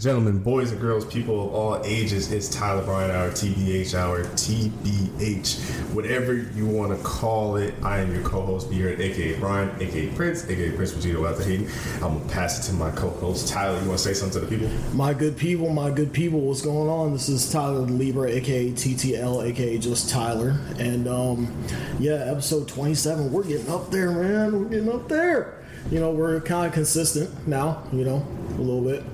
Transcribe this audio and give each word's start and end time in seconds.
gentlemen, 0.00 0.38
boys 0.38 0.72
and 0.72 0.80
girls, 0.80 1.04
people 1.04 1.46
of 1.46 1.54
all 1.54 1.82
ages, 1.84 2.32
it's 2.32 2.48
Tyler 2.48 2.82
Bryant 2.82 3.12
Hour, 3.12 3.30
TBH 3.32 3.94
Hour, 3.94 4.24
TBH, 4.24 5.60
whatever 5.92 6.34
you 6.34 6.64
want 6.64 6.96
to 6.96 7.04
call 7.04 7.56
it. 7.56 7.74
I 7.82 7.98
am 7.98 8.14
your 8.14 8.24
co-host, 8.24 8.70
Beard, 8.70 8.98
aka 8.98 9.38
Brian, 9.38 9.70
aka 9.78 10.08
Prince, 10.14 10.48
aka 10.48 10.72
Prince 10.72 10.92
Vegito 10.92 11.28
out 11.28 11.36
the 11.36 11.44
Haiti. 11.44 11.66
I'm 11.96 12.18
gonna 12.18 12.32
pass 12.32 12.66
it 12.66 12.70
to 12.70 12.76
my 12.78 12.90
co-host 12.92 13.48
Tyler. 13.48 13.78
You 13.78 13.88
want 13.88 13.98
to 13.98 14.04
say 14.04 14.14
something 14.14 14.40
to 14.40 14.46
the 14.46 14.56
people? 14.56 14.74
My 14.94 15.12
good 15.12 15.36
people, 15.36 15.68
my 15.68 15.90
good 15.90 16.14
people, 16.14 16.40
what's 16.40 16.62
going 16.62 16.88
on? 16.88 17.12
This 17.12 17.28
is 17.28 17.52
Tyler 17.52 17.80
Libra, 17.80 18.30
aka 18.30 18.70
TTL, 18.70 19.44
aka 19.44 19.76
just 19.76 20.08
Tyler, 20.08 20.58
and 20.78 21.08
um, 21.08 21.64
yeah, 21.98 22.14
episode 22.14 22.66
27. 22.68 23.30
We're 23.30 23.42
getting 23.42 23.68
up 23.68 23.90
there, 23.90 24.10
man. 24.10 24.58
We're 24.58 24.68
getting 24.70 24.90
up 24.90 25.08
there. 25.10 25.58
You 25.90 26.00
know, 26.00 26.10
we're 26.10 26.40
kind 26.40 26.66
of 26.66 26.72
consistent 26.72 27.46
now. 27.46 27.82
You 27.92 28.04
know, 28.06 28.26
a 28.56 28.62
little 28.62 28.82
bit. 28.82 29.04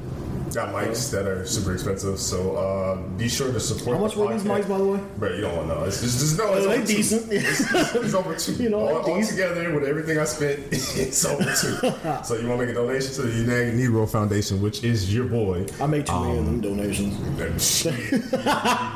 Got 0.54 0.72
mics 0.74 1.10
that 1.10 1.26
are 1.26 1.44
super 1.44 1.72
expensive, 1.72 2.18
so 2.20 2.56
uh, 2.56 2.96
be 3.18 3.29
sure 3.29 3.52
to 3.52 3.58
support. 3.61 3.96
How 3.96 4.02
much 4.04 4.14
the 4.14 4.21
were 4.21 4.32
these 4.32 4.44
mics, 4.44 4.68
by 4.68 4.79
the 4.79 4.84
way? 4.86 5.00
Bro, 5.18 5.34
you 5.34 5.40
don't 5.40 5.57
want 5.57 5.68
to 5.68 5.75
know. 5.75 5.84
It's 5.84 6.00
just, 6.00 6.21
just 6.21 6.38
no. 6.38 6.54
It's 6.54 6.66
over 6.66 6.76
two. 6.76 6.86
decent. 6.86 7.32
It's, 7.32 7.61
it's 7.94 8.14
over 8.14 8.34
two. 8.36 8.52
You 8.62 8.71
know, 8.71 8.80
all, 8.80 9.11
all 9.12 9.22
together 9.24 9.74
with 9.74 9.85
everything 9.85 10.18
I 10.18 10.24
spent, 10.24 10.61
it's 10.71 11.24
over 11.24 11.43
two. 11.44 11.52
so 12.24 12.36
you 12.36 12.48
want 12.48 12.61
to 12.61 12.66
make 12.66 12.68
a 12.71 12.74
donation 12.74 13.12
to 13.14 13.22
the 13.22 13.38
United 13.38 13.74
Negro 13.74 14.08
Foundation, 14.11 14.61
which 14.62 14.82
is 14.85 15.12
your 15.12 15.26
boy. 15.26 15.66
I 15.80 15.86
made 15.86 16.07
too 16.07 16.12
Um, 16.12 16.26
many 16.26 16.38
of 16.38 16.46
them 16.46 16.60
donations. 16.60 17.16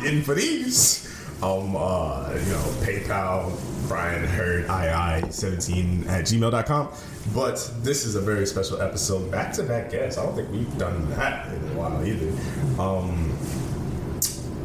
in 0.05 0.23
for 0.23 0.35
these. 0.35 1.07
Um, 1.43 1.75
uh, 1.75 2.29
you 2.35 2.53
know, 2.53 2.63
PayPal, 2.83 3.59
Brian 3.89 4.25
Hurd, 4.25 4.67
II17 4.67 6.07
at 6.07 6.25
gmail.com. 6.25 6.89
But 7.35 7.73
this 7.83 8.05
is 8.05 8.15
a 8.15 8.21
very 8.21 8.47
special 8.47 8.81
episode. 8.83 9.31
Back 9.31 9.53
to 9.55 9.63
back 9.63 9.91
guests. 9.91 10.19
I 10.19 10.25
don't 10.27 10.37
think 10.37 10.51
we've 10.51 10.79
done 10.79 11.09
that 11.11 11.49
in 11.49 11.63
a 11.71 11.75
while 11.75 12.05
either. 12.05 12.31
Um, 12.81 13.37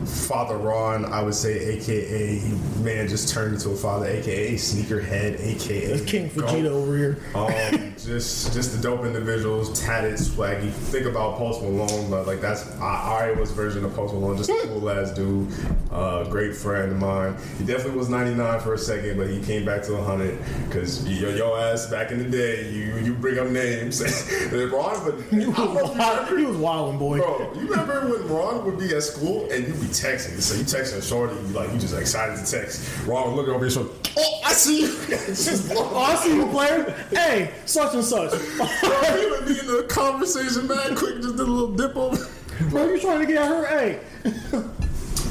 Father 0.05 0.57
Ron, 0.57 1.05
I 1.05 1.21
would 1.21 1.33
say, 1.35 1.75
aka 1.77 2.39
man, 2.81 3.07
just 3.07 3.29
turned 3.33 3.55
into 3.55 3.69
a 3.69 3.75
father, 3.75 4.05
aka 4.07 4.53
sneakerhead, 4.55 5.39
aka 5.39 5.87
That's 5.87 6.09
King. 6.09 6.29
Vegeta 6.29 6.67
over 6.67 6.97
here. 6.97 7.17
Um, 7.33 7.93
just 7.97 8.53
just 8.53 8.75
the 8.75 8.81
dope 8.81 9.05
individuals, 9.05 9.79
tatted, 9.81 10.15
swaggy. 10.15 10.71
Think 10.71 11.05
about 11.05 11.37
Post 11.37 11.61
Malone, 11.61 12.09
but 12.09 12.27
like 12.27 12.41
that's 12.41 12.69
I 12.79 13.25
Iowa's 13.25 13.51
version 13.51 13.83
of 13.85 13.93
Post 13.95 14.13
Malone. 14.13 14.37
Just 14.37 14.49
a 14.49 14.67
cool 14.67 14.89
ass 14.89 15.11
dude, 15.11 15.51
uh, 15.91 16.23
great 16.25 16.55
friend 16.55 16.91
of 16.91 16.99
mine. 16.99 17.35
He 17.57 17.65
definitely 17.65 17.97
was 17.97 18.09
99 18.09 18.59
for 18.61 18.73
a 18.73 18.77
second, 18.77 19.17
but 19.17 19.29
he 19.29 19.41
came 19.41 19.65
back 19.65 19.83
to 19.83 19.93
100 19.93 20.37
because 20.67 21.07
your, 21.07 21.31
your 21.31 21.57
ass 21.59 21.89
back 21.89 22.11
in 22.11 22.19
the 22.19 22.29
day, 22.29 22.69
you 22.71 22.97
you 22.97 23.13
bring 23.13 23.39
up 23.39 23.47
names. 23.47 24.01
Ron, 24.51 25.05
but 25.05 25.21
He 25.29 25.45
was 25.45 26.29
you 26.37 26.47
was 26.47 26.57
wilding, 26.57 26.99
boy. 26.99 27.17
Bro, 27.17 27.53
you 27.55 27.67
remember 27.67 28.01
when 28.09 28.27
Ron 28.27 28.65
would 28.65 28.77
be 28.79 28.93
at 28.95 29.03
school 29.03 29.49
and 29.51 29.67
you'd 29.67 29.81
be 29.81 29.87
texting? 30.01 30.39
So 30.41 30.55
you 30.55 30.63
texting 30.63 31.01
Shorty, 31.07 31.35
you 31.35 31.41
like 31.53 31.71
you 31.71 31.79
just 31.79 31.95
excited 31.95 32.43
to 32.43 32.51
text. 32.51 32.87
Ron 33.07 33.27
would 33.27 33.35
look 33.35 33.47
over 33.47 33.65
your 33.65 33.71
shoulder. 33.71 33.89
Oh, 34.17 34.41
I 34.45 34.53
see 34.53 34.81
you. 34.81 34.95
it's 35.09 35.45
just 35.45 35.69
blowing. 35.69 35.89
Oh, 35.93 35.99
I 35.99 36.15
see 36.15 36.35
you, 36.35 36.45
player. 36.47 36.91
Hey, 37.11 37.53
such 37.65 37.93
and 37.93 38.03
such. 38.03 38.31
Bro, 38.57 39.17
he 39.19 39.25
would 39.29 39.45
be 39.45 39.59
in 39.59 39.67
the 39.67 39.85
conversation, 39.89 40.67
man. 40.67 40.95
Quick, 40.95 41.15
just 41.21 41.37
did 41.37 41.47
a 41.47 41.51
little 41.51 41.71
dip 41.75 41.95
over. 41.95 42.27
Bro, 42.69 42.93
you 42.93 42.99
trying 42.99 43.19
to 43.19 43.25
get 43.25 43.45
her? 43.47 43.65
Hey, 43.67 43.99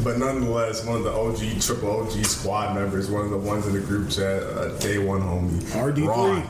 But 0.03 0.19
nonetheless, 0.19 0.85
one 0.85 0.99
of 0.99 1.05
the 1.05 1.13
OG, 1.13 1.61
triple 1.63 2.01
OG 2.03 2.25
squad 2.25 2.75
members, 2.75 3.11
one 3.11 3.23
of 3.25 3.31
the 3.31 3.39
ones 3.39 3.67
in 3.67 3.73
the 3.73 3.81
group 3.81 4.11
chat, 4.11 4.43
uh, 4.43 4.69
day 4.79 4.99
one 4.99 5.23
homie. 5.23 5.61
RD3. 5.73 6.07
Ron, 6.07 6.49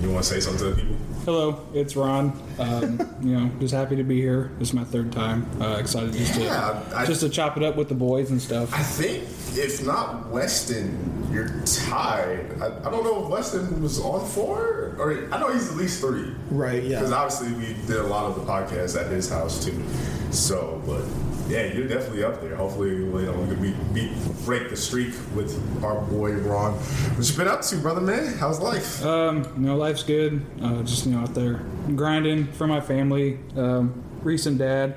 you 0.00 0.10
want 0.10 0.24
to 0.24 0.28
say 0.30 0.40
something 0.40 0.58
to 0.58 0.74
the 0.74 0.82
people? 0.82 0.96
Hello, 1.26 1.60
it's 1.74 1.96
Ron. 1.96 2.40
Um, 2.60 3.00
you 3.20 3.36
know, 3.36 3.50
just 3.58 3.74
happy 3.74 3.96
to 3.96 4.04
be 4.04 4.20
here. 4.20 4.52
This 4.60 4.68
is 4.68 4.74
my 4.74 4.84
third 4.84 5.10
time. 5.10 5.44
Uh, 5.60 5.76
excited 5.80 6.12
just 6.12 6.34
to 6.34 6.42
Yeah, 6.44 6.80
I- 6.94 7.04
just 7.04 7.20
to 7.22 7.28
chop 7.28 7.56
it 7.56 7.64
up 7.64 7.74
with 7.74 7.88
the 7.88 7.96
boys 7.96 8.30
and 8.30 8.40
stuff. 8.40 8.72
I 8.72 8.84
think, 8.84 9.24
if 9.58 9.84
not 9.84 10.28
Weston, 10.28 11.28
you're 11.32 11.48
tied. 11.64 12.46
I, 12.62 12.66
I 12.66 12.90
don't 12.92 13.02
know 13.02 13.24
if 13.24 13.28
Weston 13.28 13.82
was 13.82 13.98
on 13.98 14.24
four, 14.24 14.94
or 15.00 15.28
I 15.32 15.40
know 15.40 15.52
he's 15.52 15.68
at 15.68 15.76
least 15.76 15.98
three. 16.00 16.32
right? 16.48 16.80
Yeah. 16.84 17.00
Because 17.00 17.10
obviously 17.10 17.52
we 17.54 17.74
did 17.88 17.96
a 17.96 18.06
lot 18.06 18.26
of 18.26 18.36
the 18.36 18.42
podcasts 18.42 18.96
at 18.96 19.10
his 19.10 19.28
house 19.28 19.64
too. 19.64 19.82
So, 20.30 20.80
but 20.86 21.02
yeah, 21.48 21.64
you're 21.72 21.88
definitely 21.88 22.24
up 22.24 22.40
there. 22.40 22.56
Hopefully, 22.56 22.90
you 22.90 23.06
know, 23.06 23.32
we 23.32 23.54
can 23.54 23.62
beat, 23.62 23.94
beat 23.94 24.44
break 24.44 24.70
the 24.70 24.76
streak 24.76 25.14
with 25.34 25.84
our 25.84 26.00
boy 26.02 26.32
Ron. 26.32 26.72
What 26.72 27.28
you 27.28 27.36
been 27.36 27.48
up 27.48 27.62
to, 27.62 27.76
brother 27.76 28.00
man? 28.00 28.34
How's 28.34 28.60
life? 28.60 29.04
Um, 29.04 29.44
you 29.56 29.66
know, 29.66 29.76
life's 29.76 30.02
good. 30.02 30.44
Uh, 30.62 30.82
just 30.82 31.06
you 31.06 31.12
know, 31.12 31.20
out 31.20 31.34
there 31.34 31.62
grinding 31.94 32.46
for 32.52 32.66
my 32.66 32.80
family. 32.80 33.38
Um, 33.56 34.02
recent 34.22 34.58
dad. 34.58 34.96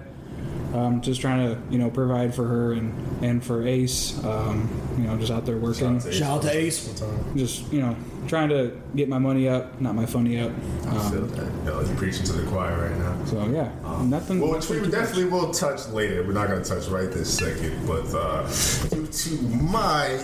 Um, 0.73 1.01
just 1.01 1.19
trying 1.19 1.47
to 1.47 1.59
you 1.71 1.79
know 1.79 1.89
provide 1.89 2.33
for 2.35 2.45
her 2.45 2.73
and 2.73 3.23
and 3.23 3.43
for 3.43 3.65
Ace. 3.65 4.23
Um, 4.23 4.69
you 4.97 5.05
know, 5.05 5.17
just 5.17 5.31
out 5.31 5.45
there 5.45 5.57
working. 5.57 5.99
Shout 6.11 6.38
out 6.38 6.41
to 6.43 6.55
Ace. 6.55 7.01
Just 7.35 7.71
you 7.73 7.81
know, 7.81 7.95
trying 8.29 8.50
to 8.50 8.72
get 8.95 9.09
my 9.09 9.17
money 9.17 9.50
up, 9.50 9.81
not 9.81 9.95
my 9.95 10.06
funny 10.06 10.40
up. 10.40 10.51
I 10.88 11.09
feel 11.09 11.23
Um, 11.23 11.29
that. 11.31 11.51
Yo, 11.66 11.81
you're 11.81 11.95
preaching 11.97 12.23
to 12.25 12.34
the 12.34 12.47
choir 12.47 12.90
right 12.90 12.97
now. 12.97 13.25
so 13.25 13.45
yeah, 13.50 13.69
nothing. 14.03 14.40
Well, 14.40 14.51
which 14.51 14.69
we 14.69 14.79
definitely 14.90 15.25
will 15.25 15.51
touch 15.51 15.90
later. 15.90 16.23
We're 16.23 16.34
not 16.34 16.47
going 16.47 16.62
to 16.63 16.69
touch 16.69 16.88
right 16.88 17.12
this 17.12 17.35
second, 17.35 17.85
but 17.88 18.06
uh, 18.13 18.47
due 18.89 19.07
to 19.07 19.41
my 19.62 20.18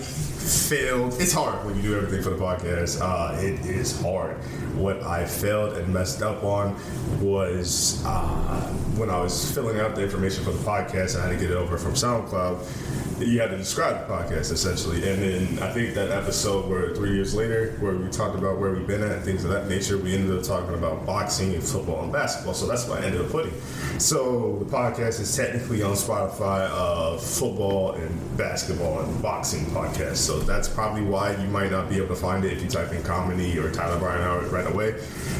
failed, 0.45 1.19
it's 1.19 1.33
hard 1.33 1.65
when 1.65 1.75
you 1.75 1.81
do 1.81 1.95
everything 1.95 2.21
for 2.21 2.29
the 2.29 2.37
podcast. 2.37 3.01
Uh, 3.01 3.37
it 3.39 3.65
is 3.65 3.99
hard. 4.01 4.37
What 4.75 5.01
I 5.03 5.25
failed 5.25 5.77
and 5.77 5.91
messed 5.93 6.21
up 6.21 6.43
on 6.43 6.75
was 7.19 8.03
uh, 8.05 8.61
when 8.95 9.09
I 9.09 9.19
was 9.19 9.51
filling 9.53 9.79
out 9.79 9.95
the 9.95 10.03
information 10.03 10.43
for 10.43 10.51
the 10.51 10.63
podcast. 10.63 11.19
I 11.19 11.27
had 11.27 11.29
to 11.33 11.37
get 11.37 11.51
it 11.51 11.57
over 11.57 11.77
from 11.77 11.93
SoundCloud. 11.93 13.21
You 13.25 13.39
had 13.39 13.51
to 13.51 13.57
describe 13.57 14.05
the 14.05 14.13
podcast 14.13 14.51
essentially, 14.51 15.09
and 15.09 15.23
then 15.23 15.63
I 15.63 15.71
think 15.71 15.95
that 15.95 16.11
episode 16.11 16.69
where 16.69 16.93
three 16.93 17.13
years 17.13 17.33
later, 17.33 17.71
where 17.79 17.95
we 17.95 18.09
talked 18.09 18.37
about 18.37 18.59
where 18.59 18.73
we've 18.73 18.85
been 18.85 19.01
at 19.03 19.11
and 19.13 19.23
things 19.23 19.45
of 19.45 19.51
that 19.51 19.69
nature, 19.69 19.97
we 19.97 20.13
ended 20.13 20.37
up 20.37 20.43
talking 20.43 20.73
about 20.73 21.05
boxing 21.05 21.53
and 21.53 21.63
football 21.63 22.03
and 22.03 22.11
basketball. 22.11 22.53
So 22.53 22.67
that's 22.67 22.85
what 22.89 23.01
I 23.01 23.05
ended 23.05 23.21
up 23.21 23.29
putting. 23.29 23.53
So 23.99 24.57
the 24.59 24.65
podcast 24.65 25.21
is 25.21 25.33
technically 25.33 25.81
on 25.81 25.93
Spotify 25.93 26.69
of 26.71 27.23
football 27.23 27.93
and 27.93 28.37
basketball 28.37 28.99
and 28.99 29.21
boxing 29.21 29.65
podcast. 29.67 30.17
So 30.17 30.34
that's 30.39 30.67
probably 30.67 31.01
why 31.01 31.35
you 31.35 31.47
might 31.47 31.71
not 31.71 31.89
be 31.89 31.97
able 31.97 32.09
to 32.09 32.15
find 32.15 32.43
it 32.45 32.53
if 32.53 32.63
you 32.63 32.69
type 32.69 32.91
in 32.91 33.03
comedy 33.03 33.57
or 33.57 33.71
Tyler 33.71 33.99
Bryan 33.99 34.21
Howard 34.21 34.51
right 34.51 34.67
away. 34.67 34.95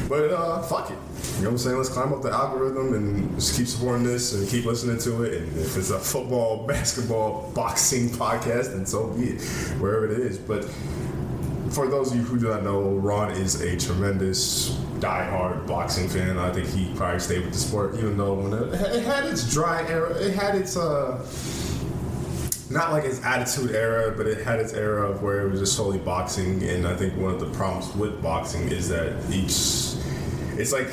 But 0.08 0.30
uh, 0.30 0.62
fuck 0.62 0.90
it. 0.90 0.98
You 1.36 1.42
know 1.42 1.48
what 1.48 1.52
I'm 1.52 1.58
saying? 1.58 1.76
Let's 1.76 1.88
climb 1.88 2.12
up 2.12 2.22
the 2.22 2.30
algorithm 2.30 2.94
and 2.94 3.34
just 3.34 3.56
keep 3.56 3.66
supporting 3.66 4.04
this 4.04 4.32
and 4.34 4.48
keep 4.48 4.64
listening 4.64 4.98
to 4.98 5.24
it. 5.24 5.42
And 5.42 5.58
if 5.58 5.76
it's 5.76 5.90
a 5.90 5.98
football, 5.98 6.66
basketball, 6.66 7.50
boxing 7.54 8.08
podcast, 8.10 8.72
then 8.72 8.86
so 8.86 9.08
be 9.08 9.30
it, 9.30 9.42
wherever 9.78 10.06
it 10.06 10.18
is. 10.18 10.38
But 10.38 10.64
for 11.70 11.88
those 11.88 12.12
of 12.12 12.16
you 12.16 12.22
who 12.22 12.38
do 12.38 12.48
not 12.48 12.62
know, 12.62 12.94
Ron 12.94 13.32
is 13.32 13.60
a 13.60 13.76
tremendous 13.76 14.70
die-hard 15.00 15.66
boxing 15.66 16.08
fan. 16.08 16.38
I 16.38 16.52
think 16.52 16.68
he 16.68 16.92
probably 16.94 17.20
stayed 17.20 17.44
with 17.44 17.52
the 17.52 17.58
sport, 17.58 17.96
even 17.96 18.16
though 18.16 18.34
when 18.34 18.52
it, 18.52 18.74
it 18.96 19.04
had 19.04 19.26
its 19.26 19.52
dry 19.52 19.86
era, 19.88 20.10
it 20.14 20.34
had 20.34 20.54
its 20.54 20.76
uh, 20.76 21.18
not 22.70 22.92
like 22.92 23.04
its 23.04 23.22
attitude 23.24 23.72
era, 23.72 24.12
but 24.16 24.26
it 24.26 24.44
had 24.44 24.60
its 24.60 24.72
era 24.72 25.08
of 25.10 25.22
where 25.22 25.46
it 25.46 25.50
was 25.50 25.60
just 25.60 25.76
solely 25.76 25.98
boxing. 25.98 26.62
And 26.62 26.86
I 26.86 26.96
think 26.96 27.16
one 27.16 27.32
of 27.32 27.40
the 27.40 27.50
problems 27.50 27.94
with 27.94 28.22
boxing 28.22 28.68
is 28.68 28.88
that 28.88 29.12
each, 29.30 29.94
it's 30.58 30.72
like 30.72 30.88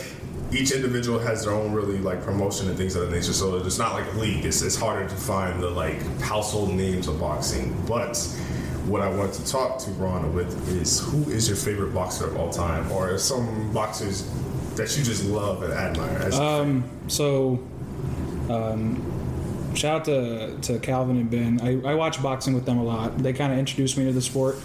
each 0.51 0.71
individual 0.71 1.19
has 1.19 1.45
their 1.45 1.53
own 1.53 1.71
really 1.73 1.97
like 1.97 2.21
promotion 2.23 2.67
and 2.69 2.77
things 2.77 2.95
of 2.95 3.09
that 3.09 3.15
nature. 3.15 3.33
So 3.33 3.57
it's 3.57 3.79
not 3.79 3.93
like 3.93 4.05
a 4.13 4.17
league. 4.17 4.45
It's, 4.45 4.61
it's 4.61 4.75
harder 4.75 5.07
to 5.07 5.15
find 5.15 5.61
the 5.61 5.69
like 5.69 6.01
household 6.21 6.73
names 6.73 7.07
of 7.07 7.19
boxing. 7.19 7.75
But 7.87 8.17
what 8.85 9.01
I 9.01 9.09
wanted 9.09 9.33
to 9.35 9.47
talk 9.49 9.79
to 9.79 9.91
Ron 9.91 10.33
with 10.33 10.69
is 10.69 10.99
who 10.99 11.23
is 11.31 11.47
your 11.47 11.57
favorite 11.57 11.93
boxer 11.93 12.27
of 12.27 12.37
all 12.37 12.51
time, 12.51 12.91
or 12.91 13.17
some 13.17 13.71
boxers 13.73 14.29
that 14.75 14.95
you 14.97 15.03
just 15.03 15.23
love 15.23 15.63
and 15.63 15.71
admire? 15.73 16.17
As 16.17 16.37
Um, 16.37 16.83
so, 17.07 17.63
um, 18.49 19.12
shout 19.75 20.01
out 20.01 20.05
to, 20.05 20.57
to 20.61 20.79
Calvin 20.79 21.17
and 21.17 21.29
Ben. 21.29 21.59
I, 21.61 21.91
I 21.91 21.95
watch 21.95 22.21
boxing 22.21 22.53
with 22.53 22.65
them 22.65 22.77
a 22.77 22.83
lot. 22.83 23.17
They 23.17 23.33
kind 23.33 23.51
of 23.51 23.59
introduced 23.59 23.97
me 23.97 24.05
to 24.05 24.11
the 24.11 24.21
sport, 24.21 24.57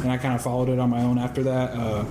and 0.00 0.10
I 0.10 0.16
kind 0.16 0.34
of 0.34 0.42
followed 0.42 0.68
it 0.68 0.78
on 0.78 0.90
my 0.90 1.02
own 1.02 1.18
after 1.18 1.42
that. 1.44 1.72
Uh, 1.72 2.04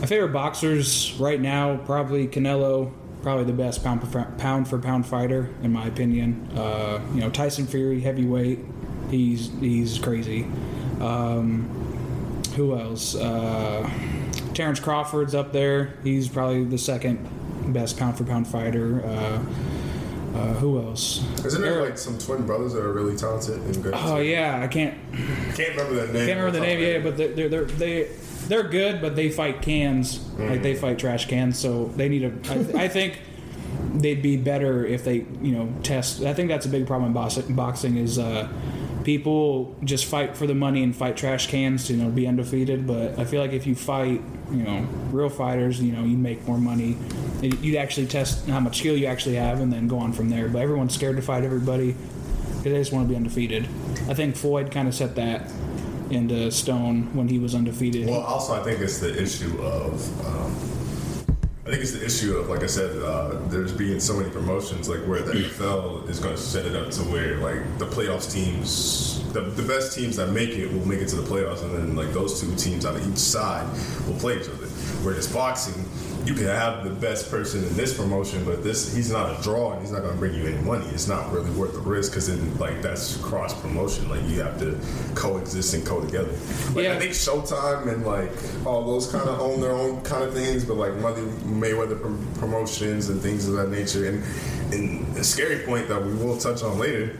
my 0.00 0.06
favorite 0.06 0.32
boxers 0.32 1.14
right 1.14 1.40
now, 1.40 1.76
probably 1.78 2.26
Canelo, 2.26 2.92
probably 3.22 3.44
the 3.44 3.52
best 3.52 3.82
pound 3.82 4.06
for 4.06 4.24
pound, 4.38 4.68
for 4.68 4.78
pound 4.78 5.06
fighter, 5.06 5.48
in 5.62 5.72
my 5.72 5.86
opinion. 5.86 6.48
Uh, 6.56 7.00
you 7.14 7.20
know, 7.20 7.30
Tyson 7.30 7.66
Fury, 7.66 8.00
heavyweight, 8.00 8.58
he's, 9.10 9.50
he's 9.60 9.98
crazy. 9.98 10.46
Um, 11.00 11.68
who 12.54 12.78
else? 12.78 13.14
Uh, 13.14 13.88
Terrence 14.54 14.78
Crawford's 14.78 15.34
up 15.34 15.52
there. 15.52 15.94
He's 16.04 16.28
probably 16.28 16.64
the 16.64 16.78
second 16.78 17.28
best 17.72 17.98
pound 17.98 18.16
for 18.16 18.24
pound 18.24 18.46
fighter. 18.46 19.04
Uh, 19.04 19.42
uh, 20.34 20.52
who 20.54 20.80
else? 20.82 21.24
Isn't 21.44 21.62
there 21.62 21.82
like 21.82 21.96
some 21.96 22.18
twin 22.18 22.44
brothers 22.44 22.72
that 22.72 22.82
are 22.82 22.92
really 22.92 23.16
talented 23.16 23.60
and 23.62 23.82
good? 23.82 23.94
Oh 23.96 24.18
yeah, 24.18 24.60
I 24.60 24.66
can't 24.66 24.94
I 25.12 25.52
can't 25.52 25.70
remember 25.70 25.94
their 25.94 26.06
name. 26.06 26.26
can't 26.26 26.38
remember 26.40 26.50
the 26.50 26.60
name. 26.60 26.80
Yeah, 26.80 26.98
but 26.98 27.16
they're 27.16 27.32
they're, 27.34 27.48
they're 27.48 27.64
they 27.64 28.08
they're 28.48 28.68
good, 28.68 29.00
but 29.00 29.16
they 29.16 29.30
fight 29.30 29.62
cans 29.62 30.20
like 30.38 30.62
they 30.62 30.74
fight 30.74 30.98
trash 30.98 31.26
cans. 31.28 31.58
So 31.58 31.86
they 31.96 32.08
need 32.08 32.24
a. 32.24 32.32
I, 32.78 32.84
I 32.84 32.88
think 32.88 33.20
they'd 33.94 34.22
be 34.22 34.36
better 34.36 34.84
if 34.84 35.04
they 35.04 35.26
you 35.40 35.52
know 35.52 35.72
test. 35.82 36.22
I 36.22 36.34
think 36.34 36.48
that's 36.48 36.66
a 36.66 36.68
big 36.68 36.86
problem 36.86 37.08
in 37.08 37.14
box- 37.14 37.38
boxing 37.38 37.96
is. 37.96 38.18
Uh, 38.18 38.48
people 39.04 39.76
just 39.84 40.06
fight 40.06 40.36
for 40.36 40.46
the 40.46 40.54
money 40.54 40.82
and 40.82 40.96
fight 40.96 41.16
trash 41.16 41.46
cans 41.46 41.86
to 41.86 41.94
you 41.94 42.02
know 42.02 42.10
be 42.10 42.26
undefeated. 42.26 42.86
But 42.86 43.18
I 43.18 43.24
feel 43.24 43.40
like 43.40 43.52
if 43.52 43.66
you 43.66 43.74
fight, 43.74 44.20
you 44.50 44.62
know, 44.62 44.88
real 45.10 45.28
fighters, 45.28 45.80
you 45.80 45.92
know, 45.92 46.02
you 46.02 46.16
make 46.16 46.46
more 46.46 46.58
money. 46.58 46.96
You'd 47.40 47.76
actually 47.76 48.06
test 48.06 48.48
how 48.48 48.60
much 48.60 48.78
skill 48.78 48.96
you 48.96 49.06
actually 49.06 49.36
have, 49.36 49.60
and 49.60 49.72
then 49.72 49.86
go 49.86 49.98
on 49.98 50.12
from 50.12 50.30
there. 50.30 50.48
But 50.48 50.62
everyone's 50.62 50.94
scared 50.94 51.16
to 51.16 51.22
fight 51.22 51.44
everybody 51.44 51.92
because 51.92 52.62
they 52.64 52.78
just 52.78 52.92
want 52.92 53.06
to 53.06 53.10
be 53.10 53.16
undefeated. 53.16 53.64
I 54.08 54.14
think 54.14 54.36
Floyd 54.36 54.70
kind 54.70 54.88
of 54.88 54.94
set 54.94 55.14
that 55.16 55.50
into 56.10 56.50
stone 56.50 57.14
when 57.14 57.28
he 57.28 57.38
was 57.38 57.54
undefeated. 57.54 58.08
Well, 58.08 58.20
also, 58.20 58.54
I 58.54 58.62
think 58.62 58.80
it's 58.80 58.98
the 58.98 59.22
issue 59.22 59.60
of. 59.60 60.26
Um, 60.26 60.73
I 61.66 61.70
think 61.70 61.80
it's 61.80 61.92
the 61.92 62.04
issue 62.04 62.36
of, 62.36 62.50
like 62.50 62.62
I 62.62 62.66
said, 62.66 63.02
uh, 63.02 63.38
there's 63.48 63.72
being 63.72 63.98
so 63.98 64.14
many 64.14 64.28
promotions, 64.28 64.86
like 64.86 65.00
where 65.06 65.22
the 65.22 65.32
NFL 65.32 66.06
is 66.10 66.20
going 66.20 66.34
to 66.34 66.40
set 66.40 66.66
it 66.66 66.76
up 66.76 66.90
to 66.90 67.00
where, 67.04 67.38
like, 67.38 67.78
the 67.78 67.86
playoffs 67.86 68.30
teams, 68.30 69.24
the, 69.32 69.40
the 69.40 69.62
best 69.62 69.96
teams 69.96 70.16
that 70.16 70.26
make 70.26 70.50
it 70.50 70.70
will 70.70 70.86
make 70.86 71.00
it 71.00 71.08
to 71.08 71.16
the 71.16 71.22
playoffs, 71.22 71.62
and 71.62 71.74
then, 71.74 71.96
like, 71.96 72.12
those 72.12 72.38
two 72.38 72.54
teams 72.56 72.84
on 72.84 73.00
each 73.10 73.16
side 73.16 73.66
will 74.06 74.18
play 74.18 74.38
each 74.38 74.48
other. 74.50 74.66
Whereas 75.00 75.26
boxing, 75.32 75.88
you 76.24 76.34
can 76.34 76.46
have 76.46 76.84
the 76.84 76.90
best 76.90 77.30
person 77.30 77.62
in 77.64 77.76
this 77.76 77.96
promotion, 77.96 78.44
but 78.44 78.64
this 78.64 78.94
he's 78.94 79.10
not 79.10 79.38
a 79.38 79.42
draw 79.42 79.72
and 79.72 79.82
he's 79.82 79.90
not 79.90 80.00
going 80.00 80.14
to 80.14 80.18
bring 80.18 80.34
you 80.34 80.46
any 80.46 80.62
money. 80.62 80.86
It's 80.86 81.06
not 81.06 81.30
really 81.32 81.50
worth 81.50 81.74
the 81.74 81.80
risk 81.80 82.12
because 82.12 82.28
then 82.28 82.58
like 82.58 82.80
that's 82.80 83.16
cross 83.18 83.58
promotion. 83.60 84.08
Like 84.08 84.22
you 84.24 84.40
have 84.40 84.58
to 84.60 84.78
coexist 85.14 85.74
and 85.74 85.84
co 85.84 86.00
together. 86.00 86.32
Like 86.72 86.84
Yeah. 86.84 86.94
I 86.94 86.98
think 86.98 87.12
Showtime 87.12 87.92
and 87.92 88.06
like 88.06 88.30
all 88.66 88.84
those 88.84 89.10
kind 89.10 89.28
of 89.28 89.38
own 89.38 89.60
their 89.60 89.72
own 89.72 90.00
kind 90.02 90.24
of 90.24 90.32
things, 90.32 90.64
but 90.64 90.74
like 90.76 90.94
Money 90.94 91.22
Mayweather 91.44 92.00
prom- 92.00 92.26
promotions 92.38 93.10
and 93.10 93.20
things 93.20 93.46
of 93.48 93.54
that 93.56 93.68
nature. 93.68 94.08
And 94.08 94.24
and 94.72 95.16
a 95.18 95.24
scary 95.24 95.64
point 95.66 95.88
that 95.88 96.02
we 96.04 96.14
will 96.14 96.38
touch 96.38 96.62
on 96.62 96.78
later 96.78 97.16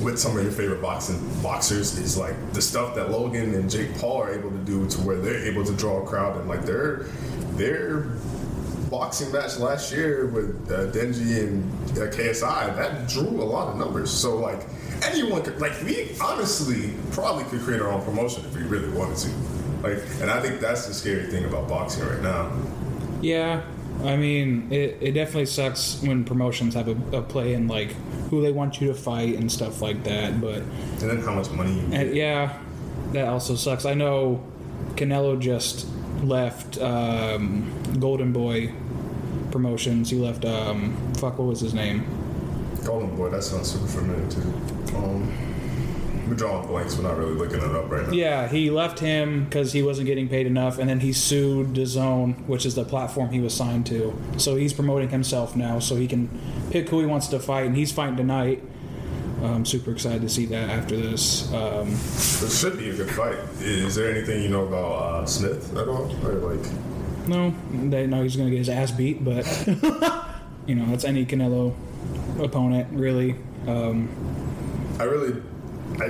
with 0.00 0.18
some 0.18 0.36
of 0.36 0.42
your 0.42 0.52
favorite 0.52 0.82
boxing 0.82 1.18
boxers 1.42 1.98
is 1.98 2.18
like 2.18 2.34
the 2.52 2.60
stuff 2.60 2.94
that 2.94 3.10
Logan 3.10 3.54
and 3.54 3.70
Jake 3.70 3.96
Paul 3.98 4.22
are 4.22 4.30
able 4.32 4.50
to 4.50 4.58
do 4.58 4.86
to 4.90 5.00
where 5.00 5.18
they're 5.18 5.44
able 5.44 5.64
to 5.64 5.72
draw 5.72 6.02
a 6.02 6.06
crowd 6.06 6.38
and 6.38 6.48
like 6.48 6.64
their 6.66 7.06
their 7.56 8.06
boxing 8.90 9.32
match 9.32 9.58
last 9.58 9.92
year 9.92 10.26
with 10.26 10.70
uh, 10.70 10.86
Denji 10.92 11.40
and 11.40 11.98
uh, 11.98 12.10
KSI 12.14 12.76
that 12.76 13.08
drew 13.08 13.42
a 13.42 13.44
lot 13.44 13.68
of 13.68 13.76
numbers. 13.76 14.10
So 14.10 14.38
like 14.38 14.62
anyone 15.02 15.42
could 15.42 15.60
like 15.60 15.80
we 15.82 16.10
honestly 16.22 16.94
probably 17.12 17.44
could 17.44 17.60
create 17.60 17.80
our 17.80 17.90
own 17.90 18.02
promotion 18.02 18.44
if 18.44 18.54
we 18.54 18.62
really 18.62 18.90
wanted 18.96 19.18
to. 19.18 19.30
Like, 19.82 20.02
and 20.20 20.30
I 20.30 20.40
think 20.40 20.60
that's 20.60 20.86
the 20.86 20.94
scary 20.94 21.26
thing 21.26 21.44
about 21.44 21.68
boxing 21.68 22.06
right 22.06 22.22
now. 22.22 22.50
Yeah, 23.20 23.62
I 24.04 24.16
mean, 24.16 24.68
it, 24.72 24.98
it 25.00 25.12
definitely 25.12 25.46
sucks 25.46 26.00
when 26.02 26.24
promotions 26.24 26.74
have 26.74 26.88
a, 26.88 27.16
a 27.16 27.22
play 27.22 27.54
in 27.54 27.68
like 27.68 27.92
who 28.30 28.42
they 28.42 28.52
want 28.52 28.80
you 28.80 28.88
to 28.88 28.94
fight 28.94 29.36
and 29.36 29.50
stuff 29.50 29.80
like 29.82 30.04
that. 30.04 30.40
But 30.40 30.58
And 30.58 31.10
then 31.10 31.20
how 31.22 31.34
much 31.34 31.50
money 31.50 31.74
you 31.74 31.88
and 31.92 32.14
yeah, 32.14 32.58
that 33.12 33.28
also 33.28 33.54
sucks. 33.54 33.84
I 33.84 33.94
know 33.94 34.44
Canelo 34.94 35.38
just 35.38 35.86
left 36.22 36.78
um, 36.78 37.72
Golden 37.98 38.32
Boy 38.32 38.72
Promotions. 39.50 40.10
He 40.10 40.16
left 40.16 40.44
um, 40.44 40.96
fuck. 41.14 41.38
What 41.38 41.48
was 41.48 41.60
his 41.60 41.74
name? 41.74 42.06
Golden 42.84 43.14
Boy, 43.16 43.30
that 43.30 43.42
sounds 43.42 43.72
super 43.72 43.86
familiar 43.86 44.30
too. 44.30 44.52
Um, 44.96 45.32
we're 46.28 46.34
drawing 46.34 46.66
blanks. 46.66 46.96
We're 46.96 47.04
not 47.04 47.16
really 47.16 47.34
looking 47.34 47.58
it 47.58 47.74
up 47.74 47.90
right 47.90 48.06
now. 48.06 48.12
Yeah, 48.12 48.48
he 48.48 48.70
left 48.70 48.98
him 48.98 49.44
because 49.44 49.72
he 49.72 49.82
wasn't 49.82 50.06
getting 50.06 50.28
paid 50.28 50.46
enough, 50.46 50.78
and 50.78 50.88
then 50.88 51.00
he 51.00 51.12
sued 51.12 51.74
DAZN, 51.74 52.46
which 52.46 52.66
is 52.66 52.74
the 52.74 52.84
platform 52.84 53.30
he 53.30 53.40
was 53.40 53.54
signed 53.54 53.86
to. 53.86 54.16
So 54.36 54.56
he's 54.56 54.72
promoting 54.72 55.10
himself 55.10 55.54
now, 55.54 55.78
so 55.78 55.96
he 55.96 56.08
can 56.08 56.28
pick 56.70 56.88
who 56.88 57.00
he 57.00 57.06
wants 57.06 57.28
to 57.28 57.38
fight, 57.38 57.66
and 57.66 57.76
he's 57.76 57.92
fighting 57.92 58.16
tonight. 58.16 58.62
I'm 59.42 59.64
super 59.66 59.90
excited 59.92 60.22
to 60.22 60.28
see 60.28 60.46
that 60.46 60.70
after 60.70 60.96
this. 60.96 61.52
Um, 61.52 61.92
It 61.92 62.50
should 62.50 62.78
be 62.78 62.90
a 62.90 62.94
good 62.96 63.10
fight. 63.10 63.38
Is 63.60 63.94
there 63.94 64.10
anything 64.10 64.42
you 64.42 64.48
know 64.48 64.66
about 64.66 64.92
uh, 64.92 65.26
Smith 65.26 65.76
at 65.76 65.88
all? 65.88 66.10
Or 66.26 66.32
like, 66.54 66.66
no, 67.28 67.54
they 67.70 68.06
know 68.06 68.22
he's 68.22 68.36
going 68.36 68.48
to 68.48 68.50
get 68.50 68.58
his 68.58 68.68
ass 68.70 68.90
beat, 68.92 69.22
but 69.24 69.44
you 70.66 70.74
know 70.74 70.86
that's 70.86 71.04
any 71.04 71.26
Canelo 71.26 71.74
opponent 72.42 72.88
really. 72.92 73.36
Um, 73.66 74.08
I 74.98 75.04
really, 75.04 75.42
I, 76.00 76.04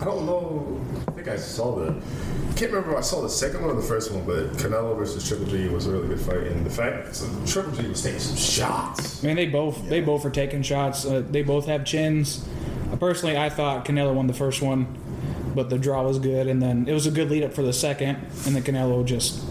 I 0.00 0.04
don't 0.04 0.24
know. 0.26 0.80
I 1.22 1.24
think 1.24 1.36
I 1.36 1.40
saw 1.40 1.76
the. 1.76 1.90
I 1.92 2.54
can't 2.54 2.72
remember 2.72 2.92
if 2.92 2.98
I 2.98 3.00
saw 3.00 3.22
the 3.22 3.28
second 3.28 3.60
one 3.60 3.70
or 3.70 3.74
the 3.74 3.86
first 3.86 4.10
one, 4.10 4.24
but 4.24 4.52
Canelo 4.54 4.96
versus 4.96 5.26
Triple 5.26 5.46
G 5.46 5.68
was 5.68 5.86
a 5.86 5.92
really 5.92 6.08
good 6.08 6.20
fight, 6.20 6.48
and 6.48 6.66
the 6.66 6.70
fact 6.70 7.14
so 7.14 7.26
Triple 7.46 7.80
G 7.80 7.88
was 7.88 8.02
taking 8.02 8.18
some 8.18 8.36
shots. 8.36 9.22
I 9.22 9.28
mean, 9.28 9.36
they 9.36 9.46
both 9.46 9.88
they 9.88 10.00
both 10.00 10.24
are 10.24 10.30
taking 10.30 10.62
shots. 10.62 11.04
Uh, 11.04 11.22
they 11.30 11.42
both 11.42 11.66
have 11.66 11.84
chins. 11.84 12.44
Uh, 12.92 12.96
personally, 12.96 13.36
I 13.36 13.50
thought 13.50 13.84
Canelo 13.84 14.12
won 14.14 14.26
the 14.26 14.34
first 14.34 14.62
one, 14.62 14.86
but 15.54 15.70
the 15.70 15.78
draw 15.78 16.02
was 16.02 16.18
good, 16.18 16.48
and 16.48 16.60
then 16.60 16.88
it 16.88 16.92
was 16.92 17.06
a 17.06 17.12
good 17.12 17.30
lead 17.30 17.44
up 17.44 17.54
for 17.54 17.62
the 17.62 17.72
second, 17.72 18.16
and 18.44 18.56
then 18.56 18.64
Canelo 18.64 19.04
just 19.04 19.44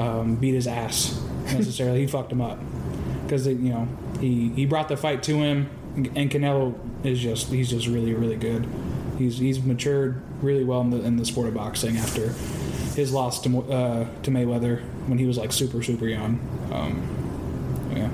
um, 0.00 0.34
beat 0.34 0.54
his 0.54 0.66
ass 0.66 1.22
necessarily. 1.44 2.00
he 2.00 2.08
fucked 2.08 2.32
him 2.32 2.40
up 2.40 2.58
because 3.22 3.46
you 3.46 3.54
know 3.54 3.86
he 4.18 4.48
he 4.50 4.66
brought 4.66 4.88
the 4.88 4.96
fight 4.96 5.22
to 5.22 5.36
him, 5.36 5.70
and 5.94 6.32
Canelo 6.32 6.74
is 7.06 7.20
just 7.20 7.52
he's 7.52 7.70
just 7.70 7.86
really 7.86 8.12
really 8.12 8.36
good. 8.36 8.66
He's 9.18 9.38
he's 9.38 9.62
matured 9.62 10.20
really 10.46 10.64
well 10.64 10.80
in 10.80 10.90
the 10.90 11.02
in 11.02 11.16
the 11.16 11.24
sport 11.24 11.48
of 11.48 11.54
boxing 11.54 11.96
after 11.96 12.28
his 12.94 13.12
loss 13.12 13.40
to 13.42 13.58
uh, 13.70 14.06
to 14.22 14.30
Mayweather 14.30 14.80
when 15.08 15.18
he 15.18 15.26
was 15.26 15.36
like 15.36 15.52
super 15.52 15.82
super 15.82 16.06
young. 16.06 16.40
Um, 16.72 17.92
yeah. 17.94 18.10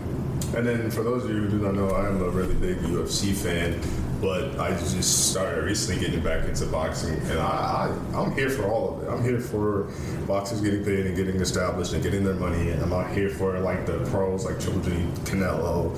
And 0.57 0.67
then 0.67 0.91
for 0.91 1.03
those 1.03 1.25
of 1.25 1.31
you 1.31 1.37
who 1.45 1.49
do 1.49 1.65
not 1.65 1.75
know, 1.75 1.89
I 1.91 2.09
am 2.09 2.21
a 2.21 2.29
really 2.29 2.55
big 2.55 2.79
UFC 2.79 3.33
fan, 3.35 3.81
but 4.21 4.59
I 4.61 4.71
just 4.71 5.31
started 5.31 5.65
recently 5.65 6.05
getting 6.05 6.21
back 6.21 6.47
into 6.47 6.67
boxing, 6.67 7.15
and 7.31 7.39
I, 7.39 7.95
I 8.15 8.19
I'm 8.19 8.33
here 8.35 8.51
for 8.51 8.65
all 8.65 8.95
of 8.95 9.03
it. 9.03 9.11
I'm 9.11 9.25
here 9.25 9.41
for 9.41 9.89
boxers 10.27 10.61
getting 10.61 10.85
paid 10.85 11.07
and 11.07 11.17
getting 11.17 11.41
established 11.41 11.95
and 11.95 12.03
getting 12.03 12.23
their 12.23 12.35
money, 12.35 12.71
and 12.71 12.83
I'm 12.83 12.93
out 12.93 13.11
here 13.13 13.31
for 13.31 13.59
like 13.61 13.87
the 13.87 13.99
pros 14.11 14.45
like 14.45 14.61
Triple 14.61 14.83
G, 14.83 14.91
Canelo, 15.25 15.97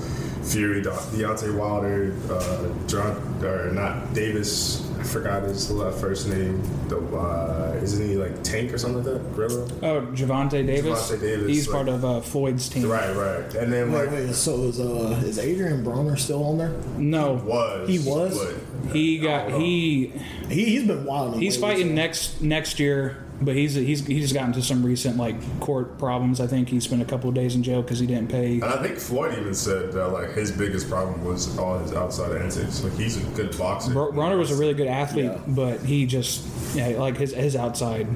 Fury, 0.51 0.81
De- 0.81 0.89
Deontay 0.89 1.53
Wilder, 1.57 2.13
uh, 2.29 3.45
or 3.45 3.71
not 3.71 4.13
Davis. 4.13 4.89
I 5.05 5.07
forgot 5.07 5.43
his 5.43 5.69
la- 5.69 5.91
first 5.91 6.27
name. 6.27 6.61
The 6.87 6.97
uh, 6.97 7.79
isn't 7.81 8.07
he 8.07 8.15
like 8.15 8.43
Tank 8.43 8.73
or 8.73 8.77
something 8.79 9.03
like 9.03 9.13
that? 9.13 9.35
Gorilla. 9.35 9.67
Oh, 9.83 10.01
Javante 10.13 10.65
Davis. 10.65 11.11
Gervonta 11.11 11.21
Davis, 11.21 11.47
He's 11.47 11.67
like- 11.67 11.75
part 11.75 11.89
of 11.89 12.03
uh, 12.03 12.21
Floyd's 12.21 12.67
team. 12.67 12.89
Right, 12.89 13.15
right. 13.15 13.53
And 13.53 13.71
then 13.71 13.91
Wait, 13.91 14.05
like 14.05 14.11
wait, 14.11 14.33
so 14.33 14.63
is 14.63 14.79
uh 14.79 15.21
is 15.23 15.37
Adrian 15.37 15.85
Broner 15.85 16.17
still 16.17 16.43
on 16.43 16.57
there? 16.57 16.73
No, 16.97 17.33
was 17.35 17.87
He 17.87 17.99
was? 17.99 18.37
but- 18.37 18.91
he 18.93 19.19
got 19.19 19.51
he 19.51 20.07
He 20.49 20.65
he's 20.65 20.87
been 20.87 21.05
wild. 21.05 21.39
he's 21.39 21.57
fighting 21.57 21.93
next 21.95 22.41
next 22.41 22.79
year, 22.79 23.24
but 23.41 23.55
he's 23.55 23.73
he's 23.75 24.05
he's 24.05 24.31
got 24.33 24.45
into 24.45 24.61
some 24.61 24.85
recent 24.85 25.17
like 25.17 25.35
court 25.59 25.97
problems. 25.97 26.39
I 26.39 26.47
think 26.47 26.69
he 26.69 26.79
spent 26.79 27.01
a 27.01 27.05
couple 27.05 27.27
of 27.29 27.35
days 27.35 27.55
in 27.55 27.63
jail 27.63 27.81
because 27.81 27.99
he 27.99 28.07
didn't 28.07 28.29
pay. 28.29 28.53
And 28.55 28.63
I 28.65 28.81
think 28.81 28.97
Floyd 28.97 29.37
even 29.37 29.53
said 29.53 29.91
that 29.93 30.07
like 30.09 30.31
his 30.33 30.51
biggest 30.51 30.89
problem 30.89 31.23
was 31.25 31.57
all 31.57 31.77
his 31.79 31.93
outside 31.93 32.31
antics. 32.41 32.83
Like 32.83 32.93
he's 32.93 33.17
a 33.17 33.25
good 33.35 33.57
boxer. 33.57 33.91
Bro- 33.91 34.11
Broner 34.13 34.37
was 34.37 34.51
a 34.51 34.55
really 34.55 34.73
good 34.73 34.87
athlete, 34.87 35.25
Yeah. 35.25 35.39
but 35.47 35.81
he 35.81 36.05
just 36.05 36.45
yeah 36.75 36.87
like 36.97 37.17
his 37.17 37.33
his 37.33 37.55
outside. 37.55 38.07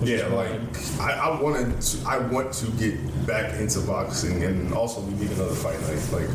was 0.00 0.08
yeah, 0.10 0.18
just 0.18 0.30
like. 0.30 1.00
I, 1.00 1.12
I 1.12 1.40
wanted 1.40 1.80
to, 1.80 2.08
I 2.08 2.18
want 2.18 2.52
to 2.54 2.66
get 2.72 3.26
back 3.26 3.58
into 3.60 3.80
boxing 3.80 4.42
and 4.44 4.72
also 4.72 5.00
we 5.02 5.12
need 5.14 5.30
another 5.32 5.54
fight 5.54 5.80
night. 5.82 6.00
Like 6.12 6.28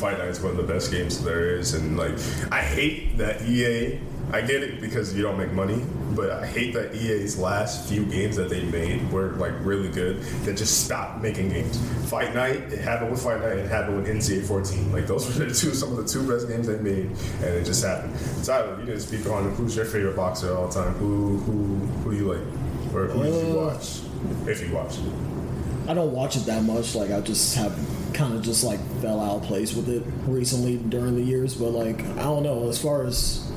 fight 0.00 0.18
night 0.18 0.28
is 0.28 0.40
one 0.40 0.52
of 0.52 0.56
the 0.56 0.62
best 0.72 0.90
games 0.90 1.22
there 1.22 1.50
is 1.56 1.74
and 1.74 1.96
like 1.96 2.12
I 2.52 2.60
hate 2.62 3.18
that 3.18 3.42
EA 3.42 3.98
I 4.32 4.42
get 4.42 4.62
it 4.62 4.80
because 4.80 5.14
you 5.16 5.22
don't 5.22 5.38
make 5.38 5.52
money, 5.52 5.82
but 6.14 6.30
I 6.30 6.46
hate 6.46 6.74
that 6.74 6.94
EA's 6.94 7.38
last 7.38 7.88
few 7.88 8.04
games 8.04 8.36
that 8.36 8.50
they 8.50 8.62
made 8.64 9.10
were 9.10 9.30
like 9.32 9.54
really 9.60 9.88
good. 9.88 10.20
That 10.44 10.56
just 10.56 10.84
stopped 10.84 11.22
making 11.22 11.48
games. 11.48 11.78
Fight 12.10 12.34
Night, 12.34 12.56
it 12.72 12.78
happened 12.80 13.10
with 13.10 13.22
Fight 13.22 13.40
Night, 13.40 13.56
it 13.56 13.70
happened 13.70 13.96
with 13.96 14.06
NCAA 14.06 14.46
14. 14.46 14.92
Like 14.92 15.06
those 15.06 15.26
were 15.26 15.44
the 15.46 15.54
two, 15.54 15.72
some 15.74 15.92
of 15.92 15.96
the 15.96 16.04
two 16.04 16.28
best 16.30 16.46
games 16.46 16.66
they 16.66 16.76
made, 16.78 17.06
and 17.06 17.44
it 17.54 17.64
just 17.64 17.82
happened. 17.82 18.14
Tyler, 18.44 18.78
you 18.80 18.86
didn't 18.86 19.00
speak 19.00 19.26
on 19.26 19.50
who's 19.54 19.74
your 19.76 19.86
favorite 19.86 20.16
boxer 20.16 20.50
of 20.50 20.58
all 20.58 20.68
time. 20.68 20.92
Who, 20.94 21.38
who, 21.38 21.76
who 22.02 22.10
do 22.10 22.16
you 22.16 22.32
like, 22.32 22.94
or 22.94 23.06
who 23.06 23.22
did 23.22 23.46
you 23.48 23.58
Uh, 23.60 23.64
watch, 23.64 24.00
if 24.46 24.66
you 24.68 24.74
watch, 24.74 24.98
I 25.88 25.94
don't 25.94 26.12
watch 26.12 26.36
it 26.36 26.40
that 26.40 26.64
much. 26.64 26.94
Like 26.94 27.10
I 27.10 27.20
just 27.22 27.54
have 27.54 27.74
kind 28.12 28.34
of 28.34 28.42
just 28.42 28.62
like 28.62 28.80
fell 29.00 29.20
out 29.20 29.36
of 29.36 29.42
place 29.44 29.74
with 29.74 29.88
it 29.88 30.02
recently 30.26 30.76
during 30.76 31.14
the 31.14 31.22
years. 31.22 31.54
But 31.54 31.70
like 31.70 32.00
I 32.18 32.24
don't 32.24 32.42
know. 32.42 32.68
As 32.68 32.78
far 32.78 33.04
as 33.06 33.50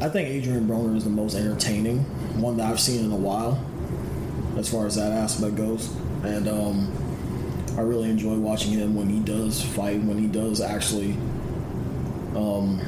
I 0.00 0.08
think 0.08 0.28
Adrian 0.28 0.68
Broner 0.68 0.96
is 0.96 1.04
the 1.04 1.10
most 1.10 1.34
entertaining 1.34 2.00
one 2.40 2.56
that 2.56 2.70
I've 2.70 2.80
seen 2.80 3.04
in 3.04 3.12
a 3.12 3.16
while, 3.16 3.64
as 4.58 4.68
far 4.68 4.86
as 4.86 4.96
that 4.96 5.12
aspect 5.12 5.54
goes. 5.56 5.94
And 6.24 6.48
um, 6.48 6.92
I 7.76 7.80
really 7.80 8.10
enjoy 8.10 8.34
watching 8.34 8.72
him 8.72 8.94
when 8.94 9.08
he 9.08 9.20
does 9.20 9.62
fight, 9.62 10.00
when 10.02 10.18
he 10.18 10.26
does 10.26 10.60
actually. 10.60 11.12
Um, 12.34 12.80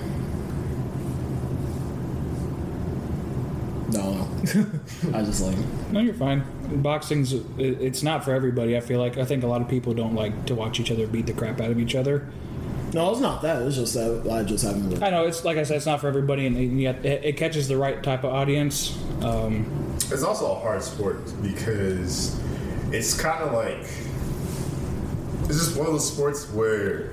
no. 3.93 4.29
I 5.15 5.23
just 5.23 5.43
like. 5.43 5.57
No, 5.91 6.01
you're 6.01 6.15
fine. 6.15 6.45
boxing's 6.83 7.33
it's 7.59 8.03
not 8.03 8.25
for 8.25 8.33
everybody. 8.33 8.77
I 8.77 8.81
feel 8.81 9.01
like 9.01 9.17
I 9.17 9.25
think 9.25 9.43
a 9.43 9.47
lot 9.47 9.61
of 9.61 9.69
people 9.69 9.95
don't 9.95 10.15
like 10.15 10.47
to 10.47 10.55
watch 10.55 10.81
each 10.81 10.91
other 10.91 11.07
beat 11.07 11.27
the 11.27 11.33
crap 11.33 11.61
out 11.61 11.71
of 11.71 11.79
each 11.79 11.95
other. 11.95 12.29
No, 12.93 13.11
it's 13.11 13.21
not 13.21 13.43
that. 13.43 13.63
It's 13.63 13.77
just 13.77 13.95
that 13.95 14.29
I 14.31 14.43
just 14.43 14.65
haven't. 14.65 14.89
Really, 14.91 15.03
I 15.03 15.11
know 15.11 15.27
it's 15.27 15.45
like 15.45 15.59
I 15.59 15.65
said, 15.65 15.77
it's 15.77 15.87
not 15.87 16.01
for 16.01 16.09
everybody, 16.09 16.47
and, 16.47 16.57
and 16.57 16.81
yet 16.81 17.05
it, 17.05 17.25
it 17.25 17.37
catches 17.37 17.69
the 17.69 17.77
right 17.77 18.03
type 18.03 18.25
of 18.25 18.33
audience. 18.33 18.97
Um, 19.23 19.67
It's 20.11 20.23
also 20.23 20.53
a 20.53 20.55
hard 20.61 20.83
sport 20.83 21.21
because 21.43 22.39
it's 22.93 23.21
kind 23.21 23.43
of 23.43 23.53
like 23.53 23.89
it's 25.49 25.59
just 25.59 25.77
one 25.77 25.87
of 25.87 25.93
those 25.93 26.11
sports 26.11 26.51
where 26.53 27.11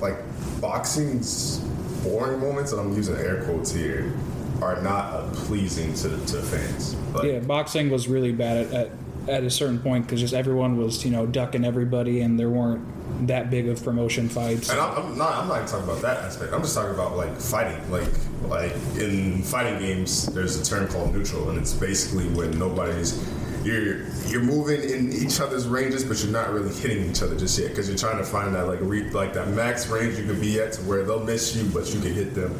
like 0.00 0.16
boxing's 0.60 1.58
boring 2.02 2.40
moments, 2.40 2.72
and 2.72 2.80
I'm 2.80 2.92
using 2.94 3.16
air 3.16 3.44
quotes 3.44 3.72
here, 3.72 4.12
are 4.60 4.80
not 4.82 5.14
uh, 5.14 5.30
pleasing 5.32 5.94
to 5.94 6.08
to 6.08 6.42
fans. 6.42 6.96
Like, 7.14 7.24
yeah, 7.24 7.38
boxing 7.38 7.90
was 7.90 8.08
really 8.08 8.32
bad 8.32 8.66
at 8.66 8.72
at, 8.74 8.90
at 9.28 9.44
a 9.44 9.50
certain 9.50 9.78
point 9.78 10.06
because 10.06 10.20
just 10.20 10.34
everyone 10.34 10.76
was 10.76 11.04
you 11.04 11.10
know 11.10 11.24
ducking 11.26 11.64
everybody, 11.64 12.20
and 12.20 12.38
there 12.38 12.50
weren't 12.50 12.84
that 13.22 13.50
big 13.50 13.68
of 13.68 13.82
promotion 13.82 14.28
fights. 14.28 14.70
And 14.70 14.80
I'm, 14.80 15.16
not. 15.16 15.34
I'm 15.34 15.48
not 15.48 15.66
talking 15.68 15.84
about 15.84 16.02
that 16.02 16.18
aspect. 16.24 16.52
I'm 16.52 16.62
just 16.62 16.74
talking 16.74 16.94
about 16.94 17.16
like 17.16 17.36
fighting. 17.36 17.90
Like, 17.90 18.08
like 18.48 18.72
in 18.98 19.42
fighting 19.42 19.78
games, 19.78 20.26
there's 20.26 20.60
a 20.60 20.64
term 20.64 20.88
called 20.88 21.14
neutral, 21.14 21.50
and 21.50 21.58
it's 21.58 21.72
basically 21.72 22.28
when 22.28 22.58
nobody's 22.58 23.22
you're 23.64 24.06
you're 24.26 24.42
moving 24.42 24.82
in 24.82 25.12
each 25.12 25.40
other's 25.40 25.66
ranges, 25.66 26.04
but 26.04 26.22
you're 26.22 26.32
not 26.32 26.52
really 26.52 26.72
hitting 26.74 27.08
each 27.10 27.22
other 27.22 27.36
just 27.36 27.58
yet 27.58 27.70
because 27.70 27.88
you're 27.88 27.98
trying 27.98 28.18
to 28.18 28.24
find 28.24 28.54
that 28.54 28.66
like 28.66 28.80
re, 28.82 29.08
like 29.10 29.32
that 29.34 29.48
max 29.48 29.88
range 29.88 30.18
you 30.18 30.24
can 30.24 30.38
be 30.40 30.60
at 30.60 30.72
to 30.74 30.82
where 30.82 31.02
they'll 31.02 31.24
miss 31.24 31.56
you, 31.56 31.64
but 31.70 31.92
you 31.92 32.00
can 32.00 32.12
hit 32.12 32.34
them. 32.34 32.54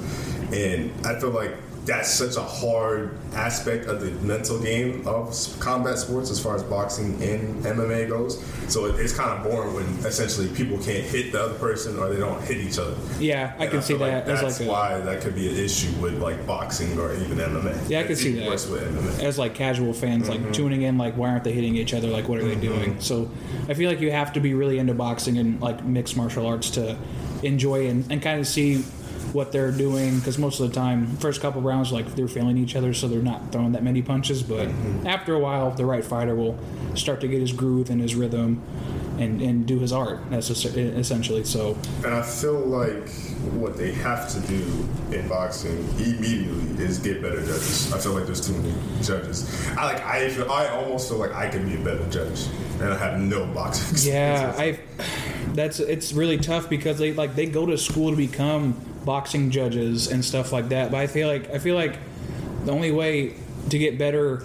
And 0.52 0.90
I 1.06 1.18
feel 1.20 1.30
like 1.30 1.52
that's 1.84 2.08
such 2.10 2.36
a 2.36 2.42
hard 2.42 3.16
aspect 3.34 3.86
of 3.86 4.00
the 4.00 4.10
mental 4.26 4.58
game 4.58 5.06
of 5.06 5.34
combat 5.60 5.98
sports 5.98 6.30
as 6.30 6.42
far 6.42 6.54
as 6.56 6.62
boxing 6.62 7.22
and 7.22 7.62
MMA 7.64 8.08
goes. 8.08 8.42
So 8.68 8.86
it, 8.86 8.98
it's 8.98 9.12
kind 9.12 9.30
of 9.30 9.44
boring 9.44 9.74
when 9.74 9.84
essentially 10.06 10.48
people 10.48 10.78
can't 10.78 11.04
hit 11.04 11.32
the 11.32 11.42
other 11.42 11.54
person 11.58 11.98
or 11.98 12.08
they 12.08 12.18
don't 12.18 12.42
hit 12.44 12.56
each 12.58 12.78
other. 12.78 12.96
Yeah, 13.20 13.54
I 13.58 13.64
And 13.64 13.70
can 13.72 13.82
see 13.82 13.94
feel 13.94 14.06
that 14.06 14.26
as 14.26 14.40
That's 14.40 14.60
like 14.60 14.66
a, 14.68 14.70
why 14.70 15.00
that 15.00 15.20
could 15.20 15.34
be 15.34 15.48
an 15.50 15.56
issue 15.56 15.92
with 16.00 16.14
like 16.22 16.46
boxing 16.46 16.98
or 16.98 17.12
even 17.14 17.36
MMA. 17.38 17.90
Yeah, 17.90 18.00
I 18.00 18.04
can 18.04 18.16
see 18.16 18.32
that. 18.32 18.48
Worse 18.48 18.66
with 18.68 18.82
MMA. 18.82 19.22
as 19.22 19.38
like 19.38 19.54
casual 19.54 19.92
fans 19.92 20.28
Mm-hmm. 20.28 20.44
like 20.44 20.52
tuning 20.54 20.82
in 20.82 20.96
like 20.96 21.14
why 21.16 21.28
aren't 21.30 21.44
they 21.44 21.52
hitting 21.52 21.76
each 21.76 21.92
other 21.92 22.08
like 22.08 22.28
what 22.28 22.38
are 22.38 22.44
they 22.44 22.54
doing 22.54 22.98
so 23.00 23.28
i 23.68 23.74
feel 23.74 23.90
like 23.90 24.00
you 24.00 24.10
have 24.10 24.32
to 24.32 24.40
be 24.40 24.54
really 24.54 24.78
into 24.78 24.94
boxing 24.94 25.36
and 25.38 25.60
like 25.60 25.84
mixed 25.84 26.16
martial 26.16 26.46
arts 26.46 26.70
to 26.70 26.96
enjoy 27.42 27.88
and, 27.88 28.10
and 28.10 28.22
kind 28.22 28.40
of 28.40 28.46
see 28.46 28.82
what 29.34 29.50
they're 29.52 29.72
doing 29.72 30.18
because 30.18 30.38
most 30.38 30.60
of 30.60 30.68
the 30.68 30.74
time 30.74 31.06
first 31.16 31.40
couple 31.40 31.60
rounds 31.60 31.90
like 31.92 32.06
they're 32.14 32.28
feeling 32.28 32.56
each 32.56 32.76
other 32.76 32.94
so 32.94 33.08
they're 33.08 33.20
not 33.20 33.50
throwing 33.52 33.72
that 33.72 33.82
many 33.82 34.00
punches 34.00 34.42
but 34.42 34.68
Mm-hmm. 34.68 35.06
after 35.06 35.34
a 35.34 35.38
while 35.38 35.70
the 35.72 35.84
right 35.84 36.04
fighter 36.04 36.34
will 36.34 36.56
start 36.94 37.20
to 37.20 37.28
get 37.28 37.40
his 37.40 37.52
groove 37.52 37.90
and 37.90 38.00
his 38.00 38.14
rhythm 38.14 38.62
and, 39.18 39.40
and 39.42 39.66
do 39.66 39.78
his 39.80 39.92
art 39.92 40.20
that's 40.30 40.50
essentially 40.50 41.44
so 41.44 41.76
And 42.04 42.14
I 42.14 42.22
feel 42.22 42.58
like 42.60 43.08
what 43.60 43.76
they 43.76 43.92
have 43.92 44.28
to 44.30 44.40
do 44.40 44.88
in 45.16 45.28
boxing 45.28 45.78
immediately 45.98 46.82
is 46.84 46.98
get 46.98 47.20
better 47.22 47.40
judges. 47.40 47.92
I 47.92 47.98
feel 47.98 48.12
like 48.12 48.26
there's 48.26 48.44
too 48.46 48.54
many 48.54 48.72
judges. 49.02 49.68
I 49.76 49.84
like 49.84 50.04
I 50.04 50.28
feel, 50.30 50.50
I 50.50 50.68
almost 50.68 51.08
feel 51.08 51.18
like 51.18 51.32
I 51.34 51.48
can 51.48 51.68
be 51.68 51.76
a 51.80 51.84
better 51.84 52.08
judge, 52.10 52.46
and 52.80 52.88
I 52.92 52.96
have 52.96 53.20
no 53.20 53.46
boxing. 53.46 53.98
Yeah. 54.12 54.54
I. 54.56 54.80
That's 55.52 55.78
it's 55.78 56.12
really 56.12 56.38
tough 56.38 56.68
because 56.68 56.98
they 56.98 57.12
like 57.12 57.36
they 57.36 57.46
go 57.46 57.66
to 57.66 57.78
school 57.78 58.10
to 58.10 58.16
become 58.16 58.74
boxing 59.04 59.50
judges 59.50 60.10
and 60.10 60.24
stuff 60.24 60.52
like 60.52 60.68
that. 60.70 60.90
But 60.90 60.98
I 60.98 61.06
feel 61.06 61.28
like 61.28 61.50
I 61.50 61.58
feel 61.58 61.74
like 61.74 61.98
the 62.64 62.72
only 62.72 62.90
way 62.92 63.34
to 63.70 63.78
get 63.78 63.98
better 63.98 64.42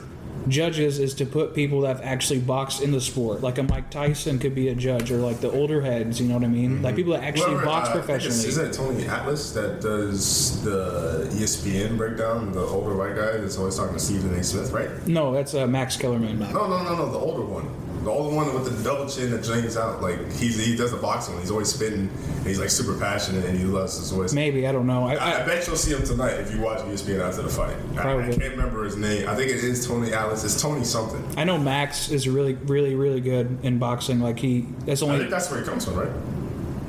judges 0.48 1.00
is 1.00 1.14
to 1.16 1.26
put 1.26 1.54
people 1.54 1.82
that 1.82 1.98
have 1.98 2.06
actually 2.06 2.40
boxed 2.40 2.82
in 2.82 2.92
the 2.92 3.02
sport. 3.02 3.42
Like 3.42 3.58
a 3.58 3.64
Mike 3.64 3.90
Tyson 3.92 4.40
could 4.40 4.56
be 4.56 4.70
a 4.70 4.76
judge, 4.76 5.12
or 5.12 5.18
like 5.18 5.42
the 5.42 5.52
older 5.52 5.82
heads. 5.82 6.20
You 6.22 6.28
know 6.28 6.36
what 6.36 6.44
I 6.44 6.48
mean? 6.48 6.82
Like 6.82 6.96
people 6.96 7.14
that 7.14 7.24
actually 7.24 7.52
Whoever, 7.52 7.66
box 7.66 7.90
uh, 7.90 7.92
I 7.92 7.94
think 7.94 8.10
it's- 8.10 8.24
professionally. 8.24 8.48
Isn't 8.50 8.66
it 8.68 8.74
Tony 8.74 9.06
Atlas 9.08 9.52
that 9.54 9.82
does 9.82 10.64
the 10.64 11.30
ESPN 11.34 11.98
breakdown? 11.98 12.52
The 12.54 12.62
older 12.62 12.96
white 12.96 13.16
guy 13.16 13.38
that's 13.38 13.58
always 13.58 13.76
talking 13.76 13.94
to 13.94 14.00
Stephen 14.00 14.34
A. 14.34 14.44
Smith, 14.44 14.72
right? 14.72 14.90
no, 15.08 15.34
that's 15.34 15.54
uh, 15.54 15.68
Max 15.68 15.98
Kellerman. 15.98 16.40
No, 16.40 16.52
no, 16.52 16.84
no, 16.84 16.96
no. 16.96 17.12
The 17.12 17.18
older 17.20 17.44
one. 17.44 17.68
All 18.10 18.30
the 18.30 18.36
one 18.36 18.54
with 18.54 18.66
the 18.78 18.84
double 18.84 19.08
chin 19.10 19.32
that 19.32 19.44
drains 19.44 19.78
out. 19.78 20.02
Like 20.02 20.32
he's 20.34 20.64
he 20.64 20.76
does 20.76 20.92
the 20.92 20.98
boxing. 20.98 21.40
He's 21.40 21.52
always 21.52 21.70
spitting. 21.74 22.10
And 22.10 22.48
he's 22.48 22.60
like 22.60 22.70
super 22.70 22.98
passionate 22.98 23.46
and 23.46 23.58
he 23.58 23.66
loves 23.66 23.98
his 23.98 24.12
voice. 24.12 24.34
Maybe 24.34 24.68
I 24.68 24.72
don't 24.72 24.88
know. 24.88 25.08
I, 25.08 25.16
I, 25.16 25.32
I 25.32 25.44
I, 25.44 25.46
bet 25.46 25.68
you'll 25.68 25.76
see 25.76 25.94
him 25.94 26.04
tonight 26.04 26.34
if 26.34 26.54
you 26.54 26.62
watch 26.62 26.80
ESPN 26.80 27.20
after 27.22 27.42
the 27.42 27.50
fight. 27.50 27.76
I, 27.98 28.18
I 28.18 28.30
can't 28.30 28.38
remember 28.40 28.84
his 28.84 28.96
name. 28.98 29.28
I 29.28 29.36
think 29.36 29.52
it 29.52 29.64
is 29.64 29.88
Tony 29.88 30.14
Atlas. 30.14 30.44
It's 30.44 30.62
Tony 30.62 30.84
something. 30.84 31.24
I 31.38 31.44
know 31.44 31.58
Max 31.58 32.10
is 32.10 32.28
really, 32.28 32.54
really, 32.56 32.96
really 32.96 33.22
good 33.22 33.60
in 33.64 33.80
boxing. 33.80 34.20
Like 34.20 34.40
he, 34.40 34.68
that's 34.86 35.02
I 35.02 35.06
only 35.06 35.20
think 35.20 35.32
that's 35.32 35.50
where 35.50 35.60
he 35.60 35.66
comes 35.66 35.86
from, 35.86 35.96
right? 35.96 36.12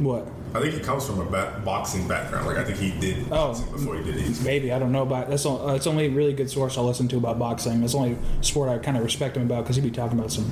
what 0.00 0.27
I 0.55 0.61
think 0.61 0.75
he 0.75 0.81
comes 0.81 1.07
from 1.07 1.21
a 1.21 1.25
ba- 1.25 1.62
boxing 1.65 2.09
background. 2.09 2.47
Like 2.47 2.57
I 2.57 2.65
think 2.65 2.79
he 2.79 2.91
did 2.99 3.27
Oh. 3.31 3.53
boxing 3.53 3.71
before 3.71 3.97
he 3.97 4.05
did 4.05 4.17
it. 4.17 4.43
Maybe 4.43 4.73
I 4.73 4.79
don't 4.79 4.91
know, 4.93 5.07
but 5.07 5.29
that's 5.31 5.47
all, 5.47 5.69
uh, 5.69 5.75
it's 5.75 5.87
only 5.87 6.07
a 6.07 6.11
really 6.11 6.33
good 6.33 6.50
source 6.50 6.77
I 6.77 6.81
listen 6.81 7.07
to 7.09 7.17
about 7.19 7.39
boxing. 7.39 7.83
It's 7.85 7.93
the 7.93 7.99
only 7.99 8.19
sport 8.41 8.69
I 8.69 8.79
kind 8.79 8.97
of 8.97 9.05
respect 9.05 9.37
him 9.37 9.45
about 9.45 9.62
because 9.65 9.77
he'd 9.77 9.85
be 9.85 9.91
talking 9.91 10.19
about 10.19 10.33
some 10.33 10.50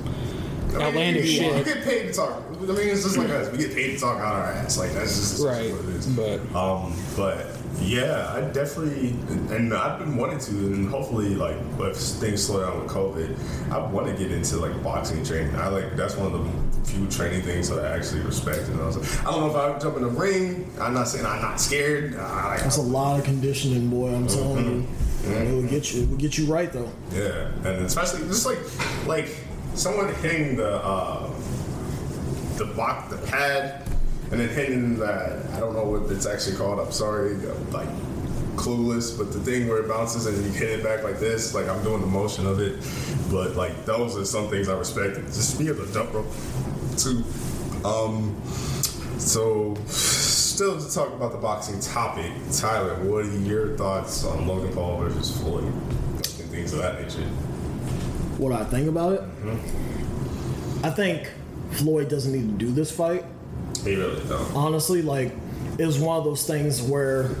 I 0.69 0.77
mean, 0.77 0.81
outlandish 0.81 1.23
we, 1.23 1.35
shit. 1.35 1.55
We 1.55 1.63
get 1.63 1.83
paid 1.83 2.07
to 2.07 2.13
talk. 2.13 2.43
I 2.51 2.61
mean, 2.61 2.89
it's 2.89 3.03
just 3.03 3.17
like 3.17 3.29
us. 3.29 3.51
We 3.51 3.57
get 3.57 3.73
paid 3.73 3.93
to 3.95 3.99
talk 3.99 4.17
out 4.19 4.35
our 4.35 4.51
ass. 4.51 4.77
Like 4.77 4.91
that's 4.91 5.15
just, 5.15 5.43
that's 5.43 5.43
right. 5.43 5.69
just 5.69 5.81
what 5.81 5.89
it 5.89 5.95
is. 5.95 6.07
But 6.07 6.55
Um, 6.55 6.93
but 7.15 7.47
yeah, 7.81 8.33
I 8.35 8.41
definitely, 8.41 9.09
and 9.55 9.73
I've 9.73 9.99
been 9.99 10.17
wanting 10.17 10.39
to, 10.39 10.51
and 10.51 10.89
hopefully, 10.89 11.35
like, 11.35 11.55
if 11.79 11.95
things 11.95 12.45
slow 12.45 12.65
down 12.65 12.83
with 12.83 12.91
COVID, 12.91 13.71
I 13.71 13.79
want 13.91 14.07
to 14.07 14.13
get 14.13 14.31
into 14.31 14.57
like 14.57 14.81
boxing 14.83 15.23
training. 15.23 15.55
I 15.55 15.69
like 15.69 15.95
that's 15.95 16.15
one 16.15 16.33
of 16.33 16.33
the 16.33 16.89
few 16.89 17.07
training 17.07 17.41
things 17.41 17.69
that 17.69 17.83
I 17.83 17.95
actually 17.95 18.21
respect. 18.21 18.67
And 18.67 18.81
I 18.81 18.85
was 18.85 18.97
like, 18.97 19.27
I 19.27 19.31
don't 19.31 19.41
know 19.41 19.49
if 19.49 19.55
I 19.55 19.69
would 19.69 19.81
jump 19.81 19.97
in 19.97 20.03
the 20.03 20.09
ring. 20.09 20.71
I'm 20.79 20.93
not 20.93 21.07
saying 21.07 21.25
I'm 21.25 21.41
not 21.41 21.59
scared. 21.59 22.15
I, 22.15 22.47
like, 22.49 22.61
That's 22.61 22.77
a 22.77 22.81
lot 22.81 23.19
of 23.19 23.25
conditioning, 23.25 23.89
boy. 23.89 24.13
I'm 24.13 24.27
telling 24.27 24.65
you. 24.65 24.87
It 25.21 25.53
will 25.53 25.67
get 25.67 25.93
you. 25.93 26.03
It 26.03 26.09
will 26.09 26.17
get 26.17 26.37
you 26.37 26.45
right 26.45 26.71
though. 26.71 26.89
Yeah, 27.13 27.51
and 27.57 27.85
especially 27.85 28.21
just 28.27 28.45
like 28.45 28.59
like 29.05 29.35
someone 29.75 30.13
hitting 30.15 30.55
the 30.55 30.75
uh, 30.83 31.29
the 32.57 32.65
box, 32.75 33.09
the 33.13 33.17
pad, 33.27 33.83
and 34.31 34.39
then 34.39 34.49
hitting 34.49 34.99
that. 34.99 35.45
I 35.53 35.59
don't 35.59 35.73
know 35.73 35.85
what 35.85 36.11
it's 36.11 36.25
actually 36.25 36.57
called. 36.57 36.79
I'm 36.79 36.91
sorry, 36.91 37.35
like 37.71 37.89
clueless, 38.55 39.17
but 39.17 39.31
the 39.31 39.39
thing 39.39 39.67
where 39.67 39.79
it 39.79 39.87
bounces 39.87 40.25
and 40.25 40.37
you 40.45 40.51
hit 40.51 40.79
it 40.79 40.83
back 40.83 41.03
like 41.03 41.19
this, 41.19 41.53
like 41.53 41.67
I'm 41.67 41.81
doing 41.83 42.01
the 42.01 42.07
motion 42.07 42.45
of 42.45 42.59
it. 42.59 42.79
But 43.31 43.55
like 43.55 43.85
those 43.85 44.17
are 44.17 44.25
some 44.25 44.49
things 44.49 44.69
I 44.69 44.77
respect. 44.77 45.15
Just 45.27 45.57
be 45.57 45.67
able 45.69 45.85
to 45.85 45.93
jump 45.93 46.13
rope 46.13 46.27
too. 46.97 47.23
Um, 47.85 48.39
so. 49.17 49.75
Still 50.59 50.77
to 50.77 50.93
talk 50.93 51.13
about 51.13 51.31
the 51.31 51.37
boxing 51.37 51.79
topic, 51.79 52.33
Tyler, 52.51 52.95
what 53.05 53.23
are 53.23 53.39
your 53.39 53.77
thoughts 53.77 54.25
on 54.25 54.45
Logan 54.45 54.73
Paul 54.73 54.97
versus 54.97 55.39
Floyd? 55.39 55.63
And 55.63 56.49
things 56.51 56.73
of 56.73 56.79
that 56.79 57.01
nature. 57.01 57.25
What 58.39 58.53
I 58.53 58.63
think 58.63 58.87
about 58.87 59.13
it, 59.13 59.21
Mm-hmm. 59.21 60.85
I 60.85 60.89
think 60.91 61.29
Floyd 61.71 62.07
doesn't 62.09 62.31
need 62.31 62.57
to 62.57 62.65
do 62.65 62.71
this 62.71 62.89
fight. 62.89 63.25
He 63.83 63.95
really 63.95 64.23
don't. 64.27 64.55
honestly, 64.55 65.01
like 65.01 65.31
it 65.77 65.85
was 65.85 65.99
one 65.99 66.17
of 66.17 66.23
those 66.23 66.47
things 66.47 66.81
where 66.81 67.35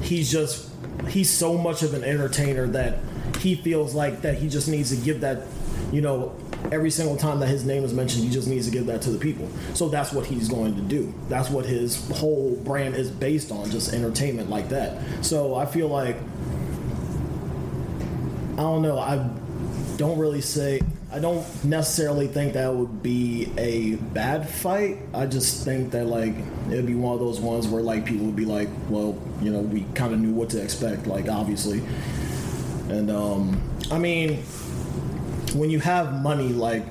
he's 0.00 0.30
just 0.32 0.68
he's 1.08 1.30
so 1.30 1.56
much 1.58 1.82
of 1.82 1.92
an 1.94 2.02
entertainer 2.04 2.66
that 2.68 2.98
he 3.40 3.54
feels 3.54 3.94
like 3.94 4.22
that 4.22 4.38
he 4.38 4.48
just 4.48 4.66
needs 4.68 4.90
to 4.90 4.96
give 5.04 5.20
that, 5.20 5.42
you 5.92 6.00
know, 6.00 6.34
every 6.72 6.90
single 6.90 7.16
time 7.16 7.38
that 7.40 7.48
his 7.48 7.64
name 7.66 7.84
is 7.84 7.92
mentioned, 7.92 8.24
he 8.24 8.30
just 8.30 8.48
needs 8.48 8.64
to 8.66 8.72
give 8.72 8.86
that 8.86 9.02
to 9.02 9.10
the 9.10 9.18
people. 9.18 9.46
So 9.74 9.88
that's 9.90 10.12
what 10.12 10.24
he's 10.26 10.48
going 10.48 10.74
to 10.76 10.80
do. 10.82 11.12
That's 11.28 11.50
what 11.50 11.66
his 11.66 12.08
whole 12.16 12.56
brand 12.64 12.94
is 12.96 13.10
based 13.10 13.52
on, 13.52 13.70
just 13.70 13.92
entertainment 13.92 14.48
like 14.48 14.70
that. 14.70 15.02
So 15.22 15.54
I 15.54 15.66
feel 15.66 15.88
like 15.88 16.16
I 18.54 18.56
don't 18.58 18.82
know, 18.82 18.98
I 18.98 19.16
don't 19.96 20.18
really 20.18 20.40
say 20.40 20.80
I 21.14 21.20
don't 21.20 21.46
necessarily 21.64 22.26
think 22.26 22.54
that 22.54 22.74
would 22.74 23.00
be 23.00 23.48
a 23.56 23.94
bad 23.94 24.48
fight. 24.48 24.98
I 25.14 25.26
just 25.26 25.64
think 25.64 25.92
that 25.92 26.06
like 26.06 26.34
it'd 26.68 26.86
be 26.86 26.96
one 26.96 27.14
of 27.14 27.20
those 27.20 27.38
ones 27.40 27.68
where 27.68 27.82
like 27.82 28.04
people 28.04 28.26
would 28.26 28.34
be 28.34 28.44
like, 28.44 28.68
well, 28.88 29.16
you 29.40 29.52
know, 29.52 29.60
we 29.60 29.86
kind 29.94 30.12
of 30.12 30.18
knew 30.18 30.32
what 30.32 30.50
to 30.50 30.60
expect, 30.60 31.06
like 31.06 31.28
obviously. 31.28 31.82
And 32.88 33.12
um, 33.12 33.62
I 33.92 33.98
mean, 33.98 34.42
when 35.54 35.70
you 35.70 35.78
have 35.78 36.20
money 36.20 36.48
like 36.48 36.84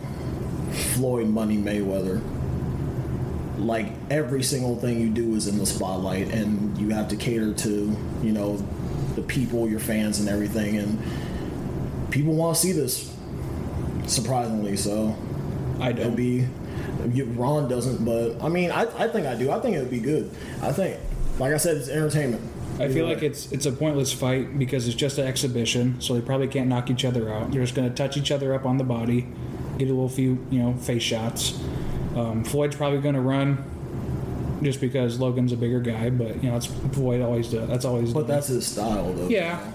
Floyd 0.94 1.28
Money 1.28 1.58
Mayweather, 1.58 2.22
like 3.58 3.88
every 4.10 4.42
single 4.42 4.78
thing 4.78 5.02
you 5.02 5.10
do 5.10 5.36
is 5.36 5.48
in 5.48 5.58
the 5.58 5.66
spotlight, 5.66 6.30
and 6.30 6.78
you 6.78 6.92
have 6.92 7.10
to 7.10 7.18
cater 7.18 7.54
to 7.54 7.98
you 8.24 8.32
know 8.32 8.56
the 9.16 9.22
people, 9.22 9.70
your 9.70 9.82
fans, 9.82 10.22
and 10.22 10.30
everything, 10.30 10.78
and 10.78 10.98
people 12.14 12.36
want 12.36 12.56
to 12.56 12.62
see 12.62 12.72
this. 12.72 13.12
Surprisingly, 14.06 14.78
so 14.78 15.16
I 15.80 15.90
it'd 15.90 16.04
don't. 16.04 16.16
be 16.16 16.46
Ron 17.24 17.68
doesn't, 17.68 18.06
but 18.06 18.42
I 18.44 18.50
mean, 18.50 18.70
I, 18.72 18.84
I 19.02 19.08
think 19.08 19.26
I 19.26 19.36
do. 19.36 19.50
I 19.50 19.60
think 19.60 19.76
it 19.76 19.80
would 19.80 19.90
be 19.92 20.00
good. 20.00 20.30
I 20.62 20.72
think, 20.72 21.00
like 21.40 21.54
I 21.54 21.58
said, 21.58 21.78
it's 21.78 21.90
entertainment. 21.90 22.42
I 22.80 22.90
feel 22.90 23.06
like 23.06 23.22
it's 23.24 23.52
it's 23.52 23.66
a 23.66 23.72
pointless 23.72 24.12
fight 24.12 24.58
because 24.58 24.88
it's 24.88 24.96
just 24.96 25.18
an 25.18 25.28
exhibition, 25.28 26.02
so 26.02 26.14
they 26.16 26.22
probably 26.22 26.48
can't 26.48 26.68
knock 26.68 26.90
each 26.90 27.06
other 27.06 27.32
out. 27.34 27.52
They're 27.52 27.62
just 27.62 27.76
going 27.76 27.90
to 27.90 27.96
touch 27.96 28.18
each 28.18 28.32
other 28.32 28.54
up 28.54 28.66
on 28.66 28.78
the 28.78 28.84
body, 28.84 29.28
get 29.78 29.86
a 29.86 29.94
little 29.94 30.10
few 30.10 30.46
you 30.52 30.60
know 30.60 30.74
face 30.74 31.04
shots. 31.04 31.60
Um, 32.16 32.44
Floyd's 32.44 32.76
probably 32.76 33.00
going 33.00 33.16
to 33.16 33.22
run 33.22 34.60
just 34.64 34.82
because 34.82 35.20
Logan's 35.20 35.52
a 35.52 35.58
bigger 35.58 35.80
guy, 35.80 36.10
but 36.10 36.44
you 36.44 36.50
know 36.50 36.60
that's 36.60 36.66
Floyd 36.66 37.22
always 37.22 37.50
does. 37.50 37.70
That's 37.70 37.86
always. 37.86 38.14
But 38.14 38.28
that's 38.28 38.48
his 38.48 38.66
style, 38.66 39.14
though. 39.14 39.30
yeah. 39.30 39.72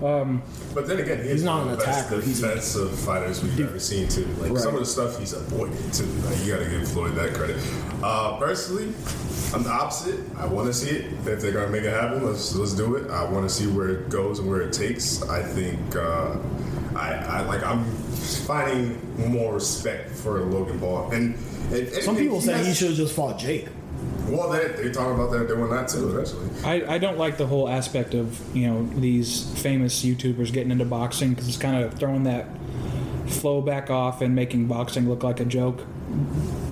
But 0.00 0.86
then 0.86 0.98
again, 1.00 1.22
He's 1.24 1.42
not 1.44 1.62
an 1.66 1.72
of 1.72 1.78
the 1.78 1.84
best 1.84 2.06
attacker. 2.08 2.20
He's 2.22 2.42
a- 2.42 2.46
defensive 2.48 2.98
fighters 2.98 3.42
we've 3.42 3.60
ever 3.60 3.78
seen 3.78 4.08
too. 4.08 4.26
Like 4.40 4.50
Right. 4.52 4.58
some 4.60 4.74
of 4.74 4.80
the 4.80 4.86
stuff 4.86 5.18
he's 5.18 5.32
avoided 5.32 5.92
too. 5.92 6.04
Like 6.26 6.44
you 6.44 6.52
got 6.52 6.62
to 6.64 6.70
give 6.70 6.88
Floyd 6.88 7.14
that 7.16 7.34
credit. 7.34 7.56
Uh, 8.02 8.36
personally, 8.38 8.92
I'm 9.54 9.62
the 9.62 9.70
opposite. 9.70 10.20
I 10.38 10.46
want 10.46 10.66
to 10.68 10.72
see 10.74 10.90
it. 10.90 11.12
If 11.26 11.40
they're 11.40 11.52
gonna 11.52 11.68
make 11.68 11.84
it 11.84 11.90
happen, 11.92 12.24
let's 12.26 12.54
let's 12.56 12.72
do 12.72 12.96
it. 12.96 13.10
I 13.10 13.24
want 13.24 13.48
to 13.48 13.54
see 13.54 13.66
where 13.66 13.88
it 13.90 14.08
goes 14.10 14.38
and 14.38 14.48
where 14.48 14.60
it 14.62 14.72
takes. 14.72 15.22
I 15.28 15.42
think 15.42 15.78
uh, 15.94 16.36
I, 16.96 17.14
I 17.14 17.40
like. 17.42 17.62
I'm 17.64 17.84
finding 18.46 18.98
more 19.30 19.54
respect 19.54 20.10
for 20.10 20.40
Logan 20.40 20.78
Paul. 20.80 21.10
And, 21.12 21.34
and 21.72 21.88
Some 22.02 22.16
people 22.16 22.40
say 22.40 22.52
has- 22.54 22.66
he 22.66 22.74
should 22.74 22.88
have 22.88 22.96
just 22.96 23.14
fought 23.14 23.38
Jake. 23.38 23.66
Well, 24.28 24.50
they 24.50 24.68
they 24.68 24.90
talk 24.90 25.12
about 25.12 25.30
that 25.32 25.48
doing 25.48 25.70
that 25.70 25.88
too 25.88 26.08
eventually. 26.08 26.48
I, 26.64 26.94
I 26.94 26.98
don't 26.98 27.18
like 27.18 27.36
the 27.36 27.46
whole 27.46 27.68
aspect 27.68 28.14
of 28.14 28.40
you 28.56 28.66
know 28.66 28.86
these 29.00 29.50
famous 29.60 30.04
YouTubers 30.04 30.52
getting 30.52 30.70
into 30.70 30.84
boxing 30.84 31.30
because 31.30 31.48
it's 31.48 31.56
kind 31.56 31.82
of 31.82 31.94
throwing 31.94 32.24
that 32.24 32.46
flow 33.26 33.60
back 33.60 33.90
off 33.90 34.20
and 34.20 34.34
making 34.34 34.66
boxing 34.66 35.08
look 35.08 35.22
like 35.22 35.40
a 35.40 35.44
joke 35.44 35.84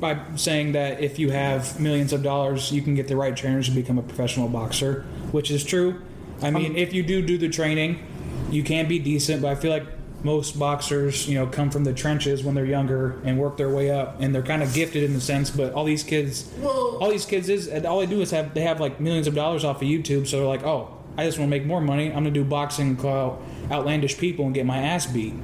by 0.01 0.19
saying 0.37 0.73
that 0.73 1.01
if 1.01 1.19
you 1.19 1.31
have 1.31 1.79
millions 1.79 2.13
of 2.13 2.23
dollars, 2.23 2.73
you 2.73 2.83
can 2.83 2.95
get 2.95 3.09
the 3.09 3.17
right 3.17 3.37
trainers 3.37 3.69
to 3.69 3.75
become 3.75 3.99
a 3.99 4.03
professional 4.03 4.49
boxer, 4.49 5.03
which 5.31 5.51
is 5.51 5.65
true. 5.65 6.01
I 6.43 6.49
um, 6.49 6.55
mean, 6.55 6.77
if 6.77 6.93
you 6.93 7.03
do 7.03 7.23
do 7.23 7.37
the 7.39 7.49
training, 7.49 8.05
you 8.51 8.63
can 8.63 8.89
be 8.89 8.99
decent, 8.99 9.43
but 9.43 9.49
I 9.49 9.55
feel 9.55 9.71
like 9.71 9.87
most 10.23 10.59
boxers, 10.59 11.29
you 11.29 11.35
know, 11.35 11.47
come 11.47 11.71
from 11.71 11.85
the 11.85 11.93
trenches 11.93 12.45
when 12.45 12.55
they're 12.55 12.65
younger 12.67 13.17
and 13.25 13.39
work 13.39 13.57
their 13.57 13.71
way 13.71 13.91
up, 13.91 14.21
and 14.21 14.35
they're 14.35 14.43
kind 14.43 14.63
of 14.63 14.73
gifted 14.75 15.03
in 15.03 15.15
the 15.15 15.21
sense. 15.21 15.51
But 15.51 15.73
all 15.73 15.85
these 15.85 16.03
kids, 16.03 16.47
Well- 16.61 16.99
all 17.01 17.11
these 17.11 17.25
kids 17.25 17.49
is, 17.49 17.69
all 17.85 18.01
they 18.01 18.07
do 18.07 18.21
is 18.21 18.31
have 18.31 18.53
they 18.55 18.63
have 18.63 18.81
like 18.81 19.01
millions 19.01 19.27
of 19.27 19.35
dollars 19.35 19.65
off 19.65 19.77
of 19.83 19.89
YouTube, 19.89 20.27
so 20.27 20.39
they're 20.39 20.47
like, 20.47 20.65
oh, 20.65 20.89
I 21.17 21.25
just 21.25 21.39
want 21.39 21.51
to 21.51 21.57
make 21.59 21.67
more 21.67 21.81
money. 21.81 22.09
I'm 22.09 22.15
gonna 22.25 22.31
do 22.31 22.45
boxing, 22.45 22.89
and 22.89 22.99
call 22.99 23.17
out 23.17 23.43
outlandish 23.71 24.19
people, 24.19 24.45
and 24.47 24.55
get 24.55 24.67
my 24.67 24.79
ass 24.79 25.07
beat. 25.07 25.35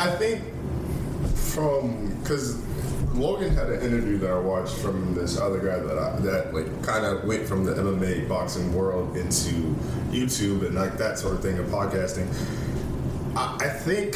I 0.00 0.10
think 0.10 0.42
from 1.34 2.16
because 2.20 2.60
Logan 3.14 3.54
had 3.54 3.68
an 3.68 3.80
interview 3.80 4.18
that 4.18 4.30
I 4.30 4.38
watched 4.38 4.74
from 4.74 5.14
this 5.14 5.38
other 5.38 5.58
guy 5.60 5.78
that 5.78 5.98
I, 5.98 6.16
that 6.20 6.52
like 6.54 6.82
kind 6.82 7.04
of 7.04 7.24
went 7.24 7.46
from 7.46 7.64
the 7.64 7.72
MMA 7.74 8.28
boxing 8.28 8.74
world 8.74 9.16
into 9.16 9.76
YouTube 10.10 10.66
and 10.66 10.74
like 10.74 10.98
that 10.98 11.18
sort 11.18 11.34
of 11.34 11.42
thing 11.42 11.58
and 11.58 11.68
podcasting. 11.72 12.26
I, 13.36 13.68
think 13.68 14.14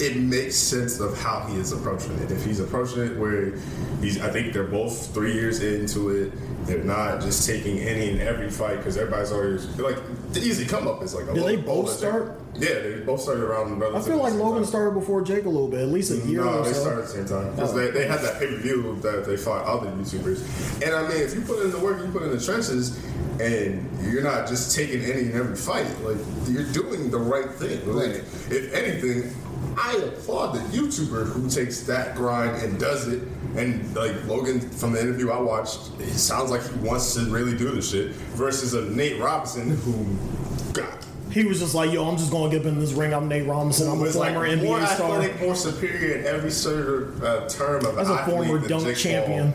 it 0.00 0.16
makes 0.16 0.54
sense 0.56 1.00
of 1.00 1.18
how 1.20 1.40
he 1.48 1.56
is 1.58 1.72
approaching 1.72 2.12
it. 2.18 2.30
If 2.30 2.44
he's 2.44 2.60
approaching 2.60 3.02
it 3.02 3.16
where 3.18 3.52
he's, 4.00 4.20
I 4.20 4.30
think 4.30 4.52
they're 4.52 4.64
both 4.64 5.12
three 5.14 5.32
years 5.34 5.62
into 5.62 6.10
it. 6.10 6.32
They're 6.66 6.84
not 6.84 7.22
just 7.22 7.46
taking 7.48 7.78
any 7.78 8.10
and 8.10 8.20
every 8.20 8.50
fight 8.50 8.76
because 8.76 8.98
everybody's 8.98 9.32
always 9.32 9.66
like 9.78 9.96
the 10.34 10.40
easy 10.40 10.66
come 10.66 10.86
up 10.86 11.02
is 11.02 11.14
like. 11.14 11.26
A 11.28 11.34
Did 11.34 11.44
they 11.44 11.56
both 11.56 11.88
start? 11.90 12.38
Yeah, 12.54 12.74
they 12.80 13.00
both 13.00 13.20
started 13.22 13.42
around. 13.44 13.82
I 13.82 14.00
feel 14.00 14.18
like 14.18 14.34
Logan 14.34 14.64
started 14.66 14.92
before 14.92 15.22
Jake 15.22 15.44
a 15.46 15.48
little 15.48 15.68
bit, 15.68 15.80
at 15.80 15.88
least 15.88 16.10
a 16.10 16.16
year 16.28 16.44
No, 16.44 16.58
or 16.58 16.64
they 16.64 16.72
so. 16.74 16.80
started 16.80 17.00
at 17.02 17.06
the 17.06 17.12
same 17.14 17.24
time 17.26 17.54
because 17.54 17.72
Oh. 17.72 17.76
they, 17.78 17.90
they 17.90 18.06
had 18.06 18.20
that 18.20 18.38
pay 18.38 18.48
per 18.48 18.56
view 18.56 18.98
that 19.02 19.24
they 19.24 19.36
fought 19.36 19.64
other 19.64 19.86
YouTubers. 19.92 20.82
And 20.84 20.94
I 20.94 21.08
mean, 21.08 21.22
if 21.22 21.34
you 21.34 21.40
put 21.42 21.64
in 21.64 21.70
the 21.70 21.78
work, 21.78 22.04
you 22.04 22.10
put 22.12 22.22
in 22.24 22.30
the 22.36 22.40
trenches, 22.44 22.98
and 23.40 23.88
you're 24.02 24.22
not 24.24 24.46
just 24.48 24.74
taking 24.76 25.02
any 25.04 25.22
and 25.26 25.34
every 25.34 25.56
fight. 25.56 25.86
Like 26.02 26.18
you're 26.48 26.70
doing 26.72 27.10
the 27.10 27.18
right 27.18 27.50
thing. 27.52 27.80
Like 27.94 28.16
if 28.50 28.74
anything, 28.74 29.32
I 29.78 29.92
applaud 29.92 30.54
the 30.54 30.60
YouTuber 30.76 31.26
who 31.26 31.48
takes 31.48 31.82
that 31.82 32.16
grind 32.16 32.62
and 32.62 32.78
does 32.80 33.06
it. 33.06 33.22
And 33.56 33.94
like 33.94 34.24
Logan 34.26 34.60
from 34.60 34.92
the 34.92 35.00
interview 35.00 35.30
I 35.30 35.40
watched, 35.40 35.90
it 36.00 36.10
sounds 36.10 36.50
like 36.50 36.68
he 36.68 36.76
wants 36.80 37.14
to 37.14 37.20
really 37.26 37.56
do 37.56 37.70
this 37.70 37.90
shit. 37.90 38.12
Versus 38.34 38.74
a 38.74 38.82
Nate 38.90 39.20
Robinson 39.20 39.76
who 39.78 40.72
got 40.72 41.06
He 41.30 41.44
was 41.44 41.60
just 41.60 41.74
like, 41.74 41.92
yo, 41.92 42.08
I'm 42.08 42.16
just 42.16 42.30
going 42.30 42.50
to 42.50 42.56
get 42.56 42.66
up 42.66 42.72
in 42.72 42.80
this 42.80 42.92
ring. 42.92 43.14
I'm 43.14 43.28
Nate 43.28 43.46
Robinson. 43.46 43.88
I'm 43.88 43.98
a 43.98 44.02
was 44.02 44.16
like 44.16 44.34
former 44.34 44.56
more 44.56 44.78
NBA 44.78 44.94
star. 44.94 45.12
athletic, 45.12 45.40
more 45.40 45.54
superior 45.54 46.18
in 46.18 46.26
every 46.26 46.50
sort 46.50 46.88
of 46.88 47.22
uh, 47.22 47.48
term 47.48 47.84
of 47.86 47.98
As 47.98 48.10
a 48.10 48.18
former 48.26 48.58
dunk 48.66 48.96
champion. 48.96 49.54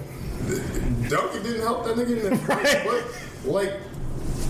Dunking 1.09 1.43
didn't 1.43 1.61
help 1.61 1.85
that 1.85 1.95
nigga 1.97 2.23
in 2.23 2.29
the 2.29 2.37
fight, 2.45 2.83
but 2.85 3.51
like. 3.51 3.73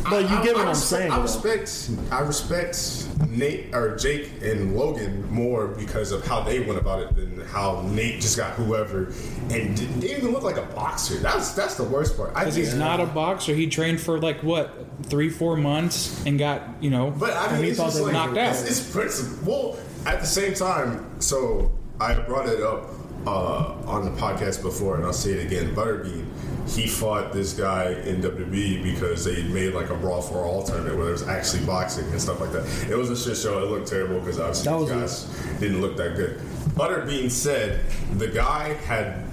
But 0.09 0.29
you 0.29 0.37
I- 0.37 0.43
get 0.43 0.55
I 0.55 0.59
what 0.59 0.61
I'm 0.63 0.67
respect- 0.69 0.77
saying, 1.01 1.11
I 1.11 1.15
though. 1.15 1.21
respect, 1.21 1.89
I 2.11 2.19
respect 2.19 3.29
Nate 3.29 3.73
or 3.73 3.95
Jake 3.95 4.31
and 4.41 4.75
Logan 4.75 5.25
more 5.31 5.67
because 5.67 6.11
of 6.11 6.25
how 6.27 6.41
they 6.41 6.59
went 6.59 6.77
about 6.79 6.99
it 7.01 7.15
than 7.15 7.41
how 7.47 7.81
Nate 7.91 8.19
just 8.21 8.37
got 8.37 8.51
whoever 8.53 9.05
and 9.49 9.75
didn't, 9.77 9.99
didn't 9.99 10.17
even 10.19 10.31
look 10.31 10.43
like 10.43 10.57
a 10.57 10.65
boxer. 10.75 11.15
That's 11.17 11.53
that's 11.53 11.75
the 11.75 11.83
worst 11.83 12.17
part. 12.17 12.33
Because 12.33 12.55
he's 12.55 12.73
not 12.75 12.99
a 12.99 13.05
boxer. 13.05 13.53
He 13.55 13.67
trained 13.67 13.99
for 14.01 14.19
like 14.19 14.43
what 14.43 14.85
three, 15.03 15.29
four 15.29 15.55
months 15.57 16.23
and 16.25 16.37
got 16.37 16.61
you 16.81 16.89
know. 16.89 17.11
But 17.11 17.33
I 17.35 17.53
mean, 17.53 17.63
he 17.63 17.69
it's 17.69 17.77
thought 17.79 17.85
just 17.87 17.97
they 17.97 18.03
like, 18.03 18.13
knocked 18.13 18.37
out. 18.37 18.51
It's, 18.51 18.69
it's 18.69 18.91
principle. 18.91 19.51
Well, 19.73 19.79
at 20.05 20.19
the 20.19 20.27
same 20.27 20.53
time, 20.53 21.19
so 21.21 21.71
I 21.99 22.13
brought 22.15 22.47
it 22.49 22.61
up 22.61 22.89
uh, 23.25 23.75
on 23.85 24.05
the 24.05 24.11
podcast 24.11 24.61
before, 24.61 24.95
and 24.95 25.05
I'll 25.05 25.13
say 25.13 25.31
it 25.31 25.45
again. 25.45 25.75
Butterbean, 25.75 26.25
he 26.69 26.87
fought 26.87 27.33
this 27.33 27.53
guy 27.53 27.91
in 28.05 28.21
WWE 28.21 28.83
because 28.83 29.25
they 29.25 29.43
made 29.43 29.73
like 29.73 29.89
a 29.89 29.95
brawl 29.95 30.21
for 30.21 30.39
all 30.39 30.63
tournament 30.63 30.95
where 30.95 31.05
there 31.05 31.13
was 31.13 31.27
actually 31.27 31.65
boxing 31.65 32.05
and 32.09 32.21
stuff 32.21 32.39
like 32.39 32.51
that. 32.51 32.65
It 32.89 32.95
was 32.95 33.09
a 33.09 33.17
shit 33.17 33.37
show. 33.37 33.63
It 33.63 33.69
looked 33.69 33.87
terrible 33.87 34.19
because 34.19 34.39
obviously 34.39 34.79
these 34.79 34.89
guys 34.89 35.59
didn't 35.59 35.81
look 35.81 35.97
that 35.97 36.15
good. 36.15 36.37
Butterbean 36.75 37.29
said 37.29 37.81
the 38.17 38.27
guy 38.27 38.73
had 38.73 39.23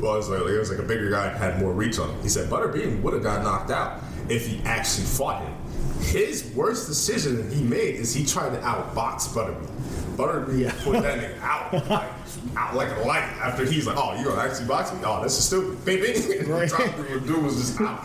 was 0.00 0.28
like 0.28 0.40
it 0.40 0.58
was 0.58 0.70
like 0.70 0.80
a 0.80 0.82
bigger 0.82 1.08
guy 1.10 1.28
and 1.28 1.38
had 1.38 1.60
more 1.60 1.72
reach 1.72 1.98
on 1.98 2.10
him. 2.10 2.22
He 2.22 2.28
said 2.28 2.50
Butterbean 2.50 3.00
would 3.02 3.14
have 3.14 3.22
got 3.22 3.42
knocked 3.42 3.70
out 3.70 4.02
if 4.28 4.46
he 4.46 4.60
actually 4.64 5.06
fought 5.06 5.42
him. 5.42 5.54
His 6.00 6.52
worst 6.54 6.88
decision 6.88 7.36
that 7.36 7.54
he 7.54 7.62
made 7.62 7.94
is 7.94 8.12
he 8.12 8.26
tried 8.26 8.50
to 8.50 8.58
outbox 8.58 9.28
Butterbean. 9.28 9.70
Butterbean 10.16 10.58
Yeah. 10.60 10.74
put 10.84 11.02
that 11.02 11.18
nigga 11.18 11.40
out 11.42 11.72
like, 11.90 12.10
out 12.56 12.74
like 12.74 12.96
a 12.96 13.00
light 13.06 13.22
after 13.42 13.64
he's 13.64 13.86
like, 13.86 13.96
oh, 13.96 14.16
you 14.18 14.24
gonna 14.24 14.40
actually 14.40 14.66
box 14.66 14.92
me? 14.92 15.00
Oh, 15.04 15.22
this 15.22 15.38
is 15.38 15.44
stupid. 15.44 15.84
Bing, 15.84 16.00
bing. 16.02 16.38
And 16.40 16.48
Right. 16.48 16.70
the 16.70 17.20
dude 17.26 17.42
was 17.42 17.56
just 17.56 17.80
out. 17.80 18.04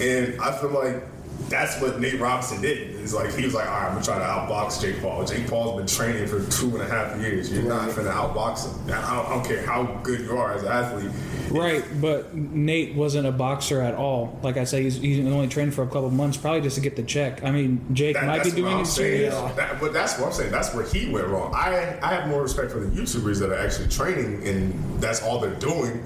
And 0.00 0.40
I 0.40 0.52
feel 0.58 0.70
like 0.70 1.02
that's 1.48 1.80
what 1.80 1.98
Nate 2.00 2.20
Robinson 2.20 2.60
did. 2.62 2.90
Is 3.00 3.12
like 3.12 3.34
he 3.34 3.44
was 3.44 3.54
like, 3.54 3.66
all 3.66 3.72
right, 3.72 3.86
I'm 3.88 3.92
gonna 3.94 4.04
try 4.04 4.18
to 4.18 4.24
outbox 4.24 4.80
Jake 4.80 5.00
Paul. 5.02 5.24
Jake 5.24 5.48
Paul's 5.48 5.76
been 5.78 5.86
training 5.86 6.26
for 6.28 6.44
two 6.50 6.68
and 6.76 6.82
a 6.82 6.86
half 6.86 7.18
years. 7.20 7.50
You're 7.52 7.64
not 7.64 7.94
gonna 7.96 8.10
outbox 8.10 8.66
him. 8.72 8.84
I 8.94 9.00
don't, 9.16 9.26
I 9.26 9.28
don't 9.30 9.44
care 9.44 9.66
how 9.66 9.84
good 10.04 10.20
you 10.20 10.36
are 10.36 10.52
as 10.54 10.62
an 10.62 10.68
athlete. 10.68 11.10
Right, 11.60 11.84
but 12.00 12.34
Nate 12.34 12.94
wasn't 12.94 13.26
a 13.26 13.32
boxer 13.32 13.80
at 13.80 13.94
all. 13.94 14.38
Like 14.42 14.56
I 14.56 14.64
say, 14.64 14.82
he's, 14.84 14.96
he's 15.00 15.26
only 15.26 15.48
trained 15.48 15.74
for 15.74 15.82
a 15.82 15.86
couple 15.86 16.10
months, 16.10 16.36
probably 16.36 16.60
just 16.60 16.76
to 16.76 16.80
get 16.82 16.94
the 16.96 17.02
check. 17.02 17.42
I 17.42 17.50
mean, 17.50 17.84
Jake 17.92 18.14
That- 18.14 18.26
might 18.26 18.44
be 18.44 18.50
doing 18.52 18.78
it 18.78 18.86
serious. 18.86 19.34
That- 19.56 19.80
but 19.80 19.92
that's 19.92 20.18
what 20.18 20.28
I'm 20.28 20.32
saying. 20.32 20.52
That's 20.52 20.72
where 20.74 20.84
he 20.84 21.10
went 21.10 21.26
wrong. 21.26 21.52
I 21.54 21.98
I 22.02 22.14
have 22.14 22.28
more 22.28 22.42
respect 22.42 22.70
for 22.70 22.78
the 22.80 22.86
YouTubers 22.88 23.38
that 23.40 23.50
are 23.50 23.58
actually 23.58 23.88
training 23.88 24.46
and 24.46 25.02
that's 25.02 25.22
all 25.22 25.40
they're 25.40 25.54
doing. 25.56 26.02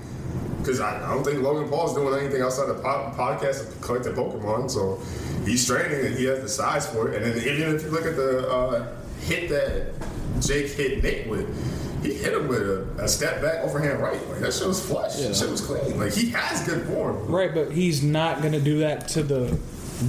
Because 0.59 0.81
I, 0.81 0.97
I 1.05 1.13
don't 1.15 1.23
think 1.25 1.43
Logan 1.43 1.69
Paul's 1.69 1.95
doing 1.95 2.19
anything 2.19 2.41
outside 2.41 2.71
of 2.71 2.83
po- 2.83 3.13
podcast 3.15 3.71
and 3.71 3.83
collecting 3.83 4.15
Pokemon. 4.15 4.71
So 4.71 4.99
he's 5.45 5.67
training 5.67 6.07
and 6.07 6.15
he 6.17 6.25
has 6.25 6.41
the 6.41 6.49
size 6.49 6.87
for 6.89 7.13
it. 7.13 7.23
And 7.23 7.35
then 7.35 7.47
even 7.47 7.77
if 7.77 7.83
you 7.83 7.91
look 7.91 8.07
at 8.07 8.17
the 8.17 8.49
uh, 8.51 8.87
hit 9.21 9.51
that 9.51 9.93
Jake 10.41 10.69
hit 10.71 11.03
Nate 11.03 11.29
with, 11.29 11.47
he 12.05 12.15
hit 12.15 12.35
him 12.35 12.47
with 12.49 12.63
a, 12.63 12.87
a 13.05 13.09
step 13.09 13.41
back 13.41 13.65
overhand 13.65 14.01
right. 14.01 14.21
Like 14.29 14.41
that 14.41 14.53
shit 14.53 14.67
was 14.69 14.85
flush. 14.85 15.17
That 15.17 15.35
shit 15.35 15.51
was 15.51 15.61
clean. 15.61 15.99
Like 15.99 16.13
he 16.13 16.31
has 16.31 16.67
good 16.67 16.87
form. 16.87 17.27
Right, 17.27 17.53
but 17.55 17.73
he's 17.73 18.03
not 18.03 18.41
going 18.41 18.53
to 18.53 18.61
do 18.61 18.81
that 18.81 19.09
to 19.09 19.23
the 19.23 19.59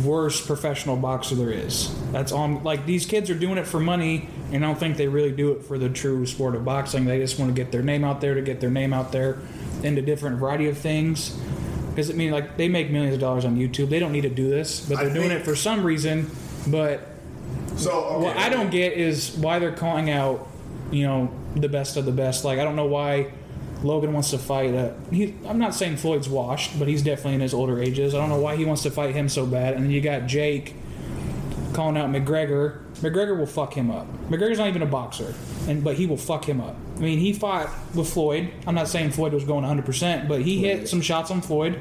worst 0.04 0.46
professional 0.48 0.98
boxer 0.98 1.36
there 1.36 1.52
is. 1.52 1.94
That's 2.12 2.32
on. 2.32 2.64
Like 2.64 2.86
these 2.86 3.06
kids 3.06 3.30
are 3.30 3.36
doing 3.36 3.58
it 3.58 3.66
for 3.68 3.80
money, 3.80 4.28
and 4.52 4.64
I 4.64 4.68
don't 4.68 4.80
think 4.80 4.98
they 4.98 5.08
really 5.08 5.32
do 5.32 5.52
it 5.54 5.64
for 5.64 5.78
the 5.78 5.90
true 5.90 6.26
sport 6.26 6.56
of 6.56 6.66
boxing. 6.66 7.06
They 7.06 7.20
just 7.20 7.40
want 7.40 7.56
to 7.56 7.56
get 7.56 7.72
their 7.72 7.84
name 7.84 8.04
out 8.04 8.20
there 8.22 8.34
to 8.36 8.42
get 8.42 8.60
their 8.60 8.72
name 8.72 8.94
out 8.94 9.12
there 9.12 9.40
into 9.84 10.02
different 10.02 10.38
variety 10.40 10.68
of 10.68 10.78
things. 10.78 11.38
Because 11.90 12.10
I 12.10 12.14
mean, 12.14 12.32
like 12.32 12.58
they 12.58 12.68
make 12.68 12.92
millions 12.92 13.14
of 13.16 13.22
dollars 13.22 13.46
on 13.46 13.56
YouTube. 13.56 13.90
They 13.90 14.00
don't 14.00 14.12
need 14.12 14.22
to 14.24 14.30
do 14.30 14.50
this, 14.50 14.82
but 14.82 14.98
they're 15.00 15.14
doing 15.14 15.30
think- 15.30 15.42
it 15.42 15.46
for 15.46 15.56
some 15.56 15.86
reason. 15.86 16.30
But 16.68 17.08
So 17.78 17.92
okay, 17.92 18.26
what 18.26 18.38
I 18.38 18.50
don't 18.50 18.70
get 18.70 18.94
is 18.94 19.32
why 19.38 19.60
they're 19.60 19.72
calling 19.72 20.10
out, 20.10 20.46
you 20.92 21.06
know, 21.06 21.32
the 21.56 21.70
best 21.70 21.98
of 21.98 22.06
the 22.06 22.12
best. 22.12 22.44
Like 22.46 22.60
I 22.60 22.64
don't 22.64 22.76
know 22.76 22.86
why 22.86 23.32
Logan 23.84 24.14
wants 24.14 24.32
to 24.32 24.38
fight. 24.38 24.74
Uh, 24.74 24.94
he, 25.12 25.36
I'm 25.48 25.58
not 25.60 25.76
saying 25.76 25.98
Floyd's 25.98 26.30
washed, 26.30 26.78
but 26.80 26.88
he's 26.88 27.02
definitely 27.02 27.36
in 27.36 27.42
his 27.42 27.54
older 27.54 27.82
ages. 27.82 28.14
I 28.16 28.20
don't 28.20 28.30
know 28.30 28.40
why 28.40 28.56
he 28.56 28.66
wants 28.66 28.84
to 28.84 28.92
fight 28.92 29.14
him 29.16 29.30
so 29.30 29.46
bad. 29.46 29.74
And 29.76 29.84
then 29.84 29.92
you 29.92 30.02
got 30.02 30.26
Jake 30.28 30.76
calling 31.74 31.98
out 31.98 32.10
McGregor. 32.10 32.82
McGregor 32.96 33.38
will 33.38 33.46
fuck 33.46 33.74
him 33.74 33.92
up. 33.92 34.08
McGregor's 34.30 34.58
not 34.58 34.68
even 34.70 34.82
a 34.82 34.86
boxer, 34.88 35.34
and 35.68 35.84
but 35.84 35.96
he 35.96 36.06
will 36.06 36.18
fuck 36.18 36.48
him 36.48 36.62
up. 36.62 36.76
I 36.96 37.00
mean, 37.00 37.20
he 37.20 37.34
fought 37.34 37.70
with 37.94 38.10
Floyd. 38.12 38.52
I'm 38.66 38.76
not 38.76 38.88
saying 38.88 39.12
Floyd 39.12 39.34
was 39.34 39.44
going 39.44 39.62
100, 39.64 39.86
percent 39.86 40.28
but 40.30 40.42
he 40.42 40.60
hit 40.60 40.88
some 40.88 41.02
shots 41.02 41.30
on 41.32 41.42
Floyd. 41.42 41.80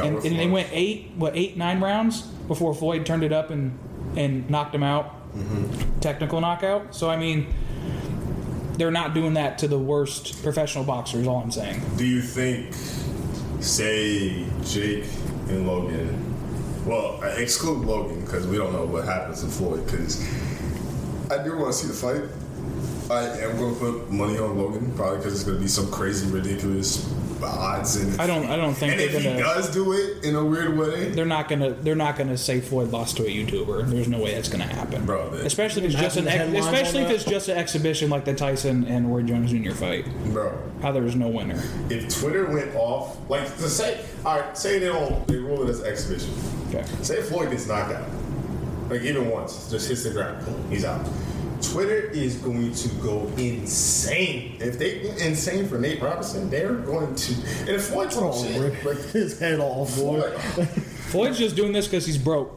And, 0.00 0.18
and 0.24 0.38
they 0.38 0.46
went 0.46 0.68
eight, 0.72 1.10
what 1.16 1.36
eight, 1.36 1.56
nine 1.56 1.80
rounds 1.80 2.22
before 2.22 2.72
Floyd 2.74 3.04
turned 3.04 3.22
it 3.24 3.32
up 3.32 3.50
and 3.50 3.78
and 4.16 4.48
knocked 4.50 4.74
him 4.74 4.82
out, 4.82 5.16
Mm-hmm. 5.36 6.00
technical 6.00 6.40
knockout. 6.40 6.92
So 6.94 7.08
I 7.10 7.16
mean, 7.16 7.46
they're 8.80 8.90
not 8.90 9.12
doing 9.12 9.34
that 9.34 9.58
to 9.58 9.68
the 9.68 9.78
worst 9.78 10.42
professional 10.42 10.84
boxers. 10.84 11.26
All 11.26 11.42
I'm 11.42 11.50
saying. 11.50 11.82
Do 11.98 12.06
you 12.06 12.22
think, 12.22 12.72
say, 13.62 14.46
Jake 14.64 15.04
and 15.48 15.66
Logan? 15.66 16.86
Well, 16.86 17.20
I 17.22 17.28
exclude 17.32 17.84
Logan 17.84 18.24
because 18.24 18.46
we 18.46 18.56
don't 18.56 18.72
know 18.72 18.86
what 18.86 19.04
happens 19.04 19.42
to 19.42 19.48
Floyd. 19.48 19.84
Because 19.84 20.26
I 21.30 21.44
do 21.44 21.58
want 21.58 21.74
to 21.74 21.78
see 21.78 21.88
the 21.88 21.92
fight. 21.92 22.22
I 23.10 23.28
am 23.42 23.58
going 23.58 23.74
to 23.74 23.78
put 23.80 24.10
money 24.10 24.38
on 24.38 24.56
Logan, 24.56 24.90
probably 24.96 25.18
because 25.18 25.34
it's 25.34 25.44
going 25.44 25.58
to 25.58 25.62
be 25.62 25.68
some 25.68 25.90
crazy, 25.90 26.30
ridiculous 26.30 27.06
odds. 27.46 27.96
And 27.96 28.20
I 28.20 28.26
don't. 28.26 28.46
I 28.46 28.56
don't 28.56 28.74
think 28.74 28.92
and 28.92 29.00
they're 29.00 29.08
if 29.08 29.18
he 29.18 29.24
gonna. 29.24 29.38
does 29.40 29.70
do 29.72 29.92
it 29.92 30.24
in 30.24 30.34
a 30.36 30.44
weird 30.44 30.76
way, 30.78 31.10
They're 31.10 31.24
not 31.24 31.48
gonna. 31.48 31.70
They're 31.70 31.94
not 31.94 32.16
gonna 32.16 32.36
say 32.36 32.60
Floyd 32.60 32.90
lost 32.90 33.16
to 33.18 33.24
a 33.24 33.28
YouTuber. 33.28 33.88
There's 33.88 34.08
no 34.08 34.18
way 34.18 34.34
that's 34.34 34.48
gonna 34.48 34.64
happen, 34.66 35.04
Bro, 35.06 35.30
they- 35.30 35.46
Especially 35.46 35.84
if 35.84 35.90
it's 35.92 36.00
just 36.00 36.16
an. 36.16 36.28
Ex- 36.28 36.52
especially 36.66 37.02
if 37.02 37.10
it's 37.10 37.24
just 37.24 37.48
an 37.48 37.56
exhibition 37.58 38.10
like 38.10 38.24
the 38.24 38.34
Tyson 38.34 38.84
and 38.86 39.12
Roy 39.12 39.22
Jones 39.22 39.50
Jr. 39.50 39.72
fight. 39.72 40.06
bro, 40.32 40.52
How 40.82 40.92
there's 40.92 41.16
no 41.16 41.28
winner. 41.28 41.62
if 41.88 42.08
Twitter 42.20 42.46
went 42.46 42.74
off, 42.74 43.16
like 43.28 43.44
to 43.58 43.68
say, 43.68 44.00
all 44.24 44.40
right, 44.40 44.56
say 44.56 44.78
they 44.78 44.86
don't, 44.86 45.26
they 45.26 45.36
rule 45.36 45.62
it 45.62 45.70
as 45.70 45.82
exhibition. 45.82 46.30
Okay. 46.68 46.84
Say 47.02 47.20
Floyd 47.22 47.50
gets 47.50 47.66
knocked 47.66 47.92
out, 47.92 48.08
like 48.88 49.02
even 49.02 49.28
once, 49.30 49.70
just 49.70 49.88
hits 49.88 50.04
the 50.04 50.10
ground, 50.10 50.44
he's 50.70 50.84
out. 50.84 51.04
Twitter 51.62 52.08
is 52.10 52.36
going 52.36 52.72
to 52.72 52.88
go 52.96 53.26
insane. 53.36 54.56
If 54.60 54.78
they 54.78 55.00
insane 55.24 55.68
for 55.68 55.78
Nate 55.78 56.00
Robinson, 56.02 56.48
they're 56.50 56.74
going 56.74 57.14
to. 57.14 57.32
And 57.60 57.68
if 57.70 57.84
Floyd 57.84 58.10
talks 58.10 58.38
Oh, 58.40 58.44
shit, 58.46 58.60
rip 58.60 58.84
like 58.84 58.98
his 59.12 59.38
head 59.38 59.60
off, 59.60 59.94
boy. 59.96 60.20
Floyd, 60.20 60.32
oh. 60.36 60.64
Floyd's 61.10 61.38
just 61.38 61.56
doing 61.56 61.72
this 61.72 61.86
because 61.86 62.06
he's 62.06 62.18
broke. 62.18 62.56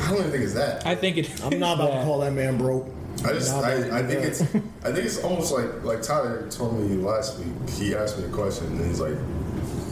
I 0.00 0.08
don't 0.08 0.18
even 0.18 0.30
think 0.30 0.44
it's 0.44 0.54
that. 0.54 0.84
I 0.86 0.94
think 0.94 1.16
it. 1.16 1.44
I'm 1.44 1.58
not 1.58 1.74
about 1.76 1.98
to 1.98 2.04
call 2.04 2.20
that 2.20 2.32
man 2.32 2.58
broke. 2.58 2.86
I 3.24 3.32
just, 3.34 3.52
I, 3.52 3.98
I 3.98 4.02
think 4.02 4.24
it's, 4.24 4.40
I 4.42 4.46
think 4.92 4.98
it's 5.04 5.22
almost 5.22 5.52
like, 5.52 5.84
like 5.84 6.02
Tyler 6.02 6.48
told 6.50 6.78
me 6.80 6.96
last 6.96 7.38
week. 7.38 7.70
He 7.70 7.94
asked 7.94 8.18
me 8.18 8.24
a 8.24 8.28
question, 8.28 8.66
and 8.66 8.84
he's 8.84 8.98
like, 9.00 9.14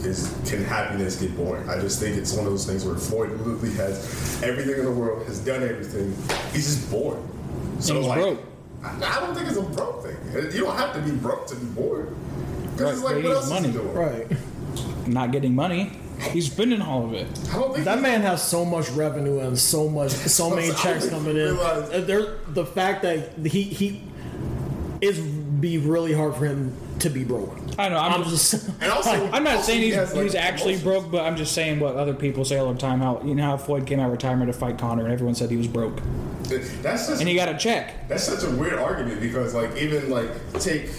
"Is 0.03 0.35
can 0.45 0.63
happiness 0.65 1.15
get 1.21 1.37
boring?" 1.37 1.69
I 1.69 1.79
just 1.79 1.99
think 1.99 2.17
it's 2.17 2.33
one 2.33 2.45
of 2.45 2.51
those 2.51 2.65
things 2.65 2.83
where 2.83 2.95
Floyd 2.95 3.29
literally 3.31 3.73
has 3.75 4.41
everything 4.43 4.79
in 4.79 4.85
the 4.85 4.91
world, 4.91 5.25
has 5.27 5.39
done 5.39 5.63
everything. 5.63 6.13
He's 6.51 6.75
just 6.75 6.91
bored. 6.91 7.19
So 7.81 7.95
he's 7.97 8.07
like, 8.07 8.19
broke. 8.21 8.39
I, 8.83 8.95
I 9.17 9.19
don't 9.19 9.35
think 9.35 9.47
it's 9.47 9.57
a 9.57 9.61
broke 9.61 10.03
thing. 10.03 10.17
You 10.53 10.61
don't 10.65 10.75
have 10.77 10.93
to 10.93 11.01
be 11.01 11.11
broke 11.11 11.47
to 11.47 11.55
be 11.55 11.65
bored. 11.67 12.15
Because 12.75 12.97
it's 12.97 13.01
Right, 13.01 13.15
like, 13.15 13.23
but 13.23 13.29
what 13.29 13.35
else 13.35 13.51
needs 13.51 13.65
is 13.65 13.71
he 13.73 13.77
money. 13.77 13.93
doing? 13.93 14.37
Right. 14.97 15.07
Not 15.07 15.31
getting 15.31 15.53
money. 15.55 15.91
He's 16.31 16.51
spending 16.51 16.81
all 16.81 17.05
of 17.05 17.13
it. 17.13 17.27
I 17.51 17.53
don't 17.55 17.73
think 17.73 17.85
That 17.85 17.99
man 18.01 18.21
has 18.21 18.47
so 18.47 18.63
much 18.63 18.89
revenue 18.91 19.39
and 19.39 19.57
so 19.57 19.89
much, 19.89 20.11
so 20.11 20.49
many 20.55 20.71
checks 20.73 21.09
coming 21.09 21.35
in. 21.35 21.57
Uh, 21.57 22.03
There, 22.05 22.37
the 22.47 22.65
fact 22.65 23.01
that 23.01 23.37
he 23.45 23.63
he 23.63 24.03
is 25.01 25.17
be 25.19 25.77
really 25.79 26.13
hard 26.13 26.35
for 26.35 26.45
him 26.45 26.75
to 26.99 27.09
be 27.09 27.23
broke. 27.23 27.57
I 27.79 27.89
know. 27.89 27.97
I'm, 27.97 28.21
I'm 28.21 28.23
just. 28.29 28.51
just. 28.51 28.69
And 28.79 28.91
also, 28.91 29.09
I'm 29.33 29.43
not 29.43 29.55
also 29.57 29.65
saying 29.71 29.79
he 29.79 29.85
he's, 29.87 29.95
has, 29.95 30.13
like, 30.13 30.23
he's 30.23 30.35
actually 30.35 30.73
emotions. 30.73 30.83
broke, 31.01 31.11
but 31.11 31.21
I'm 31.25 31.35
just 31.35 31.53
saying 31.53 31.79
what 31.79 31.95
other 31.95 32.13
people 32.13 32.45
say 32.45 32.57
all 32.57 32.71
the 32.71 32.79
time. 32.79 32.99
How 32.99 33.19
you 33.23 33.33
know 33.33 33.43
how 33.43 33.57
Floyd 33.57 33.87
came 33.87 33.99
out 33.99 34.05
of 34.05 34.11
retirement 34.11 34.51
to 34.51 34.57
fight 34.57 34.77
Conor, 34.77 35.03
and 35.03 35.11
everyone 35.11 35.33
said 35.33 35.49
he 35.49 35.57
was 35.57 35.67
broke, 35.67 35.99
That's 36.59 37.07
just 37.07 37.21
and 37.21 37.29
you 37.29 37.35
got 37.35 37.49
a 37.49 37.57
check. 37.57 38.07
That's 38.07 38.23
such 38.23 38.43
a 38.43 38.49
weird 38.55 38.73
argument 38.79 39.21
because, 39.21 39.53
like, 39.53 39.75
even 39.77 40.09
like 40.09 40.29
take 40.59 40.89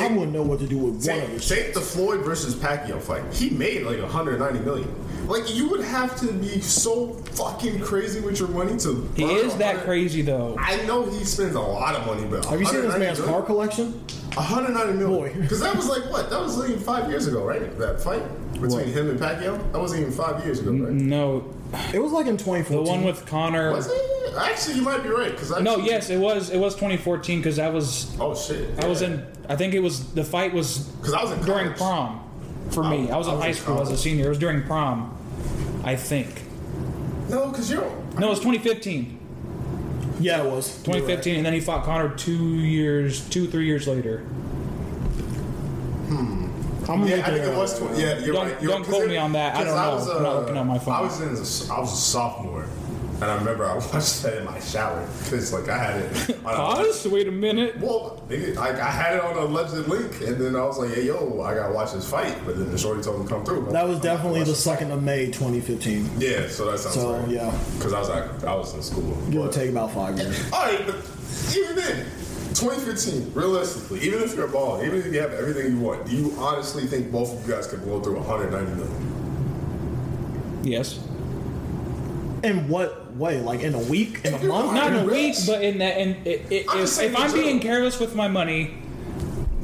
I 0.00 0.06
wouldn't 0.06 0.32
know 0.32 0.42
what 0.42 0.60
to 0.60 0.66
do 0.66 0.78
with 0.78 1.06
one 1.06 1.18
of 1.20 1.28
take, 1.30 1.64
take 1.64 1.74
the 1.74 1.80
Floyd 1.80 2.20
versus 2.24 2.54
Pacquiao 2.54 3.00
fight. 3.02 3.22
He 3.34 3.50
made 3.50 3.82
like 3.82 4.00
190 4.00 4.60
million. 4.60 4.94
Like, 5.26 5.52
you 5.54 5.68
would 5.68 5.82
have 5.84 6.18
to 6.20 6.32
be 6.32 6.60
so 6.60 7.12
fucking 7.34 7.80
crazy 7.80 8.20
with 8.20 8.38
your 8.38 8.48
money 8.48 8.78
to. 8.78 9.10
He 9.16 9.24
is 9.24 9.56
that 9.56 9.84
crazy 9.84 10.22
though. 10.22 10.56
I 10.58 10.76
know 10.86 11.04
he 11.04 11.24
spends 11.24 11.54
a 11.54 11.60
lot 11.60 11.94
of 11.96 12.06
money, 12.06 12.24
but 12.26 12.44
Have 12.46 12.60
you 12.60 12.66
seen 12.66 12.82
this 12.82 12.92
190 12.92 13.04
man's 13.06 13.20
car 13.20 13.42
collection? 13.42 13.92
190 14.34 14.98
million. 14.98 15.08
Boy. 15.34 15.40
Because 15.42 15.60
that 15.60 15.74
was 15.74 15.88
like 15.88 16.08
what? 16.12 16.30
That 16.30 16.40
was 16.40 16.56
like 16.56 16.78
five 16.78 17.10
years 17.10 17.26
ago, 17.26 17.44
right? 17.44 17.76
That 17.78 18.00
fight 18.00 18.22
between 18.52 18.70
What? 18.70 18.86
him 18.86 19.10
and 19.10 19.18
Pacquiao. 19.18 19.72
That 19.72 19.78
wasn't 19.80 20.02
even 20.02 20.12
five 20.12 20.44
years 20.44 20.60
ago, 20.60 20.70
right? 20.70 20.92
No, 20.92 21.44
It 21.92 21.98
was 21.98 22.12
like 22.12 22.26
in 22.26 22.36
2014. 22.36 22.84
the 22.84 22.90
one 22.90 23.02
with 23.04 23.26
Conor. 23.26 23.72
Was 23.72 23.88
it? 23.88 23.92
Actually, 24.38 24.76
you 24.76 24.82
might 24.82 25.02
be 25.02 25.08
right. 25.08 25.30
Because 25.32 25.60
No, 25.62 25.76
yes, 25.78 26.10
it 26.10 26.18
was. 26.18 26.50
It 26.50 26.58
was 26.58 26.74
2014 26.74 27.38
because 27.38 27.58
I 27.58 27.68
was. 27.68 28.14
Oh 28.20 28.34
shit! 28.34 28.82
I 28.82 28.86
was 28.86 29.02
in. 29.02 29.24
I 29.48 29.56
think 29.56 29.74
it 29.74 29.80
was 29.80 30.12
the 30.12 30.24
fight 30.24 30.52
was 30.52 30.78
Because 30.78 31.14
I 31.14 31.22
was 31.22 31.32
in 31.32 31.40
during 31.44 31.72
college. 31.74 31.78
prom 31.78 32.24
for 32.70 32.84
me. 32.84 33.10
I 33.10 33.16
was 33.16 33.26
in 33.26 33.32
I 33.32 33.36
was 33.36 33.42
high 33.42 33.48
in 33.48 33.54
school 33.54 33.80
as 33.80 33.90
a 33.90 33.96
senior. 33.96 34.26
It 34.26 34.28
was 34.30 34.38
during 34.38 34.62
prom, 34.64 35.16
I 35.84 35.96
think. 35.96 36.42
No, 37.28 37.48
because 37.50 37.70
you're. 37.70 37.82
No, 38.18 38.26
it 38.26 38.30
was 38.30 38.40
2015. 38.40 39.18
yeah, 40.20 40.42
it 40.42 40.50
was 40.50 40.76
2015, 40.82 41.36
and 41.36 41.46
then 41.46 41.52
he 41.52 41.60
fought 41.60 41.84
Conor 41.84 42.10
two 42.16 42.32
years, 42.56 43.26
two 43.28 43.46
three 43.46 43.66
years 43.66 43.86
later. 43.86 44.18
Hmm. 46.08 46.44
I'm 46.90 47.00
Yeah, 47.06 47.16
looking 47.16 47.22
I 47.24 47.26
think 47.30 47.40
at 47.44 47.52
it 47.52 47.56
was. 47.56 47.78
Tw- 47.78 47.98
yeah, 47.98 48.18
you're 48.18 48.32
Don't- 48.34 48.46
right. 48.50 48.62
You're, 48.62 48.70
don't 48.72 48.82
'cause 48.84 48.94
quote 48.94 49.08
me 49.08 49.16
on 49.18 49.32
that. 49.32 49.54
I 49.56 49.64
don't 49.64 49.76
know. 49.76 49.94
Was, 49.94 50.08
I'm 50.08 50.22
not 50.22 50.32
uh, 50.36 50.40
looking 50.40 50.56
at 50.56 50.66
my 50.66 50.78
phone. 50.78 50.94
I 50.94 51.00
was 51.02 51.20
in. 51.20 51.28
a- 51.28 51.74
I 51.74 51.80
was 51.80 51.92
a 51.92 51.96
sophomore, 51.96 52.64
and 53.20 53.24
I 53.24 53.34
remember 53.36 53.66
I 53.66 53.74
watched 53.92 54.22
that 54.22 54.38
in 54.38 54.44
my 54.44 54.58
shower 54.60 55.06
because 55.24 55.52
like 55.52 55.68
I 55.68 55.76
had 55.78 55.96
it. 56.02 56.30
On 56.44 56.52
a, 56.54 56.56
Pause. 56.56 57.08
Wait 57.08 57.26
a 57.28 57.32
minute. 57.32 57.78
well, 57.80 58.22
nigga, 58.28 58.56
I, 58.56 58.70
I 58.70 58.90
had 58.90 59.16
it 59.16 59.22
on 59.22 59.36
a 59.36 59.40
alleged 59.40 59.74
link, 59.88 60.20
and 60.20 60.36
then 60.38 60.54
I 60.56 60.64
was 60.64 60.78
like, 60.78 60.90
"Hey, 60.94 61.06
yo, 61.06 61.40
I 61.42 61.54
gotta 61.54 61.72
watch 61.74 61.92
this 61.92 62.08
fight." 62.08 62.36
But 62.46 62.56
then 62.58 62.70
the 62.70 62.78
shorty 62.78 63.02
told 63.02 63.20
me 63.20 63.26
to 63.26 63.34
come 63.34 63.44
through. 63.44 63.68
That 63.72 63.86
was 63.86 63.96
I'm 63.96 64.02
definitely 64.02 64.44
the 64.44 64.54
second 64.54 64.90
of 64.92 65.02
May 65.02 65.26
2015. 65.26 66.10
Yeah, 66.18 66.46
so 66.48 66.70
that 66.70 66.78
sounds 66.78 66.94
So, 66.94 67.14
right. 67.18 67.28
yeah. 67.28 67.50
because 67.76 67.92
I 67.92 67.98
was 68.00 68.08
like, 68.08 68.44
I 68.44 68.54
was 68.54 68.74
in 68.74 68.82
school. 68.82 69.16
Give 69.30 69.40
or 69.42 69.46
But- 69.46 69.52
take 69.54 69.70
about 69.70 69.92
five 69.92 70.16
years. 70.18 70.38
All 70.52 70.64
right, 70.64 70.86
but 70.86 70.96
even 71.56 71.74
then, 71.76 72.04
2015, 72.54 73.32
realistically, 73.34 74.00
even 74.00 74.22
if 74.22 74.34
you're 74.34 74.46
a 74.46 74.48
ball, 74.50 74.82
even 74.82 74.98
if 75.00 75.06
you 75.12 75.20
have 75.20 75.32
everything 75.32 75.72
you 75.72 75.80
want, 75.80 76.06
do 76.06 76.16
you 76.16 76.32
honestly 76.38 76.86
think 76.86 77.10
both 77.12 77.32
of 77.32 77.46
you 77.48 77.54
guys 77.54 77.66
could 77.66 77.82
blow 77.82 78.00
through 78.00 78.16
190 78.16 78.74
million? 78.74 80.60
Yes. 80.64 80.98
In 82.42 82.68
what 82.68 83.07
way? 83.18 83.40
Like 83.40 83.60
in 83.60 83.74
a 83.74 83.78
week? 83.78 84.20
In 84.24 84.34
a 84.34 84.44
month? 84.44 84.72
Not 84.74 84.92
in 84.92 85.08
a 85.08 85.10
week, 85.10 85.34
but 85.46 85.62
in 85.62 85.78
that. 85.78 85.98
In, 85.98 86.16
i 86.26 86.30
i 86.50 86.64
I'm 86.70 86.78
just 86.78 86.82
if, 86.82 86.88
saying 86.90 87.12
if 87.12 87.18
I'm 87.18 87.26
in 87.30 87.32
being 87.34 87.60
general. 87.60 87.60
careless 87.60 88.00
with 88.00 88.14
my 88.14 88.28
money, 88.28 88.74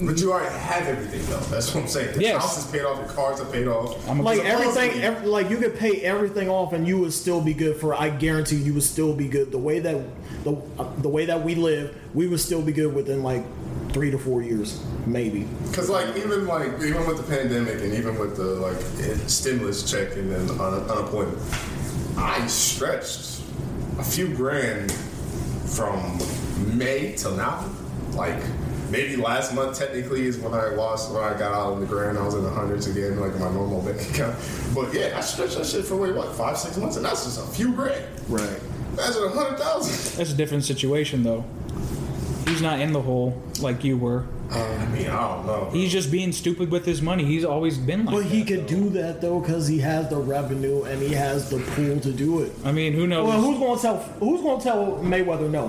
But 0.00 0.20
you 0.20 0.32
already 0.32 0.52
have 0.58 0.88
everything, 0.88 1.24
though. 1.30 1.38
That's 1.54 1.72
what 1.72 1.82
I'm 1.82 1.88
saying. 1.88 2.14
The 2.16 2.22
Yes. 2.22 2.42
house 2.42 2.58
is 2.64 2.70
paid 2.70 2.82
off, 2.84 3.06
The 3.06 3.12
cars 3.14 3.40
are 3.40 3.44
paid 3.46 3.68
off. 3.68 3.96
I'm 4.08 4.18
a- 4.18 4.22
like 4.22 4.38
Supposedly- 4.38 4.82
everything, 4.90 5.02
ev 5.02 5.24
like 5.24 5.50
you 5.50 5.56
could 5.56 5.78
pay 5.78 6.00
everything 6.00 6.48
off 6.48 6.72
and 6.72 6.86
you 6.86 6.98
would 6.98 7.12
still 7.12 7.40
be 7.40 7.54
good 7.54 7.76
for. 7.76 7.94
I 7.94 8.08
guarantee 8.10 8.56
you 8.56 8.74
would 8.74 8.82
still 8.82 9.12
be 9.14 9.28
good. 9.28 9.52
The 9.52 9.58
way 9.58 9.78
that 9.78 9.96
the 10.42 10.52
uh, 10.78 10.86
the 11.00 11.08
way 11.08 11.24
that 11.26 11.42
we 11.44 11.54
live, 11.54 11.94
we 12.12 12.26
would 12.26 12.40
still 12.40 12.60
be 12.60 12.72
good 12.72 12.92
within 12.92 13.22
like 13.22 13.44
three 13.92 14.10
to 14.10 14.18
four 14.18 14.42
years, 14.42 14.80
maybe. 15.06 15.46
Because 15.70 15.88
like 15.88 16.08
even 16.16 16.44
like 16.48 16.72
even 16.82 17.06
with 17.06 17.16
the 17.16 17.28
pandemic 17.36 17.80
and 17.80 17.94
even 17.94 18.18
with 18.18 18.36
the 18.36 18.42
like 18.66 18.76
stimulus 19.28 19.88
check 19.88 20.16
and 20.16 20.30
then 20.32 20.50
un- 20.60 20.90
unemployment, 20.90 21.38
I 22.18 22.44
stretched 22.48 23.33
a 23.98 24.04
few 24.04 24.28
grand 24.34 24.92
from 25.66 26.18
May 26.76 27.14
till 27.16 27.36
now. 27.36 27.68
Like 28.12 28.42
maybe 28.90 29.16
last 29.16 29.54
month 29.54 29.78
technically 29.78 30.26
is 30.26 30.38
when 30.38 30.54
I 30.54 30.66
lost 30.68 31.12
when 31.12 31.22
I 31.22 31.36
got 31.38 31.52
out 31.52 31.72
of 31.74 31.80
the 31.80 31.86
grand. 31.86 32.18
I 32.18 32.24
was 32.24 32.34
in 32.34 32.42
the 32.44 32.50
hundreds 32.50 32.86
again, 32.86 33.18
like 33.18 33.34
my 33.38 33.50
normal 33.50 33.82
bank 33.82 34.00
account. 34.10 34.36
But 34.74 34.92
yeah, 34.94 35.14
I 35.16 35.20
stretched 35.20 35.56
that 35.56 35.66
shit 35.66 35.84
for 35.84 35.96
wait 35.96 36.14
what 36.14 36.34
five 36.34 36.56
six 36.56 36.76
months, 36.76 36.96
and 36.96 37.04
that's 37.04 37.24
just 37.24 37.40
a 37.40 37.46
few 37.54 37.72
grand. 37.72 38.04
Right. 38.28 38.60
Imagine 38.92 39.24
a 39.24 39.28
hundred 39.30 39.58
thousand. 39.58 40.16
that's 40.16 40.32
a 40.32 40.36
different 40.36 40.64
situation 40.64 41.22
though. 41.22 41.44
He's 42.46 42.60
not 42.62 42.80
in 42.80 42.92
the 42.92 43.00
hole 43.00 43.40
like 43.60 43.84
you 43.84 43.96
were. 43.96 44.24
I 44.50 44.86
mean, 44.86 45.08
I 45.08 45.20
don't 45.20 45.46
know. 45.46 45.70
He's 45.72 45.90
just 45.90 46.12
being 46.12 46.30
stupid 46.32 46.70
with 46.70 46.84
his 46.84 47.00
money. 47.00 47.24
He's 47.24 47.44
always 47.44 47.78
been 47.78 48.04
like 48.04 48.14
But 48.14 48.26
he 48.26 48.42
that, 48.42 48.48
could 48.48 48.60
though. 48.68 48.82
do 48.82 48.90
that 48.90 49.20
though 49.20 49.40
because 49.40 49.66
he 49.66 49.78
has 49.78 50.10
the 50.10 50.18
revenue 50.18 50.82
and 50.84 51.00
he 51.02 51.14
has 51.14 51.48
the 51.50 51.58
pool 51.58 51.98
to 52.00 52.12
do 52.12 52.42
it. 52.42 52.52
I 52.64 52.70
mean, 52.72 52.92
who 52.92 53.06
knows? 53.06 53.26
Well, 53.28 53.40
who's 53.40 53.58
gonna 53.58 53.80
tell? 53.80 53.96
Who's 54.20 54.42
gonna 54.42 54.62
tell 54.62 54.98
Mayweather 55.02 55.50
no? 55.50 55.68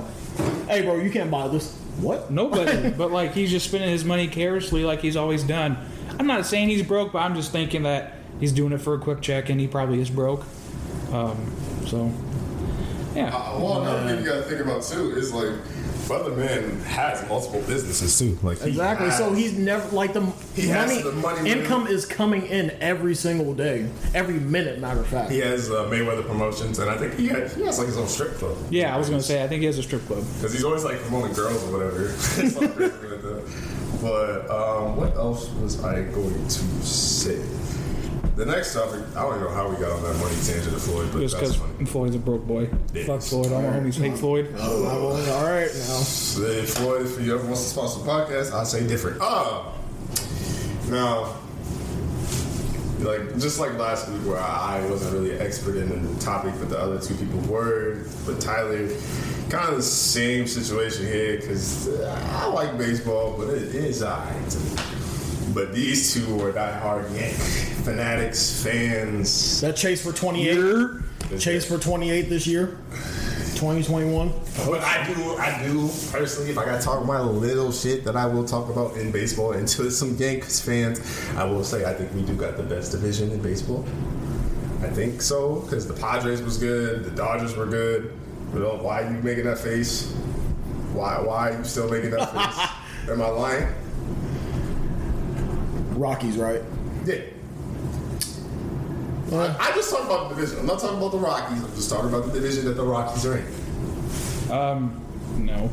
Hey, 0.67 0.81
bro, 0.81 0.97
you 0.97 1.09
can't 1.09 1.31
buy 1.31 1.47
this. 1.47 1.73
What? 2.01 2.29
Nobody. 2.29 2.89
but 2.97 3.11
like 3.11 3.33
he's 3.33 3.49
just 3.49 3.67
spending 3.67 3.89
his 3.89 4.03
money 4.03 4.27
carelessly, 4.27 4.83
like 4.83 4.99
he's 5.01 5.15
always 5.15 5.43
done. 5.43 5.77
I'm 6.19 6.27
not 6.27 6.45
saying 6.45 6.69
he's 6.69 6.83
broke, 6.83 7.13
but 7.13 7.19
I'm 7.19 7.35
just 7.35 7.51
thinking 7.53 7.83
that 7.83 8.13
he's 8.39 8.51
doing 8.51 8.73
it 8.73 8.81
for 8.81 8.93
a 8.95 8.99
quick 8.99 9.21
check, 9.21 9.49
and 9.49 9.59
he 9.59 9.67
probably 9.67 10.01
is 10.01 10.09
broke. 10.09 10.43
Um, 11.11 11.37
so, 11.87 12.11
yeah. 13.15 13.33
Uh, 13.33 13.59
well, 13.59 13.81
another 13.81 14.07
thing 14.09 14.23
you 14.23 14.29
got 14.29 14.35
to 14.35 14.43
think 14.43 14.61
about 14.61 14.83
too 14.83 15.11
is 15.15 15.33
like, 15.33 15.53
brother 16.07 16.31
man 16.35 16.79
has 16.81 17.27
multiple 17.27 17.61
businesses 17.61 18.17
too. 18.17 18.37
Like 18.43 18.59
he 18.61 18.69
Exactly. 18.69 19.11
So 19.11 19.33
he's 19.33 19.57
never 19.57 19.87
like 19.95 20.13
the 20.13 20.21
He 20.55 20.67
has 20.67 20.89
money. 20.89 21.01
the 21.01 21.11
money 21.13 21.49
income 21.49 21.87
is 21.87 22.05
coming 22.05 22.45
in 22.45 22.71
every 22.79 23.15
single 23.15 23.53
day, 23.53 23.89
every 24.13 24.39
minute. 24.39 24.79
Matter 24.79 24.99
of 25.01 25.07
fact. 25.07 25.31
he 25.31 25.39
has 25.39 25.69
uh, 25.71 25.85
Mayweather 25.89 26.25
promotions, 26.25 26.79
and 26.79 26.89
I 26.89 26.97
think 26.97 27.15
he 27.15 27.27
has, 27.27 27.55
he 27.55 27.63
has 27.63 27.77
like 27.79 27.87
his 27.87 27.97
own 27.97 28.07
strip 28.07 28.33
club. 28.35 28.57
Yeah, 28.69 28.93
I 28.93 28.97
was 28.97 29.09
gonna 29.09 29.21
say 29.21 29.43
I 29.43 29.47
think 29.47 29.61
he 29.61 29.65
has 29.65 29.77
a 29.77 29.83
strip 29.83 30.05
club. 30.05 30.23
because 30.35 30.53
he's 30.53 30.63
always 30.63 30.83
like 30.83 30.99
promoting 31.01 31.33
girls 31.33 31.63
or 31.67 31.71
whatever. 31.77 32.09
Something 32.17 32.69
crazy 32.71 33.07
like 33.07 33.21
that. 33.21 33.71
But 34.01 34.49
um, 34.51 34.97
what 34.97 35.15
else 35.15 35.49
was 35.53 35.83
I 35.83 36.03
going 36.03 36.43
to 36.43 36.49
say? 36.85 37.41
The 38.35 38.45
next 38.45 38.73
topic, 38.73 39.01
I 39.15 39.21
don't 39.21 39.41
know 39.41 39.49
how 39.49 39.69
we 39.69 39.75
got 39.77 39.91
on 39.91 40.03
that 40.03 40.15
money 40.19 40.35
tangent 40.43 40.75
of 40.75 40.81
Floyd, 40.81 41.09
but 41.13 41.19
Just 41.21 41.39
that's 41.39 41.55
because 41.55 41.73
funny. 41.73 41.85
Floyd's 41.85 42.15
a 42.15 42.19
broke 42.19 42.45
boy. 42.45 42.69
It 42.93 43.05
Fuck. 43.05 43.21
Floyd. 43.21 43.51
All 43.51 43.61
my 43.61 43.69
homies 43.69 43.97
hate 43.99 44.17
Floyd. 44.17 44.53
Oh, 44.57 44.85
all 45.31 45.43
right 45.43 45.71
now. 45.73 45.99
If 46.01 46.73
Floyd, 46.73 47.05
if 47.05 47.21
you 47.21 47.33
ever 47.35 47.45
wants 47.45 47.63
to 47.63 47.69
sponsor 47.69 47.99
the 47.99 48.05
podcast, 48.09 48.53
I 48.53 48.63
say 48.63 48.85
different. 48.87 49.19
Ah, 49.21 49.73
now, 50.89 51.35
like 52.99 53.37
just 53.39 53.59
like 53.59 53.73
last 53.77 54.09
week, 54.09 54.21
where 54.25 54.37
I 54.39 54.85
wasn't 54.89 55.13
really 55.13 55.35
an 55.35 55.41
expert 55.41 55.77
in 55.77 56.13
the 56.13 56.19
topic, 56.21 56.53
but 56.59 56.69
the 56.69 56.79
other 56.79 56.99
two 56.99 57.15
people 57.15 57.39
were. 57.41 58.03
But 58.25 58.41
Tyler, 58.41 58.87
kind 59.49 59.69
of 59.69 59.77
the 59.77 59.81
same 59.81 60.47
situation 60.47 61.05
here 61.05 61.37
because 61.37 61.87
I 62.01 62.47
like 62.47 62.77
baseball, 62.77 63.35
but 63.37 63.49
it 63.49 63.73
is 63.75 64.03
alright. 64.03 64.57
But 65.55 65.73
these 65.73 66.13
two 66.13 66.41
are 66.41 66.51
diehard 66.51 67.15
Yank 67.15 67.33
fanatics, 67.85 68.61
fans. 68.61 69.61
That 69.61 69.77
chase 69.77 70.03
for 70.03 70.11
28. 70.11 71.39
Chase 71.39 71.65
for 71.65 71.77
28 71.77 72.23
this 72.23 72.45
year. 72.45 72.77
2021. 73.55 74.33
But 74.65 74.81
I 74.81 75.07
do, 75.13 75.37
I 75.37 75.63
do 75.63 75.87
personally. 76.11 76.51
If 76.51 76.57
I 76.57 76.65
got 76.65 76.81
to 76.81 76.85
talk 76.85 77.05
my 77.05 77.21
little 77.21 77.71
shit 77.71 78.03
that 78.03 78.17
I 78.17 78.25
will 78.25 78.43
talk 78.43 78.69
about 78.69 78.97
in 78.97 79.13
baseball, 79.13 79.53
and 79.53 79.65
to 79.69 79.89
some 79.91 80.17
Yankees 80.17 80.59
fans, 80.59 80.99
I 81.37 81.45
will 81.45 81.63
say 81.63 81.85
I 81.85 81.93
think 81.93 82.13
we 82.13 82.23
do 82.23 82.35
got 82.35 82.57
the 82.57 82.63
best 82.63 82.91
division 82.91 83.31
in 83.31 83.41
baseball. 83.41 83.85
I 84.81 84.89
think 84.89 85.21
so 85.21 85.61
because 85.61 85.87
the 85.87 85.93
Padres 85.93 86.41
was 86.41 86.57
good, 86.57 87.05
the 87.05 87.11
Dodgers 87.11 87.55
were 87.55 87.65
good. 87.65 88.11
You 88.53 88.65
oh, 88.65 88.75
know, 88.75 88.83
why 88.83 89.03
are 89.03 89.11
you 89.11 89.21
making 89.21 89.45
that 89.45 89.59
face? 89.59 90.11
Why, 90.91 91.21
why 91.21 91.51
are 91.51 91.57
you 91.57 91.63
still 91.63 91.89
making 91.89 92.11
that 92.11 92.29
face? 92.31 93.09
Am 93.09 93.21
I 93.21 93.27
lying? 93.29 93.84
Rockies, 95.95 96.37
right? 96.37 96.61
Yeah. 97.05 97.21
I, 99.31 99.55
I 99.59 99.71
just 99.75 99.89
talk 99.89 100.05
about 100.05 100.29
the 100.29 100.35
division. 100.35 100.59
I'm 100.59 100.65
not 100.67 100.79
talking 100.79 100.97
about 100.97 101.11
the 101.11 101.17
Rockies. 101.17 101.63
I'm 101.63 101.75
just 101.75 101.89
talking 101.89 102.09
about 102.09 102.25
the 102.25 102.31
division 102.31 102.65
that 102.65 102.73
the 102.73 102.83
Rockies 102.83 103.25
are 103.25 103.37
in. 103.37 104.51
Um, 104.51 105.01
no. 105.39 105.71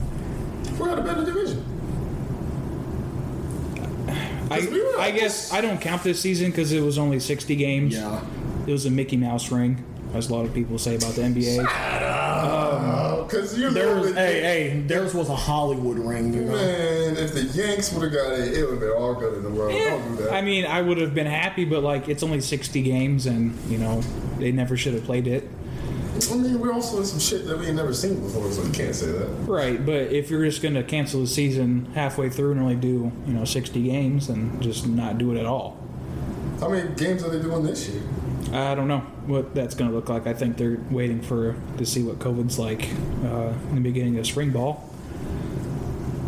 We 0.72 0.78
got 0.86 0.98
a 0.98 1.02
better 1.02 1.24
division. 1.24 1.64
I, 4.50 4.60
we 4.70 4.82
were 4.82 4.98
I 4.98 5.10
guess 5.10 5.52
I 5.52 5.60
don't 5.60 5.80
count 5.80 6.02
this 6.02 6.20
season 6.20 6.50
because 6.50 6.72
it 6.72 6.80
was 6.80 6.98
only 6.98 7.20
60 7.20 7.56
games. 7.56 7.94
Yeah. 7.94 8.22
It 8.66 8.72
was 8.72 8.86
a 8.86 8.90
Mickey 8.90 9.16
Mouse 9.16 9.50
ring, 9.50 9.82
as 10.14 10.28
a 10.28 10.34
lot 10.34 10.44
of 10.44 10.54
people 10.54 10.78
say 10.78 10.96
about 10.96 11.14
the 11.14 11.22
NBA. 11.22 11.64
Because 13.32 13.58
you're 13.58 13.70
There's, 13.70 14.12
the 14.12 14.14
hey, 14.14 14.40
hey, 14.42 14.80
theirs 14.80 15.14
was 15.14 15.30
a 15.30 15.34
Hollywood 15.34 15.98
ring, 15.98 16.34
you 16.34 16.44
know. 16.44 16.52
Man, 16.52 17.16
if 17.16 17.32
the 17.32 17.44
Yanks 17.44 17.90
would 17.92 18.02
have 18.02 18.12
got 18.12 18.32
it, 18.34 18.52
it 18.52 18.62
would 18.64 18.72
have 18.72 18.80
been 18.80 18.90
all 18.90 19.14
good 19.14 19.38
in 19.38 19.42
the 19.42 19.48
world. 19.48 19.72
Don't 19.72 20.16
do 20.16 20.24
that. 20.24 20.34
I 20.34 20.42
mean, 20.42 20.66
I 20.66 20.82
would 20.82 20.98
have 20.98 21.14
been 21.14 21.26
happy, 21.26 21.64
but 21.64 21.82
like 21.82 22.10
it's 22.10 22.22
only 22.22 22.42
60 22.42 22.82
games, 22.82 23.24
and 23.24 23.58
you 23.70 23.78
know 23.78 24.02
they 24.38 24.52
never 24.52 24.76
should 24.76 24.92
have 24.92 25.04
played 25.04 25.26
it. 25.26 25.48
I 26.30 26.34
mean, 26.34 26.60
we're 26.60 26.74
also 26.74 26.98
in 26.98 27.06
some 27.06 27.18
shit 27.18 27.46
that 27.46 27.58
we 27.58 27.66
ain't 27.66 27.76
never 27.76 27.94
seen 27.94 28.20
before, 28.20 28.52
so 28.52 28.62
you 28.62 28.70
can't 28.70 28.94
say 28.94 29.10
that. 29.10 29.28
Right, 29.46 29.84
but 29.84 30.12
if 30.12 30.30
you're 30.30 30.44
just 30.44 30.60
going 30.60 30.74
to 30.74 30.82
cancel 30.82 31.22
the 31.22 31.26
season 31.26 31.86
halfway 31.94 32.28
through 32.28 32.52
and 32.52 32.60
only 32.60 32.76
do 32.76 33.10
you 33.26 33.32
know 33.32 33.46
60 33.46 33.82
games, 33.82 34.28
then 34.28 34.60
just 34.60 34.86
not 34.86 35.16
do 35.16 35.34
it 35.34 35.40
at 35.40 35.46
all. 35.46 35.78
How 36.60 36.68
many 36.68 36.94
games 36.96 37.24
are 37.24 37.30
they 37.30 37.40
doing 37.40 37.64
this 37.64 37.88
year? 37.88 38.02
I 38.52 38.74
don't 38.74 38.88
know 38.88 39.00
what 39.26 39.54
that's 39.54 39.74
going 39.74 39.90
to 39.90 39.96
look 39.96 40.08
like. 40.08 40.26
I 40.26 40.34
think 40.34 40.58
they're 40.58 40.78
waiting 40.90 41.22
for 41.22 41.56
to 41.78 41.86
see 41.86 42.02
what 42.02 42.18
COVID's 42.18 42.58
like 42.58 42.90
uh, 43.24 43.52
in 43.70 43.76
the 43.76 43.80
beginning 43.80 44.18
of 44.18 44.26
spring 44.26 44.50
ball. 44.50 44.90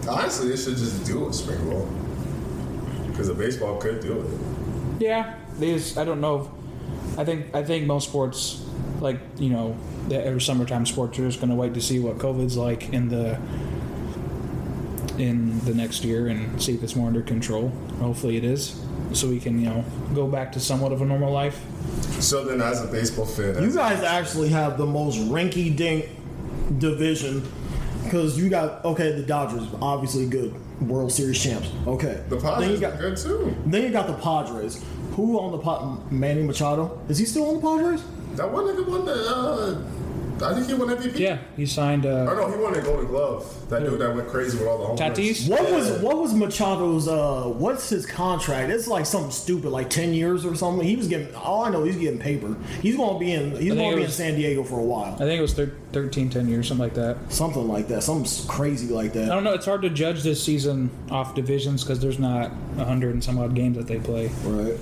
Honestly, 0.09 0.49
they 0.49 0.57
should 0.57 0.77
just 0.77 1.05
do 1.05 1.29
a 1.29 1.33
spring 1.33 1.69
ball. 1.69 1.87
Because 3.09 3.29
the 3.29 3.35
baseball 3.35 3.77
could 3.77 4.01
do 4.01 4.21
it. 4.21 5.03
Yeah, 5.03 5.39
they 5.59 5.75
just, 5.75 5.99
I 5.99 6.05
don't 6.05 6.21
know. 6.21 6.51
I 7.17 7.25
think 7.25 7.55
I 7.55 7.63
think 7.63 7.87
most 7.87 8.09
sports, 8.09 8.65
like 9.01 9.21
you 9.39 9.51
know, 9.51 9.77
the 10.09 10.27
or 10.29 10.41
summertime 10.41 10.87
sports, 10.87 11.19
are 11.19 11.27
just 11.27 11.41
going 11.41 11.51
to 11.51 11.57
wait 11.57 11.75
to 11.75 11.81
see 11.81 12.01
what 12.01 12.19
COVID's 12.19 12.57
like 12.57 12.93
in 12.93 13.09
the 13.09 13.39
in 15.19 15.61
the 15.61 15.75
next 15.75 16.05
year 16.05 16.27
and 16.27 16.61
see 16.61 16.75
if 16.75 16.83
it's 16.83 16.97
more 16.97 17.07
under 17.07 17.23
control. 17.23 17.69
Hopefully, 18.01 18.37
it 18.37 18.45
is, 18.45 18.84
so 19.15 19.29
we 19.29 19.41
can 19.41 19.59
you 19.61 19.69
know 19.69 19.85
go 20.15 20.27
back 20.27 20.53
to 20.53 20.61
somewhat 20.61 20.93
of 20.93 21.03
a 21.03 21.05
normal 21.05 21.33
life. 21.33 21.61
So 22.21 22.45
then, 22.45 22.61
as 22.61 22.83
a 22.83 22.87
baseball 22.87 23.27
fan, 23.27 23.63
You 23.63 23.73
guys 23.73 24.03
actually 24.03 24.49
have 24.51 24.79
the 24.79 24.87
most 24.87 25.19
rinky 25.19 25.75
dink 25.75 26.09
division 26.79 27.47
because 28.05 28.39
you 28.39 28.49
got 28.49 28.85
okay 28.85 29.13
the 29.13 29.23
Dodgers 29.23 29.67
obviously 29.83 30.27
good 30.27 30.55
World 30.81 31.13
Series 31.13 31.43
champs 31.43 31.71
okay 31.87 32.23
the 32.29 32.37
then 32.37 32.43
Padres 32.43 32.71
you 32.71 32.79
got 32.79 32.99
good 32.99 33.17
too. 33.17 33.55
then 33.67 33.83
you 33.83 33.91
got 33.91 34.07
the 34.07 34.15
Padres 34.15 34.83
who 35.13 35.39
on 35.39 35.53
the 35.53 35.59
pot 35.59 36.11
Manny 36.13 36.43
Machado 36.43 37.01
is 37.09 37.19
he 37.19 37.25
still 37.27 37.47
on 37.49 37.55
the 37.57 37.61
Padres 37.61 38.03
That 38.37 38.51
one 38.51 38.65
nigga 38.67 38.87
won 38.87 39.05
the. 39.05 39.13
Uh, 39.13 39.83
I 40.43 40.55
think 40.55 40.67
he 40.67 40.75
won 40.75 40.89
MVP. 40.89 41.19
Yeah, 41.19 41.39
he 41.57 41.67
signed. 41.67 42.05
Or 42.07 42.29
Uh, 42.31 42.35
no, 42.35 42.51
he 42.57 42.63
won 42.63 42.73
the 42.73 42.81
Golden 42.83 43.07
Glove. 43.07 43.69
That 43.71 43.81
dude 43.85 43.99
that 44.01 44.15
went 44.15 44.29
crazy 44.29 44.59
with 44.59 44.67
all 44.69 44.79
the 44.79 44.87
home 44.87 44.97
runs. 44.97 45.19
Tatis. 45.19 45.49
what 45.49 45.71
was 45.71 45.91
what 46.03 46.19
was 46.19 46.33
Machado's 46.35 47.09
uh 47.09 47.45
what's 47.49 47.89
his 47.89 48.05
contract 48.05 48.71
it's 48.71 48.87
like 48.87 49.07
something 49.07 49.31
stupid 49.31 49.71
like 49.71 49.89
10 49.89 50.13
years 50.13 50.45
or 50.45 50.55
something 50.55 50.87
he 50.87 50.97
was 50.97 51.09
getting 51.09 51.35
all 51.35 51.65
I 51.65 51.71
know 51.71 51.83
he's 51.83 51.97
getting 51.97 52.19
paper 52.21 52.55
he's 52.83 52.97
gonna 52.97 53.19
be 53.19 53.33
in 53.33 53.57
he's 53.57 53.75
gonna 53.75 53.91
it 53.93 53.97
be 53.97 54.03
in 54.05 54.11
San 54.11 54.35
Diego 54.35 54.63
for 54.65 54.79
a 54.79 54.83
while 54.83 55.15
I 55.15 55.19
think 55.19 55.39
it 55.39 55.43
was 55.43 55.55
thir- 55.55 55.73
13, 55.93 56.29
10 56.29 56.49
years, 56.49 56.69
something 56.69 56.85
like 56.85 56.95
that. 56.95 57.17
something 57.33 57.67
like 57.67 57.89
that 57.89 58.03
something 58.03 58.47
crazy 58.49 58.89
like 58.93 59.13
that 59.15 59.31
I 59.31 59.35
don't 59.35 59.45
know. 59.45 59.55
It's 59.55 59.67
hard 59.67 59.83
to 59.83 59.91
judge 59.91 60.23
this 60.23 60.43
season 60.45 60.91
off 61.11 61.35
divisions 61.35 61.83
because 61.83 62.01
there's 62.01 62.19
not 62.19 62.51
hundred 62.77 63.15
and 63.15 63.25
some 63.25 63.39
odd 63.39 63.55
games 63.55 63.77
that 63.79 63.87
they 63.87 63.99
play. 63.99 64.31
right 64.45 64.77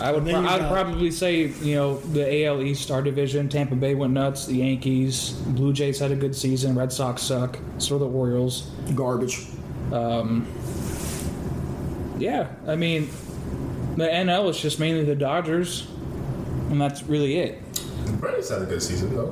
I 0.00 0.12
would 0.12 0.24
pro- 0.24 0.44
I 0.44 0.58
would 0.58 0.68
probably 0.68 1.10
say 1.10 1.46
you 1.46 1.74
know 1.74 1.98
the 1.98 2.44
AL 2.44 2.62
East 2.62 2.90
our 2.90 3.02
division. 3.02 3.48
Tampa 3.48 3.74
Bay 3.74 3.94
went 3.94 4.12
nuts. 4.12 4.46
The 4.46 4.56
Yankees, 4.56 5.30
Blue 5.30 5.72
Jays 5.72 5.98
had 5.98 6.12
a 6.12 6.16
good 6.16 6.36
season. 6.36 6.74
Red 6.76 6.92
Sox 6.92 7.22
suck. 7.22 7.58
So 7.78 7.98
the 7.98 8.06
Orioles. 8.06 8.70
garbage 8.94 9.46
Um, 9.92 10.46
Yeah, 12.18 12.48
I 12.66 12.76
mean 12.76 13.08
the 13.96 14.04
NL 14.06 14.50
is 14.50 14.60
just 14.60 14.78
mainly 14.78 15.04
the 15.04 15.14
Dodgers, 15.14 15.86
and 16.70 16.80
that's 16.80 17.02
really 17.04 17.38
it. 17.38 17.62
The 18.04 18.12
Braves 18.12 18.50
had 18.50 18.62
a 18.62 18.66
good 18.66 18.82
season, 18.82 19.14
though, 19.16 19.30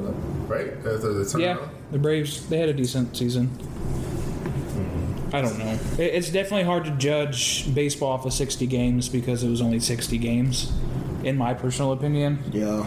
right? 0.48 0.68
After 0.78 1.12
the 1.12 1.24
turnaround. 1.24 1.40
Yeah, 1.40 1.58
the 1.92 1.98
Braves 1.98 2.48
they 2.48 2.58
had 2.58 2.68
a 2.68 2.72
decent 2.74 3.16
season. 3.16 3.50
I 5.34 5.42
don't 5.42 5.58
know. 5.58 5.78
It- 5.98 6.14
It's 6.14 6.30
definitely 6.30 6.64
hard 6.64 6.84
to 6.84 6.90
judge 6.92 7.72
baseball 7.74 8.12
off 8.12 8.24
of 8.26 8.32
60 8.32 8.66
games 8.66 9.08
because 9.08 9.42
it 9.42 9.48
was 9.50 9.60
only 9.60 9.80
60 9.80 10.16
games, 10.18 10.72
in 11.22 11.36
my 11.36 11.54
personal 11.54 11.92
opinion. 11.92 12.38
yeah 12.52 12.86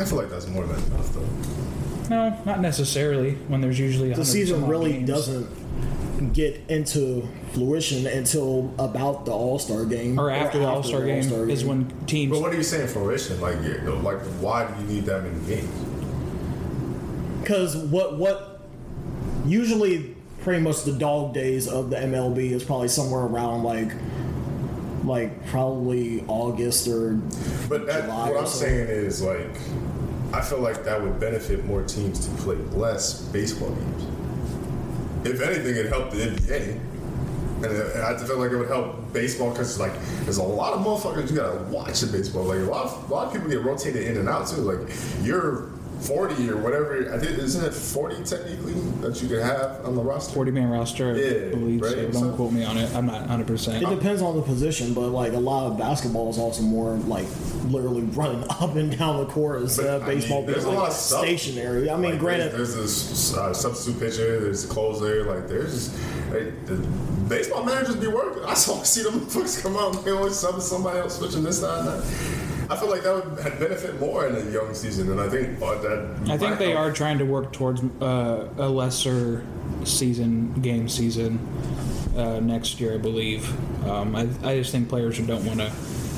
I 0.00 0.04
feel 0.04 0.18
like 0.18 0.30
that's 0.30 0.48
more 0.48 0.66
than 0.66 0.76
enough, 0.86 1.12
though. 1.14 2.10
No, 2.10 2.36
not 2.44 2.60
necessarily. 2.60 3.34
When 3.48 3.60
there's 3.60 3.78
usually 3.78 4.12
the 4.12 4.24
season 4.24 4.66
really 4.66 4.92
games. 4.94 5.08
doesn't 5.08 6.32
get 6.32 6.60
into 6.68 7.26
fruition 7.52 8.06
until 8.06 8.72
about 8.78 9.24
the 9.24 9.32
All 9.32 9.58
Star 9.58 9.84
game 9.84 10.18
Or 10.18 10.30
after 10.30 10.58
the 10.58 10.66
All 10.66 10.82
Star 10.82 11.04
game 11.04 11.18
All-Star 11.22 11.48
is 11.48 11.64
when 11.64 11.88
teams. 12.06 12.30
But 12.32 12.40
what 12.42 12.52
are 12.52 12.56
you 12.56 12.62
saying, 12.62 12.88
fruition? 12.88 13.40
Like, 13.40 13.56
yeah, 13.62 13.88
like, 14.02 14.20
why 14.40 14.66
do 14.70 14.82
you 14.82 14.88
need 14.94 15.06
that 15.06 15.22
many 15.22 15.38
games? 15.46 15.68
because 17.40 17.76
what 17.76 18.16
what 18.18 18.60
usually 19.46 20.13
pretty 20.44 20.62
much 20.62 20.84
the 20.84 20.92
dog 20.92 21.32
days 21.34 21.66
of 21.66 21.90
the 21.90 21.96
MLB 21.96 22.50
is 22.52 22.62
probably 22.62 22.88
somewhere 22.88 23.22
around 23.22 23.64
like 23.64 23.90
like 25.04 25.46
probably 25.46 26.24
August 26.28 26.86
or 26.86 27.14
But 27.68 27.86
that, 27.86 28.04
July 28.04 28.30
what 28.30 28.40
I'm 28.40 28.46
saying 28.46 28.88
is, 28.88 29.22
like, 29.22 29.50
I 30.32 30.40
feel 30.40 30.60
like 30.60 30.84
that 30.84 31.02
would 31.02 31.20
benefit 31.20 31.64
more 31.64 31.82
teams 31.82 32.26
to 32.26 32.34
play 32.42 32.56
less 32.72 33.20
baseball 33.20 33.70
games. 33.70 34.04
If 35.26 35.40
anything, 35.40 35.76
it 35.76 35.86
helped 35.86 36.12
the 36.12 36.18
NBA. 36.18 36.80
And 37.64 38.02
I 38.02 38.16
feel 38.18 38.38
like 38.38 38.50
it 38.50 38.56
would 38.56 38.68
help 38.68 39.12
baseball 39.12 39.50
because, 39.50 39.78
like, 39.78 39.92
there's 40.22 40.38
a 40.38 40.42
lot 40.42 40.74
of 40.74 40.80
motherfuckers 40.80 41.30
you 41.30 41.36
gotta 41.36 41.62
watch 41.64 42.02
in 42.02 42.10
baseball. 42.10 42.44
Like, 42.44 42.58
a 42.58 42.62
lot 42.62 42.84
of, 42.86 43.10
a 43.10 43.14
lot 43.14 43.26
of 43.26 43.32
people 43.32 43.48
get 43.48 43.62
rotated 43.62 44.06
in 44.06 44.16
and 44.16 44.28
out, 44.28 44.48
too. 44.48 44.62
Like, 44.62 44.90
you're 45.22 45.70
40 46.06 46.50
or 46.50 46.56
whatever. 46.58 47.12
I 47.12 47.18
think, 47.18 47.38
isn't 47.38 47.64
it 47.64 47.72
40 47.74 48.22
technically 48.24 48.74
that 49.00 49.20
you 49.22 49.28
can 49.28 49.40
have 49.40 49.84
on 49.84 49.94
the 49.94 50.02
roster? 50.02 50.34
40 50.34 50.50
man 50.50 50.70
roster, 50.70 51.16
Yeah, 51.16 51.46
I 51.46 51.50
believe. 51.50 51.80
right, 51.82 51.92
so. 51.92 52.02
Don't 52.02 52.12
so- 52.14 52.32
quote 52.36 52.52
me 52.52 52.64
on 52.64 52.76
it. 52.76 52.94
I'm 52.94 53.06
not 53.06 53.20
100. 53.20 53.46
percent 53.46 53.82
it 53.82 53.88
depends 53.90 54.22
on 54.22 54.36
the 54.36 54.42
position 54.42 54.94
but 54.94 55.08
like 55.10 55.32
a 55.32 55.38
lot 55.38 55.70
of 55.70 55.78
basketball 55.78 56.30
is 56.30 56.38
also 56.38 56.62
more 56.62 56.92
like 57.06 57.26
literally 57.66 58.02
running 58.02 58.44
up 58.50 58.74
and 58.76 58.96
down 58.98 59.18
the 59.18 59.26
court 59.26 59.62
instead 59.62 59.84
But, 59.86 59.94
of 59.96 60.02
I 60.02 60.06
mean, 60.08 60.18
baseball 60.18 60.42
there's 60.46 60.64
being 60.64 60.68
like 60.68 60.78
lot 60.78 60.88
of 60.90 60.94
stuff. 60.96 61.20
stationary 61.20 61.90
I 61.90 61.96
mean 61.96 62.12
Like, 62.12 62.20
granted 62.20 62.52
there's, 62.52 62.74
there's 62.74 63.08
this 63.08 63.34
uh, 63.36 63.52
substitute 63.54 64.00
pitcher, 64.00 64.40
there's 64.40 64.64
a 64.64 64.68
closer, 64.68 65.24
like 65.24 65.48
there's 65.48 65.92
like, 66.30 66.66
the 66.66 66.76
baseball 67.28 67.64
managers 67.64 67.96
be 67.96 68.06
working. 68.08 68.44
I 68.44 68.54
saw 68.54 68.82
see 68.82 69.02
them 69.02 69.20
folks 69.26 69.60
come 69.60 69.76
out 69.76 69.96
and 69.96 70.04
they 70.04 70.10
always 70.10 70.32
subbing 70.34 70.60
somebody 70.60 70.98
else, 70.98 71.18
switching 71.18 71.42
this 71.42 71.60
that 71.60 71.78
and 71.80 71.88
that. 71.88 72.04
I 72.70 72.76
feel 72.76 72.88
like 72.90 73.02
that 73.02 73.14
would 73.14 73.36
benefit 73.58 74.00
more 74.00 74.26
in 74.26 74.34
a 74.36 74.50
young 74.50 74.74
season, 74.74 75.10
and 75.10 75.20
I 75.20 75.28
think 75.28 75.60
uh, 75.62 75.74
that. 75.78 76.16
I 76.28 76.38
think 76.38 76.58
they 76.58 76.70
help. 76.70 76.80
are 76.86 76.92
trying 76.92 77.18
to 77.18 77.24
work 77.24 77.52
towards 77.52 77.82
uh, 78.00 78.48
a 78.58 78.68
lesser 78.68 79.44
season, 79.84 80.52
game 80.60 80.88
season 80.88 81.38
uh, 82.16 82.40
next 82.40 82.80
year, 82.80 82.94
I 82.94 82.98
believe. 82.98 83.48
Um, 83.88 84.16
I, 84.16 84.22
I 84.42 84.58
just 84.58 84.72
think 84.72 84.88
players 84.88 85.18
don't 85.18 85.44
want 85.44 85.60
to 85.60 85.70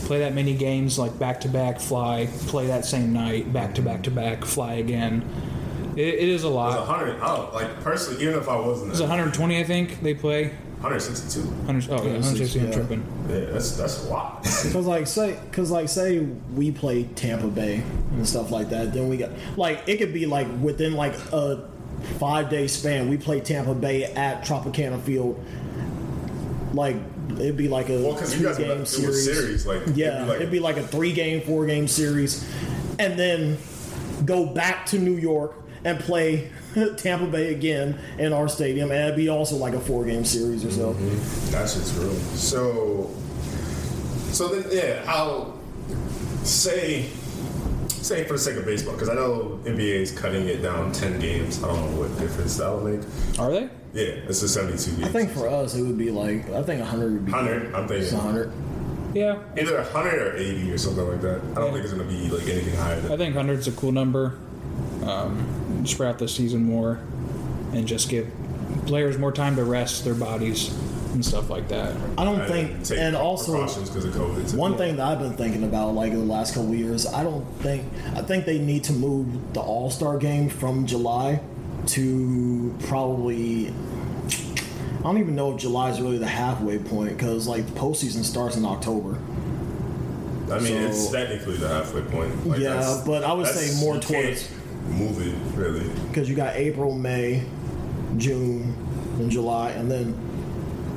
play 0.07 0.21
that 0.21 0.35
many 0.35 0.55
games 0.55 0.99
like 0.99 1.19
back 1.19 1.41
to 1.41 1.49
back, 1.49 1.81
fly, 1.81 2.29
play 2.47 2.67
that 2.69 2.85
same 2.85 3.13
night, 3.13 3.53
back 3.53 3.75
to 3.75 3.83
back 3.83 4.03
to 4.05 4.11
back, 4.11 4.45
fly 4.45 4.75
again. 4.75 5.29
It, 5.97 6.07
it 6.15 6.29
is 6.29 6.45
a 6.45 6.47
It's 6.49 6.55
lot. 6.55 6.87
100. 6.89 7.21
I 7.21 7.37
don't 7.37 7.55
like 7.55 7.81
personally. 7.81 8.23
Even 8.23 8.35
if 8.39 8.49
I 8.49 8.57
wasn't, 8.61 8.91
It's 8.93 9.01
120, 9.01 9.59
I 9.59 9.65
think 9.65 10.03
they 10.03 10.15
play. 10.15 10.53
162. 10.81 11.41
100, 11.41 11.91
oh 11.91 11.95
yeah, 12.05 12.13
160. 12.13 12.61
I'm 12.61 12.67
Yeah. 12.67 12.73
tripping. 12.73 13.07
Yeah, 13.29 13.41
that's 13.53 13.73
that's 13.77 14.05
a 14.05 14.09
lot. 14.11 14.43
Cause 14.45 14.75
like 14.87 15.07
say, 15.07 15.39
cause 15.53 15.71
like 15.71 15.89
say 15.89 16.19
we 16.55 16.71
play 16.71 17.05
Tampa 17.05 17.49
Bay 17.49 17.83
and 18.13 18.29
stuff 18.29 18.51
like 18.51 18.69
that, 18.71 18.93
then 18.93 19.09
we 19.09 19.17
got 19.17 19.31
like 19.57 19.83
it 19.87 19.97
could 19.99 20.13
be 20.13 20.27
like 20.27 20.47
within 20.61 20.95
like 20.95 21.15
a 21.33 21.67
five 22.19 22.51
day 22.51 22.67
span, 22.67 23.09
we 23.09 23.17
play 23.17 23.41
Tampa 23.41 23.75
Bay 23.75 24.05
at 24.05 24.45
Tropicana 24.45 25.01
Field. 25.01 25.43
Like 26.73 26.97
it'd 27.33 27.57
be 27.57 27.69
like 27.69 27.89
a 27.89 28.03
well, 28.03 28.13
because 28.13 28.39
you 28.39 28.47
guys 28.47 28.59
would 28.59 28.67
game 28.67 28.77
do 28.77 28.83
a 28.83 28.87
series. 28.87 29.25
series 29.25 29.67
like 29.67 29.83
Yeah, 29.95 30.25
it'd 30.25 30.27
be 30.27 30.29
like, 30.29 30.37
it'd 30.41 30.51
be 30.53 30.61
like 30.61 30.77
a 30.77 30.83
three 30.87 31.13
game, 31.13 31.41
four 31.41 31.65
game 31.67 31.89
series, 31.89 32.47
and 32.99 33.19
then 33.19 33.57
go 34.25 34.45
back 34.47 34.87
to 34.87 34.99
New 34.99 35.17
York 35.17 35.55
and 35.87 36.01
play 36.01 36.51
Tampa 36.97 37.27
Bay 37.27 37.55
again 37.55 37.99
in 38.19 38.33
our 38.33 38.49
stadium, 38.49 38.91
and 38.91 39.01
it'd 39.05 39.17
be 39.17 39.29
also 39.29 39.57
like 39.57 39.73
a 39.73 39.81
four 39.81 40.05
game 40.05 40.25
series 40.25 40.65
or 40.65 40.71
so. 40.73 40.93
That's 41.53 41.75
just 41.75 41.97
real. 41.97 42.13
So, 42.35 43.11
so 44.33 44.49
then, 44.49 44.65
yeah, 44.73 45.05
I'll 45.07 45.59
say, 46.43 47.05
say 47.89 48.25
for 48.25 48.33
the 48.33 48.39
sake 48.39 48.57
of 48.57 48.65
baseball, 48.65 48.95
because 48.95 49.09
I 49.09 49.15
know 49.15 49.61
NBA 49.65 49.79
is 49.79 50.11
cutting 50.11 50.49
it 50.49 50.61
down 50.61 50.91
ten 50.91 51.21
games. 51.21 51.63
I 51.63 51.69
don't 51.69 51.93
know 51.93 52.01
what 52.01 52.19
difference 52.19 52.57
that'll 52.57 52.81
make. 52.83 53.01
Are 53.39 53.51
they? 53.53 53.69
Yeah, 53.95 54.27
it's 54.29 54.43
a 54.43 54.49
seventy-two 54.49 54.91
games. 54.97 55.05
I 55.05 55.13
think 55.13 55.31
for 55.31 55.49
us 55.49 55.77
it 55.77 55.83
would 55.83 55.97
be 55.97 56.11
like 56.11 56.51
I 56.51 56.63
think 56.65 56.81
100 56.81 57.13
would 57.13 57.27
be 57.27 57.33
hundred. 57.33 57.75
I'm 57.75 57.87
thinking 57.87 58.13
100. 58.13 58.53
Yeah. 59.15 59.39
either 59.57 59.83
hundred 59.85 60.21
or 60.21 60.37
eighty 60.37 60.71
or 60.71 60.77
something 60.77 61.09
like 61.09 61.23
that. 61.23 61.41
I 61.53 61.61
don't 61.61 61.73
think 61.73 61.85
it's 61.85 61.93
gonna 61.95 62.05
be 62.05 62.29
like 62.29 62.47
anything 62.49 62.77
higher 62.77 63.01
than. 63.01 63.13
I 63.13 63.17
think 63.17 63.37
100's 63.37 63.69
a 63.69 63.73
cool 63.73 63.93
number. 63.93 64.37
Um, 65.03 65.66
spread 65.87 66.11
out 66.11 66.19
the 66.19 66.29
season 66.29 66.65
more 66.65 67.01
and 67.73 67.87
just 67.87 68.09
give 68.09 68.29
players 68.87 69.19
more 69.19 69.33
time 69.33 69.57
to 69.57 69.65
rest 69.65 70.05
their 70.05 70.15
bodies 70.15 70.73
and 71.13 71.25
stuff 71.25 71.49
like 71.51 71.69
that. 71.69 71.97
I 72.19 72.25
don't 72.25 72.43
I 72.43 72.47
think, 72.47 72.91
and 72.91 73.17
also 73.17 73.53
precautions 73.53 73.89
because 73.91 74.05
of 74.05 74.15
COVID. 74.15 74.55
one 74.55 74.77
thing 74.77 74.97
that 74.97 75.07
I've 75.07 75.19
been 75.19 75.33
thinking 75.37 75.65
about, 75.65 75.95
like 75.95 76.13
in 76.13 76.19
the 76.19 76.33
last 76.33 76.55
couple 76.55 76.71
of 76.73 76.79
years, 76.79 77.07
I 77.07 77.23
don't 77.25 77.45
think 77.61 77.85
I 78.15 78.23
think 78.23 78.45
they 78.45 78.59
need 78.59 78.85
to 78.85 78.93
move 78.93 79.55
the 79.55 79.61
All 79.61 79.91
Star 79.91 80.19
game 80.19 80.49
from 80.49 80.87
July 80.87 81.41
to 81.89 82.75
probably. 82.85 83.73
I 84.99 85.03
don't 85.11 85.19
even 85.19 85.37
know 85.37 85.55
if 85.55 85.61
July 85.61 85.91
is 85.91 86.01
really 86.01 86.19
the 86.19 86.27
halfway 86.27 86.79
point 86.79 87.17
because 87.17 87.47
like 87.47 87.65
the 87.67 87.79
postseason 87.79 88.25
starts 88.25 88.57
in 88.57 88.65
October. 88.65 89.19
I 90.51 90.61
mean, 90.61 90.75
it's 90.75 91.11
technically 91.11 91.57
the 91.57 91.69
halfway 91.69 92.03
point. 92.03 92.47
Like, 92.47 92.61
Yeah, 92.61 93.03
but 93.07 93.25
I 93.25 93.33
would 93.33 93.47
say 93.47 93.81
more 93.85 93.99
towards- 93.99 94.49
move 94.91 95.21
it 95.27 95.35
really. 95.57 95.89
Because 96.09 96.29
you 96.29 96.35
got 96.37 96.57
April, 96.57 96.93
May, 96.93 97.45
June, 98.17 98.75
and 99.19 99.31
July, 99.31 99.71
and 99.71 99.91
then 99.91 100.15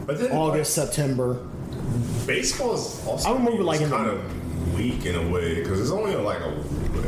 But 0.05 0.19
then 0.19 0.31
August, 0.31 0.73
September. 0.73 1.33
like, 1.33 2.27
baseball 2.27 2.75
is 2.75 3.01
also 3.05 3.29
I 3.29 3.31
would 3.33 3.41
move 3.41 3.59
it 3.59 3.63
like 3.63 3.81
in 3.81 3.89
the- 3.89 3.95
kind 3.95 4.09
of 4.09 4.75
weak 4.77 5.05
in 5.05 5.15
a 5.15 5.29
way 5.31 5.55
because 5.55 5.79
it's 5.81 5.91
only 5.91 6.15
like 6.15 6.39
a 6.39 6.53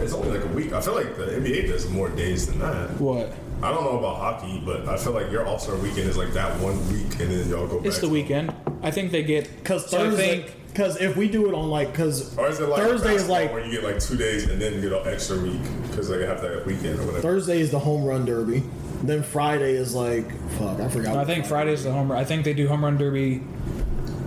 it's 0.01 0.13
only 0.13 0.31
like 0.37 0.43
a 0.43 0.53
week. 0.53 0.73
I 0.73 0.81
feel 0.81 0.95
like 0.95 1.15
the 1.17 1.25
NBA 1.35 1.67
does 1.67 1.89
more 1.89 2.09
days 2.09 2.47
than 2.47 2.59
that. 2.59 2.99
What? 2.99 3.31
I 3.63 3.69
don't 3.71 3.83
know 3.83 3.99
about 3.99 4.15
hockey, 4.17 4.61
but 4.65 4.87
I 4.89 4.97
feel 4.97 5.13
like 5.13 5.29
your 5.31 5.45
All 5.45 5.59
Star 5.59 5.75
weekend 5.75 6.09
is 6.09 6.17
like 6.17 6.33
that 6.33 6.59
one 6.59 6.75
week, 6.91 7.19
and 7.19 7.31
then 7.31 7.47
y'all 7.49 7.67
go. 7.67 7.77
It's 7.83 7.95
back 7.97 8.01
the 8.01 8.07
to- 8.07 8.13
weekend. 8.13 8.53
I 8.81 8.89
think 8.89 9.11
they 9.11 9.21
get 9.23 9.47
Because 9.57 9.87
so 9.89 9.97
I 9.99 10.01
Thursday, 10.09 10.27
think 10.41 10.55
because 10.71 11.01
if 11.01 11.17
we 11.17 11.27
do 11.27 11.49
it 11.49 11.53
on 11.53 11.69
like, 11.69 11.91
because 11.91 12.37
Or 12.37 12.49
like 12.49 12.81
Thursday 12.81 13.15
is 13.15 13.27
like 13.27 13.51
where 13.51 13.65
you 13.65 13.71
get 13.71 13.83
like 13.83 13.99
two 13.99 14.15
days 14.15 14.49
and 14.49 14.61
then 14.61 14.73
you 14.73 14.81
get 14.81 14.93
an 14.93 15.13
extra 15.13 15.37
week 15.37 15.61
because 15.89 16.07
they 16.07 16.25
have 16.25 16.41
that 16.41 16.65
weekend 16.65 16.99
or 16.99 17.05
whatever. 17.05 17.21
Thursday 17.21 17.59
is 17.59 17.71
the 17.71 17.79
home 17.79 18.05
run 18.05 18.25
derby. 18.25 18.63
Then 19.03 19.21
Friday 19.21 19.73
is 19.73 19.93
like 19.93 20.31
fuck. 20.51 20.79
I 20.79 20.87
forgot. 20.87 21.17
I 21.17 21.25
think 21.25 21.45
Friday 21.45 21.73
is 21.73 21.83
the 21.83 21.91
home 21.91 22.11
run. 22.11 22.19
I 22.19 22.23
think 22.23 22.45
they 22.45 22.53
do 22.53 22.67
home 22.67 22.83
run 22.83 22.97
derby. 22.97 23.41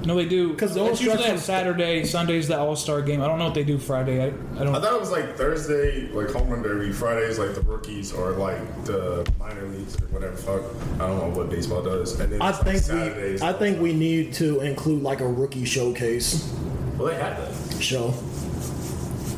No, 0.05 0.17
they 0.17 0.27
do. 0.27 0.51
Because 0.51 0.77
only 0.77 0.93
it's 0.93 1.01
usually 1.01 1.25
on 1.25 1.31
from- 1.31 1.39
Saturday. 1.39 2.05
Sunday's 2.05 2.49
the 2.49 2.59
All 2.59 2.77
Star 2.77 3.01
game. 3.01 3.23
I 3.23 3.27
don't 3.27 3.39
know 3.39 3.47
what 3.47 3.55
they 3.55 3.65
do 3.65 3.79
Friday. 3.79 4.21
I, 4.23 4.27
I 4.27 4.29
I 4.61 4.65
don't. 4.65 4.75
I 4.75 4.81
thought 4.81 4.93
it 4.95 5.01
was 5.01 5.11
like 5.11 5.37
Thursday, 5.37 6.09
like 6.13 6.31
home 6.31 6.49
run 6.51 6.63
derby. 6.63 6.93
Fridays, 6.93 7.39
like 7.39 7.55
the 7.55 7.63
rookies 7.63 8.13
or 8.13 8.33
like 8.33 8.59
the 8.85 9.27
minor 9.39 9.67
leagues 9.69 9.97
or 10.03 10.07
whatever. 10.09 10.37
Fuck, 10.37 10.63
I 10.95 11.07
don't 11.07 11.19
know 11.19 11.39
what 11.39 11.49
baseball 11.51 11.83
does. 11.83 12.19
And 12.21 12.33
then 12.33 12.43
I 12.43 12.51
it's, 12.51 12.59
like, 12.59 12.67
think 12.67 12.83
Saturdays. 12.83 13.41
we. 13.41 13.47
I 13.49 13.53
think 13.55 13.81
we 13.81 13.93
need 13.95 14.35
to 14.35 14.61
include 14.61 15.03
like 15.03 15.21
a 15.21 15.29
rookie 15.29 15.65
showcase 15.65 16.53
Well, 16.99 17.09
they 17.09 17.15
had 17.15 17.37
that. 17.39 17.83
show. 17.83 18.11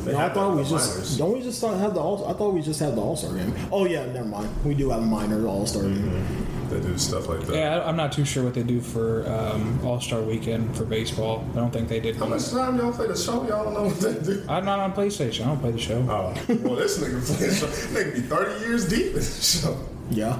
They 0.03 0.13
No, 0.13 0.19
I 0.19 0.29
thought 0.29 0.51
that 0.51 0.57
we 0.57 0.63
for 0.63 0.69
just 0.69 0.89
minors. 0.95 1.17
don't 1.17 1.33
we 1.33 1.41
just 1.41 1.61
have 1.61 1.93
the 1.93 1.99
all. 1.99 2.25
I 2.27 2.33
thought 2.33 2.53
we 2.53 2.61
just 2.61 2.79
had 2.79 2.95
the 2.95 3.01
All 3.01 3.15
Star 3.15 3.33
game. 3.33 3.53
Oh 3.71 3.85
yeah, 3.85 4.05
never 4.07 4.25
mind. 4.27 4.49
We 4.65 4.73
do 4.73 4.89
have 4.89 5.01
a 5.01 5.05
minor 5.05 5.45
All 5.47 5.65
Star 5.65 5.83
game. 5.83 5.95
Mm-hmm. 5.95 6.56
They 6.69 6.79
do 6.81 6.97
stuff 6.97 7.29
like 7.29 7.41
that. 7.47 7.55
Yeah, 7.55 7.77
I- 7.79 7.87
I'm 7.87 7.95
not 7.95 8.11
too 8.11 8.25
sure 8.25 8.43
what 8.43 8.53
they 8.53 8.63
do 8.63 8.81
for 8.81 9.27
um, 9.29 9.79
All 9.85 10.01
Star 10.01 10.21
Weekend 10.21 10.75
for 10.75 10.83
baseball. 10.83 11.45
I 11.53 11.55
don't 11.55 11.71
think 11.71 11.87
they 11.87 11.99
did. 11.99 12.17
How 12.17 12.25
much 12.25 12.49
time 12.49 12.77
y'all 12.77 12.91
play 12.91 13.07
the 13.07 13.15
show? 13.15 13.47
Y'all 13.47 13.63
don't 13.63 13.73
know 13.73 13.83
what 13.85 13.99
they 13.99 14.13
do. 14.33 14.43
I'm 14.49 14.65
not 14.65 14.79
on 14.79 14.93
PlayStation. 14.93 15.43
I 15.43 15.47
don't 15.47 15.59
play 15.59 15.71
the 15.71 15.79
show. 15.79 15.99
Oh, 16.09 16.33
well, 16.63 16.75
this 16.75 16.97
nigga 16.99 17.25
play 17.25 17.47
the 17.47 17.55
show. 17.55 17.67
Nigga 17.67 18.13
be 18.15 18.21
30 18.21 18.65
years 18.65 18.87
deep 18.89 19.07
in 19.07 19.13
the 19.15 19.21
show. 19.21 19.77
Yeah, 20.11 20.39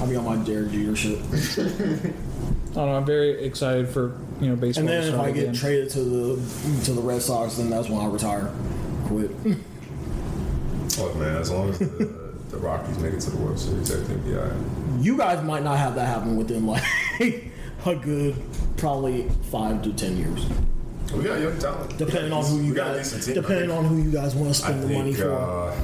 I'll 0.00 0.06
be 0.08 0.16
on 0.16 0.24
my 0.24 0.36
Derek 0.44 0.70
Jeter 0.70 0.94
shit. 0.96 1.18
I 1.18 2.74
don't 2.74 2.86
know. 2.86 2.96
I'm 2.96 3.04
very 3.04 3.44
excited 3.44 3.88
for 3.88 4.18
you 4.40 4.48
know 4.48 4.56
baseball. 4.56 4.82
And 4.82 4.88
to 4.88 4.92
then 4.94 5.02
if 5.08 5.14
start 5.14 5.28
I 5.28 5.32
get 5.32 5.54
traded 5.54 5.90
to 5.90 6.00
the 6.00 6.84
to 6.84 6.92
the 6.92 7.00
Red 7.02 7.20
Sox, 7.22 7.56
then 7.56 7.68
that's 7.68 7.88
when 7.88 8.00
I 8.00 8.06
retire. 8.08 8.50
Quit. 9.06 9.30
Look, 10.98 11.16
man, 11.16 11.36
as 11.36 11.50
long 11.50 11.70
as 11.70 11.78
the, 11.78 12.21
the 12.52 12.58
Rockies 12.58 12.98
make 12.98 13.14
it 13.14 13.20
to 13.20 13.30
the 13.30 13.36
World 13.38 13.58
Series, 13.58 13.90
everything 13.90 14.18
be 14.20 14.36
all 14.36 14.44
right. 14.44 14.52
You 15.00 15.16
guys 15.16 15.42
might 15.44 15.64
not 15.64 15.78
have 15.78 15.94
that 15.96 16.06
happen 16.06 16.36
within 16.36 16.66
like 16.66 16.84
a 17.86 17.94
good 17.96 18.36
probably 18.76 19.28
five 19.50 19.82
to 19.82 19.92
ten 19.94 20.16
years, 20.16 20.46
We 21.14 21.24
got 21.24 21.40
young 21.40 21.58
talent. 21.58 21.96
depending 21.98 22.32
on 22.32 22.44
who 22.44 22.60
you 22.60 22.70
We 22.70 22.76
got 22.76 22.92
a 22.92 22.96
guys 22.98 23.12
decent 23.12 23.24
team. 23.34 23.38
I 23.38 23.40
depending 23.48 23.70
on 23.70 23.84
who 23.86 23.96
you 24.02 24.10
guys 24.12 24.34
want 24.34 24.54
to 24.54 24.62
I 24.64 24.68
spend 24.68 24.82
the 24.84 24.88
money 24.88 25.12
think, 25.14 25.24
for. 25.24 25.32
uh, 25.34 25.74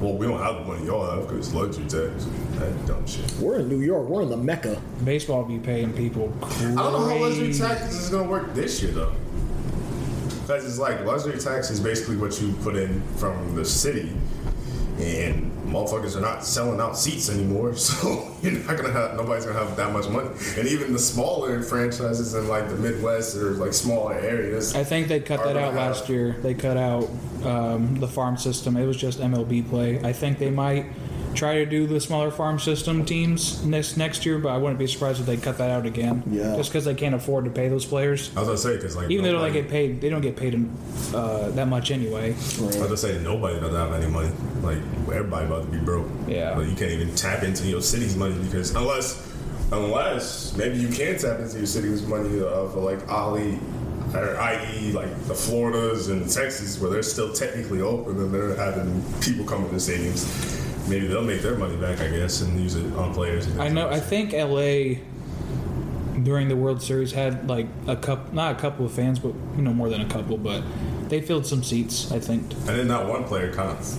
well, 0.00 0.12
we 0.14 0.26
don't 0.26 0.40
have 0.40 0.56
the 0.56 0.64
money 0.64 0.86
y'all 0.86 1.08
have 1.10 1.26
because 1.28 1.52
luxury 1.54 1.84
tax. 1.84 2.26
That 2.58 2.86
dumb 2.86 3.06
shit. 3.06 3.30
We're 3.40 3.60
in 3.60 3.68
New 3.68 3.80
York. 3.80 4.08
We're 4.08 4.22
in 4.22 4.28
the 4.30 4.36
mecca. 4.36 4.80
baseball 5.04 5.44
be 5.44 5.58
paying 5.58 5.92
people. 5.92 6.32
Crazy. 6.40 6.66
I 6.66 6.74
don't 6.74 6.92
know 6.92 7.08
how 7.08 7.16
luxury 7.16 7.52
tax 7.52 7.94
is 7.94 8.08
going 8.10 8.24
to 8.24 8.30
work 8.30 8.54
this 8.54 8.80
year, 8.82 8.92
though. 8.92 9.12
Because 10.42 10.64
it's 10.64 10.78
like 10.78 11.04
luxury 11.04 11.38
tax 11.38 11.70
is 11.70 11.80
basically 11.80 12.16
what 12.16 12.40
you 12.40 12.52
put 12.62 12.74
in 12.76 13.02
from 13.16 13.54
the 13.54 13.64
city, 13.64 14.12
and 14.98 15.52
motherfuckers 15.66 16.16
are 16.16 16.20
not 16.20 16.44
selling 16.44 16.80
out 16.80 16.96
seats 16.96 17.28
anymore. 17.30 17.74
So 17.88 18.34
you're 18.42 18.52
not 18.52 18.76
gonna 18.76 18.92
have 18.92 19.16
nobody's 19.16 19.46
gonna 19.46 19.58
have 19.58 19.76
that 19.76 19.92
much 19.92 20.08
money. 20.08 20.28
And 20.56 20.68
even 20.68 20.92
the 20.92 20.98
smaller 20.98 21.62
franchises 21.62 22.34
in 22.34 22.48
like 22.48 22.68
the 22.68 22.76
Midwest 22.76 23.36
or 23.36 23.52
like 23.52 23.72
smaller 23.72 24.14
areas, 24.14 24.74
I 24.74 24.84
think 24.84 25.08
they 25.08 25.20
cut 25.20 25.42
that 25.44 25.56
out 25.56 25.74
last 25.74 26.08
year. 26.08 26.36
They 26.42 26.54
cut 26.54 26.76
out 26.76 27.08
um, 27.44 27.96
the 27.96 28.08
farm 28.08 28.36
system. 28.36 28.76
It 28.76 28.86
was 28.86 28.96
just 28.96 29.20
MLB 29.20 29.68
play. 29.68 30.00
I 30.02 30.12
think 30.12 30.38
they 30.38 30.50
might 30.50 30.86
try 31.38 31.54
to 31.54 31.66
do 31.66 31.86
the 31.86 32.00
smaller 32.00 32.30
farm 32.30 32.58
system 32.58 33.04
teams 33.04 33.64
next 33.64 33.96
next 33.96 34.26
year, 34.26 34.38
but 34.38 34.48
I 34.48 34.58
wouldn't 34.58 34.78
be 34.78 34.86
surprised 34.88 35.20
if 35.20 35.26
they 35.26 35.36
cut 35.36 35.58
that 35.58 35.70
out 35.70 35.86
again. 35.86 36.22
Yeah. 36.26 36.56
Just 36.56 36.70
because 36.70 36.84
they 36.84 36.94
can't 36.94 37.14
afford 37.14 37.44
to 37.44 37.50
pay 37.50 37.68
those 37.68 37.84
players. 37.86 38.30
I 38.36 38.40
was 38.40 38.48
gonna 38.48 38.58
say 38.58 38.76
because 38.76 38.96
like 38.96 39.10
Even 39.10 39.24
though 39.24 39.28
they 39.28 39.32
don't 39.32 39.42
nobody- 39.46 39.62
get 39.62 39.70
paid, 39.70 40.00
they 40.00 40.08
don't 40.10 40.20
get 40.20 40.36
paid 40.36 40.68
uh, 41.14 41.50
that 41.50 41.68
much 41.68 41.90
anyway. 41.90 42.32
I 42.32 42.62
was 42.66 42.76
gonna 42.76 42.96
say 42.96 43.18
nobody 43.22 43.60
doesn't 43.60 43.74
have 43.74 43.92
any 43.92 44.10
money. 44.10 44.30
Like 44.62 44.78
everybody 45.14 45.46
about 45.46 45.64
to 45.64 45.70
be 45.70 45.78
broke. 45.78 46.08
Yeah. 46.26 46.56
Like 46.58 46.68
you 46.68 46.74
can't 46.74 46.90
even 46.90 47.14
tap 47.14 47.42
into 47.44 47.66
your 47.66 47.80
city's 47.80 48.16
money 48.16 48.34
because 48.42 48.74
unless, 48.74 49.32
unless 49.72 50.56
maybe 50.56 50.76
you 50.78 50.88
can 50.88 51.16
tap 51.18 51.38
into 51.38 51.56
your 51.58 51.66
city's 51.66 52.02
money 52.06 52.40
uh, 52.42 52.68
for 52.68 52.80
like 52.80 53.08
Ali, 53.08 53.58
or 54.14 54.36
i.e. 54.40 54.92
like 54.92 55.10
the 55.26 55.34
Floridas 55.34 56.08
and 56.08 56.28
Texas 56.28 56.80
where 56.80 56.90
they're 56.90 57.02
still 57.02 57.32
technically 57.32 57.80
open 57.80 58.16
and 58.18 58.32
they're 58.34 58.56
having 58.56 59.02
people 59.20 59.44
come 59.44 59.64
to 59.64 59.70
the 59.70 59.76
stadiums. 59.76 60.64
Maybe 60.88 61.06
they'll 61.06 61.22
make 61.22 61.42
their 61.42 61.56
money 61.56 61.76
back, 61.76 62.00
I 62.00 62.08
guess, 62.08 62.40
and 62.40 62.58
use 62.60 62.74
it 62.74 62.92
on 62.94 63.12
players. 63.14 63.46
and 63.46 63.60
I 63.60 63.68
know. 63.68 63.88
I 63.88 64.00
think 64.00 64.32
LA 64.32 65.00
during 66.22 66.48
the 66.48 66.56
World 66.56 66.82
Series 66.82 67.12
had 67.12 67.48
like 67.48 67.66
a 67.86 67.96
couple, 67.96 68.34
not 68.34 68.56
a 68.56 68.58
couple 68.58 68.86
of 68.86 68.92
fans, 68.92 69.18
but 69.18 69.34
you 69.56 69.62
know 69.62 69.72
more 69.72 69.88
than 69.88 70.00
a 70.00 70.08
couple, 70.08 70.36
but 70.38 70.62
they 71.08 71.20
filled 71.20 71.46
some 71.46 71.62
seats. 71.62 72.10
I 72.12 72.18
think. 72.18 72.42
and 72.52 72.66
then 72.68 72.88
that 72.88 73.06
one 73.06 73.24
player 73.24 73.52
counts. 73.52 73.98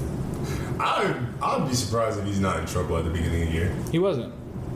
I 0.79 1.13
I'd 1.41 1.67
be 1.67 1.75
surprised 1.75 2.19
if 2.19 2.25
he's 2.25 2.39
not 2.39 2.59
in 2.59 2.65
trouble 2.65 2.97
at 2.97 3.03
the 3.03 3.09
beginning 3.09 3.43
of 3.43 3.47
the 3.49 3.53
year. 3.53 3.75
He 3.91 3.99
wasn't. 3.99 4.33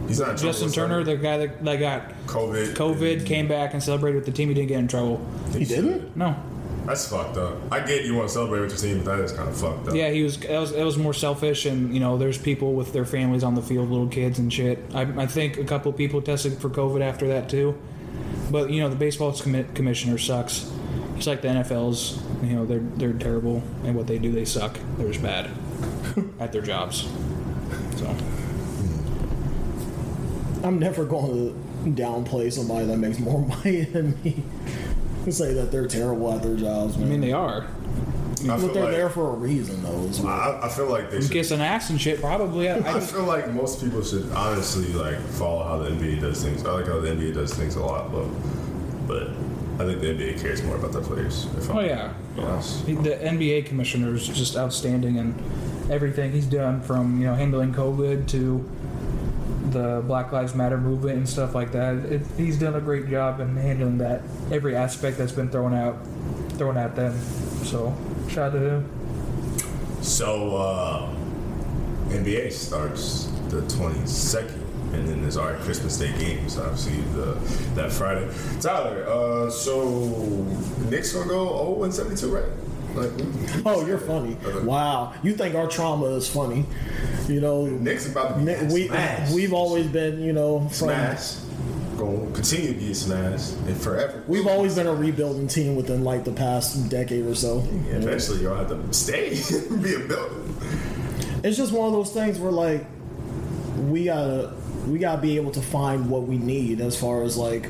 He's 0.08 0.20
not 0.20 0.32
in 0.32 0.36
trouble. 0.36 0.52
Justin 0.52 0.72
Turner, 0.72 1.04
the 1.04 1.16
guy 1.16 1.38
that, 1.38 1.64
that 1.64 1.76
got 1.78 2.10
COVID. 2.28 2.74
COVID, 2.76 3.26
came 3.26 3.48
back 3.48 3.74
and 3.74 3.82
celebrated 3.82 4.18
with 4.18 4.26
the 4.26 4.34
team. 4.34 4.50
He 4.50 4.54
didn't 4.54 4.68
get 4.68 4.80
in 4.80 4.88
trouble. 4.90 5.26
He 5.54 5.64
didn't? 5.64 6.16
No. 6.18 6.36
That's 6.86 7.08
fucked 7.08 7.38
up. 7.38 7.58
I 7.72 7.80
get 7.80 8.04
you 8.04 8.16
want 8.16 8.28
to 8.28 8.34
celebrate 8.34 8.60
with 8.60 8.72
your 8.72 8.80
team, 8.80 9.04
but 9.04 9.16
that 9.16 9.24
is 9.24 9.32
kind 9.32 9.48
of 9.48 9.56
fucked 9.56 9.88
up. 9.88 9.96
Yeah, 9.96 10.10
he 10.10 10.24
was. 10.24 10.38
That 10.40 10.60
was, 10.60 10.74
that 10.74 10.84
was 10.84 10.98
more 10.98 11.14
selfish, 11.14 11.66
and 11.66 11.94
you 11.94 12.00
know, 12.00 12.18
there's 12.18 12.38
people 12.38 12.74
with 12.74 12.92
their 12.92 13.06
families 13.06 13.44
on 13.44 13.56
the 13.56 13.62
field, 13.62 13.90
little 13.90 14.08
kids 14.08 14.40
and 14.40 14.52
shit. 14.52 14.80
I, 14.94 15.02
I 15.02 15.26
think 15.26 15.58
a 15.58 15.64
couple 15.64 15.94
people 15.94 16.22
tested 16.22 16.58
for 16.58 16.70
COVID 16.70 17.02
after 17.02 17.28
that 17.30 17.50
too. 17.50 17.80
But 18.52 18.70
you 18.70 18.82
know, 18.82 18.90
the 18.90 18.96
baseball 18.96 19.32
commi- 19.32 19.74
commissioner 19.76 20.18
sucks. 20.18 20.70
It's 21.16 21.28
like 21.28 21.42
the 21.42 21.48
NFL's, 21.48 22.22
you 22.44 22.56
know, 22.56 22.66
they're 22.66 22.80
they're 22.80 23.14
terrible, 23.14 23.64
and 23.84 23.96
what 23.96 24.08
they 24.08 24.18
do, 24.18 24.32
they 24.32 24.46
suck. 24.46 24.78
They're 24.98 25.08
just 25.08 25.24
bad 25.24 25.50
at 26.40 26.52
their 26.52 26.62
jobs. 26.62 27.08
So 27.96 28.16
I'm 30.64 30.80
never 30.80 31.06
going 31.06 31.54
to 31.96 32.02
downplay 32.02 32.52
somebody 32.52 32.86
that 32.88 32.98
makes 32.98 33.20
more 33.20 33.46
money 33.48 33.86
than 33.86 34.22
me 34.24 34.44
and 35.24 35.34
say 35.34 35.54
that 35.54 35.72
they're 35.72 35.88
terrible 35.88 36.34
at 36.34 36.44
their 36.44 36.56
jobs. 36.56 36.96
I 36.96 37.00
Man. 37.00 37.10
mean, 37.10 37.22
they 37.22 37.34
are. 37.34 37.68
I 38.44 38.58
but 38.58 38.74
they're 38.74 38.84
like 38.84 38.92
there 38.92 39.10
for 39.10 39.30
a 39.30 39.34
reason, 39.34 39.82
though. 39.84 40.08
as 40.10 40.20
well. 40.20 40.34
I, 40.34 40.66
I 40.66 40.70
feel 40.70 40.88
like 40.88 41.10
they 41.10 41.18
I'm 41.18 41.22
should. 41.24 41.32
kissing 41.32 41.62
ass 41.62 41.90
and 41.90 42.00
shit. 42.02 42.20
Probably. 42.20 42.70
I, 42.70 42.78
I 42.80 42.98
I, 42.98 43.00
feel 43.00 43.24
like 43.24 43.50
most 43.54 43.82
people 43.82 44.04
should 44.04 44.30
honestly 44.32 44.92
like 44.94 45.20
follow 45.20 45.64
how 45.64 45.78
the 45.78 45.90
NBA 45.92 46.22
does 46.22 46.44
things. 46.44 46.66
I 46.66 46.72
like 46.72 46.88
how 46.88 47.00
the 47.00 47.10
NBA 47.10 47.34
does 47.36 47.54
things 47.54 47.76
a 47.76 47.84
lot, 47.84 48.12
but 48.12 48.28
but 49.08 49.30
I 49.80 49.86
think 49.86 50.02
the 50.02 50.08
NBA 50.08 50.42
cares 50.42 50.62
more 50.64 50.76
about 50.76 50.92
their 50.92 51.02
players. 51.02 51.46
If 51.58 51.70
I'm 51.70 51.78
oh 51.78 51.80
yeah. 51.82 52.14
being 52.36 52.48
honest. 52.48 52.86
The 52.86 52.94
NBA 52.94 53.66
commissioner 53.66 54.14
is 54.14 54.28
just 54.28 54.56
outstanding 54.58 55.16
in 55.16 55.36
everything 55.90 56.32
he's 56.32 56.46
done, 56.46 56.82
from 56.82 57.20
you 57.22 57.28
know 57.28 57.36
handling 57.36 57.74
COVID 57.74 58.28
to 58.30 58.70
the 59.74 60.04
Black 60.06 60.32
Lives 60.32 60.54
Matter 60.56 60.78
movement 60.78 61.18
and 61.18 61.28
stuff 61.30 61.54
like 61.56 61.72
that. 61.74 61.96
It, 62.06 62.22
he's 62.38 62.58
done 62.60 62.76
a 62.76 62.82
great 62.82 63.08
job 63.10 63.40
in 63.40 63.56
handling 63.58 63.98
that 63.98 64.22
every 64.52 64.76
aspect 64.76 65.18
that's 65.18 65.32
been 65.32 65.50
thrown 65.50 65.74
out, 65.74 65.98
thrown 66.58 66.78
at 66.78 66.96
them. 66.96 67.20
So 67.66 67.96
shout 68.30 68.48
out 68.48 68.54
to 68.54 68.60
him. 68.60 70.04
So 70.04 70.56
uh, 70.58 71.10
NBA 72.10 72.52
starts 72.52 73.26
the 73.50 73.62
22nd, 73.62 74.94
and 74.94 75.08
then 75.08 75.22
there's 75.22 75.38
our 75.38 75.56
Christmas 75.58 75.98
Day 75.98 76.12
games. 76.18 76.58
Obviously, 76.58 77.02
the 77.16 77.34
that 77.76 77.92
Friday. 77.92 78.30
Tyler, 78.62 79.06
uh, 79.08 79.50
so 79.50 79.84
Knicks 80.90 81.14
gonna 81.14 81.28
go 81.28 81.76
0 81.76 81.84
and 81.84 81.94
72, 81.94 82.28
right? 82.36 82.46
Like, 82.96 83.12
Oh, 83.66 83.86
you're 83.88 83.98
funny. 83.98 84.38
Wow. 84.64 85.14
You 85.24 85.34
think 85.34 85.56
our 85.56 85.68
trauma 85.68 86.06
is 86.08 86.30
funny. 86.30 86.66
You 87.28 87.40
know, 87.40 87.66
about 87.66 88.40
to 88.40 88.46
be 88.46 88.74
we, 88.74 88.88
smashed. 88.88 89.34
we've 89.34 89.54
always 89.54 89.88
been, 89.88 90.22
you 90.22 90.34
know, 90.34 90.60
from, 90.62 90.70
smashed. 90.70 91.38
Going 91.98 92.28
to 92.28 92.34
continue 92.34 92.74
to 92.74 92.80
be 92.80 92.94
smashed 92.94 93.54
and 93.68 93.78
forever. 93.78 94.24
we've 94.28 94.48
always 94.48 94.76
been 94.76 94.88
a 94.88 94.94
rebuilding 94.94 95.48
team 95.48 95.76
within 95.76 96.04
like 96.04 96.26
the 96.26 96.32
past 96.32 96.90
decade 96.90 97.26
or 97.26 97.36
so. 97.36 97.66
Yeah, 97.88 97.96
eventually, 97.96 98.42
you'll 98.42 98.56
have 98.56 98.70
to 98.70 98.94
stay, 98.94 99.30
be 99.82 99.96
a 99.96 100.00
building. 100.00 100.58
It's 101.44 101.58
just 101.58 101.72
one 101.72 101.88
of 101.88 101.94
those 101.94 102.12
things 102.12 102.40
where 102.40 102.52
like 102.52 102.86
we 103.78 104.06
gotta 104.06 104.54
we 104.88 105.00
gotta 105.00 105.22
be 105.22 105.38
able 105.38 105.52
to 105.52 105.62
find 105.62 106.10
what 106.10 106.24
we 106.24 106.38
need 106.38 106.82
as 106.82 107.00
far 107.00 107.24
as 107.24 107.38
like 107.38 107.70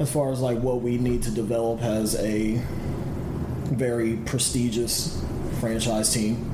as 0.00 0.10
far 0.12 0.32
as 0.32 0.40
like 0.40 0.58
what 0.58 0.80
we 0.80 0.98
need 0.98 1.22
to 1.22 1.30
develop 1.30 1.82
as 1.82 2.14
a 2.16 2.60
very 3.72 4.16
prestigious 4.18 5.22
franchise 5.60 6.12
team. 6.12 6.52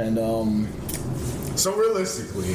And 0.00 0.18
um 0.18 0.68
So 1.56 1.74
realistically, 1.76 2.54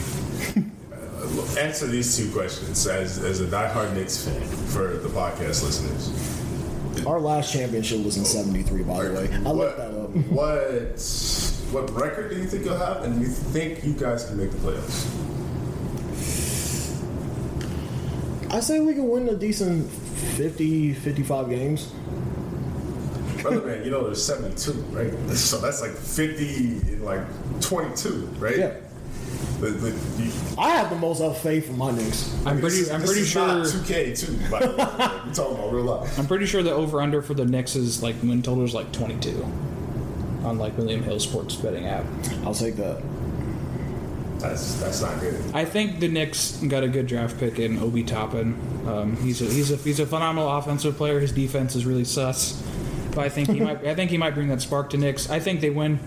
uh, 0.91 1.59
answer 1.59 1.87
these 1.87 2.15
two 2.17 2.31
questions 2.31 2.87
as 2.87 3.17
as 3.19 3.41
a 3.41 3.45
diehard 3.45 3.93
Knicks 3.93 4.17
fan 4.25 4.41
for 4.73 4.97
the 4.97 5.09
podcast 5.09 5.63
listeners. 5.63 6.09
our 7.05 7.19
last 7.19 7.51
championship 7.53 8.03
was 8.03 8.17
in 8.17 8.25
'73, 8.25 8.83
by 8.83 9.03
the 9.03 9.13
way. 9.13 9.29
I 9.45 9.51
looked 9.51 9.77
that 9.77 9.93
up. 9.93 10.09
What 10.31 10.97
what 11.71 11.89
record 11.91 12.29
do 12.31 12.37
you 12.37 12.45
think 12.47 12.65
you'll 12.65 12.77
have, 12.77 13.03
and 13.03 13.15
do 13.15 13.21
you 13.21 13.27
think 13.31 13.83
you 13.83 13.93
guys 13.93 14.25
can 14.25 14.37
make 14.37 14.51
the 14.51 14.57
playoffs? 14.57 15.05
I 18.51 18.59
say 18.61 18.79
we 18.79 18.93
can 18.93 19.09
win 19.09 19.27
a 19.27 19.35
decent 19.35 19.89
50, 19.91 20.93
55 20.93 21.49
games. 21.49 21.91
Brother 23.49 23.65
man, 23.67 23.83
you 23.85 23.91
know 23.91 24.03
there's 24.05 24.23
72, 24.25 24.71
right? 24.91 25.11
So 25.35 25.57
that's 25.59 25.81
like 25.81 25.91
50 25.91 26.45
in 26.93 27.03
like 27.03 27.21
22, 27.61 28.29
right? 28.39 28.57
Yeah. 28.57 28.73
The, 29.59 29.67
the, 29.67 29.89
you, 30.23 30.31
I 30.57 30.69
have 30.71 30.89
the 30.89 30.97
most 30.97 31.21
of 31.21 31.37
faith 31.41 31.67
for 31.67 31.73
my 31.73 31.91
Knicks. 31.91 32.33
I'm 32.45 32.59
this 32.59 32.61
pretty. 32.61 32.77
is- 32.77 32.91
I'm 32.91 33.01
this 33.01 33.09
pretty 33.11 33.25
sure. 33.25 33.47
Not 33.47 33.65
2K 33.67 34.17
too. 34.19 34.49
By 34.51 34.59
the 34.65 34.67
way. 34.69 34.75
We're 35.27 35.33
talking 35.33 35.57
about 35.57 35.73
real 35.73 35.83
life. 35.85 36.19
I'm 36.19 36.27
pretty 36.27 36.45
sure 36.45 36.61
the 36.63 36.71
over 36.73 37.01
under 37.01 37.21
for 37.21 37.33
the 37.33 37.45
Knicks 37.45 37.75
is 37.75 38.03
like 38.03 38.15
win 38.21 38.41
total 38.41 38.63
is 38.65 38.73
like 38.73 38.91
22 38.91 39.43
on 40.43 40.57
like 40.57 40.77
William 40.77 41.01
Hill 41.03 41.19
Sports 41.19 41.55
betting 41.55 41.85
app. 41.85 42.05
I'll 42.43 42.53
take 42.53 42.75
that. 42.75 43.01
That's 44.39 44.75
that's 44.75 45.01
not 45.01 45.19
good. 45.21 45.41
I 45.53 45.65
think 45.65 45.99
the 45.99 46.07
Knicks 46.09 46.57
got 46.67 46.83
a 46.83 46.87
good 46.87 47.07
draft 47.07 47.39
pick 47.39 47.57
in 47.57 47.79
Obi 47.79 48.03
Toppin. 48.03 48.59
Um, 48.85 49.15
he's 49.17 49.41
a, 49.41 49.45
he's 49.45 49.71
a 49.71 49.77
he's 49.77 49.99
a 49.99 50.05
phenomenal 50.05 50.49
offensive 50.57 50.97
player. 50.97 51.19
His 51.19 51.31
defense 51.31 51.75
is 51.75 51.85
really 51.85 52.03
sus, 52.03 52.61
but 53.15 53.25
I 53.25 53.29
think 53.29 53.49
he 53.49 53.59
might 53.59 53.83
I 53.85 53.95
think 53.95 54.11
he 54.11 54.17
might 54.17 54.33
bring 54.35 54.49
that 54.49 54.61
spark 54.61 54.89
to 54.91 54.97
Knicks. 54.97 55.29
I 55.29 55.39
think 55.39 55.61
they 55.61 55.69
win, 55.69 55.99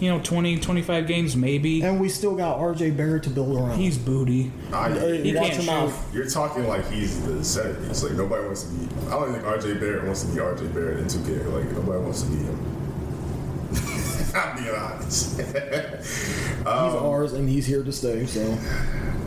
you 0.00 0.08
know, 0.10 0.20
20, 0.20 0.58
25 0.58 1.06
games 1.06 1.36
maybe. 1.36 1.82
And 1.82 2.00
we 2.00 2.08
still 2.08 2.34
got 2.34 2.58
RJ 2.58 2.96
Barrett 2.96 3.22
to 3.24 3.30
build 3.30 3.56
around. 3.56 3.78
He's 3.78 3.98
booty. 3.98 4.50
I, 4.72 4.90
He 4.90 5.34
Watch 5.34 5.50
can't 5.50 5.62
him 5.62 5.68
out. 5.68 5.88
shoot. 5.90 6.14
You're 6.14 6.30
talking 6.30 6.66
like 6.66 6.88
he's 6.90 7.24
the 7.24 7.44
center. 7.44 7.76
It's 7.90 8.02
like 8.02 8.12
nobody 8.12 8.44
wants 8.44 8.64
to 8.64 8.70
be. 8.74 8.86
I 9.06 9.10
don't 9.10 9.32
think 9.32 9.44
RJ 9.44 9.78
Barrett 9.80 10.04
wants 10.04 10.22
to 10.24 10.28
be 10.32 10.38
RJ 10.38 10.72
Barrett 10.74 10.98
in 11.00 11.04
2K. 11.06 11.52
Like 11.52 11.70
nobody 11.72 11.98
wants 12.02 12.22
to 12.22 12.28
be 12.30 12.36
him. 12.36 12.74
I'm 14.34 14.56
being 14.62 14.74
honest. 14.74 15.36
He's 15.40 16.66
um, 16.66 17.06
ours, 17.06 17.32
and 17.32 17.48
he's 17.48 17.66
here 17.66 17.82
to 17.82 17.92
stay. 17.92 18.26
So, 18.26 18.42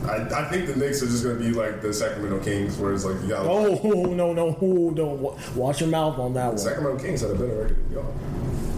I, 0.06 0.16
I 0.34 0.48
think 0.48 0.66
the 0.66 0.76
Knicks 0.76 1.02
are 1.02 1.06
just 1.06 1.24
going 1.24 1.38
to 1.38 1.42
be 1.42 1.50
like 1.50 1.80
the 1.80 1.92
Sacramento 1.92 2.42
Kings, 2.44 2.76
where 2.76 2.92
it's 2.92 3.04
like 3.04 3.20
you 3.22 3.28
got. 3.28 3.46
oh 3.46 3.74
no, 4.14 4.32
no, 4.32 4.56
oh, 4.60 4.90
don't 4.90 5.20
wa- 5.20 5.36
watch 5.54 5.80
your 5.80 5.90
mouth 5.90 6.18
on 6.18 6.34
that 6.34 6.48
one. 6.48 6.58
Sacramento 6.58 7.02
Kings 7.02 7.20
had 7.20 7.30
a 7.30 7.34
better 7.34 7.54
record 7.54 7.88
than 7.88 7.92
y'all. 7.96 8.14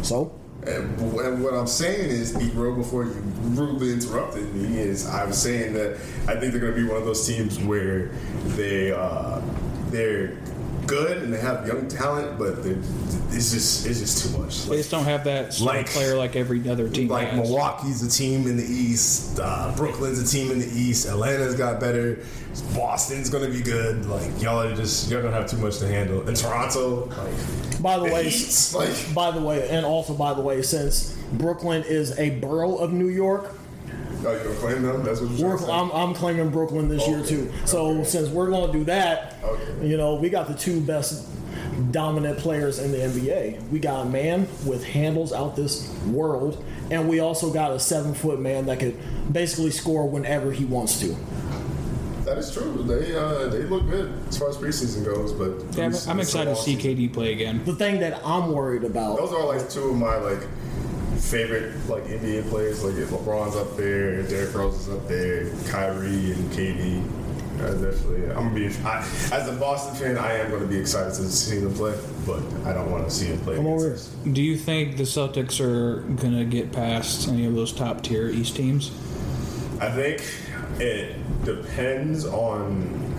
So, 0.02 0.32
And, 0.66 0.98
and 1.00 1.42
what 1.42 1.54
I'm 1.54 1.66
saying 1.66 2.10
is, 2.10 2.34
real 2.54 2.74
before 2.74 3.04
you 3.04 3.12
rudely 3.12 3.92
interrupted 3.92 4.54
me, 4.54 4.78
is 4.78 5.06
I 5.06 5.24
was 5.24 5.40
saying 5.40 5.74
that 5.74 5.96
I 6.28 6.36
think 6.36 6.52
they're 6.52 6.60
going 6.60 6.74
to 6.74 6.80
be 6.80 6.86
one 6.86 6.96
of 6.96 7.04
those 7.04 7.26
teams 7.26 7.58
where 7.58 8.08
they 8.56 8.92
uh, 8.92 9.40
they're 9.90 10.36
good 10.86 11.22
and 11.22 11.32
they 11.32 11.38
have 11.40 11.66
young 11.66 11.88
talent, 11.88 12.38
but 12.38 12.62
they're- 12.62 12.78
it's 13.30 13.50
just 13.50 13.84
it's 13.86 13.98
just 14.00 14.22
too 14.32 14.38
much. 14.38 14.64
They 14.66 14.76
just 14.76 14.90
don't 14.90 15.04
have 15.04 15.24
that 15.24 15.52
star 15.54 15.74
Like- 15.76 15.86
player 15.88 16.16
like 16.16 16.36
every 16.36 16.68
other 16.68 16.88
team 16.88 17.08
like 17.08 17.28
has. 17.28 17.48
Milwaukee's 17.48 18.02
a 18.02 18.08
team 18.08 18.46
in 18.46 18.56
the 18.56 18.64
East, 18.64 19.40
uh, 19.42 19.72
Brooklyn's 19.76 20.20
a 20.20 20.26
team 20.26 20.52
in 20.52 20.60
the 20.60 20.68
East, 20.68 21.06
Atlanta's 21.08 21.54
got 21.56 21.80
better, 21.80 22.20
Boston's 22.74 23.28
going 23.30 23.44
to 23.44 23.50
be 23.50 23.60
good. 23.62 24.06
Like 24.06 24.40
y'all 24.40 24.60
are 24.60 24.74
just 24.74 25.10
y'all 25.10 25.22
don't 25.22 25.32
have 25.32 25.50
too 25.50 25.56
much 25.56 25.78
to 25.78 25.88
handle. 25.88 26.26
And 26.28 26.36
Toronto, 26.36 27.06
like 27.06 27.82
by 27.82 27.98
the 27.98 28.06
the 28.06 28.12
way, 28.14 28.24
Heat's, 28.24 28.72
like 28.74 29.14
by 29.14 29.30
the 29.32 29.40
way, 29.40 29.68
and 29.68 29.84
also 29.84 30.14
by 30.14 30.32
the 30.34 30.40
way, 30.40 30.62
since 30.62 31.16
Brooklyn 31.32 31.82
is 31.88 32.16
a 32.18 32.30
borough 32.30 32.76
of 32.76 32.92
New 32.92 33.08
York, 33.08 33.52
oh, 34.26 34.32
you 34.32 34.38
gonna 34.44 34.54
claim 34.56 34.82
them? 34.82 35.02
That's 35.04 35.20
what 35.20 35.30
you're 35.32 35.50
we're, 35.50 35.58
trying? 35.58 35.70
I'm, 35.70 35.90
I'm 35.92 36.14
claiming 36.14 36.50
Brooklyn 36.50 36.88
this 36.88 37.06
year 37.06 37.22
too. 37.22 37.52
So 37.64 37.86
Okay. 37.88 38.04
since 38.04 38.28
we're 38.28 38.50
going 38.50 38.70
to 38.72 38.78
do 38.78 38.84
that, 38.84 39.36
Okay. 39.44 39.86
you 39.86 39.96
know, 39.96 40.14
we 40.16 40.28
got 40.30 40.48
the 40.48 40.54
two 40.54 40.80
best 40.80 41.26
dominant 41.90 42.38
players 42.38 42.78
in 42.78 42.92
the 42.92 42.98
NBA. 42.98 43.68
We 43.70 43.78
got 43.78 44.06
a 44.06 44.08
man 44.08 44.46
with 44.64 44.84
handles 44.84 45.32
out 45.32 45.56
this 45.56 45.88
world, 46.06 46.62
and 46.90 47.08
we 47.08 47.20
also 47.20 47.52
got 47.52 47.72
a 47.72 47.78
seven 47.80 48.14
foot 48.14 48.38
man 48.40 48.66
that 48.66 48.78
could 48.80 48.96
basically 49.32 49.70
score 49.70 50.08
whenever 50.08 50.52
he 50.52 50.64
wants 50.64 51.00
to. 51.00 51.16
That 52.24 52.38
is 52.38 52.50
true. 52.52 52.82
They 52.86 53.14
uh, 53.14 53.48
they 53.48 53.64
look 53.64 53.86
good 53.90 54.10
as 54.28 54.38
far 54.38 54.48
as 54.48 54.56
preseason 54.56 55.04
goes, 55.04 55.32
but 55.32 55.76
Yeah, 55.76 55.84
I'm, 55.84 55.90
it's 55.90 56.00
so 56.04 56.16
excited 56.18 56.56
to 56.56 56.62
see. 56.62 56.74
KD 56.76 57.12
play 57.12 57.32
again. 57.32 57.62
The 57.66 57.74
thing 57.74 58.00
that 58.00 58.20
I'm 58.24 58.50
worried 58.52 58.84
about. 58.84 59.18
Those 59.18 59.32
are 59.32 59.44
like 59.46 59.68
two 59.68 59.90
of 59.90 59.96
my 59.96 60.16
like 60.16 60.40
favorite 61.16 61.74
like 61.88 62.04
NBA 62.04 62.48
players. 62.48 62.82
Like 62.84 62.94
LeBron's 62.94 63.56
up 63.56 63.76
there, 63.76 64.22
Derrick 64.22 64.54
Rose 64.54 64.86
is 64.86 64.94
up 64.94 65.06
there, 65.08 65.50
Kyrie 65.68 66.32
and 66.32 66.50
KD. 66.52 67.04
Uh, 67.54 67.72
definitely, 67.74 68.28
I'm 68.30 68.48
gonna 68.48 68.54
be 68.54 68.66
I, 68.84 68.98
as 69.32 69.48
a 69.48 69.52
Boston 69.52 69.94
fan. 69.94 70.18
I 70.18 70.32
am 70.38 70.50
going 70.50 70.62
to 70.62 70.66
be 70.66 70.76
excited 70.76 71.14
to 71.14 71.22
see 71.30 71.58
them 71.58 71.72
play, 71.72 71.96
but 72.26 72.42
I 72.66 72.72
don't 72.72 72.90
want 72.90 73.04
to 73.04 73.10
see 73.10 73.26
them 73.26 73.38
play. 73.40 73.56
Come 73.56 73.68
over 73.68 73.92
us. 73.92 74.08
Do 74.30 74.42
you 74.42 74.56
think 74.56 74.96
the 74.96 75.04
Celtics 75.04 75.60
are 75.60 76.00
gonna 76.16 76.44
get 76.44 76.72
past 76.72 77.28
any 77.28 77.46
of 77.46 77.54
those 77.54 77.72
top 77.72 78.02
tier 78.02 78.28
East 78.28 78.56
teams? 78.56 78.90
I 79.80 79.90
think 79.90 80.24
it 80.80 81.14
depends 81.44 82.24
on 82.26 83.14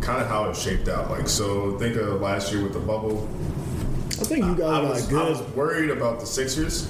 kind 0.00 0.20
of 0.20 0.28
how 0.28 0.50
it 0.50 0.56
shaped 0.56 0.88
out. 0.88 1.10
Like, 1.10 1.28
so 1.28 1.76
think 1.78 1.96
of 1.96 2.20
last 2.20 2.52
year 2.52 2.62
with 2.62 2.74
the 2.74 2.80
bubble. 2.80 3.28
I 4.20 4.24
think 4.24 4.44
you 4.44 4.54
guys 4.54 4.60
I 4.60 4.82
got 4.82 4.90
was, 4.90 5.06
good. 5.06 5.26
I 5.26 5.30
was 5.30 5.42
worried 5.54 5.90
about 5.90 6.20
the 6.20 6.26
Sixers. 6.26 6.88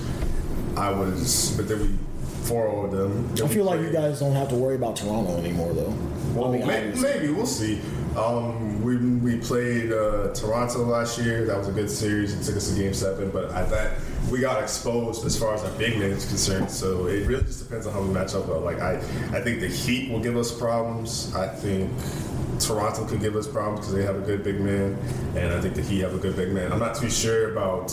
I 0.77 0.91
was, 0.91 1.55
but 1.57 1.69
then 1.69 1.81
we 1.81 1.99
4 2.45 2.85
of 2.85 2.91
them. 2.93 3.33
I 3.43 3.49
feel 3.49 3.65
like 3.65 3.81
you 3.81 3.91
guys 3.91 4.21
don't 4.21 4.35
have 4.35 4.49
to 4.51 4.55
worry 4.55 4.75
about 4.75 4.97
Toronto 4.97 5.39
anymore, 5.39 5.73
though. 5.73 5.95
Well, 6.35 6.53
I 6.53 6.59
mean, 6.59 6.67
maybe, 6.67 7.01
maybe 7.01 7.29
we'll 7.31 7.47
see. 7.47 7.81
Um, 8.17 8.83
we 8.83 8.97
we 8.97 9.39
played 9.39 9.93
uh, 9.93 10.33
Toronto 10.35 10.85
last 10.85 11.19
year. 11.19 11.47
That 11.47 11.59
was 11.59 11.69
a 11.69 11.73
good 11.73 11.91
series. 11.91 12.33
It 12.33 12.45
took 12.45 12.57
us 12.57 12.71
to 12.71 12.81
Game 12.81 12.95
Seven, 12.95 13.31
but 13.31 13.51
I 13.51 13.65
thought 13.65 13.91
we 14.31 14.41
got 14.41 14.63
exposed 14.63 15.25
as 15.25 15.39
far 15.39 15.55
as 15.55 15.65
our 15.65 15.71
big 15.73 15.99
man 15.99 16.11
is 16.11 16.27
concerned. 16.27 16.71
So 16.71 17.07
it 17.07 17.27
really 17.27 17.43
just 17.43 17.65
depends 17.65 17.87
on 17.87 17.93
how 17.93 18.03
we 18.03 18.13
match 18.13 18.35
up. 18.35 18.47
Though. 18.47 18.61
Like 18.61 18.81
I, 18.81 18.97
I 19.33 19.41
think 19.41 19.61
the 19.61 19.69
Heat 19.69 20.13
will 20.13 20.21
give 20.21 20.37
us 20.37 20.57
problems. 20.57 21.35
I 21.35 21.49
think 21.49 21.91
Toronto 22.61 23.05
could 23.05 23.21
give 23.21 23.35
us 23.37 23.49
problems 23.49 23.81
because 23.81 23.95
they 23.95 24.05
have 24.05 24.17
a 24.17 24.25
good 24.25 24.45
big 24.45 24.61
man, 24.61 24.97
and 25.37 25.53
I 25.53 25.61
think 25.61 25.75
the 25.75 25.83
Heat 25.83 26.01
have 26.01 26.15
a 26.15 26.19
good 26.19 26.37
big 26.37 26.53
man. 26.53 26.73
I'm 26.73 26.79
not 26.79 26.95
too 26.95 27.11
sure 27.11 27.53
about. 27.53 27.91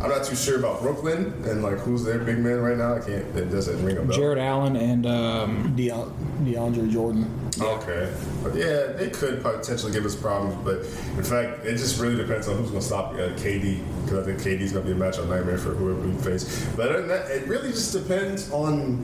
I'm 0.00 0.10
not 0.10 0.24
too 0.24 0.36
sure 0.36 0.58
about 0.58 0.80
Brooklyn 0.80 1.34
and 1.44 1.62
like 1.62 1.78
who's 1.78 2.04
their 2.04 2.18
big 2.18 2.38
man 2.38 2.60
right 2.60 2.76
now. 2.76 2.94
I 2.94 3.00
can't. 3.00 3.24
It 3.36 3.50
doesn't 3.50 3.84
ring 3.84 3.96
a 3.96 4.02
bell. 4.02 4.16
Jarrett 4.16 4.38
Allen 4.38 4.76
and 4.76 5.06
um, 5.06 5.76
Deon, 5.76 6.12
DeAndre 6.44 6.88
Jordan. 6.88 7.28
Okay, 7.60 8.12
but 8.44 8.54
yeah, 8.54 8.92
they 8.92 9.10
could 9.10 9.42
potentially 9.42 9.90
give 9.90 10.04
us 10.04 10.14
problems. 10.14 10.54
But 10.64 10.78
in 11.18 11.24
fact, 11.24 11.64
it 11.66 11.78
just 11.78 12.00
really 12.00 12.14
depends 12.14 12.46
on 12.46 12.56
who's 12.56 12.70
going 12.70 12.80
to 12.80 12.86
stop 12.86 13.14
uh, 13.14 13.30
KD 13.34 13.82
because 14.04 14.18
I 14.18 14.22
think 14.22 14.38
KD's 14.38 14.72
going 14.72 14.86
to 14.86 14.94
be 14.94 14.98
a 14.98 15.04
matchup 15.04 15.28
nightmare 15.28 15.58
for 15.58 15.70
whoever 15.70 16.00
we 16.00 16.16
face. 16.22 16.64
But 16.76 16.90
other 16.90 17.00
than 17.00 17.08
that, 17.08 17.30
it 17.32 17.48
really 17.48 17.70
just 17.70 17.92
depends 17.92 18.52
on 18.52 18.98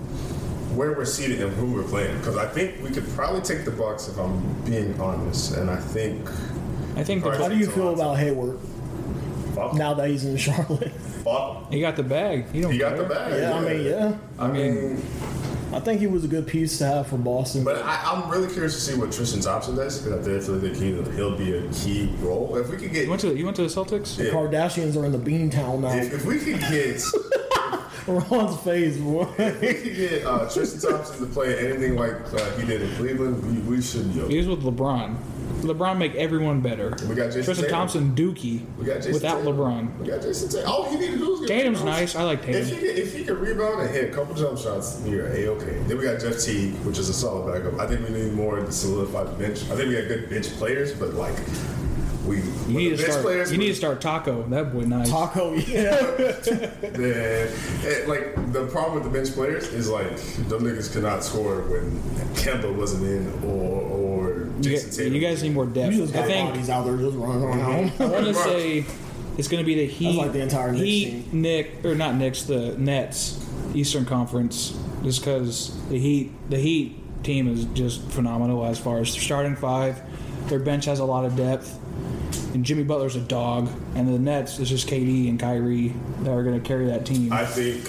where 0.76 0.92
we're 0.92 1.04
seated 1.04 1.40
and 1.40 1.52
who 1.56 1.72
we're 1.72 1.82
playing. 1.82 2.16
Because 2.18 2.36
I 2.36 2.46
think 2.46 2.80
we 2.82 2.90
could 2.90 3.08
probably 3.10 3.40
take 3.40 3.64
the 3.64 3.72
Bucks 3.72 4.06
if 4.06 4.16
I'm 4.16 4.62
being 4.62 4.98
honest, 5.00 5.56
and 5.56 5.68
I 5.68 5.76
think 5.76 6.28
I 6.96 7.02
think 7.02 7.24
the, 7.24 7.36
How 7.36 7.48
do 7.48 7.56
you 7.56 7.68
feel 7.68 7.92
about 7.92 8.18
Hayward 8.18 8.60
fuck, 9.54 9.74
now 9.74 9.94
that 9.94 10.08
he's 10.08 10.24
in 10.24 10.36
Charlotte? 10.36 10.92
fuck, 10.92 11.70
he 11.72 11.80
got 11.80 11.96
the 11.96 12.02
bag. 12.02 12.46
You 12.52 12.62
don't 12.62 12.72
he 12.72 12.78
got 12.78 12.94
care. 12.96 13.02
the 13.02 13.14
bag. 13.14 13.40
yeah, 13.40 13.54
I 13.54 13.60
mean, 13.60 13.84
yeah. 13.86 14.16
I 14.38 14.48
mean, 14.48 15.02
I 15.72 15.80
think 15.80 16.00
he 16.00 16.06
was 16.06 16.24
a 16.24 16.28
good 16.28 16.46
piece 16.46 16.78
to 16.78 16.86
have 16.86 17.06
for 17.08 17.16
Boston. 17.16 17.64
but 17.64 17.82
I, 17.82 18.00
I'm 18.04 18.30
really 18.30 18.52
curious 18.52 18.74
to 18.74 18.80
see 18.80 18.98
what 18.98 19.10
Tristan 19.10 19.40
Thompson 19.40 19.74
does 19.74 20.00
because 20.00 20.28
I 20.28 20.40
feel 20.46 20.56
like 20.56 20.76
he, 20.76 20.92
he'll 21.16 21.36
be 21.36 21.56
a 21.56 21.68
key 21.72 22.14
role. 22.20 22.56
If 22.56 22.70
we 22.70 22.76
could 22.76 22.92
get 22.92 23.04
You 23.04 23.10
went 23.10 23.22
to 23.22 23.36
you 23.36 23.44
went 23.44 23.56
to 23.56 23.62
the 23.62 23.68
Celtics. 23.68 24.18
Yeah. 24.18 24.30
Kardashians 24.30 24.96
are 24.96 25.04
in 25.04 25.12
the 25.12 25.18
Beantown 25.18 25.80
now. 25.80 25.92
If, 25.94 26.12
if 26.12 26.24
we 26.26 26.38
could 26.38 26.60
get 26.60 27.02
Ron's 28.06 28.60
face, 28.60 28.98
boy. 28.98 29.26
if 29.38 29.60
we 29.60 29.74
could 29.74 29.96
get 29.96 30.24
uh, 30.26 30.48
Tristan 30.48 30.90
Thompson 30.92 31.26
to 31.26 31.32
play 31.32 31.58
anything 31.66 31.96
like 31.96 32.12
uh, 32.34 32.50
he 32.58 32.66
did 32.66 32.82
in 32.82 32.94
Cleveland, 32.96 33.42
we, 33.66 33.76
we 33.76 33.82
should 33.82 34.06
yo. 34.14 34.28
He 34.28 34.36
was 34.38 34.46
with 34.46 34.62
LeBron. 34.62 35.16
LeBron 35.64 35.98
make 35.98 36.14
everyone 36.14 36.60
better. 36.60 36.90
We 37.08 37.14
got 37.14 37.30
Jayson 37.30 37.44
Tristan 37.44 37.54
Tatum. 37.56 37.70
Thompson 37.70 38.14
Dookie 38.14 38.64
We 38.78 38.84
got 38.86 38.98
Jayson 38.98 39.12
without 39.14 39.38
Tatum. 39.38 39.56
LeBron. 39.56 39.98
We 39.98 40.06
got 40.06 40.20
Jayson 40.20 40.50
Tatum. 40.50 40.68
All 40.70 40.84
he 40.90 40.96
needed 40.98 41.12
to 41.12 41.18
do 41.18 41.30
was 41.30 41.40
get 41.40 41.48
Tatum's 41.48 41.78
rebounds. 41.80 42.00
nice. 42.00 42.16
I 42.16 42.22
like 42.24 42.40
If 42.40 42.46
he, 42.46 42.52
Tatum. 42.74 42.78
could, 42.78 42.98
if 42.98 43.14
he 43.16 43.24
could 43.24 43.38
rebound 43.38 43.80
and 43.82 43.90
hit 43.90 44.10
a 44.10 44.14
couple 44.14 44.34
jump 44.34 44.58
shots, 44.58 45.00
you're 45.06 45.26
a 45.28 45.46
okay. 45.48 45.78
Then 45.86 45.98
we 45.98 46.04
got 46.04 46.20
Jeff 46.20 46.38
Teague, 46.38 46.74
which 46.84 46.98
is 46.98 47.08
a 47.08 47.14
solid 47.14 47.52
backup. 47.52 47.78
I 47.80 47.86
think 47.86 48.06
we 48.08 48.14
need 48.14 48.32
more 48.34 48.56
to 48.60 48.70
solidify 48.72 49.24
the 49.24 49.32
bench. 49.32 49.62
I 49.70 49.76
think 49.76 49.88
we 49.88 49.94
got 49.94 50.08
good 50.08 50.30
bench 50.30 50.48
players, 50.56 50.92
but 50.92 51.14
like 51.14 51.34
we 52.26 52.36
You 52.38 52.42
need 52.68 52.90
to 52.90 52.96
bench 52.96 53.10
start. 53.10 53.22
players, 53.22 53.52
You 53.52 53.58
need 53.58 53.68
to 53.68 53.74
start 53.74 54.00
Tacko. 54.00 54.48
That 54.48 54.72
boy 54.72 54.84
nice. 54.84 55.10
Tacko, 55.10 55.54
yeah. 55.68 56.00
then 56.80 57.48
it, 57.84 58.08
like 58.08 58.52
the 58.52 58.66
problem 58.68 58.94
with 58.94 59.04
the 59.04 59.10
bench 59.10 59.32
players 59.34 59.64
is 59.68 59.90
like 59.90 60.08
them 60.48 60.62
niggas 60.62 60.90
could 60.90 61.02
not 61.02 61.22
score 61.22 61.60
when 61.62 61.90
Kemba 62.34 62.74
wasn't 62.74 63.02
in 63.04 63.26
or 63.44 63.82
or 63.82 63.93
You, 64.64 64.70
Jayson 64.70 64.90
get- 64.90 64.96
Tatum. 64.96 65.14
you 65.14 65.20
guys 65.20 65.42
need 65.42 65.52
more 65.54 65.66
depth. 65.66 65.94
You 65.94 66.02
just 66.02 66.14
I 66.16 66.22
think 66.26 66.50
bodies 66.50 66.70
out 66.70 66.84
there 66.84 66.96
just 66.96 67.16
running 67.16 67.42
around. 67.42 67.92
I 68.00 68.06
want 68.06 68.24
to 68.26 68.34
say 68.34 68.84
it's 69.38 69.48
going 69.48 69.62
to 69.62 69.66
be 69.66 69.74
the 69.74 69.86
Heat. 69.86 70.16
like 70.16 70.32
the 70.32 70.40
entire 70.42 70.72
Knicks 70.72 70.84
Heat, 70.84 71.32
Nick 71.32 71.84
or 71.84 71.94
not 71.94 72.14
Knicks, 72.14 72.42
the 72.44 72.76
Nets, 72.78 73.44
Eastern 73.74 74.04
Conference, 74.04 74.76
just 75.02 75.20
because 75.20 75.76
the 75.88 75.98
Heat, 75.98 76.32
the 76.50 76.58
Heat 76.58 77.22
team 77.24 77.48
is 77.48 77.64
just 77.66 78.02
phenomenal 78.10 78.64
as 78.64 78.78
far 78.78 78.98
as 78.98 79.10
starting 79.10 79.56
five. 79.56 80.00
Their 80.48 80.58
bench 80.60 80.84
has 80.84 80.98
a 81.00 81.04
lot 81.04 81.24
of 81.24 81.36
depth, 81.36 81.78
and 82.54 82.64
Jimmy 82.64 82.84
Butler's 82.84 83.16
a 83.16 83.20
dog. 83.20 83.70
And 83.94 84.06
the 84.06 84.18
Nets 84.18 84.58
is 84.58 84.68
just 84.68 84.88
KD 84.88 85.28
and 85.28 85.40
Kyrie 85.40 85.94
that 86.20 86.30
are 86.30 86.42
going 86.42 86.60
to 86.60 86.66
carry 86.66 86.86
that 86.86 87.06
team. 87.06 87.32
I 87.32 87.44
think 87.46 87.82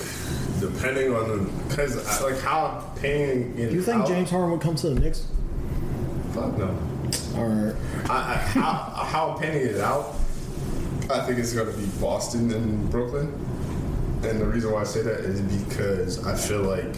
depending 0.62 1.14
on 1.14 1.28
the 1.28 1.52
because 1.68 2.22
like 2.22 2.40
how 2.40 2.66
I'm 2.96 3.00
paying 3.02 3.56
Do 3.56 3.62
you 3.64 3.82
think 3.82 4.02
out- 4.04 4.08
James 4.08 4.30
Harden 4.30 4.52
would 4.52 4.62
come 4.62 4.76
to 4.76 4.90
the 4.90 5.00
Knicks? 5.00 5.28
Fuck 6.36 6.58
no. 6.58 6.78
All 7.38 7.48
right. 7.48 7.76
I, 8.10 8.34
I, 8.34 8.36
how, 8.36 8.74
how 9.06 9.30
I'm 9.32 9.40
painting 9.40 9.68
it 9.68 9.80
out, 9.80 10.16
I 11.10 11.26
think 11.26 11.40
it's 11.40 11.54
going 11.54 11.72
to 11.72 11.78
be 11.78 11.86
Boston 12.02 12.52
and 12.52 12.90
Brooklyn. 12.92 13.28
And 14.24 14.42
the 14.42 14.46
reason 14.46 14.72
why 14.72 14.82
I 14.82 14.84
say 14.84 15.02
that 15.02 15.22
is 15.22 15.40
because 15.40 16.26
I 16.26 16.36
feel 16.36 16.64
like 16.64 16.94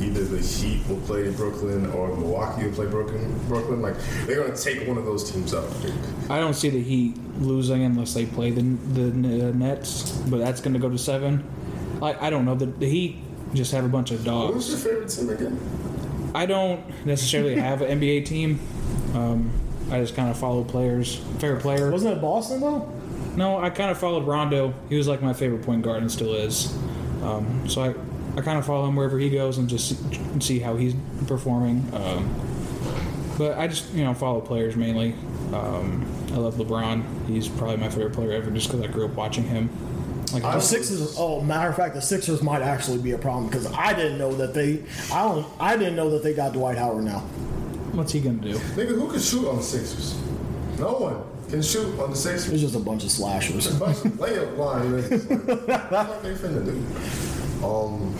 either 0.00 0.24
the 0.24 0.38
Heat 0.38 0.86
will 0.88 1.00
play 1.00 1.30
Brooklyn 1.30 1.90
or 1.92 2.08
Milwaukee 2.16 2.64
will 2.64 2.72
play 2.72 2.86
Brooklyn. 2.86 3.38
Brooklyn, 3.48 3.82
like 3.82 3.96
they're 4.26 4.42
going 4.42 4.54
to 4.54 4.62
take 4.62 4.88
one 4.88 4.96
of 4.96 5.04
those 5.04 5.30
teams 5.30 5.52
out. 5.52 5.64
I 5.64 5.72
think. 5.72 6.30
I 6.30 6.38
don't 6.40 6.54
see 6.54 6.70
the 6.70 6.82
Heat 6.82 7.16
losing 7.38 7.82
unless 7.82 8.14
they 8.14 8.24
play 8.24 8.50
the 8.50 8.62
the 8.62 9.48
uh, 9.48 9.52
Nets, 9.52 10.12
but 10.12 10.38
that's 10.38 10.60
going 10.60 10.74
to 10.74 10.78
go 10.78 10.88
to 10.88 10.98
seven. 10.98 11.44
I, 12.00 12.28
I 12.28 12.30
don't 12.30 12.46
know. 12.46 12.54
The, 12.54 12.66
the 12.66 12.88
Heat 12.88 13.18
just 13.52 13.72
have 13.72 13.84
a 13.84 13.88
bunch 13.88 14.10
of 14.10 14.24
dogs. 14.24 14.54
Who's 14.54 14.84
your 14.84 14.94
favorite 14.94 15.08
team 15.10 15.28
again? 15.28 15.58
I 16.34 16.46
don't 16.46 17.04
necessarily 17.04 17.56
have 17.56 17.82
an 17.82 18.00
NBA 18.00 18.26
team. 18.26 18.60
Um, 19.14 19.50
I 19.90 20.00
just 20.00 20.14
kind 20.14 20.30
of 20.30 20.38
follow 20.38 20.62
players. 20.62 21.16
Favorite 21.38 21.60
player? 21.60 21.90
Wasn't 21.90 22.16
it 22.16 22.20
Boston 22.20 22.60
though? 22.60 22.92
No, 23.36 23.58
I 23.58 23.70
kind 23.70 23.90
of 23.90 23.98
followed 23.98 24.26
Rondo. 24.26 24.74
He 24.88 24.96
was 24.96 25.08
like 25.08 25.22
my 25.22 25.32
favorite 25.32 25.62
point 25.62 25.82
guard 25.82 26.02
and 26.02 26.10
still 26.10 26.34
is. 26.34 26.76
Um, 27.22 27.68
so 27.68 27.82
I, 27.82 27.94
I 28.38 28.42
kind 28.42 28.58
of 28.58 28.66
follow 28.66 28.88
him 28.88 28.96
wherever 28.96 29.18
he 29.18 29.30
goes 29.30 29.58
and 29.58 29.68
just 29.68 29.88
see, 29.88 30.40
see 30.40 30.58
how 30.58 30.76
he's 30.76 30.94
performing. 31.26 31.88
Um, 31.92 32.34
but 33.38 33.58
I 33.58 33.66
just 33.68 33.92
you 33.94 34.04
know 34.04 34.14
follow 34.14 34.40
players 34.40 34.76
mainly. 34.76 35.14
Um, 35.52 36.06
I 36.32 36.36
love 36.36 36.54
LeBron. 36.56 37.26
He's 37.26 37.48
probably 37.48 37.76
my 37.78 37.88
favorite 37.88 38.12
player 38.12 38.32
ever 38.32 38.50
just 38.50 38.68
because 38.68 38.82
I 38.82 38.86
grew 38.86 39.06
up 39.06 39.12
watching 39.12 39.44
him. 39.44 39.70
Like 40.32 40.42
The 40.42 40.60
Sixers. 40.60 41.16
Oh, 41.18 41.40
matter 41.40 41.68
of 41.70 41.76
fact, 41.76 41.94
the 41.94 42.02
Sixers 42.02 42.42
might 42.42 42.62
actually 42.62 42.98
be 42.98 43.12
a 43.12 43.18
problem 43.18 43.46
because 43.46 43.66
I 43.72 43.92
didn't 43.94 44.18
know 44.18 44.32
that 44.34 44.54
they. 44.54 44.82
I 45.12 45.22
don't. 45.24 45.46
I 45.58 45.76
didn't 45.76 45.96
know 45.96 46.10
that 46.10 46.22
they 46.22 46.34
got 46.34 46.52
Dwight 46.52 46.78
Howard 46.78 47.04
now. 47.04 47.20
what's 47.92 48.12
he 48.12 48.20
gonna 48.20 48.38
do? 48.38 48.54
Nigga, 48.54 48.88
who 48.94 49.10
can 49.10 49.20
shoot 49.20 49.48
on 49.48 49.56
the 49.56 49.62
Sixers? 49.62 50.16
No 50.78 50.92
one 50.94 51.22
can 51.50 51.62
shoot 51.62 51.98
on 51.98 52.10
the 52.10 52.16
Sixers. 52.16 52.52
It's 52.52 52.62
just 52.62 52.74
a 52.76 52.78
bunch 52.80 53.04
of 53.04 53.10
slashers. 53.10 53.66
a 53.74 53.78
bunch 53.78 53.98
of 53.98 54.12
layup 54.12 54.56
line 54.56 54.92
niggas. 54.92 55.68
Like, 55.68 55.90
what 55.90 56.22
they 56.22 56.34
finna 56.34 56.64
do? 56.64 57.66
Um, 57.66 58.14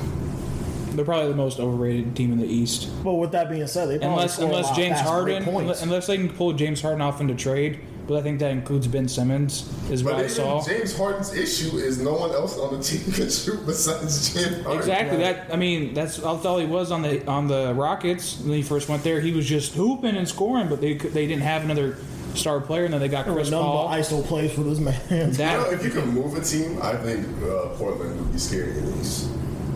They're 0.96 1.04
probably 1.04 1.28
the 1.28 1.36
most 1.36 1.60
overrated 1.60 2.14
team 2.16 2.32
in 2.32 2.38
the 2.38 2.46
East. 2.46 2.88
But 3.04 3.14
with 3.14 3.30
that 3.32 3.48
being 3.48 3.66
said, 3.68 3.86
they 3.88 3.98
probably 3.98 4.14
unless 4.14 4.34
score 4.34 4.46
a 4.46 4.48
unless 4.48 4.66
lot 4.66 4.76
James 4.76 5.00
Harden, 5.00 5.42
unless, 5.48 5.82
unless 5.82 6.06
they 6.08 6.16
can 6.16 6.28
pull 6.28 6.52
James 6.52 6.82
Harden 6.82 7.00
off 7.00 7.20
into 7.20 7.34
trade, 7.34 7.78
but 8.10 8.18
I 8.18 8.22
think 8.22 8.40
that 8.40 8.50
includes 8.50 8.88
Ben 8.88 9.06
Simmons, 9.06 9.72
is 9.88 10.02
what 10.02 10.16
but 10.16 10.24
I 10.24 10.26
saw. 10.26 10.66
James 10.66 10.96
Harden's 10.96 11.32
issue 11.32 11.76
is 11.76 12.02
no 12.02 12.14
one 12.14 12.32
else 12.32 12.58
on 12.58 12.76
the 12.76 12.82
team 12.82 13.04
can 13.12 13.30
shoot 13.30 13.64
besides 13.64 14.34
James 14.34 14.64
Harden. 14.64 14.78
Exactly. 14.78 15.18
That 15.18 15.46
I 15.52 15.56
mean, 15.56 15.94
that's 15.94 16.16
that's 16.16 16.44
all 16.44 16.58
he 16.58 16.66
was 16.66 16.90
on 16.90 17.02
the 17.02 17.24
on 17.28 17.46
the 17.46 17.72
Rockets 17.72 18.40
when 18.40 18.54
he 18.54 18.62
first 18.62 18.88
went 18.88 19.04
there. 19.04 19.20
He 19.20 19.30
was 19.30 19.46
just 19.46 19.74
hooping 19.74 20.16
and 20.16 20.28
scoring, 20.28 20.68
but 20.68 20.80
they 20.80 20.94
they 20.94 21.28
didn't 21.28 21.44
have 21.44 21.62
another 21.62 21.98
star 22.34 22.60
player, 22.60 22.84
and 22.84 22.92
then 22.92 23.00
they 23.00 23.06
got 23.06 23.26
Chris 23.26 23.36
was 23.36 23.50
none 23.52 23.62
but 23.62 23.86
Paul. 23.86 23.88
ISO 23.90 24.24
plays 24.24 24.52
for 24.52 24.64
this 24.64 24.80
man. 24.80 25.00
You 25.08 25.38
know, 25.38 25.70
if 25.70 25.84
you 25.84 25.90
can 25.90 26.08
move 26.08 26.36
a 26.36 26.40
team, 26.40 26.82
I 26.82 26.96
think 26.96 27.28
uh, 27.44 27.68
Portland 27.76 28.20
would 28.20 28.32
be 28.32 28.38
scary 28.40 28.76
in 28.76 28.86
the 28.86 28.98
East. 28.98 29.30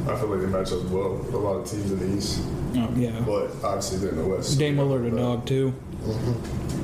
I 0.09 0.16
feel 0.16 0.26
like 0.26 0.41
they 0.41 0.47
match 0.47 0.72
up 0.72 0.82
well 0.91 1.14
with 1.18 1.32
a 1.32 1.39
lot 1.39 1.59
of 1.59 1.70
teams 1.70 1.93
in 1.93 2.01
the 2.01 2.16
East, 2.16 2.43
oh, 2.76 2.93
yeah, 2.97 3.20
but 3.20 3.53
obviously 3.62 3.99
they're 3.99 4.11
in 4.11 4.16
the 4.16 4.26
West. 4.26 4.59
Dame 4.59 4.76
Lillard 4.78 5.07
a 5.12 5.16
dog 5.16 5.47
too. 5.47 5.72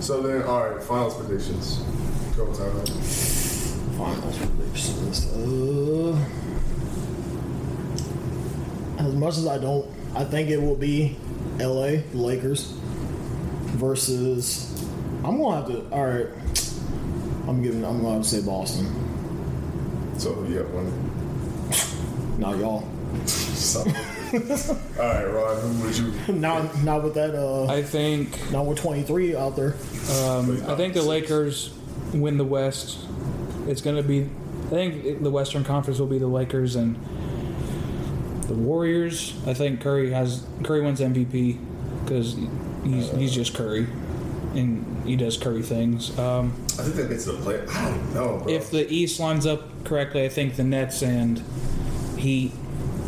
So 0.00 0.22
then, 0.22 0.42
all 0.44 0.66
right, 0.66 0.82
finals 0.82 1.14
predictions. 1.14 1.78
Go 2.36 2.46
time. 2.54 2.72
Finals 3.98 4.38
predictions. 4.38 5.26
Uh, 5.34 6.16
as 8.98 9.14
much 9.14 9.36
as 9.36 9.46
I 9.46 9.58
don't, 9.58 9.86
I 10.14 10.24
think 10.24 10.48
it 10.48 10.56
will 10.56 10.74
be 10.74 11.18
L.A. 11.58 12.02
Lakers 12.14 12.72
versus. 13.76 14.72
I'm 15.22 15.36
gonna 15.36 15.56
have 15.56 15.66
to. 15.66 15.86
All 15.94 16.06
right. 16.06 16.28
I'm 17.46 17.62
giving. 17.62 17.84
I'm 17.84 18.00
gonna 18.00 18.14
have 18.14 18.22
to 18.22 18.28
say 18.28 18.40
Boston. 18.40 18.86
So 20.18 20.44
you 20.44 20.56
have 20.58 20.70
one? 20.70 20.90
Not 22.38 22.56
y'all. 22.56 22.88
So- 24.56 24.78
all 24.98 25.04
right, 25.06 25.24
Ron, 25.24 25.60
who 25.60 25.84
would 25.84 25.98
you? 25.98 26.12
Not 26.34 26.82
not 26.84 27.02
with 27.02 27.14
that. 27.14 27.34
Uh, 27.34 27.64
I 27.66 27.82
think 27.82 28.50
not 28.52 28.66
with 28.66 28.78
23 28.78 29.34
out 29.36 29.56
there. 29.56 29.74
um, 30.24 30.62
I 30.68 30.74
think 30.76 30.94
the 30.94 31.02
Lakers 31.02 31.72
win 32.14 32.38
the 32.38 32.44
West. 32.44 32.98
It's 33.66 33.80
going 33.82 33.96
to 33.96 34.02
be. 34.02 34.28
I 34.66 34.70
think 34.70 35.22
the 35.22 35.30
Western 35.30 35.64
Conference 35.64 35.98
will 35.98 36.06
be 36.06 36.18
the 36.18 36.26
Lakers 36.28 36.76
and 36.76 36.96
the 38.46 38.54
Warriors. 38.54 39.34
I 39.46 39.54
think 39.54 39.80
Curry 39.80 40.10
has 40.12 40.44
Curry 40.62 40.80
wins 40.82 41.00
MVP 41.00 41.58
because 42.04 42.36
he's, 42.84 43.10
he's 43.12 43.34
just 43.34 43.54
Curry, 43.54 43.86
and 44.54 45.02
he 45.04 45.16
does 45.16 45.36
Curry 45.36 45.62
things. 45.62 46.16
Um, 46.18 46.52
I 46.78 46.82
think 46.82 46.94
that 46.96 47.08
gets 47.08 47.24
to 47.24 47.32
the 47.32 47.42
play. 47.42 47.60
I 47.68 47.90
don't 47.90 48.14
know, 48.14 48.38
bro. 48.44 48.48
if 48.52 48.70
the 48.70 48.88
East 48.92 49.18
lines 49.20 49.46
up 49.46 49.84
correctly, 49.84 50.24
I 50.24 50.28
think 50.28 50.56
the 50.56 50.64
Nets 50.64 51.02
and 51.02 51.42
Heat, 52.16 52.52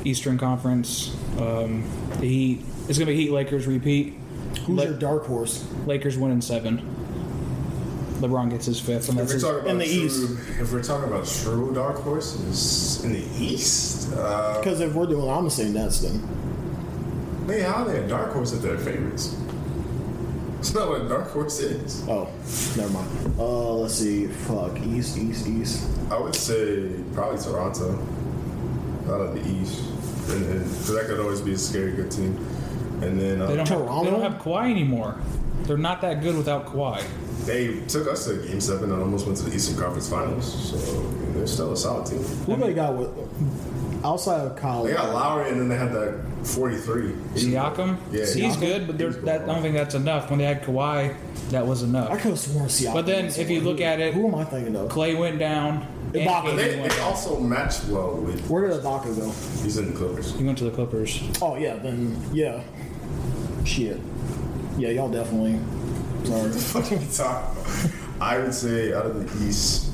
Eastern 0.05 0.39
Conference, 0.39 1.15
um, 1.39 1.85
the 2.21 2.27
Heat. 2.29 2.61
It's 2.89 2.99
going 2.99 3.07
to 3.07 3.13
be 3.13 3.17
Heat 3.17 3.31
Lakers 3.33 3.67
repeat. 3.67 4.15
Who's 4.67 4.77
La- 4.79 4.85
your 4.85 4.95
dark 4.95 5.27
horse? 5.27 5.65
Lakers 5.87 6.19
win 6.19 6.31
in 6.33 6.43
seven. 6.43 6.81
LeBron 8.21 8.51
gets 8.51 8.67
his 8.67 8.79
fifth, 8.79 9.09
and 9.09 9.19
if 9.19 9.29
that's 9.29 9.31
we're 9.31 9.35
his, 9.35 9.43
talking 9.43 9.59
about 9.61 9.71
in 9.71 9.79
the 9.79 9.85
true, 9.85 10.05
East. 10.05 10.61
if 10.61 10.73
we're 10.73 10.83
talking 10.83 11.09
about 11.13 11.27
true 11.27 11.75
dark 11.75 11.97
horses 11.97 13.03
in 13.05 13.13
the 13.15 13.25
East, 13.37 14.13
uh, 14.15 14.59
Because 14.59 14.81
if 14.81 14.95
we're 14.95 15.07
doing, 15.07 15.29
I'm 15.29 15.39
gonna 15.39 15.51
say 15.51 15.69
Nets 15.69 16.03
man, 16.03 16.21
how 17.63 17.83
are 17.83 17.89
they 17.91 17.99
a 18.05 18.07
dark 18.07 18.33
horse 18.33 18.53
if 18.53 18.63
they're 18.63 18.79
favorites? 18.79 19.37
It's 20.61 20.73
not 20.75 20.89
what 20.91 21.01
a 21.03 21.09
dark 21.09 21.29
horse 21.33 21.59
is. 21.59 22.05
Oh, 22.09 22.29
never 22.77 22.93
mind. 22.93 23.09
Uh, 23.37 23.73
let's 23.73 23.95
see. 23.95 24.29
Fuck. 24.29 24.79
East, 24.83 25.19
East, 25.19 25.49
East. 25.49 25.89
I 26.09 26.17
would 26.21 26.37
say 26.37 26.89
probably 27.15 27.43
Toronto 27.43 27.99
out 29.09 29.21
of 29.21 29.35
the 29.35 29.45
East, 29.51 29.83
and 30.33 30.45
because 30.64 30.95
that 30.95 31.07
could 31.07 31.20
always 31.20 31.41
be 31.41 31.53
a 31.53 31.59
scary 31.59 31.93
good 31.93 32.11
team. 32.11 32.37
And 33.03 33.18
then 33.20 33.41
uh, 33.43 33.47
They 33.47 33.57
don't, 33.57 33.68
have, 33.68 33.78
Toronto? 33.78 34.05
they 34.05 34.11
don't 34.11 34.22
have 34.33 34.41
Kawhi 34.41 34.70
anymore. 34.70 35.16
They're 35.64 35.76
not 35.76 36.01
that 36.03 36.20
good 36.22 36.37
without 36.37 36.66
Kawhi. 36.66 37.03
they 37.47 37.80
took 37.87 38.07
us 38.09 38.26
to 38.26 38.37
Game 38.47 38.61
Seven 38.61 38.93
and 38.93 39.01
almost 39.03 39.26
went 39.26 39.39
to 39.39 39.45
the 39.45 39.55
Eastern 39.55 39.76
Conference 39.78 40.09
Finals. 40.09 40.70
So 40.70 40.76
I 40.76 41.03
mean, 41.03 41.35
they're 41.35 41.47
still 41.47 41.72
a 41.72 41.76
solid 41.76 42.07
team. 42.07 42.18
Who 42.22 42.57
they 42.57 42.72
got 42.74 42.97
with 42.97 43.11
outside 44.05 44.41
of 44.47 44.57
college. 44.57 44.91
They 44.91 44.97
got 44.97 45.13
Lowry, 45.15 45.51
and 45.51 45.61
then 45.61 45.69
they 45.69 45.77
had 45.77 45.93
that 45.93 46.19
43. 46.45 47.13
Siakam, 47.35 47.97
Yeah. 48.11 48.21
he's 48.21 48.37
Siakam? 48.57 48.61
good, 48.61 48.87
but 48.87 48.99
there's 48.99 49.17
that, 49.19 49.43
I 49.43 49.47
don't 49.47 49.63
think 49.63 49.75
that's 49.75 49.95
enough. 49.95 50.29
When 50.31 50.39
they 50.39 50.45
had 50.45 50.63
Kawhi, 50.63 51.15
that 51.51 51.67
was 51.67 51.83
enough. 51.83 52.07
I 52.09 52.13
enough. 52.13 52.23
could 52.23 52.31
have 52.31 52.39
sworn 52.41 52.67
Siakam. 52.67 52.95
But 52.95 53.07
then 53.07 53.25
if 53.27 53.39
you 53.39 53.59
someone. 53.59 53.65
look 53.65 53.81
at 53.81 54.01
it- 54.01 54.15
who 54.15 54.27
am 54.29 54.35
I 54.35 54.45
thinking 54.45 54.75
of? 54.77 54.89
Clay 54.89 55.15
went 55.15 55.39
down. 55.39 55.87
And 56.15 56.29
Ibaka. 56.29 56.43
KD 56.43 56.57
They, 56.57 56.77
went 56.81 56.91
they 56.91 56.97
down. 56.99 57.09
also 57.09 57.41
match 57.41 57.85
well 57.89 58.11
with. 58.17 58.47
Where 58.49 58.69
did 58.69 58.81
Ibaka 58.83 59.17
go? 59.19 59.31
He's 59.63 59.79
in 59.79 59.87
the 59.93 59.99
Clippers. 59.99 60.33
He 60.35 60.45
went 60.45 60.59
to 60.59 60.65
the 60.65 60.71
Clippers. 60.71 61.23
Oh 61.41 61.57
yeah, 61.57 61.77
then 61.77 62.17
yeah. 62.35 62.61
Shit. 63.65 63.99
Yeah, 64.77 64.89
y'all 64.91 65.09
definitely. 65.11 65.59
Sorry. 66.25 66.51
What 66.51 66.93
are 66.93 66.97
we 66.97 67.07
talking 67.07 67.53
about? 67.63 67.93
I 68.21 68.39
would 68.39 68.53
say 68.55 68.93
out 68.93 69.07
of 69.07 69.15
the 69.41 69.47
East, 69.47 69.91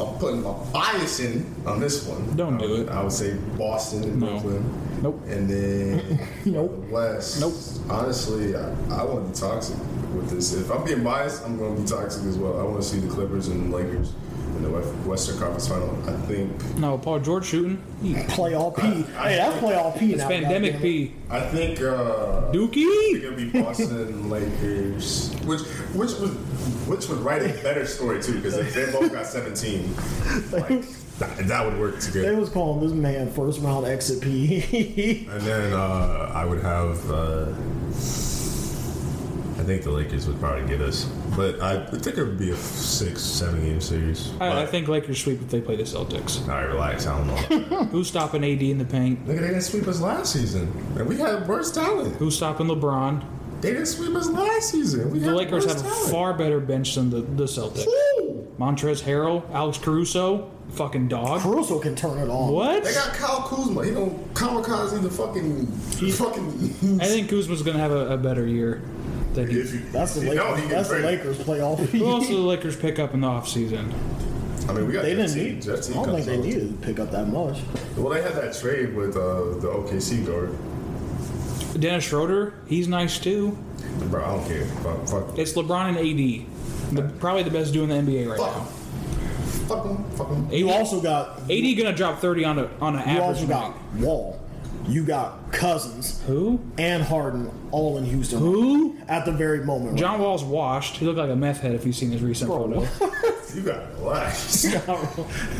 I'm 0.00 0.18
putting 0.18 0.42
my 0.42 0.52
bias 0.72 1.20
in 1.20 1.54
on 1.66 1.80
this 1.80 2.06
one. 2.06 2.36
Don't 2.36 2.58
do 2.58 2.82
it. 2.82 2.88
I 2.88 3.02
would 3.02 3.12
say 3.12 3.34
Boston 3.58 4.04
and 4.04 4.20
No. 4.20 4.26
Brooklyn. 4.40 5.02
Nope. 5.02 5.20
And 5.28 5.48
then 5.48 6.28
Nope. 6.44 6.72
West. 6.90 7.40
Nope. 7.40 7.54
Honestly, 7.90 8.54
I, 8.56 8.70
I 8.90 9.04
want 9.04 9.26
to 9.26 9.32
be 9.32 9.48
toxic 9.48 9.76
with 10.14 10.30
this. 10.30 10.54
If 10.54 10.70
I'm 10.70 10.84
being 10.84 11.02
biased, 11.02 11.44
I'm 11.44 11.56
going 11.58 11.76
to 11.76 11.82
be 11.82 11.88
toxic 11.88 12.24
as 12.24 12.36
well. 12.38 12.58
I 12.60 12.62
want 12.64 12.82
to 12.82 12.88
see 12.88 12.98
the 13.00 13.08
Clippers 13.12 13.48
and 13.48 13.72
Lakers 13.72 14.12
in 14.56 14.62
the 14.62 14.70
Western 14.70 15.38
Conference 15.38 15.68
Final. 15.68 15.90
I 16.08 16.12
think. 16.26 16.76
No, 16.78 16.98
Paul 16.98 17.20
George 17.20 17.46
shooting. 17.46 17.82
He- 18.02 18.14
Playoff 18.14 18.76
P. 18.76 19.02
Hey, 19.12 19.36
that's 19.36 19.56
playoff 19.58 19.98
P 19.98 20.12
It's 20.12 20.18
now. 20.22 20.28
pandemic. 20.28 20.80
P. 20.80 21.14
I 21.30 21.40
think. 21.40 21.80
Uh, 21.80 22.50
Dookie. 22.52 22.84
It's 22.84 23.24
gonna 23.24 23.36
be 23.36 23.50
Boston 23.62 24.30
Lakers, 24.30 25.32
which 25.44 25.60
which 25.94 26.12
would 26.20 26.30
which 26.88 27.08
would 27.08 27.18
write 27.20 27.42
a 27.42 27.62
better 27.62 27.86
story 27.86 28.20
too, 28.22 28.34
because 28.36 28.56
if 28.56 28.74
they 28.74 28.90
both 28.92 29.12
got 29.12 29.26
17, 29.26 29.94
like 30.52 30.68
that, 31.18 31.46
that 31.48 31.64
would 31.64 31.78
work 31.78 32.00
together. 32.00 32.30
They 32.30 32.34
was 32.34 32.48
calling 32.48 32.80
this 32.80 32.92
man 32.92 33.30
first 33.30 33.60
round 33.60 33.86
exit 33.86 34.20
P. 34.22 35.26
And 35.30 35.40
then 35.42 35.72
uh, 35.72 36.32
I 36.34 36.44
would 36.44 36.60
have. 36.62 37.10
Uh, 37.10 37.46
I 39.62 39.64
think 39.64 39.84
the 39.84 39.92
Lakers 39.92 40.26
would 40.26 40.40
probably 40.40 40.66
get 40.66 40.80
us, 40.80 41.04
but 41.36 41.60
I 41.60 41.86
think 41.86 42.18
it 42.18 42.24
would 42.24 42.36
be 42.36 42.50
a 42.50 42.56
six, 42.56 43.22
seven 43.22 43.64
game 43.64 43.80
series. 43.80 44.32
I, 44.40 44.62
I 44.62 44.66
think 44.66 44.88
Lakers 44.88 45.22
sweep 45.22 45.40
if 45.40 45.50
they 45.50 45.60
play 45.60 45.76
the 45.76 45.84
Celtics. 45.84 46.42
All 46.48 46.56
right, 46.56 46.64
relax. 46.64 47.06
I 47.06 47.16
don't 47.16 47.28
know. 47.28 47.66
about. 47.76 47.86
Who's 47.90 48.08
stopping 48.08 48.42
AD 48.42 48.60
in 48.60 48.78
the 48.78 48.84
paint? 48.84 49.24
Look, 49.24 49.36
they 49.36 49.46
didn't 49.46 49.60
sweep 49.60 49.86
us 49.86 50.00
last 50.00 50.32
season, 50.32 50.62
and 50.98 51.06
we 51.06 51.16
had 51.16 51.46
worse 51.46 51.70
talent. 51.70 52.16
Who's 52.16 52.34
stopping 52.34 52.66
LeBron? 52.66 53.24
They 53.60 53.70
didn't 53.70 53.86
sweep 53.86 54.16
us 54.16 54.28
last 54.30 54.70
season. 54.70 55.12
We 55.12 55.20
The 55.20 55.26
had 55.26 55.34
Lakers 55.36 55.64
worse 55.64 55.80
have 55.80 55.92
a 55.92 55.94
far 56.10 56.34
better 56.34 56.58
bench 56.58 56.96
than 56.96 57.10
the, 57.10 57.20
the 57.20 57.44
Celtics. 57.44 57.86
Woo! 57.86 58.52
Montrezl 58.58 59.04
Harrell, 59.04 59.48
Alex 59.52 59.78
Caruso, 59.78 60.50
fucking 60.70 61.06
dog. 61.06 61.40
Caruso 61.42 61.78
can 61.78 61.94
turn 61.94 62.18
it 62.18 62.28
on. 62.28 62.52
What? 62.52 62.82
They 62.82 62.92
got 62.94 63.14
Kyle 63.14 63.42
Kuzma. 63.42 63.84
He 63.84 63.92
don't 63.92 64.34
kamikaze 64.34 65.00
the 65.00 65.08
fucking. 65.08 65.68
He 66.00 66.10
fucking. 66.10 67.00
I 67.00 67.06
think 67.06 67.30
Kuzma's 67.30 67.62
going 67.62 67.76
to 67.76 67.82
have 67.82 67.92
a, 67.92 68.14
a 68.14 68.18
better 68.18 68.44
year 68.48 68.82
than 69.34 69.48
he. 69.50 69.58
If 69.60 69.72
you- 69.74 69.80
That's 69.92 70.14
the 70.14 70.20
if 70.20 70.24
you 70.26 70.30
Lakers. 70.32 70.44
know, 70.46 70.54
he 70.56 70.62
can 70.62 70.70
that's 70.70 70.88
the 70.88 70.94
trade. 71.00 71.04
Lakers 71.04 71.38
playoff 71.38 71.78
Who 71.78 72.08
else 72.10 72.26
do 72.28 72.34
the 72.36 72.40
Lakers 72.42 72.76
pick 72.76 72.98
up 72.98 73.14
in 73.14 73.20
the 73.20 73.26
offseason? 73.28 73.92
I 74.68 74.72
mean, 74.72 74.86
we 74.86 74.92
got 74.92 75.02
They 75.02 75.14
Jeff 75.16 75.26
didn't 75.34 75.34
Teague. 75.34 75.54
need. 75.54 75.62
Jeff 75.62 75.78
I 75.78 75.80
Teague 75.82 75.94
don't 75.94 76.14
think 76.14 76.26
they 76.26 76.38
out. 76.38 76.44
needed 76.44 76.80
to 76.80 76.86
pick 76.86 77.00
up 77.00 77.10
that 77.10 77.26
much. 77.28 77.58
Well, 77.96 78.10
they 78.10 78.22
had 78.22 78.34
that 78.34 78.54
trade 78.56 78.94
with 78.94 79.16
uh, 79.16 79.58
the 79.60 79.68
OKC 79.68 80.24
guard. 80.24 80.56
Dennis 81.80 82.04
Schroeder, 82.04 82.54
he's 82.66 82.86
nice 82.86 83.18
too. 83.18 83.56
Bro, 84.10 84.24
I 84.24 84.36
don't 84.36 84.46
care. 84.46 84.64
Fuck, 84.66 85.08
fuck, 85.08 85.38
It's 85.38 85.52
LeBron 85.54 85.88
and 85.88 85.98
AD. 85.98 86.46
The, 86.96 87.02
probably 87.18 87.42
the 87.44 87.50
best 87.50 87.72
duo 87.72 87.84
in 87.84 87.88
the 88.04 88.12
NBA 88.12 88.28
right 88.28 88.38
fuck 88.38 88.54
now. 88.54 88.60
him. 88.60 88.66
Fuck 89.66 89.86
him. 89.86 90.04
Fuck 90.10 90.28
him. 90.28 90.50
You 90.52 90.70
also 90.70 91.00
got. 91.00 91.38
AD 91.50 91.76
gonna 91.78 91.94
drop 91.96 92.20
30 92.20 92.44
on 92.44 92.58
a 92.58 92.70
on 92.80 92.94
an 92.96 93.00
average. 93.00 93.06
You 93.16 93.22
average 93.22 93.36
also 93.42 93.46
night. 93.46 93.74
got 93.94 94.00
Wall. 94.00 94.40
You 94.86 95.04
got 95.04 95.41
Cousins 95.52 96.20
Who? 96.26 96.58
and 96.78 97.02
Harden 97.02 97.50
all 97.70 97.98
in 97.98 98.04
Houston. 98.04 98.38
Who? 98.38 98.96
At 99.06 99.24
the 99.26 99.32
very 99.32 99.64
moment. 99.64 99.98
John 99.98 100.18
Wall's 100.20 100.42
washed. 100.42 100.96
He 100.96 101.04
looked 101.06 101.18
like 101.18 101.30
a 101.30 101.36
meth 101.36 101.60
head 101.60 101.74
if 101.74 101.84
you've 101.86 101.94
seen 101.94 102.10
his 102.10 102.22
recent 102.22 102.50
Bro, 102.50 102.80
photo. 102.86 103.08
You 103.54 103.60
got 103.60 103.80
to 103.86 103.96
relax. 103.98 104.62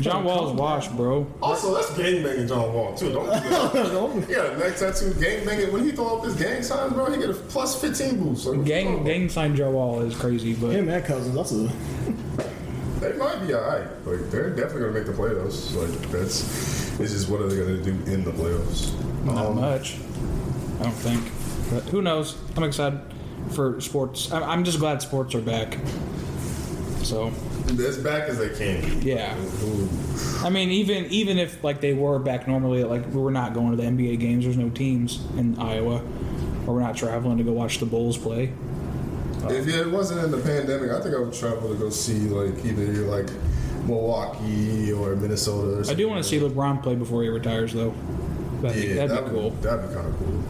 John 0.00 0.24
Wall's 0.24 0.54
washed, 0.58 0.96
bro. 0.96 1.26
also, 1.42 1.74
that's 1.74 1.88
gangbanging 1.90 2.48
John 2.48 2.72
Wall, 2.72 2.94
too. 2.94 3.12
Don't 3.12 3.26
do 3.26 3.30
that. 3.50 4.26
Yeah, 4.30 4.56
next 4.56 4.80
tattoo, 4.80 5.10
gangbanging. 5.10 5.70
When 5.72 5.84
he 5.84 5.92
throw 5.92 6.16
up 6.18 6.24
his 6.24 6.34
gang 6.34 6.62
signs, 6.62 6.94
bro, 6.94 7.12
he 7.12 7.18
get 7.20 7.28
a 7.28 7.34
plus 7.34 7.78
15 7.78 8.18
boost. 8.18 8.46
Like, 8.46 8.64
Gang 8.64 8.94
bro, 8.94 9.04
gang 9.04 9.28
sign 9.28 9.54
Joe 9.54 9.72
Wall 9.72 10.00
is 10.00 10.16
crazy, 10.16 10.54
but 10.54 10.70
Him 10.70 10.88
and 10.88 11.04
Cousins. 11.04 11.34
That's 11.34 11.52
a. 11.52 12.51
They 13.02 13.12
might 13.14 13.46
be 13.46 13.54
alright. 13.54 13.86
Like, 14.06 14.30
they're 14.30 14.50
definitely 14.50 14.80
going 14.80 14.94
to 14.94 14.98
make 15.00 15.06
the 15.06 15.12
playoffs. 15.12 15.74
Like, 15.74 16.10
that's. 16.10 17.00
It's 17.00 17.12
just 17.12 17.28
what 17.28 17.40
are 17.40 17.48
they 17.48 17.56
going 17.56 17.82
to 17.82 17.82
do 17.82 18.12
in 18.12 18.22
the 18.22 18.30
playoffs? 18.30 18.92
not 19.24 19.46
Um, 19.46 19.56
much. 19.56 19.96
I 20.78 20.84
don't 20.84 20.92
think. 20.92 21.24
But 21.70 21.90
who 21.90 22.02
knows? 22.02 22.36
I'm 22.56 22.64
excited 22.64 23.00
for 23.50 23.80
sports. 23.80 24.30
I'm, 24.30 24.42
I'm 24.42 24.64
just 24.64 24.78
glad 24.78 25.02
sports 25.02 25.34
are 25.34 25.40
back. 25.40 25.78
So 27.02 27.32
As 27.68 27.98
back 27.98 28.28
as 28.28 28.38
they 28.38 28.50
can 28.50 29.00
be. 29.00 29.10
Yeah. 29.10 29.36
Ooh. 29.64 29.88
I 30.44 30.50
mean, 30.50 30.70
even 30.70 31.06
even 31.06 31.38
if 31.38 31.62
like 31.64 31.80
they 31.80 31.94
were 31.94 32.18
back 32.18 32.46
normally, 32.46 32.84
like 32.84 33.04
we're 33.06 33.30
not 33.30 33.54
going 33.54 33.70
to 33.72 33.76
the 33.76 33.82
NBA 33.84 34.20
games. 34.20 34.44
There's 34.44 34.56
no 34.56 34.70
teams 34.70 35.24
in 35.36 35.58
Iowa, 35.58 36.02
or 36.66 36.74
we're 36.74 36.80
not 36.80 36.96
traveling 36.96 37.38
to 37.38 37.44
go 37.44 37.52
watch 37.52 37.78
the 37.78 37.86
Bulls 37.86 38.16
play. 38.16 38.52
If 39.50 39.68
it 39.68 39.90
wasn't 39.90 40.24
in 40.24 40.30
the 40.30 40.38
pandemic, 40.38 40.90
I 40.90 41.00
think 41.00 41.14
I 41.14 41.18
would 41.18 41.32
travel 41.32 41.68
to 41.70 41.74
go 41.74 41.90
see 41.90 42.20
like 42.20 42.64
either 42.64 42.84
like 43.06 43.28
Milwaukee 43.86 44.92
or 44.92 45.16
Minnesota. 45.16 45.78
Or 45.78 45.90
I 45.90 45.94
do 45.94 46.08
want 46.08 46.22
to 46.22 46.28
see 46.28 46.38
LeBron 46.38 46.82
play 46.82 46.94
before 46.94 47.22
he 47.22 47.28
retires, 47.28 47.72
though. 47.72 47.94
That'd, 48.60 48.80
be, 48.80 48.88
Yeah, 48.88 49.06
that'd 49.06 49.10
that 49.10 49.24
be 49.24 49.30
cool. 49.30 49.50
Would, 49.50 49.62
that'd 49.62 49.88
be 49.88 49.94
kind 49.94 50.06
of 50.06 50.18
cool. 50.18 50.42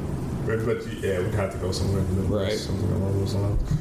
But, 0.47 0.66
but 0.66 0.86
yeah, 1.03 1.20
we'd 1.20 1.34
have 1.34 1.53
to 1.53 1.59
go 1.59 1.72
somewhere 1.72 2.01
in 2.01 2.09
the 2.09 2.22
middle, 2.22 2.38
Right. 2.38 2.53
Something 2.53 2.90
along 2.93 3.18
those 3.18 3.34
lines. 3.34 3.72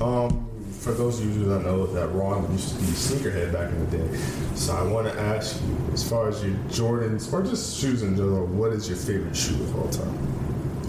Um, 0.00 0.46
for 0.80 0.92
those 0.92 1.20
of 1.20 1.26
you 1.26 1.32
who 1.32 1.50
don't 1.50 1.64
know, 1.64 1.86
that 1.86 2.08
Ron 2.08 2.50
used 2.52 2.70
to 2.70 2.74
be 2.76 2.84
a 2.84 2.92
sneakerhead 2.92 3.52
back 3.52 3.70
in 3.70 3.90
the 3.90 3.98
day. 3.98 4.18
So 4.54 4.74
I 4.74 4.82
want 4.84 5.12
to 5.12 5.20
ask 5.20 5.60
you, 5.62 5.76
as 5.92 6.08
far 6.08 6.28
as 6.28 6.42
your 6.42 6.54
Jordans 6.68 7.30
or 7.32 7.42
just 7.42 7.78
shoes 7.78 8.02
in 8.02 8.16
general, 8.16 8.46
what 8.46 8.72
is 8.72 8.88
your 8.88 8.96
favorite 8.96 9.36
shoe 9.36 9.62
of 9.62 9.76
all 9.78 9.88
time? 9.90 10.29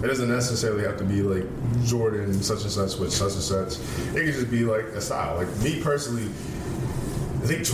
It 0.02 0.08
doesn't 0.08 0.28
necessarily 0.28 0.82
have 0.84 0.96
to 0.98 1.04
be 1.04 1.22
like 1.22 1.44
Jordan 1.84 2.42
such 2.42 2.62
and 2.62 2.70
such 2.70 2.98
with 2.98 3.12
such 3.12 3.34
and 3.34 3.42
such. 3.42 3.78
It 4.16 4.24
can 4.24 4.32
just 4.32 4.50
be 4.50 4.64
like 4.64 4.84
a 4.86 5.00
style. 5.00 5.36
Like 5.36 5.56
me 5.58 5.80
personally, 5.80 6.24
I 7.42 7.46
think 7.46 7.66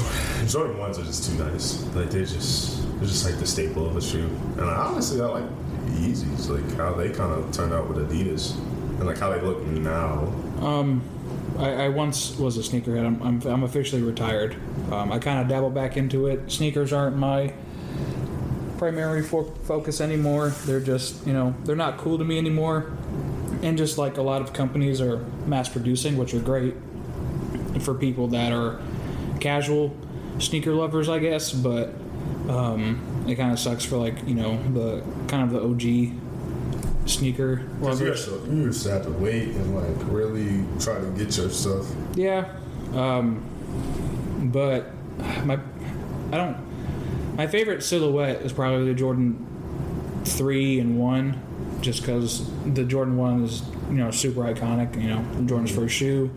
Jordan, 0.49 0.79
ones 0.79 0.99
are 0.99 1.05
just 1.05 1.31
too 1.31 1.43
nice. 1.43 1.83
Like 1.95 2.11
they're 2.11 2.27
just 2.27 2.83
they're 2.99 3.09
just 3.09 3.25
like 3.25 3.39
the 3.39 3.47
staple 3.47 3.87
of 3.87 3.97
a 3.97 4.03
shoe. 4.03 4.29
And 4.57 4.61
honestly, 4.61 5.21
I 5.23 5.27
like 5.27 5.45
Yeezys, 5.93 6.51
like 6.51 6.77
how 6.77 6.93
they 6.93 7.09
kind 7.09 7.33
of 7.33 7.51
turned 7.53 7.73
out 7.73 7.89
with 7.89 8.11
Adidas, 8.11 8.55
and 8.99 9.07
like 9.07 9.19
how 9.19 9.31
they 9.31 9.41
look 9.41 9.65
now. 9.65 10.33
Um, 10.61 11.03
I, 11.59 11.85
I 11.85 11.89
once 11.89 12.37
was 12.39 12.57
a 12.57 12.61
sneakerhead. 12.61 13.07
I'm, 13.07 13.23
I'm, 13.23 13.43
I'm 13.43 13.63
officially 13.63 14.03
retired. 14.03 14.57
Um, 14.93 15.13
I 15.13 15.19
kind 15.19 15.41
of 15.41 15.49
dabble 15.49 15.71
back 15.71 15.97
into 15.97 16.27
it. 16.27 16.51
Sneakers 16.51 16.93
aren't 16.93 17.17
my 17.17 17.53
primary 18.79 19.23
fo- 19.23 19.53
focus 19.65 20.01
anymore. 20.01 20.51
They're 20.65 20.81
just, 20.81 21.27
you 21.27 21.33
know, 21.33 21.55
they're 21.65 21.77
not 21.77 21.99
cool 21.99 22.19
to 22.19 22.25
me 22.25 22.39
anymore. 22.39 22.93
And 23.63 23.77
just 23.77 23.99
like 23.99 24.17
a 24.17 24.23
lot 24.23 24.41
of 24.41 24.53
companies 24.53 25.01
are 25.01 25.19
mass 25.47 25.69
producing, 25.69 26.17
which 26.17 26.33
are 26.35 26.41
great 26.41 26.75
for 27.81 27.95
people 27.95 28.29
that 28.29 28.53
are 28.53 28.81
casual 29.41 29.97
sneaker 30.39 30.73
lovers, 30.73 31.09
I 31.09 31.19
guess. 31.19 31.53
But 31.53 31.89
um, 32.49 33.25
it 33.29 33.35
kind 33.35 33.53
of 33.53 33.59
sucks 33.59 33.85
for 33.85 33.97
like, 33.97 34.27
you 34.27 34.35
know, 34.35 34.57
the 34.73 35.03
kind 35.27 35.43
of 35.43 35.51
the 35.51 35.61
OG 35.63 36.15
sneaker 37.09 37.63
you 37.81 37.85
lovers. 37.85 38.27
to, 38.27 38.31
you 38.51 38.73
to 38.73 38.91
have 38.91 39.05
to 39.05 39.11
wait 39.13 39.49
and 39.49 39.75
like 39.75 40.13
really 40.13 40.65
try 40.79 41.01
to 41.01 41.07
get 41.17 41.37
your 41.37 41.51
stuff. 41.51 41.87
Yeah, 42.15 42.53
um, 42.95 43.43
but 44.53 44.91
my 45.45 45.59
I 46.33 46.37
don't. 46.37 46.68
My 47.39 47.47
favorite 47.47 47.85
silhouette 47.85 48.43
is 48.43 48.53
probably 48.53 48.87
the 48.87 48.99
Jordan 48.99 49.47
three 50.25 50.81
and 50.81 50.99
one, 50.99 51.41
just 51.81 52.01
because 52.01 52.51
the 52.67 52.83
Jordan 52.83 53.17
one 53.17 53.45
is 53.45 53.63
you 53.87 53.95
know 53.95 54.11
super 54.11 54.41
iconic. 54.41 55.01
You 55.01 55.11
know 55.11 55.47
Jordan's 55.47 55.71
first 55.71 55.95
shoe. 55.95 56.33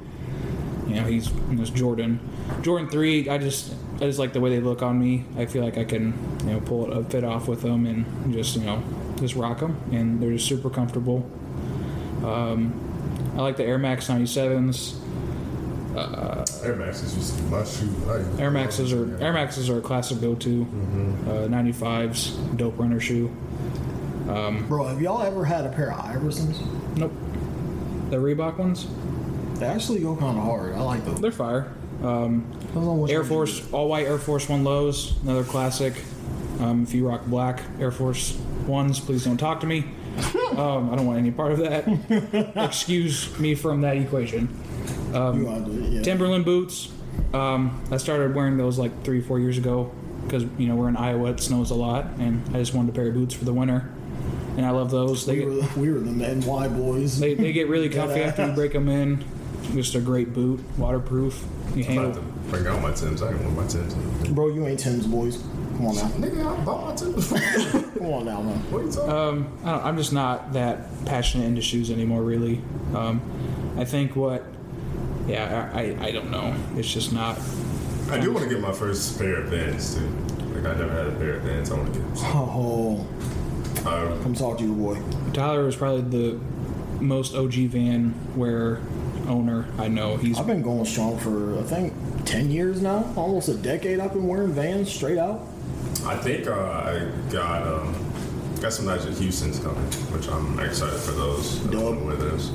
You 0.87 0.95
know 0.95 1.03
he's 1.05 1.31
you 1.31 1.55
know, 1.55 1.65
Jordan. 1.65 2.19
Jordan 2.61 2.87
three, 2.87 3.27
I 3.27 3.39
just 3.39 3.73
I 3.95 4.01
just 4.01 4.19
like 4.19 4.33
the 4.33 4.39
way 4.39 4.51
they 4.51 4.59
look 4.59 4.83
on 4.83 4.99
me. 4.99 5.25
I 5.37 5.47
feel 5.47 5.63
like 5.63 5.79
I 5.79 5.85
can 5.85 6.13
you 6.41 6.51
know 6.51 6.59
pull 6.61 6.91
a 6.91 7.03
fit 7.03 7.23
off 7.23 7.47
with 7.47 7.63
them 7.63 7.87
and 7.87 8.31
just 8.31 8.55
you 8.55 8.61
know 8.61 8.83
just 9.19 9.33
rock 9.35 9.59
them, 9.59 9.81
and 9.91 10.21
they're 10.21 10.33
just 10.33 10.47
super 10.47 10.69
comfortable. 10.69 11.27
Um, 12.23 13.33
I 13.35 13.41
like 13.41 13.57
the 13.57 13.65
Air 13.65 13.79
Max 13.79 14.07
97s. 14.07 15.00
Air 16.63 16.75
Maxes 16.75 17.15
used 17.15 17.37
to 17.37 17.43
be 17.43 17.49
my 17.49 17.63
shoe. 17.63 17.89
I- 18.07 18.41
Air 18.41 18.51
Maxes 18.51 18.93
are 18.93 19.17
Air 19.21 19.33
Maxes 19.33 19.69
are 19.69 19.77
a 19.79 19.81
classic 19.81 20.21
go-to. 20.21 20.61
Uh, 21.27 21.47
95s, 21.47 22.35
dope 22.57 22.77
runner 22.79 22.99
shoe. 22.99 23.29
Bro, 24.67 24.85
have 24.87 25.01
y'all 25.01 25.21
ever 25.21 25.43
had 25.45 25.65
a 25.65 25.69
pair 25.69 25.91
of 25.91 25.99
Iversons? 25.99 26.57
Nope. 26.97 27.11
The 28.09 28.17
Reebok 28.17 28.57
ones, 28.57 28.87
They 29.55 29.65
actually 29.65 29.99
go 29.99 30.15
kind 30.15 30.37
of 30.37 30.43
hard. 30.43 30.73
I 30.75 30.81
like 30.81 31.05
those. 31.05 31.19
they're 31.19 31.31
fire. 31.31 31.71
Um, 32.03 32.45
Depends 32.61 32.87
on 32.87 32.99
which 33.01 33.11
Air 33.11 33.23
Force, 33.23 33.61
all 33.71 33.87
white 33.89 34.05
Air 34.07 34.17
Force 34.17 34.47
One 34.49 34.63
lows, 34.63 35.13
another 35.23 35.43
classic. 35.43 35.93
Um, 36.59 36.83
if 36.83 36.93
you 36.93 37.07
rock 37.07 37.25
black 37.25 37.61
Air 37.79 37.91
Force 37.91 38.37
Ones, 38.67 38.99
please 38.99 39.23
don't 39.25 39.37
talk 39.37 39.59
to 39.61 39.67
me. 39.67 39.85
Um, 40.51 40.91
I 40.91 40.97
don't 40.97 41.05
want 41.07 41.17
any 41.17 41.31
part 41.31 41.53
of 41.53 41.59
that. 41.59 42.53
Excuse 42.65 43.39
me 43.39 43.55
from 43.55 43.79
that 43.81 43.95
equation. 43.95 44.49
Do. 45.11 45.39
You 45.39 45.45
wanna 45.45 45.65
do 45.65 45.83
it, 45.83 45.89
yeah. 45.91 46.01
Timberland 46.01 46.45
boots. 46.45 46.89
Um, 47.33 47.81
I 47.91 47.97
started 47.97 48.35
wearing 48.35 48.57
those 48.57 48.77
like 48.77 49.03
three, 49.03 49.21
four 49.21 49.39
years 49.39 49.57
ago 49.57 49.91
because 50.23 50.43
you 50.57 50.67
know 50.67 50.75
we're 50.75 50.89
in 50.89 50.97
Iowa, 50.97 51.31
it 51.31 51.39
snows 51.39 51.71
a 51.71 51.75
lot, 51.75 52.05
and 52.19 52.43
I 52.55 52.59
just 52.59 52.73
wanted 52.73 52.93
a 52.93 52.95
pair 52.95 53.07
of 53.07 53.13
boots 53.13 53.33
for 53.33 53.45
the 53.45 53.53
winter. 53.53 53.89
And 54.57 54.65
I 54.65 54.71
love 54.71 54.91
those. 54.91 55.25
They 55.25 55.45
we, 55.45 55.61
get, 55.61 55.75
were, 55.75 55.81
we 55.81 55.93
were 55.93 55.99
the 55.99 56.11
NY 56.11 56.67
boys. 56.69 57.19
they, 57.19 57.33
they 57.35 57.53
get 57.53 57.69
really 57.69 57.89
comfy 57.99 58.21
after 58.21 58.47
you 58.47 58.53
break 58.53 58.73
them 58.73 58.89
in. 58.89 59.23
Just 59.73 59.95
a 59.95 60.01
great 60.01 60.33
boot, 60.33 60.59
waterproof. 60.77 61.43
You 61.75 61.85
I'm 61.85 61.97
about 61.97 62.15
handle. 62.15 62.23
to 62.23 62.49
bring 62.49 62.67
out 62.67 62.81
my 62.81 62.91
Tims. 62.91 63.21
I 63.21 63.29
ain't 63.29 63.39
wear 63.39 63.49
my 63.49 63.67
Tims. 63.67 63.93
Bro, 64.29 64.49
you 64.49 64.67
ain't 64.67 64.79
Tim's 64.79 65.07
boys. 65.07 65.37
Come 65.77 65.85
on 65.87 65.95
now. 65.95 66.01
Nigga, 66.17 66.45
I 66.45 66.63
bought 66.65 66.85
my 66.89 66.95
Tims. 66.95 67.29
Come 67.97 68.05
on 68.07 68.25
now, 68.25 68.41
man. 68.41 68.57
what 68.71 68.81
are 68.81 68.85
you 68.85 68.91
talking 68.91 69.09
Um, 69.09 69.57
I 69.63 69.71
don't, 69.71 69.85
I'm 69.85 69.97
just 69.97 70.11
not 70.11 70.51
that 70.53 71.05
passionate 71.05 71.45
into 71.45 71.61
shoes 71.61 71.89
anymore, 71.89 72.21
really. 72.23 72.61
Um, 72.93 73.21
I 73.77 73.85
think 73.85 74.17
what, 74.17 74.43
yeah, 75.27 75.71
I, 75.73 75.79
I, 75.81 76.05
I 76.07 76.11
don't 76.11 76.29
know. 76.31 76.55
It's 76.75 76.91
just 76.91 77.13
not. 77.13 77.37
I 78.09 78.19
do 78.19 78.31
want 78.33 78.43
to 78.47 78.49
get 78.49 78.61
my 78.61 78.73
first 78.73 79.17
pair 79.17 79.35
of 79.35 79.49
Vans 79.49 79.95
too. 79.95 80.07
Like 80.53 80.65
I 80.65 80.77
never 80.79 80.89
had 80.91 81.07
a 81.07 81.11
pair 81.17 81.35
of 81.35 81.43
Vans. 81.43 81.71
I 81.71 81.75
want 81.77 81.93
to 81.93 81.99
get. 81.99 82.07
Oh, 82.23 83.07
Um, 83.85 84.21
come 84.23 84.33
talk 84.35 84.57
to 84.59 84.63
your 84.65 84.75
boy. 84.75 85.01
Tyler 85.33 85.67
is 85.67 85.75
probably 85.75 86.01
the 86.01 86.39
most 86.99 87.33
OG 87.33 87.53
van 87.71 88.13
wear 88.35 88.79
owner 89.27 89.65
I 89.79 89.87
know. 89.87 90.17
He's 90.17 90.37
I've 90.37 90.45
been 90.47 90.61
going 90.61 90.85
strong 90.85 91.17
for 91.17 91.57
I 91.57 91.63
think 91.63 91.93
ten 92.25 92.51
years 92.51 92.81
now, 92.81 93.11
almost 93.15 93.49
a 93.49 93.55
decade. 93.55 93.99
I've 93.99 94.13
been 94.13 94.27
wearing 94.27 94.51
Vans 94.53 94.91
straight 94.91 95.17
out. 95.17 95.47
I 96.05 96.15
think 96.17 96.47
uh, 96.47 96.53
I 96.53 97.09
got 97.31 97.65
um, 97.65 97.95
got 98.61 98.73
some 98.73 98.85
nice 98.85 99.03
Houston's 99.17 99.59
coming, 99.59 99.81
which 100.11 100.27
I'm 100.27 100.59
excited 100.59 100.99
for 100.99 101.11
those. 101.13 101.65
I 101.67 101.71
Dope. 101.71 101.83
want 101.83 101.99
to 101.99 102.05
wear 102.05 102.15
those. 102.17 102.51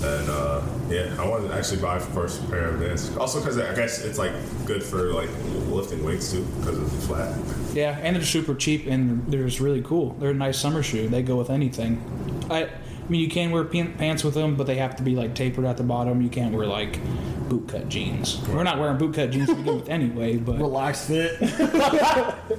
And 0.00 0.30
uh, 0.30 0.62
yeah, 0.88 1.14
I 1.18 1.26
wanted 1.28 1.48
to 1.48 1.54
actually 1.54 1.80
buy 1.82 1.98
first 1.98 2.48
pair 2.50 2.68
of 2.68 2.76
Vans. 2.76 3.16
Also, 3.16 3.40
because 3.40 3.58
I 3.58 3.74
guess 3.74 4.04
it's 4.04 4.18
like 4.18 4.32
good 4.64 4.82
for 4.82 5.12
like 5.12 5.28
lifting 5.68 6.04
weights 6.04 6.30
too, 6.32 6.44
because 6.60 6.78
it's 6.94 7.06
flat. 7.06 7.36
yeah, 7.74 7.98
and 8.02 8.14
they're 8.14 8.22
super 8.22 8.54
cheap 8.54 8.86
and 8.86 9.26
they're 9.26 9.44
just 9.44 9.58
really 9.60 9.82
cool. 9.82 10.10
They're 10.20 10.30
a 10.30 10.34
nice 10.34 10.58
summer 10.58 10.82
shoe. 10.82 11.08
They 11.08 11.22
go 11.22 11.36
with 11.36 11.50
anything. 11.50 12.00
I, 12.48 12.64
I 12.64 12.70
mean, 13.08 13.20
you 13.20 13.28
can 13.28 13.50
wear 13.50 13.64
pan- 13.64 13.94
pants 13.94 14.22
with 14.22 14.34
them, 14.34 14.54
but 14.54 14.66
they 14.68 14.76
have 14.76 14.94
to 14.96 15.02
be 15.02 15.16
like 15.16 15.34
tapered 15.34 15.64
at 15.64 15.76
the 15.78 15.82
bottom. 15.82 16.22
You 16.22 16.28
can't 16.28 16.54
wear 16.54 16.66
like 16.66 17.00
bootcut 17.48 17.88
jeans. 17.88 18.38
We're 18.48 18.62
not 18.62 18.78
wearing 18.78 18.98
bootcut 18.98 19.32
jeans 19.32 19.48
to 19.48 19.54
begin 19.56 19.76
with 19.76 19.88
anyway, 19.88 20.36
but 20.36 20.58
Relaxed 20.60 21.08
fit. 21.08 21.40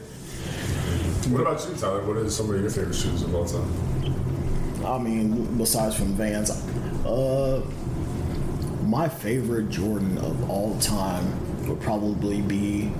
What 1.29 1.41
about 1.41 1.63
you, 1.69 1.75
Tyler? 1.75 2.01
What 2.05 2.17
are 2.17 2.27
some 2.29 2.49
of 2.49 2.59
your 2.59 2.69
favorite 2.71 2.95
shoes 2.95 3.21
of 3.21 3.35
all 3.35 3.45
time? 3.45 3.71
I 4.83 4.97
mean, 4.97 5.57
besides 5.57 5.95
from 5.95 6.13
Vans, 6.15 6.49
uh, 7.05 7.61
my 8.83 9.07
favorite 9.07 9.69
Jordan 9.69 10.17
of 10.19 10.49
all 10.49 10.77
time 10.79 11.67
would 11.67 11.81
probably 11.81 12.41
be. 12.41 12.91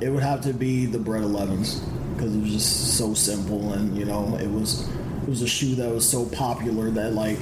It 0.00 0.10
would 0.10 0.22
have 0.22 0.42
to 0.42 0.52
be 0.52 0.86
the 0.86 0.98
Bread 0.98 1.22
11s 1.22 1.80
because 2.14 2.34
it 2.34 2.40
was 2.40 2.50
just 2.50 2.96
so 2.96 3.14
simple 3.14 3.72
and 3.72 3.96
you 3.96 4.04
know 4.04 4.36
it 4.36 4.46
was 4.46 4.88
it 5.22 5.28
was 5.28 5.42
a 5.42 5.48
shoe 5.48 5.74
that 5.74 5.90
was 5.90 6.08
so 6.08 6.26
popular 6.26 6.90
that 6.90 7.12
like 7.12 7.38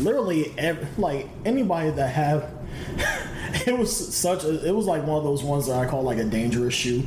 literally 0.00 0.52
ev- 0.56 0.98
like 0.98 1.28
anybody 1.44 1.90
that 1.90 2.08
have 2.08 2.50
it 3.66 3.76
was 3.76 4.14
such 4.14 4.44
a 4.44 4.66
it 4.66 4.74
was 4.74 4.86
like 4.86 5.04
one 5.04 5.18
of 5.18 5.24
those 5.24 5.42
ones 5.42 5.66
that 5.66 5.76
I 5.76 5.86
call 5.86 6.02
like 6.02 6.18
a 6.18 6.24
dangerous 6.24 6.74
shoe 6.74 7.02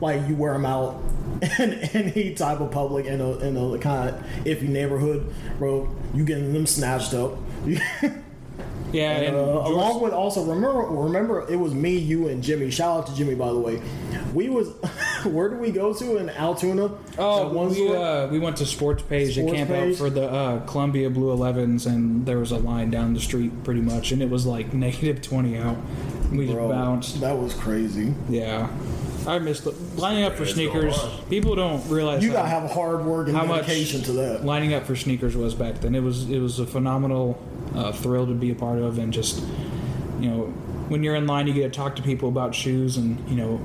like 0.00 0.26
you 0.28 0.34
wear 0.34 0.52
them 0.54 0.66
out 0.66 1.00
in 1.58 1.72
any 1.94 2.34
type 2.34 2.60
of 2.60 2.70
public 2.70 3.06
in 3.06 3.20
a 3.20 3.30
in 3.38 3.56
a 3.56 3.78
kind 3.78 4.10
of 4.10 4.14
iffy 4.44 4.68
neighborhood 4.68 5.32
bro 5.58 5.88
you 6.14 6.24
getting 6.24 6.52
them 6.52 6.66
snatched 6.66 7.14
up 7.14 7.36
yeah, 8.92 9.10
and 9.12 9.36
uh, 9.36 9.44
George- 9.44 9.68
along 9.70 10.00
with 10.02 10.12
also 10.12 10.44
remember 10.44 10.80
remember 10.80 11.48
it 11.50 11.56
was 11.56 11.72
me 11.74 11.96
you 11.96 12.28
and 12.28 12.42
Jimmy 12.42 12.70
shout 12.70 12.98
out 13.00 13.06
to 13.06 13.14
Jimmy 13.14 13.34
by 13.34 13.48
the 13.48 13.58
way 13.58 13.80
we 14.34 14.48
was 14.48 14.68
where 15.24 15.48
did 15.48 15.60
we 15.60 15.70
go 15.70 15.92
to 15.94 16.16
in 16.16 16.28
Altoona 16.30 16.90
Oh, 17.18 17.68
we, 17.68 17.94
uh, 17.94 18.26
we 18.28 18.38
went 18.38 18.56
to 18.58 18.66
Sports 18.66 19.02
Page 19.02 19.34
to 19.34 19.44
camp 19.50 19.70
Page? 19.70 19.92
out 19.94 19.98
for 19.98 20.08
the 20.10 20.28
uh, 20.30 20.60
Columbia 20.66 21.10
Blue 21.10 21.36
11s, 21.36 21.86
and 21.86 22.24
there 22.24 22.38
was 22.38 22.50
a 22.50 22.56
line 22.56 22.90
down 22.90 23.12
the 23.12 23.20
street 23.20 23.62
pretty 23.62 23.82
much, 23.82 24.10
and 24.12 24.22
it 24.22 24.30
was 24.30 24.46
like 24.46 24.72
negative 24.72 25.20
20 25.20 25.58
out. 25.58 25.76
We 26.32 26.46
just 26.46 26.56
bounced. 26.56 27.20
that 27.20 27.36
was 27.36 27.52
crazy 27.54 28.14
Yeah. 28.30 28.70
I 29.26 29.38
missed 29.38 29.64
the, 29.64 29.72
lining 30.00 30.24
up 30.24 30.34
for 30.34 30.44
It's 30.44 30.52
sneakers. 30.54 30.98
People 31.28 31.54
don't 31.54 31.86
realize 31.88 32.22
you 32.22 32.30
how, 32.30 32.36
gotta 32.36 32.48
have 32.48 32.70
hard 32.70 33.04
work 33.04 33.28
and 33.28 33.36
how 33.36 33.44
much 33.44 33.66
dedication 33.66 34.02
to 34.02 34.12
that 34.12 34.44
lining 34.44 34.74
up 34.74 34.86
for 34.86 34.96
sneakers 34.96 35.36
was 35.36 35.54
back 35.54 35.80
then. 35.80 35.94
It 35.94 36.02
was 36.02 36.30
it 36.30 36.38
was 36.38 36.58
a 36.58 36.66
phenomenal 36.66 37.42
uh, 37.74 37.92
thrill 37.92 38.26
to 38.26 38.34
be 38.34 38.50
a 38.50 38.54
part 38.54 38.78
of, 38.78 38.98
and 38.98 39.12
just 39.12 39.42
you 40.20 40.30
know 40.30 40.52
when 40.90 41.04
you're 41.04 41.14
in 41.14 41.26
line, 41.26 41.46
you 41.46 41.52
get 41.52 41.72
to 41.72 41.76
talk 41.76 41.96
to 41.96 42.02
people 42.02 42.28
about 42.28 42.54
shoes, 42.54 42.96
and 42.96 43.28
you 43.28 43.36
know 43.36 43.60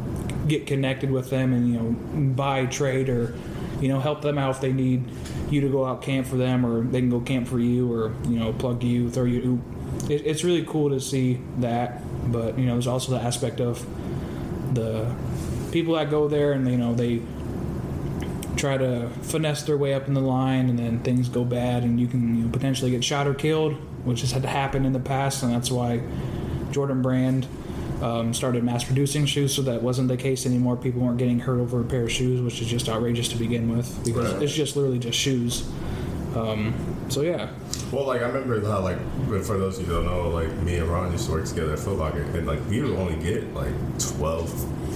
get 0.48 0.68
connected 0.68 1.10
with 1.10 1.30
them, 1.30 1.54
and 1.54 1.68
you 1.72 1.80
know 1.80 1.92
buy, 2.34 2.66
trade, 2.66 3.10
or 3.10 3.36
you 3.80 3.88
know 3.88 4.00
help 4.00 4.22
them 4.22 4.38
out 4.38 4.52
if 4.52 4.62
they 4.62 4.74
need 4.74 5.04
you 5.50 5.62
to 5.62 5.70
go 5.70 5.86
out 5.86 6.02
camp 6.02 6.28
for 6.28 6.36
them, 6.38 6.66
or 6.66 6.84
they 6.84 7.00
can 7.00 7.10
go 7.10 7.22
camp 7.22 7.48
for 7.48 7.60
you, 7.60 7.92
or 7.92 8.14
you 8.28 8.38
know 8.38 8.54
plug 8.54 8.84
you, 8.84 9.10
throw 9.10 9.26
you. 9.26 9.62
It, 10.10 10.26
it's 10.26 10.44
really 10.44 10.66
cool 10.66 10.90
to 10.90 11.00
see 11.00 11.40
that, 11.60 12.02
but 12.32 12.60
you 12.60 12.66
know 12.66 12.74
there's 12.74 12.88
also 12.88 13.12
the 13.12 13.22
aspect 13.22 13.62
of 13.62 13.86
the 14.76 15.12
people 15.76 15.96
that 15.96 16.10
go 16.10 16.30
there 16.30 16.54
and 16.54 16.72
you 16.72 16.78
know 16.78 16.94
they 16.96 17.22
try 18.56 18.78
to 18.78 19.10
finesse 19.24 19.64
their 19.64 19.76
way 19.76 19.94
up 19.94 20.08
in 20.08 20.14
the 20.14 20.22
line 20.22 20.70
and 20.70 20.80
then 20.80 21.00
things 21.00 21.28
go 21.28 21.44
bad 21.44 21.84
and 21.84 22.00
you 22.00 22.08
can 22.08 22.38
you 22.38 22.44
know, 22.46 22.50
potentially 22.50 22.90
get 22.92 23.04
shot 23.04 23.28
or 23.28 23.34
killed 23.34 23.74
which 24.06 24.22
has 24.22 24.32
had 24.32 24.42
to 24.42 24.48
happen 24.48 24.86
in 24.86 24.94
the 24.94 25.02
past 25.02 25.44
and 25.44 25.52
that's 25.54 25.70
why 25.70 26.02
jordan 26.72 27.02
brand 27.02 27.46
um, 28.02 28.34
started 28.34 28.64
mass 28.64 28.86
producing 28.86 29.26
shoes 29.26 29.54
so 29.54 29.62
that 29.64 29.82
wasn't 29.82 30.08
the 30.08 30.16
case 30.16 30.46
anymore 30.46 30.78
people 30.78 31.02
weren't 31.02 31.18
getting 31.18 31.40
hurt 31.40 31.60
over 31.60 31.82
a 31.82 31.84
pair 31.84 32.04
of 32.04 32.12
shoes 32.12 32.40
which 32.40 32.62
is 32.62 32.68
just 32.70 32.88
outrageous 32.88 33.28
to 33.28 33.36
begin 33.36 33.68
with 33.76 34.02
because 34.06 34.32
Right. 34.32 34.44
it's 34.44 34.54
just 34.54 34.78
literally 34.78 35.00
just 35.00 35.20
shoes 35.20 35.70
um, 36.36 36.74
so 37.10 37.22
yeah 37.22 37.50
Well, 37.92 38.06
like 38.08 38.22
I 38.22 38.26
remember 38.28 38.60
how, 38.66 38.82
like, 38.82 38.98
for 39.46 39.58
those 39.58 39.80
of 39.80 39.88
you 39.88 39.94
who 39.94 40.04
don't 40.04 40.06
know, 40.06 40.30
like 40.30 40.52
me 40.64 40.78
and 40.78 40.88
Ron 40.90 41.12
used 41.12 41.28
to 41.28 41.32
work 41.32 41.46
together 41.46 41.74
at 41.74 41.80
Foot 41.80 41.98
Locker, 41.98 42.22
and 42.22 42.46
like 42.46 42.60
we 42.70 42.82
would 42.82 42.98
only 42.98 43.16
get 43.24 43.54
like 43.54 43.74
twelve 44.00 44.50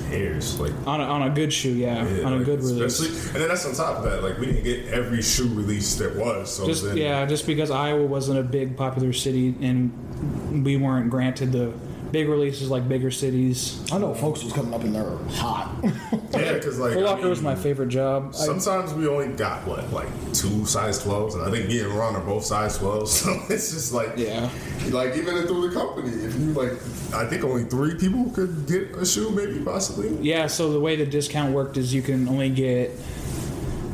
pairs, 0.09 0.59
like. 0.59 0.73
on 0.87 0.99
a, 0.99 1.03
on 1.03 1.21
a 1.23 1.29
good 1.29 1.53
shoe 1.53 1.69
yeah, 1.69 2.03
yeah, 2.07 2.23
on 2.25 2.41
a 2.41 2.43
good 2.43 2.59
release 2.63 2.99
especially- 2.99 3.29
and 3.33 3.41
then 3.41 3.47
that's 3.47 3.65
on 3.65 3.73
top 3.75 3.97
of 3.97 4.03
that. 4.05 4.23
Like 4.23 4.39
we 4.39 4.47
didn't 4.47 4.63
get 4.63 4.87
every 4.87 5.21
shoe 5.21 5.47
release 5.49 5.95
there 5.97 6.13
was. 6.17 6.51
So 6.55 6.65
just 6.65 6.83
then, 6.83 6.97
yeah 6.97 7.25
just 7.25 7.45
because 7.45 7.69
iowa 7.71 8.03
wasn't 8.05 8.39
a 8.39 8.43
big 8.43 8.75
popular 8.75 9.13
city 9.13 9.53
and 9.61 10.63
we 10.65 10.77
weren't 10.77 11.09
granted 11.11 11.51
the 11.51 11.71
big 12.11 12.27
releases 12.27 12.69
like 12.69 12.87
bigger 12.87 13.11
cities 13.11 13.79
I 13.91 13.97
know 13.97 14.13
folks 14.13 14.43
was 14.43 14.53
coming 14.53 14.73
up 14.73 14.83
in 14.83 14.93
there 14.93 15.17
hot. 15.29 15.75
yeah, 15.83 16.53
because 16.53 16.79
like 16.79 16.93
Foot 16.93 17.05
I 17.05 17.11
Locker 17.11 17.29
was 17.29 17.41
my 17.41 17.55
favorite 17.55 17.89
job. 17.89 18.29
I, 18.29 18.45
Sometimes 18.45 18.93
we 18.93 19.07
only 19.07 19.35
got 19.35 19.65
what, 19.67 19.91
like 19.91 20.07
two 20.33 20.65
size 20.65 21.03
12s, 21.03 21.33
and 21.33 21.43
I 21.43 21.51
think 21.51 21.67
me 21.67 21.79
and 21.79 21.91
Ron 21.91 22.15
are 22.15 22.21
both 22.21 22.45
size 22.45 22.77
12s. 22.77 23.07
So 23.19 23.53
it's 23.53 23.71
just 23.71 23.93
like, 23.93 24.13
Yeah. 24.17 24.49
like 24.91 25.15
even 25.15 25.35
through 25.47 25.69
the 25.69 25.75
company, 25.75 26.09
if 26.23 26.35
you 26.39 26.53
like, 26.53 26.73
I 27.13 27.25
think 27.25 27.43
only 27.43 27.63
three 27.63 27.95
people 27.95 28.31
could 28.31 28.67
get 28.67 28.95
a 28.95 29.05
shoe, 29.05 29.31
maybe 29.31 29.63
possibly. 29.63 30.15
yeah, 30.21 30.47
so 30.47 30.71
the 30.71 30.79
way 30.79 30.95
the 30.95 31.05
discount 31.05 31.53
worked 31.53 31.77
is 31.77 31.93
you 31.93 32.01
can 32.01 32.27
only 32.27 32.49
get, 32.49 32.91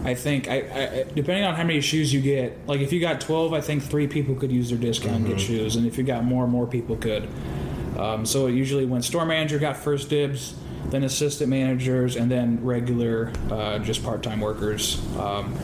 I 0.04 0.14
think, 0.14 0.48
I, 0.48 0.56
I 0.56 1.06
depending 1.16 1.46
on 1.46 1.56
how 1.56 1.64
many 1.64 1.82
shoes 1.82 2.14
you 2.14 2.22
get. 2.22 2.68
Like 2.68 2.82
if 2.82 2.94
you 2.94 3.00
got 3.00 3.22
twelve, 3.22 3.54
I 3.54 3.62
think 3.62 3.82
three 3.84 4.08
people 4.08 4.36
could 4.36 4.52
use 4.52 4.70
their 4.70 4.78
discount 4.78 5.16
and 5.16 5.28
get 5.28 5.38
mm-hmm. 5.38 5.48
shoes, 5.48 5.76
and 5.78 5.88
if 5.88 5.98
you 5.98 6.04
got 6.04 6.24
more, 6.24 6.48
more 6.48 6.68
people 6.68 6.96
could. 6.96 7.28
Um, 7.98 8.26
so 8.26 8.48
it 8.48 8.54
usually 8.54 8.86
went 8.86 9.04
store 9.06 9.26
manager 9.26 9.58
got 9.60 9.78
first 9.78 10.10
dibs, 10.10 10.56
then 10.90 11.04
assistant 11.04 11.50
managers, 11.50 12.16
and 12.16 12.30
then 12.30 12.64
regular, 12.64 13.32
uh, 13.52 13.80
just 13.80 14.04
part-time 14.04 14.40
workers. 14.40 15.02
Um, 15.18 15.56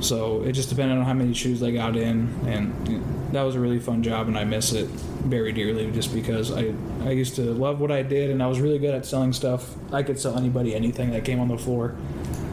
so 0.00 0.42
it 0.42 0.52
just 0.52 0.68
depended 0.68 0.98
on 0.98 1.04
how 1.04 1.14
many 1.14 1.32
shoes 1.34 1.60
they 1.60 1.72
got 1.72 1.96
in, 1.96 2.28
and 2.46 3.32
that 3.32 3.42
was 3.42 3.54
a 3.54 3.60
really 3.60 3.80
fun 3.80 4.02
job, 4.02 4.28
and 4.28 4.38
I 4.38 4.44
miss 4.44 4.72
it 4.72 4.86
very 5.24 5.52
dearly 5.52 5.90
just 5.90 6.12
because 6.14 6.52
I 6.52 6.74
I 7.02 7.10
used 7.12 7.36
to 7.36 7.42
love 7.54 7.80
what 7.80 7.90
I 7.90 8.02
did, 8.02 8.30
and 8.30 8.42
I 8.42 8.46
was 8.46 8.60
really 8.60 8.78
good 8.78 8.94
at 8.94 9.06
selling 9.06 9.32
stuff. 9.32 9.74
I 9.92 10.02
could 10.02 10.18
sell 10.18 10.36
anybody 10.36 10.74
anything 10.74 11.10
that 11.12 11.24
came 11.24 11.40
on 11.40 11.48
the 11.48 11.56
floor. 11.58 11.94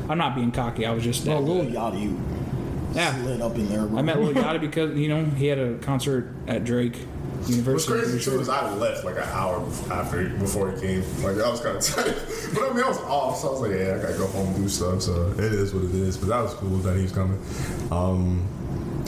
I'm 0.10 0.18
not 0.18 0.36
being 0.36 0.52
cocky. 0.52 0.86
I 0.86 0.92
was 0.92 1.04
just 1.04 1.26
that 1.26 1.42
little. 1.42 1.66
Yachty, 1.66 2.18
Yeah. 2.94 3.18
lit 3.24 3.42
up 3.42 3.56
in 3.56 3.68
there. 3.70 3.86
Bro. 3.86 4.00
I 4.00 4.02
met 4.02 4.20
Lil 4.20 4.34
Yachty 4.44 4.60
because 4.62 4.98
you 4.98 5.10
know 5.10 5.26
he 5.26 5.48
had 5.48 5.60
a 5.60 5.78
concert 5.80 6.34
at 6.48 6.64
Drake 6.64 6.98
What's 7.42 7.50
University. 7.58 8.00
crazy 8.00 8.12
too 8.14 8.20
sure. 8.20 8.42
is 8.42 8.50
I 8.50 8.72
left 8.76 9.04
like 9.04 9.16
an 9.16 9.24
hour 9.24 9.66
after 9.92 10.30
before 10.30 10.72
he 10.72 10.80
came. 10.82 11.02
Like 11.24 11.38
I 11.38 11.50
was 11.50 11.60
kind 11.60 11.78
of 11.78 11.84
tired, 11.86 12.16
but 12.54 12.70
I 12.70 12.74
mean 12.74 12.84
I 12.84 12.88
was 12.88 13.00
off, 13.00 13.40
so 13.40 13.48
I 13.48 13.52
was 13.52 13.62
like, 13.62 13.72
yeah, 13.72 13.96
I 13.96 14.02
gotta 14.02 14.18
go 14.18 14.28
home 14.28 14.48
and 14.48 14.56
do 14.58 14.70
stuff. 14.70 15.02
So 15.02 15.32
it 15.32 15.40
is 15.54 15.74
what 15.74 15.84
it 15.84 15.96
is. 15.96 16.18
But 16.18 16.30
that 16.30 16.42
was 16.42 16.54
cool 16.56 16.78
that 16.78 16.96
he 16.96 17.04
was 17.04 17.12
coming. 17.12 17.40
Um, 17.92 18.48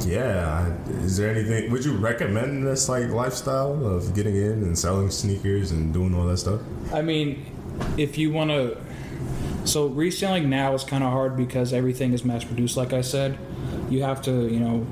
yeah, 0.05 0.73
is 1.03 1.17
there 1.17 1.29
anything? 1.29 1.71
Would 1.71 1.86
you 1.86 1.95
recommend 1.95 2.65
this 2.65 2.89
like 2.89 3.09
lifestyle 3.09 3.86
of 3.86 4.13
getting 4.15 4.36
in 4.36 4.63
and 4.63 4.77
selling 4.77 5.09
sneakers 5.11 5.71
and 5.71 5.93
doing 5.93 6.15
all 6.15 6.25
that 6.25 6.38
stuff? 6.38 6.61
I 6.91 7.01
mean, 7.01 7.45
if 7.97 8.17
you 8.17 8.31
want 8.31 8.49
to, 8.49 8.77
so 9.65 9.88
reselling 9.88 10.49
now 10.49 10.73
is 10.73 10.84
kind 10.84 11.03
of 11.03 11.11
hard 11.11 11.38
because 11.38 11.71
everything 11.73 12.13
is 12.13 12.25
mass 12.25 12.43
produced. 12.43 12.75
Like 12.75 12.93
I 12.93 13.01
said, 13.01 13.38
you 13.89 14.03
have 14.03 14.21
to 14.23 14.47
you 14.47 14.59
know 14.59 14.88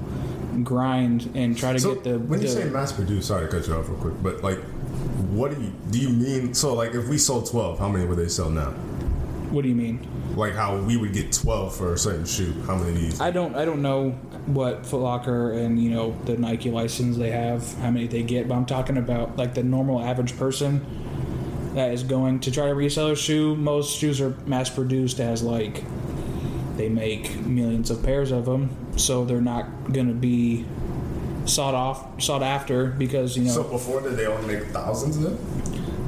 grind 0.64 1.32
and 1.36 1.58
try 1.58 1.74
to 1.74 1.80
So 1.80 1.95
get 1.95 2.04
the. 2.04 2.20
when 2.20 2.41
you 2.41 2.47
say 2.47 2.66
mass 2.70 2.91
produced, 2.91 3.28
sorry 3.28 3.47
to 3.47 3.52
cut 3.52 3.68
you 3.68 3.76
off 3.76 3.88
real 3.89 3.97
quick, 3.97 4.14
but 4.22 4.43
like, 4.43 4.60
what 5.30 5.56
do 5.56 5.62
you 5.62 5.74
do? 5.91 5.99
You 5.99 6.10
mean 6.10 6.54
so 6.54 6.74
like 6.74 6.93
if 6.93 7.08
we 7.08 7.18
sold 7.18 7.49
twelve, 7.49 7.80
how 7.80 7.88
many 7.89 8.06
would 8.06 8.18
they 8.18 8.28
sell 8.28 8.49
now? 8.49 8.74
what 9.52 9.64
do 9.64 9.68
you 9.70 9.76
mean? 9.76 9.99
Like 10.36 10.54
how 10.54 10.78
we 10.78 10.95
would 10.95 11.12
get 11.14 11.34
twelve 11.34 11.76
for 11.76 11.93
a 11.93 11.97
certain 11.97 12.26
shoe. 12.26 12.54
How 12.66 12.76
many 12.76 12.93
do 12.97 13.06
you? 13.06 13.14
I 13.20 13.32
don't 13.32 13.54
I 13.56 13.66
don't 13.66 13.82
know 13.82 14.12
what 14.45 14.86
Foot 14.86 15.02
Locker 15.02 15.52
and 15.52 15.82
you 15.82 15.91
know 15.91 16.18
the 16.26 16.38
Nike 16.38 16.72
license 16.72 17.18
they 17.18 17.32
have, 17.32 17.74
how 17.80 17.91
many 17.91 18.08
they 18.08 18.24
get, 18.24 18.47
but 18.47 18.56
I'm 18.56 18.66
talking 18.66 18.97
about 18.97 19.36
like 19.38 19.54
the 19.54 19.64
normal 19.64 20.02
average 20.02 20.38
person 20.38 20.86
that 21.76 21.91
is 21.93 22.04
going 22.04 22.39
to 22.41 22.52
try 22.52 22.68
to 22.68 22.76
resell 22.76 23.12
a 23.12 23.16
shoe. 23.16 23.56
Most 23.56 23.97
shoes 23.97 24.20
are 24.22 24.32
mass 24.45 24.70
produced 24.70 25.20
as 25.20 25.43
like 25.43 25.84
they 26.78 26.90
make 26.90 27.36
millions 27.46 27.90
of 27.92 28.04
pairs 28.04 28.32
of 28.32 28.46
them, 28.46 28.70
so 28.98 29.26
they're 29.26 29.42
not 29.42 29.92
going 29.94 30.08
to 30.08 30.14
be 30.14 30.66
sought 31.46 31.74
off 31.74 32.22
sought 32.22 32.44
after 32.44 32.86
because 32.88 33.36
you 33.36 33.44
know 33.44 33.52
So 33.52 33.64
before 33.64 34.02
did 34.02 34.16
they 34.16 34.28
only 34.28 34.56
make 34.56 34.68
thousands 34.68 35.18
of 35.18 35.24
them? 35.24 35.38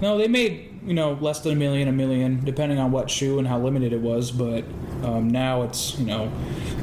no, 0.02 0.18
they 0.18 0.28
made 0.28 0.70
you 0.86 0.94
know 0.94 1.14
less 1.22 1.40
than 1.42 1.54
a 1.54 1.56
million, 1.56 1.88
a 1.88 1.92
million, 1.92 2.44
depending 2.44 2.78
on 2.78 2.92
what 2.92 3.10
shoe 3.10 3.40
and 3.40 3.48
how 3.48 3.60
limited 3.60 3.94
it 3.94 4.02
was. 4.02 4.32
But 4.32 4.64
um, 5.04 5.30
now 5.30 5.64
it's 5.64 5.98
you 5.98 6.06
know 6.06 6.32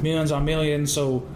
millions 0.03 0.33
on 0.33 0.45
millions, 0.45 0.93
so 0.93 1.27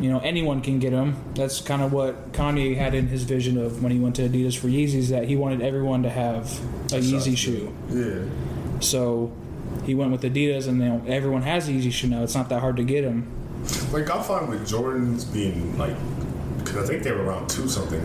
you 0.00 0.10
know 0.10 0.18
anyone 0.20 0.60
can 0.60 0.78
get 0.78 0.90
them. 0.90 1.16
That's 1.34 1.60
kind 1.60 1.80
of 1.82 1.92
what 1.92 2.32
Kanye 2.32 2.76
had 2.76 2.94
in 2.94 3.08
his 3.08 3.22
vision 3.24 3.56
of 3.56 3.82
when 3.82 3.92
he 3.92 3.98
went 3.98 4.16
to 4.16 4.28
Adidas 4.28 4.56
for 4.56 4.66
Yeezys, 4.68 5.08
that 5.08 5.24
he 5.26 5.36
wanted 5.36 5.62
everyone 5.62 6.02
to 6.02 6.10
have 6.10 6.44
a 6.92 6.96
Yeezy 7.00 7.36
shoe. 7.36 7.72
Yeah. 7.88 8.80
So 8.80 9.32
he 9.84 9.94
went 9.94 10.12
with 10.12 10.22
Adidas, 10.22 10.68
and 10.68 11.08
everyone 11.08 11.42
has 11.42 11.68
a 11.68 11.72
Yeezy 11.72 11.92
shoe 11.92 12.08
now. 12.08 12.22
It's 12.22 12.34
not 12.34 12.48
that 12.48 12.60
hard 12.60 12.76
to 12.76 12.84
get 12.84 13.02
them. 13.02 13.30
Like 13.92 14.10
I'm 14.10 14.22
fine 14.22 14.48
with 14.48 14.68
Jordans 14.68 15.32
being 15.32 15.76
like, 15.78 15.96
because 16.58 16.76
I 16.76 16.86
think 16.86 17.02
they 17.02 17.12
were 17.12 17.22
around 17.22 17.48
two 17.48 17.68
something, 17.68 18.00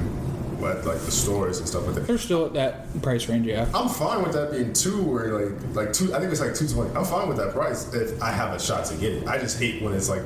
at 0.58 0.86
like 0.86 1.00
the 1.00 1.12
stores 1.12 1.60
and 1.60 1.68
stuff 1.68 1.86
like 1.86 1.96
that. 1.96 2.08
They're 2.08 2.18
still 2.18 2.46
at 2.48 2.54
that 2.54 3.02
price 3.02 3.28
range, 3.30 3.48
yeah. 3.48 3.68
I'm 3.74 3.90
fine 3.90 4.24
with 4.24 4.34
that 4.34 4.52
being 4.52 4.74
two 4.74 5.12
or 5.12 5.42
like 5.42 5.76
like 5.76 5.94
two. 5.94 6.14
I 6.14 6.20
think 6.20 6.32
it's 6.32 6.42
like 6.42 6.56
two 6.56 6.68
twenty. 6.68 6.96
I'm 6.96 7.06
fine 7.06 7.28
with 7.28 7.38
that 7.38 7.54
price 7.54 7.94
if 7.94 8.22
I 8.22 8.32
have 8.32 8.54
a 8.54 8.60
shot 8.60 8.86
to 8.86 8.96
get 8.96 9.14
it. 9.14 9.28
I 9.28 9.38
just 9.38 9.60
hate 9.60 9.82
when 9.82 9.94
it's 9.94 10.10
like 10.10 10.24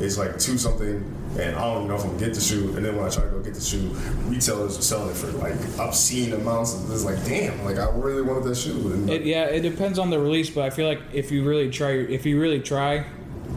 it's 0.00 0.18
like 0.18 0.38
two 0.38 0.58
something. 0.58 1.16
And 1.38 1.56
I 1.56 1.60
don't 1.60 1.76
even 1.76 1.88
know 1.88 1.94
if 1.94 2.02
I'm 2.02 2.08
gonna 2.08 2.26
get 2.26 2.34
the 2.34 2.40
shoe. 2.40 2.74
And 2.76 2.84
then 2.84 2.96
when 2.96 3.06
I 3.06 3.08
try 3.08 3.24
to 3.24 3.30
go 3.30 3.40
get 3.40 3.54
the 3.54 3.60
shoe, 3.60 3.88
retailers 4.26 4.78
are 4.78 4.82
selling 4.82 5.10
it 5.10 5.16
for 5.16 5.28
like 5.28 5.54
obscene 5.78 6.32
amounts. 6.32 6.74
And 6.74 6.92
it's 6.92 7.04
like, 7.04 7.24
damn, 7.24 7.64
like 7.64 7.78
I 7.78 7.88
really 7.90 8.22
wanted 8.22 8.44
that 8.44 8.56
shoe. 8.56 8.92
And 8.92 9.08
It, 9.08 9.22
yeah, 9.22 9.44
it 9.44 9.60
depends 9.60 9.98
on 9.98 10.10
the 10.10 10.18
release, 10.18 10.50
but 10.50 10.64
I 10.64 10.70
feel 10.70 10.88
like 10.88 11.00
if 11.12 11.30
you 11.30 11.44
really 11.44 11.70
try, 11.70 11.92
if 11.92 12.26
you 12.26 12.40
really 12.40 12.60
try, 12.60 13.04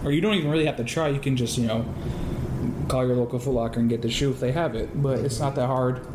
or 0.04 0.12
you 0.12 0.22
don't 0.22 0.36
even 0.36 0.52
really 0.52 0.66
have 0.66 0.78
to 0.78 0.84
try, 0.84 1.08
you 1.08 1.20
can 1.20 1.36
just 1.36 1.58
you 1.58 1.68
know 1.68 1.86
call 2.88 3.08
your 3.08 3.16
local 3.16 3.40
Foot 3.40 3.54
Locker 3.54 3.80
and 3.80 3.90
get 3.90 4.02
the 4.02 4.10
shoe 4.10 4.30
if 4.30 4.40
they 4.40 4.52
have 4.52 4.76
it. 4.76 5.02
But 5.02 5.20
it's 5.20 5.40
not 5.40 5.56
that 5.56 5.68
hard 5.68 6.06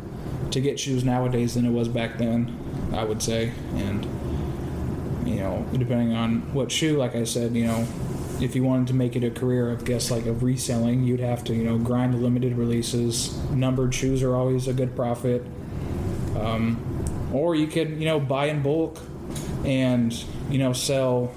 to 0.51 0.61
get 0.61 0.79
shoes 0.79 1.03
nowadays 1.03 1.55
than 1.55 1.65
it 1.65 1.71
was 1.71 1.87
back 1.87 2.17
then, 2.17 2.57
I 2.93 3.03
would 3.03 3.21
say. 3.21 3.51
And 3.75 4.05
you 5.27 5.35
know, 5.35 5.65
depending 5.73 6.15
on 6.15 6.53
what 6.53 6.71
shoe, 6.71 6.97
like 6.97 7.15
I 7.15 7.23
said, 7.25 7.53
you 7.53 7.67
know, 7.67 7.85
if 8.41 8.55
you 8.55 8.63
wanted 8.63 8.87
to 8.87 8.93
make 8.93 9.15
it 9.15 9.23
a 9.23 9.29
career 9.29 9.69
of 9.69 9.85
guess 9.85 10.11
like 10.11 10.25
of 10.25 10.43
reselling, 10.43 11.03
you'd 11.03 11.19
have 11.19 11.43
to 11.45 11.53
you 11.53 11.63
know 11.63 11.77
grind 11.77 12.21
limited 12.21 12.57
releases. 12.57 13.37
Numbered 13.49 13.93
shoes 13.93 14.23
are 14.23 14.35
always 14.35 14.67
a 14.67 14.73
good 14.73 14.95
profit. 14.95 15.45
Um, 16.39 16.85
or 17.33 17.55
you 17.55 17.67
could 17.67 17.89
you 17.99 18.05
know 18.05 18.19
buy 18.19 18.47
in 18.47 18.61
bulk 18.61 18.99
and 19.65 20.13
you 20.49 20.57
know 20.57 20.73
sell 20.73 21.33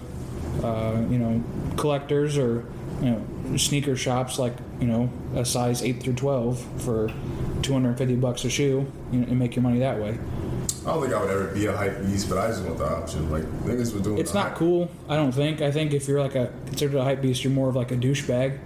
uh, 0.62 1.02
you 1.10 1.18
know 1.18 1.42
collectors 1.76 2.38
or 2.38 2.64
you 3.00 3.10
know 3.10 3.56
sneaker 3.56 3.96
shops 3.96 4.38
like 4.38 4.54
you 4.80 4.86
know 4.86 5.10
a 5.34 5.44
size 5.44 5.82
8 5.82 6.02
through 6.02 6.14
12 6.14 6.82
for 6.82 7.08
250 7.62 8.16
bucks 8.16 8.44
a 8.44 8.50
shoe 8.50 8.90
you 9.10 9.20
know, 9.20 9.26
and 9.26 9.38
make 9.38 9.56
your 9.56 9.62
money 9.62 9.80
that 9.80 9.98
way 9.98 10.18
I 10.84 10.92
don't 10.94 11.02
think 11.02 11.14
I 11.14 11.20
would 11.20 11.30
ever 11.30 11.46
be 11.54 11.66
a 11.66 11.76
hype 11.76 12.00
beast, 12.02 12.28
but 12.28 12.38
I 12.38 12.48
just 12.48 12.62
want 12.64 12.78
the 12.78 12.86
option. 12.86 13.30
Like 13.30 13.44
niggas 13.64 13.94
were 13.94 14.00
doing. 14.00 14.18
it's 14.18 14.34
not 14.34 14.48
hype. 14.48 14.56
cool 14.56 14.90
i 15.08 15.14
don't 15.16 15.32
think 15.32 15.60
i 15.60 15.70
think 15.70 15.92
if 15.92 16.08
you're 16.08 16.20
like 16.20 16.34
a 16.34 16.52
considered 16.66 16.96
a 16.98 17.04
hype 17.04 17.22
beast 17.22 17.44
you're 17.44 17.52
more 17.52 17.68
of 17.68 17.76
like 17.76 17.92
a 17.92 17.96
douchebag 17.96 18.58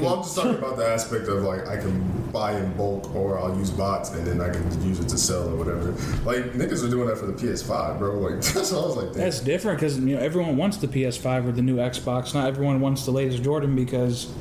Well, 0.00 0.14
I'm 0.16 0.22
just 0.22 0.36
talking 0.36 0.54
about 0.56 0.76
the 0.76 0.86
aspect 0.86 1.28
of 1.28 1.42
like 1.42 1.66
I 1.66 1.76
can 1.76 1.96
buy 2.32 2.52
in 2.58 2.72
bulk 2.76 3.14
or 3.14 3.38
I'll 3.38 3.56
use 3.56 3.70
bots 3.70 4.10
and 4.10 4.26
then 4.26 4.40
I 4.42 4.50
can 4.50 4.62
use 4.86 4.98
it 5.00 5.08
to 5.08 5.16
sell 5.16 5.48
or 5.48 5.56
whatever. 5.56 5.92
Like 6.30 6.52
niggas 6.52 6.84
are 6.86 6.90
doing 6.90 7.08
that 7.08 7.16
for 7.16 7.24
the 7.26 7.32
PS5, 7.32 7.98
bro. 7.98 8.18
Like 8.18 8.40
that's 8.54 8.72
what 8.72 8.82
I 8.82 8.86
was 8.86 8.96
like. 8.96 9.12
Damn. 9.12 9.22
that's 9.22 9.40
different 9.40 9.78
because 9.78 9.98
you 9.98 10.14
know 10.16 10.20
everyone 10.22 10.56
wants 10.56 10.76
the 10.78 10.88
ps5 10.88 11.48
or 11.48 11.52
the 11.52 11.62
new 11.62 11.76
xbox 11.76 12.34
not 12.34 12.46
everyone 12.46 12.80
wants 12.80 13.04
the 13.04 13.10
latest 13.10 13.42
jordan 13.42 13.74
because 13.76 14.32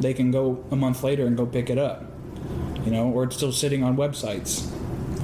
they 0.00 0.12
can 0.14 0.30
go 0.30 0.62
a 0.70 0.76
month 0.76 1.02
later 1.02 1.26
and 1.26 1.36
go 1.36 1.44
pick 1.46 1.68
it 1.70 1.78
up 1.78 2.04
you 2.84 2.90
know 2.90 3.10
or 3.10 3.24
it's 3.24 3.36
still 3.36 3.52
sitting 3.52 3.82
on 3.82 3.96
websites 3.96 4.70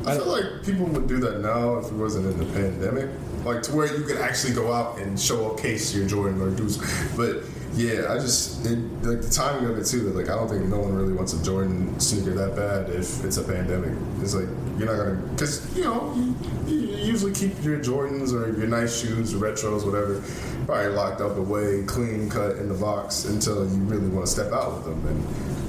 I 0.06 0.16
feel 0.16 0.26
like 0.26 0.64
people 0.64 0.86
would 0.86 1.06
do 1.06 1.18
that 1.20 1.40
now 1.40 1.78
if 1.78 1.86
it 1.86 1.94
wasn't 1.94 2.26
in 2.26 2.38
the 2.38 2.46
pandemic, 2.52 3.10
like 3.44 3.62
to 3.62 3.74
where 3.74 3.86
you 3.96 4.04
could 4.04 4.18
actually 4.18 4.54
go 4.54 4.72
out 4.72 4.98
and 4.98 5.18
show 5.18 5.52
a 5.52 5.58
case 5.60 5.94
your 5.94 6.06
Jordan 6.06 6.40
or 6.40 6.50
do. 6.50 6.68
But 7.16 7.44
yeah, 7.74 8.12
I 8.12 8.18
just 8.18 8.66
it, 8.66 8.78
like 9.02 9.22
the 9.22 9.30
timing 9.30 9.70
of 9.70 9.78
it 9.78 9.86
too. 9.86 10.10
Like 10.10 10.28
I 10.28 10.34
don't 10.34 10.48
think 10.48 10.64
no 10.66 10.78
one 10.78 10.94
really 10.94 11.12
wants 11.12 11.32
a 11.32 11.42
Jordan 11.42 11.98
sneaker 12.00 12.32
that 12.34 12.56
bad 12.56 12.90
if 12.90 13.24
it's 13.24 13.36
a 13.36 13.44
pandemic. 13.44 13.96
It's 14.20 14.34
like 14.34 14.48
you're 14.76 14.88
not 14.88 14.96
gonna 14.96 15.14
because 15.32 15.76
you 15.76 15.84
know 15.84 16.12
you, 16.16 16.34
you 16.66 16.96
usually 16.96 17.32
keep 17.32 17.62
your 17.62 17.78
Jordans 17.78 18.32
or 18.32 18.56
your 18.58 18.66
nice 18.66 19.00
shoes, 19.00 19.34
retros, 19.34 19.86
whatever, 19.86 20.22
probably 20.66 20.92
locked 20.92 21.20
up 21.20 21.36
away, 21.36 21.84
clean 21.86 22.28
cut 22.28 22.56
in 22.56 22.68
the 22.68 22.74
box 22.74 23.24
until 23.26 23.64
you 23.70 23.82
really 23.84 24.08
want 24.08 24.26
to 24.26 24.32
step 24.32 24.52
out 24.52 24.74
with 24.74 24.84
them 24.84 25.06
and 25.06 25.62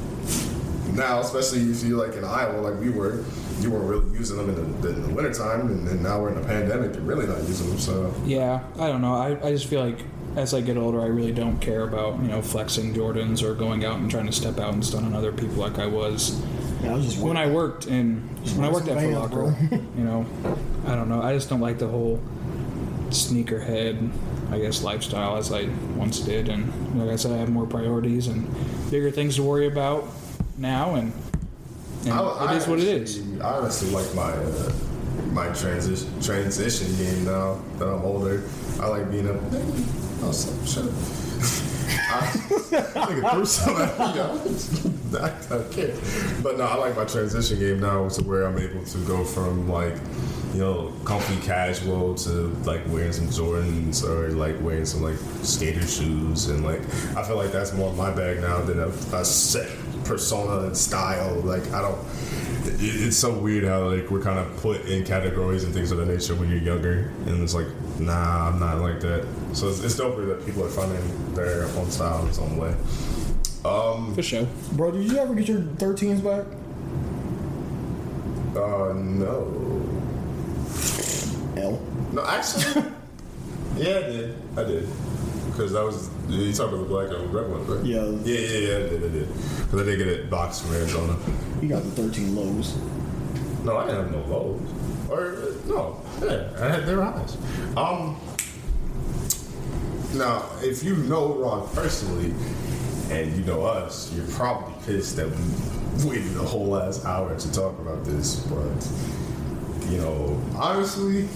now, 0.96 1.22
especially 1.22 1.62
if 1.72 1.84
you're 1.84 2.06
like 2.06 2.16
in 2.16 2.24
Iowa, 2.24 2.60
like 2.62 2.80
we 2.80 2.90
were, 2.90 3.24
you 3.60 3.72
weren't 3.72 3.86
really 3.86 4.18
using 4.18 4.38
them 4.38 4.50
in 4.50 4.82
the, 4.82 4.90
in 4.90 5.02
the 5.04 5.14
wintertime, 5.14 5.68
and, 5.68 5.88
and 5.88 6.04
now 6.04 6.22
we're 6.22 6.32
in 6.32 6.38
a 6.38 6.46
pandemic, 6.46 6.94
you're 6.96 7.04
really 7.04 7.28
not 7.28 7.40
using 7.40 7.70
them. 7.70 7.80
So, 7.80 8.14
Yeah, 8.26 8.64
I 8.80 8.88
don't 8.88 9.02
know. 9.02 9.16
I, 9.16 9.48
I 9.48 9.52
just 9.52 9.68
feel 9.68 9.86
like 9.86 10.00
as 10.36 10.54
I 10.54 10.62
get 10.62 10.78
older, 10.78 11.02
I 11.02 11.06
really 11.06 11.32
don't 11.32 11.60
care 11.60 11.84
about 11.84 12.20
you 12.22 12.28
know 12.28 12.42
flexing 12.42 12.94
Jordans 12.94 13.44
or 13.44 13.54
going 13.54 13.86
out 13.86 14.00
and 14.00 14.10
trying 14.10 14.26
to 14.26 14.32
step 14.32 14.58
out 14.60 14.74
and 14.74 14.84
stun 14.84 15.06
on 15.06 15.14
other 15.14 15.32
people 15.32 15.56
like 15.56 15.78
I 15.78 15.86
was 15.86 16.42
Yeah, 16.82 16.92
I 16.92 16.96
was 16.96 17.06
just 17.06 17.20
when 17.20 17.38
I 17.38 17.48
worked 17.48 17.88
in 17.88 18.22
when 18.56 18.66
I 18.66 18.72
worked 18.72 18.88
at 18.88 19.00
Foot 19.00 19.14
Locker. 19.14 19.56
you 19.72 20.04
know, 20.04 20.26
I 20.88 20.96
don't 20.96 21.10
know. 21.10 21.22
I 21.22 21.34
just 21.34 21.50
don't 21.50 21.62
like 21.62 21.78
the 21.78 21.88
whole 21.88 22.20
sneakerhead, 23.10 24.12
I 24.52 24.60
guess, 24.60 24.82
lifestyle 24.84 25.38
as 25.38 25.52
I 25.52 25.66
once 25.96 26.20
did. 26.20 26.50
And 26.50 27.00
like 27.00 27.10
I 27.10 27.16
said, 27.16 27.32
I 27.32 27.38
have 27.38 27.50
more 27.50 27.68
priorities 27.68 28.28
and 28.28 28.50
bigger 28.90 29.12
things 29.12 29.36
to 29.36 29.44
worry 29.44 29.68
about 29.68 30.08
now, 30.58 30.96
and, 30.96 31.14
and 32.06 32.14
I, 32.14 32.54
it 32.54 32.58
is 32.58 32.68
what 32.68 32.80
it 32.80 32.88
is. 32.88 33.22
I 33.42 33.54
honestly 33.54 33.90
like 33.92 34.14
my 34.14 34.32
uh, 34.32 34.72
my 35.32 35.48
transition 35.54 36.22
transition 36.22 36.96
game 36.98 37.26
now 37.26 37.62
that 37.78 37.88
I'm 37.88 38.04
older. 38.04 38.44
I 38.80 38.88
like 38.88 39.10
being 39.10 39.28
a. 39.28 39.40
Oh, 40.26 40.32
shut 40.66 40.86
up. 40.86 40.94
I, 42.16 43.44
something 43.44 43.84
at 43.84 44.00
me. 44.46 44.94
I 45.20 45.30
don't 45.50 45.72
care. 45.72 45.96
But 46.42 46.58
no, 46.58 46.64
I 46.64 46.76
like 46.76 46.96
my 46.96 47.06
transition 47.06 47.60
game 47.60 47.80
now 47.80 48.08
to 48.10 48.24
where 48.24 48.46
I'm 48.46 48.58
able 48.58 48.84
to 48.84 48.98
go 49.06 49.24
from 49.24 49.70
like, 49.70 49.96
you 50.54 50.60
know, 50.60 50.94
comfy 51.06 51.40
casual 51.46 52.16
to 52.16 52.30
like 52.66 52.82
wearing 52.88 53.14
some 53.14 53.28
Jordans 53.28 54.04
or 54.04 54.30
like 54.30 54.56
wearing 54.62 54.86
some 54.86 55.02
like 55.02 55.18
skater 55.44 55.86
shoes 55.86 56.50
and 56.50 56.64
like 56.64 56.82
I 57.16 57.24
feel 57.24 57.36
like 57.36 57.52
that's 57.52 57.74
more 57.74 57.94
my 57.94 58.12
bag 58.12 58.42
now 58.42 58.62
than 58.62 58.80
a, 58.80 58.88
a 58.88 59.26
set 59.26 59.70
persona 60.06 60.68
and 60.68 60.78
style. 60.78 61.36
Like 61.42 61.66
I 61.72 61.82
don't. 61.82 62.00
It, 62.66 63.08
it's 63.08 63.18
so 63.18 63.38
weird 63.38 63.64
how 63.66 63.90
like 63.90 64.10
we're 64.10 64.22
kind 64.22 64.40
of 64.40 64.56
put 64.58 64.86
in 64.86 65.06
categories 65.06 65.64
and 65.64 65.74
things 65.74 65.92
of 65.92 65.98
that 66.00 66.08
nature 66.08 66.36
when 66.36 66.50
you're 66.50 66.60
younger, 66.60 67.12
and 67.26 67.42
it's 67.44 67.54
like, 67.54 67.68
nah, 68.00 68.50
I'm 68.50 68.60
not 68.60 68.80
like 68.82 69.00
that. 69.02 69.26
So 69.54 69.70
it's, 69.70 69.84
it's 69.84 69.96
dope 69.96 70.18
that 70.18 70.46
people 70.46 70.64
are 70.64 70.70
finding 70.70 71.34
their 71.36 71.66
own 71.78 71.90
style 71.92 72.22
in 72.24 72.30
its 72.30 72.40
own 72.40 72.58
way. 72.58 72.74
Um, 73.66 74.14
For 74.14 74.22
sure. 74.22 74.48
Bro, 74.74 74.92
did 74.92 75.10
you 75.10 75.18
ever 75.18 75.34
get 75.34 75.48
your 75.48 75.60
13s 75.62 76.22
back? 76.24 76.46
uh, 78.56 78.94
no, 78.94 79.82
L. 81.58 81.82
no, 82.12 82.26
actually, 82.26 82.84
yeah, 83.78 83.98
I 83.98 84.02
did, 84.02 84.38
I 84.58 84.64
did. 84.64 84.88
Because 85.54 85.72
that 85.74 85.84
was 85.84 86.10
you 86.30 86.52
talking 86.52 86.74
about 86.80 86.84
the 86.84 86.90
black 86.90 87.10
and 87.10 87.32
red 87.34 87.48
one, 87.50 87.68
right? 87.68 87.86
Yeah. 87.86 88.04
Yeah, 88.24 88.40
yeah, 88.40 88.58
yeah. 88.58 88.76
I 88.76 88.90
did, 88.90 89.04
I 89.04 89.08
did. 89.10 89.28
Because 89.28 89.82
I 89.82 89.84
did 89.86 89.98
get 90.00 90.08
it 90.08 90.30
boxed 90.30 90.64
from 90.64 90.74
Arizona. 90.76 91.16
You 91.62 91.70
got 91.70 91.84
the 91.84 91.92
13 91.92 92.36
lows. 92.36 92.76
No, 93.64 93.78
I 93.78 93.86
didn't 93.86 94.04
have 94.04 94.12
no 94.12 94.36
lows. 94.36 94.62
Or 95.10 95.36
uh, 95.36 95.68
no, 95.68 96.02
yeah, 96.22 96.50
I 96.60 96.70
had 96.70 96.86
their 96.86 97.02
highs. 97.02 97.38
Um. 97.78 98.20
Now, 100.16 100.46
if 100.62 100.84
you 100.84 100.96
know 100.96 101.34
Ron 101.36 101.68
personally, 101.74 102.34
and 103.10 103.36
you 103.36 103.44
know 103.44 103.64
us, 103.64 104.12
you're 104.14 104.28
probably 104.28 104.74
pissed 104.86 105.16
that 105.18 105.28
we 105.30 106.10
waited 106.10 106.36
a 106.38 106.44
whole 106.44 106.66
last 106.68 107.06
hour 107.06 107.38
to 107.38 107.52
talk 107.52 107.78
about 107.80 108.04
this. 108.06 108.38
But 108.42 108.88
you 109.92 110.00
know, 110.00 110.42
honestly, 110.56 111.28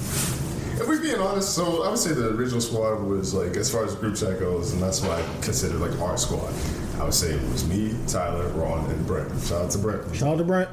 if 0.80 0.88
we're 0.88 1.02
being 1.02 1.20
honest, 1.20 1.56
so 1.56 1.84
I 1.84 1.90
would 1.90 2.00
say 2.00 2.14
the 2.14 2.30
original 2.30 2.62
squad 2.62 3.02
was 3.02 3.34
like, 3.34 3.58
as 3.58 3.72
far 3.72 3.84
as 3.84 3.96
group 3.96 4.16
chat 4.16 4.40
goes, 4.40 4.74
and 4.74 4.82
that's 4.82 5.02
what 5.02 5.12
I 5.12 5.22
consider 5.42 5.76
like 5.76 6.00
our 6.00 6.18
squad. 6.18 6.54
I 7.00 7.04
would 7.04 7.14
say 7.14 7.32
it 7.34 7.52
was 7.52 7.68
me, 7.68 7.96
Tyler, 8.08 8.48
Ron, 8.50 8.90
and 8.90 9.08
Brent. 9.08 9.30
Shout 9.44 9.66
out 9.66 9.72
to 9.72 9.78
Brent. 9.78 10.16
Shout 10.16 10.30
out 10.30 10.38
to 10.38 10.44
Brent. 10.44 10.70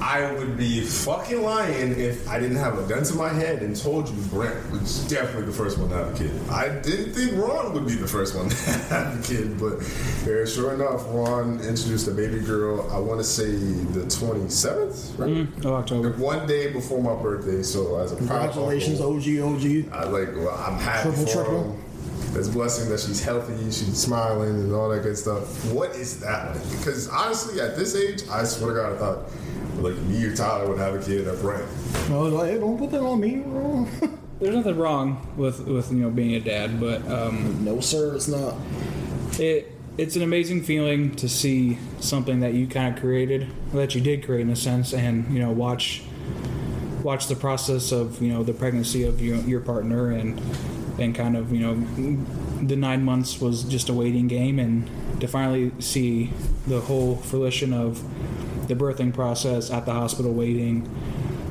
I 0.00 0.32
would 0.32 0.56
be 0.56 0.80
fucking 0.82 1.42
lying 1.42 1.98
if 1.98 2.28
I 2.28 2.38
didn't 2.38 2.56
have 2.58 2.78
a 2.78 2.82
gun 2.88 3.02
to 3.04 3.14
my 3.14 3.28
head 3.32 3.62
and 3.62 3.74
told 3.76 4.08
you 4.08 4.14
Brent 4.24 4.70
was 4.70 5.06
definitely 5.08 5.46
the 5.46 5.52
first 5.52 5.78
one 5.78 5.88
to 5.90 5.94
have 5.96 6.14
a 6.14 6.18
kid. 6.18 6.48
I 6.50 6.68
didn't 6.80 7.12
think 7.14 7.32
Ron 7.36 7.72
would 7.72 7.86
be 7.86 7.94
the 7.94 8.06
first 8.06 8.34
one 8.34 8.48
to 8.50 8.56
have 8.94 9.18
a 9.18 9.22
kid, 9.22 9.58
but 9.58 9.80
sure 10.48 10.74
enough, 10.74 11.04
Ron 11.08 11.60
introduced 11.60 12.08
a 12.08 12.12
baby 12.12 12.40
girl. 12.40 12.90
I 12.90 12.98
want 12.98 13.20
to 13.20 13.24
say 13.24 13.50
the 13.50 14.00
27th, 14.00 15.18
right? 15.18 15.30
Mm, 15.30 15.64
oh, 15.64 15.74
October. 15.74 16.10
One 16.12 16.46
day 16.46 16.72
before 16.72 17.02
my 17.02 17.20
birthday, 17.20 17.62
so 17.62 17.98
as 17.98 18.12
a 18.12 18.16
proud 18.16 18.52
Congratulations, 18.52 19.00
uncle, 19.00 19.16
OG, 19.16 19.64
OG. 19.64 19.92
I 19.92 20.04
like. 20.04 20.36
Well, 20.36 20.50
I'm 20.50 20.78
happy 20.78 21.08
Triple, 21.10 21.26
for 21.26 21.32
triple. 21.32 21.72
him. 21.72 21.82
It's 22.34 22.48
a 22.48 22.52
blessing 22.52 22.90
that 22.90 23.00
she's 23.00 23.22
healthy, 23.24 23.56
she's 23.66 23.96
smiling, 23.96 24.50
and 24.50 24.72
all 24.74 24.90
that 24.90 25.02
good 25.02 25.16
stuff. 25.16 25.72
What 25.72 25.90
is 25.96 26.20
that 26.20 26.54
like? 26.54 26.70
Because 26.78 27.08
honestly, 27.08 27.60
at 27.60 27.76
this 27.76 27.96
age, 27.96 28.24
I 28.30 28.44
swear 28.44 28.74
to 28.74 28.80
God, 28.80 28.92
I 28.92 28.98
thought 28.98 29.18
like 29.78 29.96
me 29.96 30.24
or 30.24 30.34
Tyler 30.34 30.68
would 30.68 30.78
have 30.78 30.94
a 30.94 31.02
kid 31.02 31.26
at 31.26 31.40
Brent. 31.40 31.66
No, 32.08 32.22
like, 32.22 32.52
hey, 32.52 32.58
don't 32.58 32.78
put 32.78 32.90
that 32.90 33.00
on 33.00 33.20
me. 33.20 33.44
There's 34.40 34.54
nothing 34.54 34.76
wrong 34.76 35.34
with 35.36 35.66
with 35.66 35.90
you 35.90 35.98
know 35.98 36.10
being 36.10 36.34
a 36.34 36.40
dad, 36.40 36.78
but 36.78 37.06
um, 37.08 37.64
no, 37.64 37.80
sir, 37.80 38.14
it's 38.14 38.28
not. 38.28 38.54
it 39.38 39.72
it's 39.98 40.14
an 40.14 40.22
amazing 40.22 40.62
feeling 40.62 41.14
to 41.16 41.28
see 41.28 41.78
something 42.00 42.40
that 42.40 42.52
you 42.52 42.66
kind 42.66 42.94
of 42.94 43.00
created, 43.00 43.48
that 43.72 43.94
you 43.94 44.00
did 44.02 44.24
create 44.26 44.42
in 44.42 44.50
a 44.50 44.56
sense, 44.56 44.92
and 44.92 45.32
you 45.32 45.38
know 45.38 45.50
watch 45.50 46.02
watch 47.02 47.28
the 47.28 47.36
process 47.36 47.92
of 47.92 48.20
you 48.20 48.28
know 48.28 48.42
the 48.42 48.52
pregnancy 48.52 49.04
of 49.04 49.22
your, 49.22 49.36
your 49.38 49.60
partner 49.60 50.10
and 50.10 50.40
and 50.98 51.14
kind 51.14 51.36
of 51.36 51.52
you 51.52 51.60
know 51.60 51.74
the 52.66 52.76
nine 52.76 53.04
months 53.04 53.40
was 53.40 53.62
just 53.62 53.88
a 53.88 53.94
waiting 53.94 54.26
game 54.26 54.58
and 54.58 54.90
to 55.20 55.28
finally 55.28 55.70
see 55.78 56.32
the 56.66 56.80
whole 56.80 57.16
fruition 57.16 57.72
of 57.72 58.02
the 58.68 58.74
birthing 58.74 59.12
process 59.12 59.70
at 59.70 59.86
the 59.86 59.92
hospital 59.92 60.32
waiting 60.32 60.88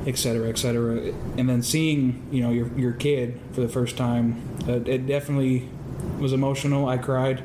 et 0.06 0.16
cetera 0.16 0.48
et 0.48 0.58
cetera 0.58 1.12
and 1.36 1.48
then 1.48 1.62
seeing 1.62 2.26
you 2.30 2.40
know 2.40 2.50
your, 2.50 2.68
your 2.78 2.92
kid 2.92 3.40
for 3.52 3.60
the 3.60 3.68
first 3.68 3.96
time 3.96 4.40
uh, 4.68 4.80
it 4.84 5.06
definitely 5.06 5.68
was 6.18 6.32
emotional 6.32 6.88
i 6.88 6.96
cried 6.96 7.42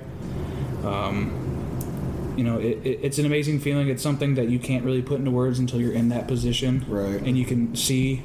you 2.41 2.43
know, 2.43 2.57
it, 2.59 2.79
it, 2.83 2.99
it's 3.03 3.19
an 3.19 3.25
amazing 3.25 3.59
feeling. 3.59 3.87
It's 3.87 4.01
something 4.01 4.35
that 4.35 4.49
you 4.49 4.59
can't 4.59 4.83
really 4.83 5.01
put 5.01 5.19
into 5.19 5.31
words 5.31 5.59
until 5.59 5.79
you're 5.79 5.93
in 5.93 6.09
that 6.09 6.27
position, 6.27 6.85
Right. 6.87 7.21
And 7.21 7.37
you 7.37 7.45
can 7.45 7.75
see, 7.75 8.23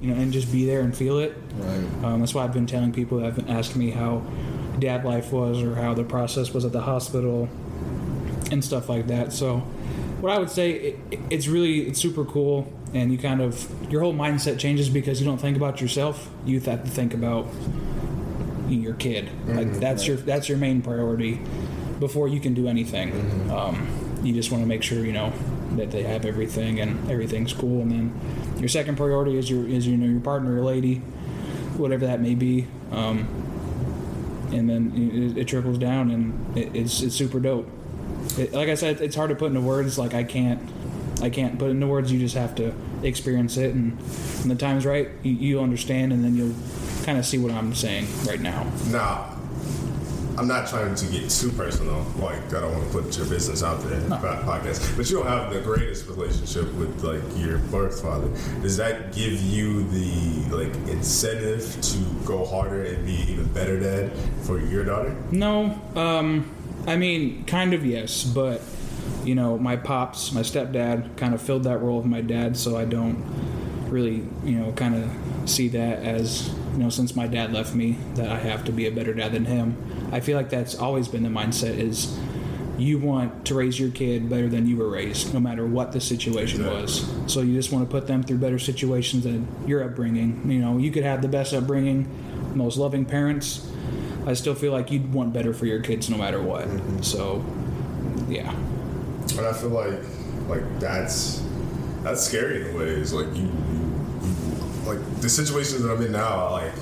you 0.00 0.12
know, 0.12 0.20
and 0.20 0.32
just 0.32 0.50
be 0.50 0.66
there 0.66 0.80
and 0.80 0.96
feel 0.96 1.18
it. 1.18 1.36
Right. 1.54 2.04
Um, 2.04 2.20
that's 2.20 2.34
why 2.34 2.44
I've 2.44 2.52
been 2.52 2.66
telling 2.66 2.92
people 2.92 3.18
that 3.18 3.26
have 3.26 3.36
been 3.36 3.48
asking 3.48 3.80
me 3.80 3.90
how 3.90 4.22
dad 4.78 5.04
life 5.04 5.32
was 5.32 5.62
or 5.62 5.74
how 5.76 5.94
the 5.94 6.04
process 6.04 6.52
was 6.52 6.64
at 6.64 6.72
the 6.72 6.80
hospital 6.80 7.48
and 8.50 8.64
stuff 8.64 8.88
like 8.88 9.06
that. 9.08 9.32
So, 9.32 9.62
what 10.22 10.32
I 10.32 10.38
would 10.38 10.50
say, 10.50 10.70
it, 10.70 10.98
it's 11.30 11.48
really 11.48 11.80
it's 11.80 12.00
super 12.00 12.24
cool, 12.24 12.72
and 12.94 13.10
you 13.10 13.18
kind 13.18 13.40
of 13.40 13.68
your 13.90 14.02
whole 14.02 14.14
mindset 14.14 14.58
changes 14.58 14.88
because 14.88 15.20
you 15.20 15.26
don't 15.26 15.38
think 15.38 15.56
about 15.56 15.80
yourself. 15.80 16.30
You 16.46 16.60
have 16.60 16.84
to 16.84 16.90
think 16.90 17.12
about 17.12 17.48
your 18.68 18.94
kid. 18.94 19.28
Like 19.48 19.72
that's 19.80 20.06
your 20.06 20.16
that's 20.16 20.48
your 20.48 20.58
main 20.58 20.80
priority 20.80 21.40
before 21.98 22.28
you 22.28 22.38
can 22.38 22.54
do 22.54 22.68
anything. 22.68 23.50
Um, 23.50 24.20
you 24.22 24.32
just 24.32 24.52
want 24.52 24.62
to 24.62 24.68
make 24.68 24.84
sure 24.84 25.04
you 25.04 25.12
know 25.12 25.32
that 25.76 25.90
they 25.90 26.04
have 26.04 26.24
everything 26.24 26.78
and 26.78 27.10
everything's 27.10 27.52
cool, 27.52 27.82
and 27.82 27.90
then 27.90 28.56
your 28.60 28.68
second 28.68 28.96
priority 28.96 29.36
is 29.36 29.50
your 29.50 29.66
is 29.66 29.88
you 29.88 29.96
know 29.96 30.06
your 30.06 30.20
partner, 30.20 30.54
your 30.54 30.64
lady, 30.64 30.98
whatever 31.78 32.06
that 32.06 32.20
may 32.20 32.36
be. 32.36 32.68
Um, 32.92 33.26
and 34.52 34.70
then 34.70 35.34
it, 35.34 35.38
it 35.38 35.48
trickles 35.48 35.78
down, 35.78 36.12
and 36.12 36.56
it, 36.56 36.76
it's 36.76 37.02
it's 37.02 37.16
super 37.16 37.40
dope. 37.40 37.68
It, 38.38 38.52
like 38.52 38.68
I 38.68 38.74
said, 38.74 39.00
it's 39.00 39.16
hard 39.16 39.30
to 39.30 39.36
put 39.36 39.46
into 39.46 39.60
words. 39.60 39.98
Like 39.98 40.14
I 40.14 40.24
can't, 40.24 40.60
I 41.22 41.30
can't 41.30 41.58
put 41.58 41.70
into 41.70 41.86
words. 41.86 42.10
You 42.12 42.18
just 42.18 42.34
have 42.34 42.54
to 42.56 42.74
experience 43.02 43.56
it, 43.56 43.74
and 43.74 43.98
when 44.40 44.48
the 44.48 44.54
time's 44.54 44.86
right, 44.86 45.08
you, 45.22 45.32
you 45.32 45.60
understand, 45.60 46.12
and 46.12 46.24
then 46.24 46.36
you'll 46.36 46.54
kind 47.04 47.18
of 47.18 47.26
see 47.26 47.38
what 47.38 47.52
I'm 47.52 47.74
saying 47.74 48.06
right 48.26 48.40
now. 48.40 48.64
Now, 48.90 49.36
I'm 50.38 50.48
not 50.48 50.66
trying 50.66 50.94
to 50.94 51.06
get 51.06 51.28
too 51.28 51.50
personal. 51.50 52.04
Like 52.18 52.42
I 52.54 52.60
don't 52.60 52.72
want 52.72 52.90
to 52.90 52.98
put 53.02 53.16
your 53.16 53.26
business 53.26 53.62
out 53.62 53.82
there 53.82 53.94
in 53.94 54.08
the 54.08 54.16
podcast, 54.16 54.96
but 54.96 55.08
you 55.10 55.18
don't 55.18 55.26
have 55.26 55.52
the 55.52 55.60
greatest 55.60 56.08
relationship 56.08 56.72
with 56.74 57.04
like 57.04 57.22
your 57.36 57.58
birth 57.58 58.00
father. 58.00 58.28
Does 58.62 58.76
that 58.78 59.12
give 59.12 59.40
you 59.40 59.84
the 59.90 60.56
like 60.56 60.74
incentive 60.88 61.80
to 61.82 61.98
go 62.26 62.44
harder 62.44 62.82
and 62.84 63.04
be 63.04 63.12
even 63.30 63.46
better 63.52 63.78
dad 63.78 64.12
for 64.42 64.58
your 64.58 64.84
daughter? 64.84 65.14
No, 65.30 65.78
um, 65.96 66.50
I 66.86 66.96
mean, 66.96 67.44
kind 67.44 67.74
of 67.74 67.84
yes, 67.86 68.24
but 68.24 68.60
you 69.24 69.34
know, 69.34 69.58
my 69.58 69.76
pops, 69.76 70.32
my 70.32 70.40
stepdad, 70.40 71.16
kind 71.16 71.34
of 71.34 71.40
filled 71.40 71.64
that 71.64 71.78
role 71.78 71.98
of 71.98 72.06
my 72.06 72.20
dad, 72.20 72.56
so 72.56 72.76
I 72.76 72.84
don't 72.84 73.22
really, 73.88 74.26
you 74.44 74.58
know, 74.58 74.72
kind 74.72 74.94
of 74.96 75.48
see 75.48 75.68
that 75.68 76.02
as 76.02 76.48
you 76.72 76.78
know, 76.78 76.88
since 76.88 77.14
my 77.14 77.26
dad 77.26 77.52
left 77.52 77.74
me, 77.74 77.98
that 78.14 78.28
I 78.28 78.38
have 78.38 78.64
to 78.64 78.72
be 78.72 78.86
a 78.86 78.90
better 78.90 79.12
dad 79.12 79.32
than 79.32 79.44
him. 79.44 79.76
I 80.10 80.20
feel 80.20 80.36
like 80.36 80.50
that's 80.50 80.74
always 80.74 81.08
been 81.08 81.22
the 81.22 81.28
mindset 81.28 81.78
is 81.78 82.18
you 82.78 82.98
want 82.98 83.44
to 83.46 83.54
raise 83.54 83.78
your 83.78 83.90
kid 83.90 84.28
better 84.30 84.48
than 84.48 84.66
you 84.66 84.76
were 84.76 84.88
raised, 84.88 85.32
no 85.34 85.40
matter 85.40 85.66
what 85.66 85.92
the 85.92 86.00
situation 86.00 86.60
Exactly. 86.60 86.82
was. 86.82 87.32
So 87.32 87.42
you 87.42 87.54
just 87.54 87.70
want 87.70 87.88
to 87.88 87.90
put 87.90 88.06
them 88.06 88.22
through 88.22 88.38
better 88.38 88.58
situations 88.58 89.24
than 89.24 89.46
your 89.66 89.84
upbringing. 89.84 90.50
You 90.50 90.58
know, 90.60 90.78
you 90.78 90.90
could 90.90 91.04
have 91.04 91.22
the 91.22 91.28
best 91.28 91.52
upbringing, 91.52 92.08
most 92.54 92.78
loving 92.78 93.04
parents. 93.04 93.68
I 94.26 94.34
still 94.34 94.54
feel 94.54 94.72
like 94.72 94.90
you'd 94.90 95.12
want 95.12 95.32
better 95.32 95.52
for 95.52 95.66
your 95.66 95.80
kids 95.80 96.08
no 96.08 96.16
matter 96.16 96.40
what. 96.40 96.66
Mm-hmm. 96.66 97.02
So, 97.02 97.44
yeah. 98.28 98.50
And 99.36 99.46
I 99.46 99.52
feel 99.52 99.70
like 99.70 100.00
like 100.48 100.80
that's 100.80 101.42
that's 102.02 102.22
scary 102.22 102.68
in 102.68 102.76
ways. 102.76 103.12
Like 103.12 103.26
you, 103.34 103.42
you, 103.42 103.50
you 104.22 104.86
like 104.86 105.20
the 105.20 105.28
situations 105.28 105.82
that 105.82 105.90
I'm 105.90 106.02
in 106.02 106.12
now. 106.12 106.50
Like 106.50 106.72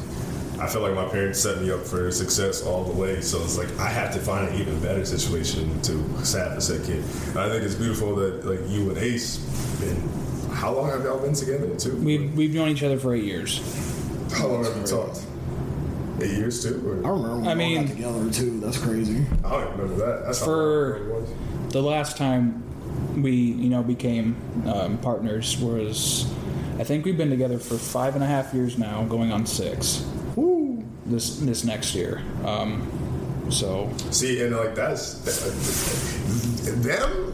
I 0.59 0.66
feel 0.66 0.82
like 0.82 0.95
my 0.95 1.09
parents 1.09 1.41
set 1.41 1.62
me 1.62 1.70
up 1.70 1.80
for 1.80 2.11
success 2.11 2.62
all 2.62 2.84
the 2.84 2.93
way. 2.93 3.20
So 3.20 3.43
it's 3.43 3.57
like 3.57 3.74
I 3.78 3.88
have 3.88 4.12
to 4.14 4.20
find 4.20 4.49
an 4.49 4.61
even 4.61 4.80
better 4.80 5.05
situation 5.05 5.80
to 5.82 5.99
have 6.38 6.53
a 6.53 6.61
said 6.61 6.84
kid. 6.84 7.03
And 7.28 7.38
I 7.38 7.49
think 7.49 7.62
it's 7.62 7.74
beautiful 7.74 8.14
that 8.16 8.45
like 8.45 8.61
you 8.68 8.91
and 8.91 8.99
Ace. 8.99 9.38
Been, 9.80 9.97
how 10.53 10.74
long 10.74 10.91
have 10.91 11.05
y'all 11.05 11.18
been 11.18 11.32
together 11.32 11.74
too? 11.76 11.97
We've, 11.97 12.36
we've 12.36 12.55
known 12.55 12.68
each 12.68 12.82
other 12.82 12.99
for 12.99 13.14
eight 13.14 13.24
years. 13.24 13.61
how 14.34 14.49
long 14.49 14.64
have 14.64 14.76
you 14.76 14.84
talked? 14.84 15.24
Eight 16.21 16.31
years 16.37 16.62
too. 16.62 16.83
Or? 16.87 17.07
I 17.07 17.11
remember 17.14 17.39
when 17.39 17.49
I 17.49 17.55
we 17.55 17.62
all 17.62 17.68
mean- 17.83 17.87
got 17.87 17.97
together 17.97 18.31
too. 18.33 18.61
That's 18.61 18.79
crazy. 18.79 19.25
I 19.45 19.51
don't 19.51 19.71
remember 19.79 19.95
that. 20.07 20.25
That's 20.27 20.43
For- 20.45 20.99
long 21.01 21.09
it 21.09 21.14
was. 21.14 21.73
The 21.73 21.83
last 21.83 22.16
time 22.16 22.62
we, 23.23 23.33
you 23.33 23.68
know, 23.71 23.83
became 23.83 24.37
um, 24.66 24.99
partners 24.99 25.57
was, 25.59 26.31
I 26.79 26.85
think 26.85 27.05
we've 27.05 27.16
been 27.16 27.31
together 27.31 27.59
for 27.59 27.77
five 27.77 28.14
and 28.14 28.25
a 28.25 28.27
half 28.27 28.53
years 28.55 28.77
now, 28.79 29.05
going 29.05 29.33
on 29.33 29.47
six. 29.47 30.05
Woo. 30.37 30.85
This 31.07 31.39
this 31.39 31.64
next 31.64 31.95
year. 31.95 32.23
Um, 32.45 32.87
so 33.51 33.91
See, 34.11 34.43
and 34.43 34.57
like 34.57 34.75
that's 34.75 35.14
that, 35.21 36.73
them, 36.83 37.30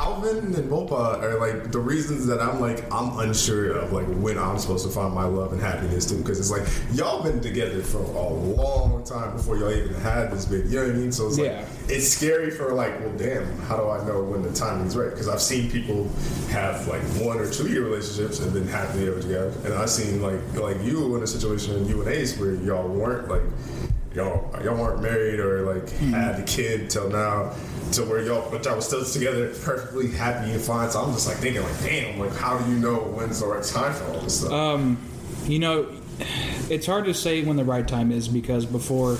Calvin 0.00 0.54
and 0.54 0.70
Mopa 0.70 1.20
are 1.22 1.38
like 1.38 1.70
the 1.72 1.78
reasons 1.78 2.26
that 2.26 2.40
I'm 2.40 2.58
like 2.58 2.90
I'm 2.90 3.18
unsure 3.18 3.72
of 3.72 3.92
like 3.92 4.06
when 4.06 4.38
I'm 4.38 4.58
supposed 4.58 4.86
to 4.86 4.90
find 4.90 5.14
my 5.14 5.24
love 5.24 5.52
and 5.52 5.60
happiness 5.60 6.06
too. 6.06 6.16
Because 6.16 6.40
it's 6.40 6.50
like 6.50 6.66
y'all 6.96 7.22
been 7.22 7.38
together 7.42 7.82
for 7.82 7.98
a 7.98 8.28
long 8.32 9.04
time 9.04 9.36
before 9.36 9.58
y'all 9.58 9.70
even 9.70 9.92
had 9.96 10.30
this 10.30 10.46
baby. 10.46 10.70
You 10.70 10.76
know 10.76 10.86
what 10.86 10.94
I 10.94 10.98
mean? 10.98 11.12
So 11.12 11.26
it's 11.28 11.36
like 11.38 11.48
Yeah. 11.48 11.64
it's 11.88 12.08
scary 12.08 12.50
for 12.50 12.72
like, 12.72 12.98
well, 13.00 13.12
damn, 13.18 13.58
how 13.62 13.76
do 13.76 13.90
I 13.90 14.02
know 14.06 14.22
when 14.22 14.42
the 14.42 14.52
timing's 14.52 14.96
right? 14.96 15.10
Because 15.10 15.28
I've 15.28 15.42
seen 15.42 15.70
people 15.70 16.08
have 16.48 16.88
like 16.88 17.02
one 17.22 17.38
or 17.38 17.50
two 17.50 17.68
year 17.68 17.84
relationships 17.84 18.40
and 18.40 18.54
been 18.54 18.68
happily 18.68 19.06
ever 19.06 19.20
together, 19.20 19.52
and 19.66 19.74
I've 19.74 19.90
seen 19.90 20.22
like 20.22 20.40
like 20.54 20.82
you 20.82 21.14
in 21.16 21.22
a 21.22 21.26
situation, 21.26 21.86
you 21.86 22.00
and 22.00 22.08
Ace, 22.08 22.38
where 22.38 22.54
y'all 22.54 22.88
weren't 22.88 23.28
like 23.28 23.42
y'all 24.14 24.50
y'all 24.62 24.76
weren't 24.76 25.02
married 25.02 25.40
or 25.40 25.62
like 25.74 25.90
had 25.90 26.40
a 26.40 26.42
kid 26.44 26.90
till 26.90 27.08
now. 27.10 27.54
To 27.92 28.04
where 28.04 28.22
y'all, 28.22 28.48
but 28.52 28.64
y'all 28.64 28.76
was 28.76 28.86
still 28.86 29.04
together, 29.04 29.48
perfectly 29.64 30.12
happy 30.12 30.52
and 30.52 30.60
fine. 30.60 30.88
So 30.90 31.00
I'm 31.00 31.12
just 31.12 31.26
like 31.26 31.38
thinking, 31.38 31.62
like, 31.62 31.80
damn, 31.80 32.20
like, 32.20 32.32
how 32.36 32.56
do 32.56 32.70
you 32.70 32.78
know 32.78 32.98
when's 32.98 33.40
the 33.40 33.46
right 33.46 33.64
time 33.64 33.92
for 33.92 34.04
all 34.04 34.20
this 34.20 34.40
stuff? 34.40 34.52
you 35.46 35.58
know, 35.58 35.88
it's 36.68 36.86
hard 36.86 37.06
to 37.06 37.14
say 37.14 37.42
when 37.42 37.56
the 37.56 37.64
right 37.64 37.86
time 37.86 38.12
is 38.12 38.28
because 38.28 38.64
before 38.64 39.18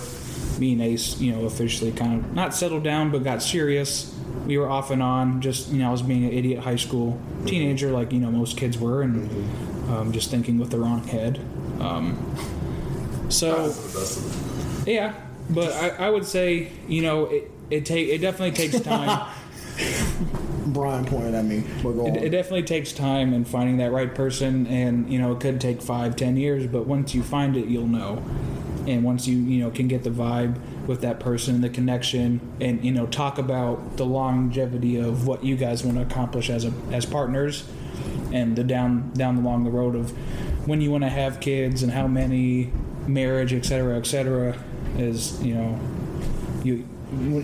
me 0.60 0.74
and 0.74 0.82
Ace, 0.82 1.18
you 1.20 1.32
know, 1.32 1.46
officially 1.46 1.90
kind 1.90 2.24
of 2.24 2.32
not 2.32 2.54
settled 2.54 2.84
down, 2.84 3.10
but 3.10 3.24
got 3.24 3.42
serious. 3.42 4.16
We 4.46 4.56
were 4.56 4.68
off 4.68 4.92
and 4.92 5.02
on. 5.02 5.40
Just 5.40 5.70
you 5.70 5.78
know, 5.78 5.88
I 5.88 5.90
was 5.90 6.02
being 6.02 6.24
an 6.24 6.32
idiot 6.32 6.60
high 6.60 6.76
school 6.76 7.20
teenager, 7.46 7.90
like 7.90 8.12
you 8.12 8.20
know 8.20 8.30
most 8.30 8.56
kids 8.56 8.78
were, 8.78 9.02
and 9.02 9.90
um, 9.90 10.12
just 10.12 10.30
thinking 10.30 10.58
with 10.58 10.70
the 10.70 10.78
wrong 10.78 11.02
head. 11.08 11.40
Um, 11.80 12.36
so 13.28 13.72
yeah, 14.92 15.14
but 15.48 15.72
I, 15.72 16.06
I 16.06 16.10
would 16.10 16.24
say 16.24 16.70
you 16.88 17.02
know 17.02 17.26
it 17.26 17.50
it 17.70 17.86
take 17.86 18.08
it 18.08 18.18
definitely 18.18 18.52
takes 18.52 18.80
time. 18.84 19.28
Brian 20.66 21.04
pointed 21.04 21.34
at 21.34 21.44
me. 21.44 21.64
But 21.82 21.92
go 21.92 22.06
on. 22.06 22.16
it, 22.16 22.24
it 22.24 22.30
definitely 22.30 22.62
takes 22.62 22.92
time 22.92 23.32
in 23.32 23.44
finding 23.44 23.78
that 23.78 23.92
right 23.92 24.14
person, 24.14 24.66
and 24.66 25.10
you 25.10 25.18
know 25.18 25.32
it 25.32 25.40
could 25.40 25.60
take 25.60 25.82
five, 25.82 26.16
ten 26.16 26.36
years, 26.36 26.66
but 26.66 26.86
once 26.86 27.14
you 27.14 27.22
find 27.22 27.56
it, 27.56 27.66
you'll 27.66 27.86
know. 27.86 28.22
And 28.86 29.04
once 29.04 29.26
you 29.26 29.36
you 29.38 29.60
know 29.60 29.70
can 29.70 29.88
get 29.88 30.04
the 30.04 30.10
vibe 30.10 30.58
with 30.86 31.02
that 31.02 31.20
person, 31.20 31.60
the 31.60 31.68
connection, 31.68 32.40
and 32.60 32.84
you 32.84 32.92
know 32.92 33.06
talk 33.06 33.38
about 33.38 33.96
the 33.96 34.06
longevity 34.06 34.96
of 34.96 35.26
what 35.26 35.44
you 35.44 35.56
guys 35.56 35.84
want 35.84 35.98
to 35.98 36.02
accomplish 36.02 36.50
as 36.50 36.64
a 36.64 36.72
as 36.90 37.04
partners, 37.06 37.68
and 38.32 38.56
the 38.56 38.64
down 38.64 39.12
down 39.12 39.36
along 39.36 39.64
the 39.64 39.70
road 39.70 39.94
of 39.94 40.10
when 40.66 40.80
you 40.80 40.90
want 40.90 41.04
to 41.04 41.10
have 41.10 41.40
kids 41.40 41.82
and 41.82 41.92
how 41.92 42.06
many, 42.06 42.72
marriage, 43.06 43.52
etc., 43.52 43.78
cetera, 43.78 43.98
et 43.98 44.06
cetera, 44.06 44.64
is 44.98 45.42
you 45.42 45.54
know 45.54 45.78
you 46.64 46.86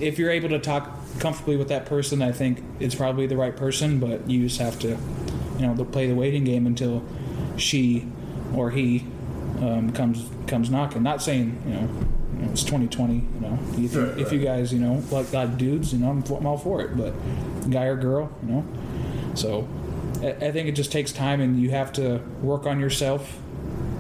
if 0.01 0.19
you're 0.19 0.31
able 0.31 0.49
to 0.51 0.59
talk 0.59 0.91
comfortably 1.19 1.57
with 1.57 1.69
that 1.69 1.87
person, 1.87 2.23
I 2.23 2.33
think 2.33 2.63
it's 2.79 2.95
probably 2.95 3.27
the 3.27 3.37
right 3.37 3.57
person. 3.57 3.99
But 3.99 4.29
you 4.29 4.45
just 4.45 4.61
have 4.61 4.79
to, 4.81 4.97
you 5.59 5.67
know, 5.67 5.85
play 5.85 6.07
the 6.07 6.15
waiting 6.15 6.45
game 6.45 6.67
until 6.67 7.03
she 7.57 8.07
or 8.55 8.71
he 8.71 9.07
um, 9.61 9.93
comes 9.93 10.29
comes 10.47 10.71
knocking. 10.71 11.03
Not 11.03 11.23
saying 11.23 11.61
you 11.67 11.75
know, 11.75 11.81
you 11.81 12.47
know 12.47 12.53
it's 12.53 12.63
2020. 12.63 13.15
You 13.15 13.41
know, 13.41 13.59
if 13.73 13.95
you, 13.95 14.07
Right, 14.07 14.19
if 14.19 14.33
you 14.33 14.39
guys 14.39 14.73
you 14.73 14.79
know 14.79 15.03
like 15.11 15.33
like 15.33 15.57
dudes, 15.57 15.93
you 15.93 15.99
know, 15.99 16.11
I'm, 16.11 16.23
I'm 16.25 16.47
all 16.47 16.59
for 16.59 16.81
it. 16.81 16.97
But 16.97 17.15
guy 17.71 17.85
or 17.85 17.97
girl, 17.97 18.31
you 18.43 18.53
know, 18.53 18.65
so 19.35 19.69
I, 20.23 20.47
I 20.47 20.53
think 20.53 20.69
it 20.69 20.73
just 20.73 20.93
takes 20.93 21.13
time, 21.13 21.41
and 21.41 21.61
you 21.61 21.71
have 21.71 21.93
to 21.95 22.19
work 22.41 22.67
on 22.67 22.79
yourself 22.79 23.39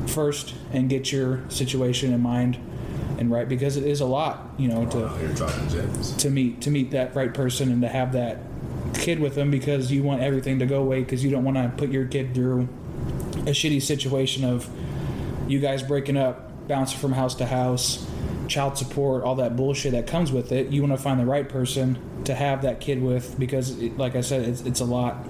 first 0.07 0.55
and 0.73 0.89
get 0.89 1.11
your 1.11 1.41
situation 1.51 2.13
in 2.13 2.23
mind 2.23 2.59
and 3.19 3.31
right 3.31 3.49
because 3.49 3.77
it 3.77 3.85
is 3.85 4.01
a 4.01 4.07
lot, 4.07 4.51
you 4.59 4.69
know, 4.69 4.87
to 4.87 4.99
Wow, 4.99 5.19
you're 5.21 5.33
dropping 5.35 5.69
gems. 5.69 6.12
to 6.17 6.31
meet 6.31 6.61
to 6.62 6.71
meet 6.71 6.91
that 6.93 7.14
right 7.14 7.33
person 7.33 7.71
and 7.71 7.83
to 7.83 7.89
have 7.89 8.12
that 8.12 8.39
kid 8.95 9.21
with 9.21 9.35
them 9.35 9.51
because 9.51 9.91
you 9.93 10.03
want 10.03 10.23
everything 10.23 10.59
to 10.61 10.67
go 10.67 10.81
away 10.83 11.01
because 11.01 11.23
you 11.25 11.31
don't 11.31 11.45
want 11.45 11.57
to 11.57 11.73
put 11.77 11.91
your 11.91 12.07
kid 12.07 12.35
through 12.35 12.69
a 13.41 13.51
shitty 13.51 13.81
situation 13.83 14.45
of 14.45 14.69
you 15.49 15.61
guys 15.61 15.83
breaking 15.83 16.17
up, 16.17 16.67
bouncing 16.67 16.99
from 16.99 17.12
house 17.12 17.35
to 17.37 17.47
house, 17.47 18.05
child 18.49 18.77
support, 18.77 19.23
all 19.23 19.37
that 19.37 19.55
bullshit 19.57 19.93
that 19.93 20.07
comes 20.07 20.33
with 20.33 20.51
it. 20.51 20.69
You 20.69 20.83
want 20.83 20.93
to 20.93 20.99
find 21.03 21.21
the 21.21 21.27
right 21.27 21.49
person 21.49 21.99
to 22.25 22.35
have 22.35 22.62
that 22.62 22.81
kid 22.81 23.01
with 23.03 23.39
because, 23.39 23.79
it, 23.79 23.97
like 23.97 24.17
I 24.17 24.23
said, 24.23 24.43
it's, 24.49 24.62
it's 24.62 24.81
a 24.81 24.85
lot, 24.85 25.25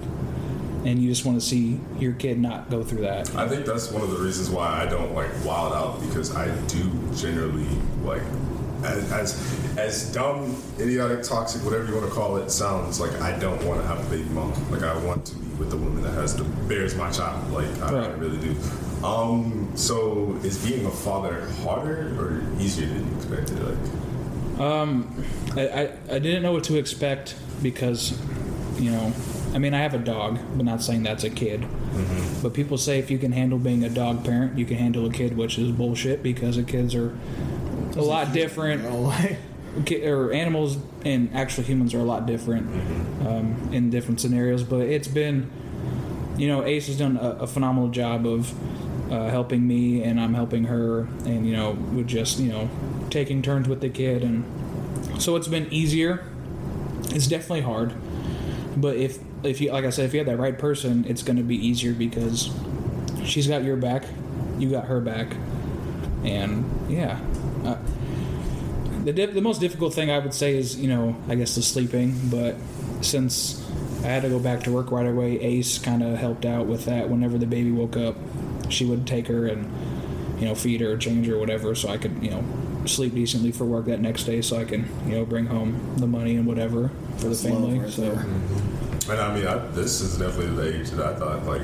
and 0.85 0.99
you 1.01 1.09
just 1.09 1.25
want 1.25 1.39
to 1.39 1.45
see 1.45 1.79
your 1.99 2.13
kid 2.13 2.39
not 2.39 2.69
go 2.69 2.83
through 2.83 3.01
that. 3.01 3.33
I 3.35 3.47
think 3.47 3.65
that's 3.65 3.91
one 3.91 4.01
of 4.01 4.11
the 4.11 4.17
reasons 4.17 4.49
why 4.49 4.67
I 4.67 4.85
don't 4.85 5.13
like 5.13 5.29
wild 5.45 5.73
out 5.73 6.01
because 6.01 6.35
I 6.35 6.47
do 6.67 6.89
generally 7.15 7.67
like 8.03 8.21
as 8.83 9.11
as, 9.11 9.77
as 9.77 10.13
dumb, 10.13 10.55
idiotic, 10.79 11.23
toxic, 11.23 11.63
whatever 11.63 11.85
you 11.85 11.95
want 11.95 12.05
to 12.05 12.11
call 12.11 12.37
it 12.37 12.49
sounds 12.51 12.99
like 12.99 13.13
I 13.21 13.37
don't 13.39 13.63
want 13.65 13.81
to 13.81 13.87
have 13.87 14.05
a 14.05 14.09
baby 14.09 14.29
mom. 14.29 14.53
Like 14.71 14.83
I 14.83 14.97
want 15.03 15.25
to 15.25 15.35
be 15.35 15.47
with 15.55 15.71
the 15.71 15.77
woman 15.77 16.03
that 16.03 16.13
has 16.13 16.35
the 16.35 16.43
bears 16.43 16.95
my 16.95 17.09
child. 17.11 17.51
Like 17.51 17.69
I, 17.81 18.05
I 18.05 18.07
really 18.09 18.37
do. 18.37 18.55
Um, 19.03 19.71
so 19.75 20.39
is 20.43 20.63
being 20.65 20.85
a 20.85 20.91
father 20.91 21.47
harder 21.63 22.15
or 22.19 22.43
easier 22.59 22.87
than 22.87 23.09
you 23.09 23.15
expected? 23.15 23.59
Like 23.59 23.77
I, 25.55 25.67
I, 25.67 26.15
I 26.15 26.19
didn't 26.19 26.43
know 26.43 26.51
what 26.51 26.63
to 26.65 26.77
expect 26.77 27.35
because, 27.61 28.17
you 28.79 28.91
know, 28.91 29.13
I 29.53 29.57
mean, 29.59 29.73
I 29.73 29.79
have 29.79 29.93
a 29.93 29.97
dog, 29.99 30.39
but 30.55 30.65
not 30.65 30.81
saying 30.81 31.03
that's 31.03 31.23
a 31.23 31.29
kid. 31.29 31.65
But 32.43 32.53
people 32.53 32.77
say 32.77 32.99
if 32.99 33.09
you 33.09 33.17
can 33.17 33.31
handle 33.31 33.57
being 33.57 33.83
a 33.83 33.89
dog 33.89 34.23
parent, 34.23 34.57
you 34.57 34.65
can 34.65 34.77
handle 34.77 35.05
a 35.07 35.11
kid, 35.11 35.35
which 35.35 35.57
is 35.57 35.71
bullshit 35.71 36.21
because 36.21 36.55
the 36.57 36.63
kids 36.63 36.93
are 36.93 37.17
a 37.95 38.01
lot 38.01 38.33
different. 38.33 38.83
You 38.83 38.89
know, 38.89 39.01
like, 39.01 39.37
Ki- 39.85 40.05
Or 40.07 40.31
animals 40.31 40.77
and 41.05 41.29
actual 41.35 41.63
humans 41.63 41.93
are 41.93 41.99
a 41.99 42.03
lot 42.03 42.25
different 42.25 42.67
um, 43.27 43.69
in 43.71 43.89
different 43.89 44.19
scenarios. 44.21 44.63
But 44.63 44.81
it's 44.81 45.07
been, 45.07 45.49
you 46.37 46.47
know, 46.47 46.63
Ace 46.65 46.87
has 46.87 46.97
done 46.97 47.17
a, 47.17 47.29
a 47.41 47.47
phenomenal 47.47 47.89
job 47.89 48.25
of 48.27 48.53
uh, 49.11 49.29
helping 49.29 49.67
me, 49.67 50.03
and 50.03 50.19
I'm 50.19 50.33
helping 50.33 50.65
her, 50.65 51.01
and 51.25 51.47
you 51.47 51.55
know, 51.55 51.71
with 51.71 52.07
just 52.07 52.39
you 52.39 52.49
know, 52.49 52.69
taking 53.09 53.41
turns 53.41 53.67
with 53.67 53.81
the 53.81 53.89
kid, 53.89 54.23
and 54.23 54.43
so 55.21 55.35
it's 55.35 55.47
been 55.47 55.71
easier. 55.71 56.25
It's 57.09 57.27
definitely 57.27 57.61
hard, 57.61 57.93
but 58.77 58.95
if 58.95 59.19
if 59.43 59.59
you 59.61 59.71
like 59.71 59.85
I 59.85 59.89
said, 59.89 60.05
if 60.05 60.13
you 60.13 60.19
have 60.19 60.27
that 60.27 60.37
right 60.37 60.57
person, 60.57 61.05
it's 61.07 61.23
going 61.23 61.37
to 61.37 61.43
be 61.43 61.55
easier 61.55 61.93
because 61.93 62.49
she's 63.25 63.47
got 63.47 63.63
your 63.63 63.75
back, 63.75 64.03
you 64.59 64.69
got 64.69 64.85
her 64.85 64.99
back, 64.99 65.35
and 66.23 66.65
yeah. 66.89 67.19
Uh, 67.65 67.77
the, 69.03 69.13
di- 69.13 69.25
the 69.27 69.41
most 69.41 69.61
difficult 69.61 69.93
thing 69.93 70.11
I 70.11 70.19
would 70.19 70.33
say 70.33 70.55
is 70.55 70.77
you 70.79 70.87
know 70.87 71.15
I 71.27 71.35
guess 71.35 71.55
the 71.55 71.61
sleeping, 71.61 72.19
but 72.29 72.55
since 73.01 73.63
I 74.03 74.07
had 74.07 74.23
to 74.23 74.29
go 74.29 74.39
back 74.39 74.63
to 74.63 74.71
work 74.71 74.91
right 74.91 75.07
away, 75.07 75.39
Ace 75.39 75.79
kind 75.79 76.03
of 76.03 76.17
helped 76.17 76.45
out 76.45 76.67
with 76.67 76.85
that. 76.85 77.09
Whenever 77.09 77.37
the 77.37 77.47
baby 77.47 77.71
woke 77.71 77.97
up, 77.97 78.15
she 78.69 78.85
would 78.85 79.07
take 79.07 79.27
her 79.27 79.47
and 79.47 79.71
you 80.39 80.45
know 80.45 80.55
feed 80.55 80.81
her, 80.81 80.97
change 80.97 81.27
her, 81.27 81.37
whatever, 81.37 81.73
so 81.73 81.89
I 81.89 81.97
could 81.97 82.21
you 82.21 82.31
know 82.31 82.43
sleep 82.87 83.13
decently 83.13 83.51
for 83.51 83.65
work 83.65 83.85
that 83.85 83.99
next 84.01 84.23
day, 84.23 84.41
so 84.41 84.57
I 84.57 84.65
can 84.65 84.87
you 85.07 85.15
know 85.15 85.25
bring 85.25 85.45
home 85.45 85.95
the 85.97 86.07
money 86.07 86.35
and 86.35 86.45
whatever 86.45 86.89
for 87.17 87.27
That's 87.27 87.41
the 87.43 87.49
family. 87.49 87.79
right 87.79 87.89
so 87.89 88.01
there. 88.01 88.25
And 89.09 89.21
I 89.21 89.33
mean, 89.35 89.47
I, 89.47 89.57
this 89.67 90.01
is 90.01 90.17
definitely 90.17 90.55
the 90.55 90.79
age 90.79 90.89
that 90.91 91.05
I 91.05 91.15
thought 91.17 91.45
like 91.45 91.61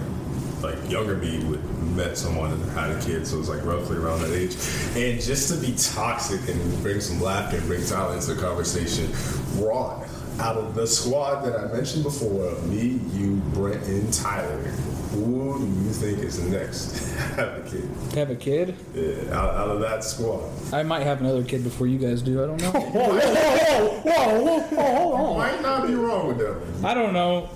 like 0.62 0.90
younger 0.90 1.18
me 1.18 1.44
would 1.46 1.62
met 1.96 2.18
someone 2.18 2.52
and 2.52 2.72
had 2.72 2.92
a 2.92 3.02
kid, 3.02 3.28
so 3.28 3.36
it 3.36 3.40
was 3.40 3.50
like 3.50 3.64
roughly 3.66 3.98
around 3.98 4.22
that 4.22 4.32
age. 4.34 4.56
And 4.96 5.22
just 5.22 5.54
to 5.54 5.58
be 5.60 5.76
toxic 5.78 6.48
and 6.50 6.82
bring 6.82 7.02
some 7.02 7.22
laughter 7.22 7.58
and 7.58 7.68
bring 7.68 7.86
talent 7.86 8.22
into 8.22 8.34
the 8.34 8.42
conversation, 8.42 9.12
Ron, 9.58 10.06
out 10.40 10.58
of 10.58 10.74
the 10.74 10.88
squad 10.88 11.42
that 11.44 11.60
I 11.60 11.72
mentioned 11.72 12.04
before, 12.04 12.52
me, 12.64 13.00
you, 13.14 13.36
Brent, 13.54 13.86
and 13.88 14.12
Tyler, 14.14 14.72
who 15.14 15.60
do 15.60 15.66
you 15.66 15.92
think 15.92 16.20
is 16.20 16.40
next? 16.44 17.14
have 17.36 17.66
a 17.66 17.70
kid. 17.70 17.90
have 18.16 18.30
a 18.30 18.36
kid. 18.36 18.76
Yeah, 18.94 19.38
out, 19.38 19.54
out 19.56 19.70
of 19.70 19.80
that 19.82 20.04
squad. 20.04 20.50
I 20.74 20.84
might 20.84 21.04
have 21.04 21.22
another 21.22 21.44
kid 21.44 21.64
before 21.64 21.88
you 21.88 22.00
guys 22.00 22.22
do. 22.22 22.44
I 22.44 22.48
don't 22.48 22.62
know. 22.62 22.72
Whoa, 22.80 22.82
whoa, 22.82 23.20
whoa, 23.20 24.00
whoa, 24.02 24.60
whoa, 24.60 24.60
whoa, 24.60 25.10
whoa. 25.10 25.38
Might 25.38 25.62
not 25.62 25.88
be 25.88 25.96
wrong 25.96 26.28
with 26.28 26.38
that 26.40 26.60
one. 26.60 26.86
I 26.86 26.94
don't 26.94 27.14
know. 27.14 27.50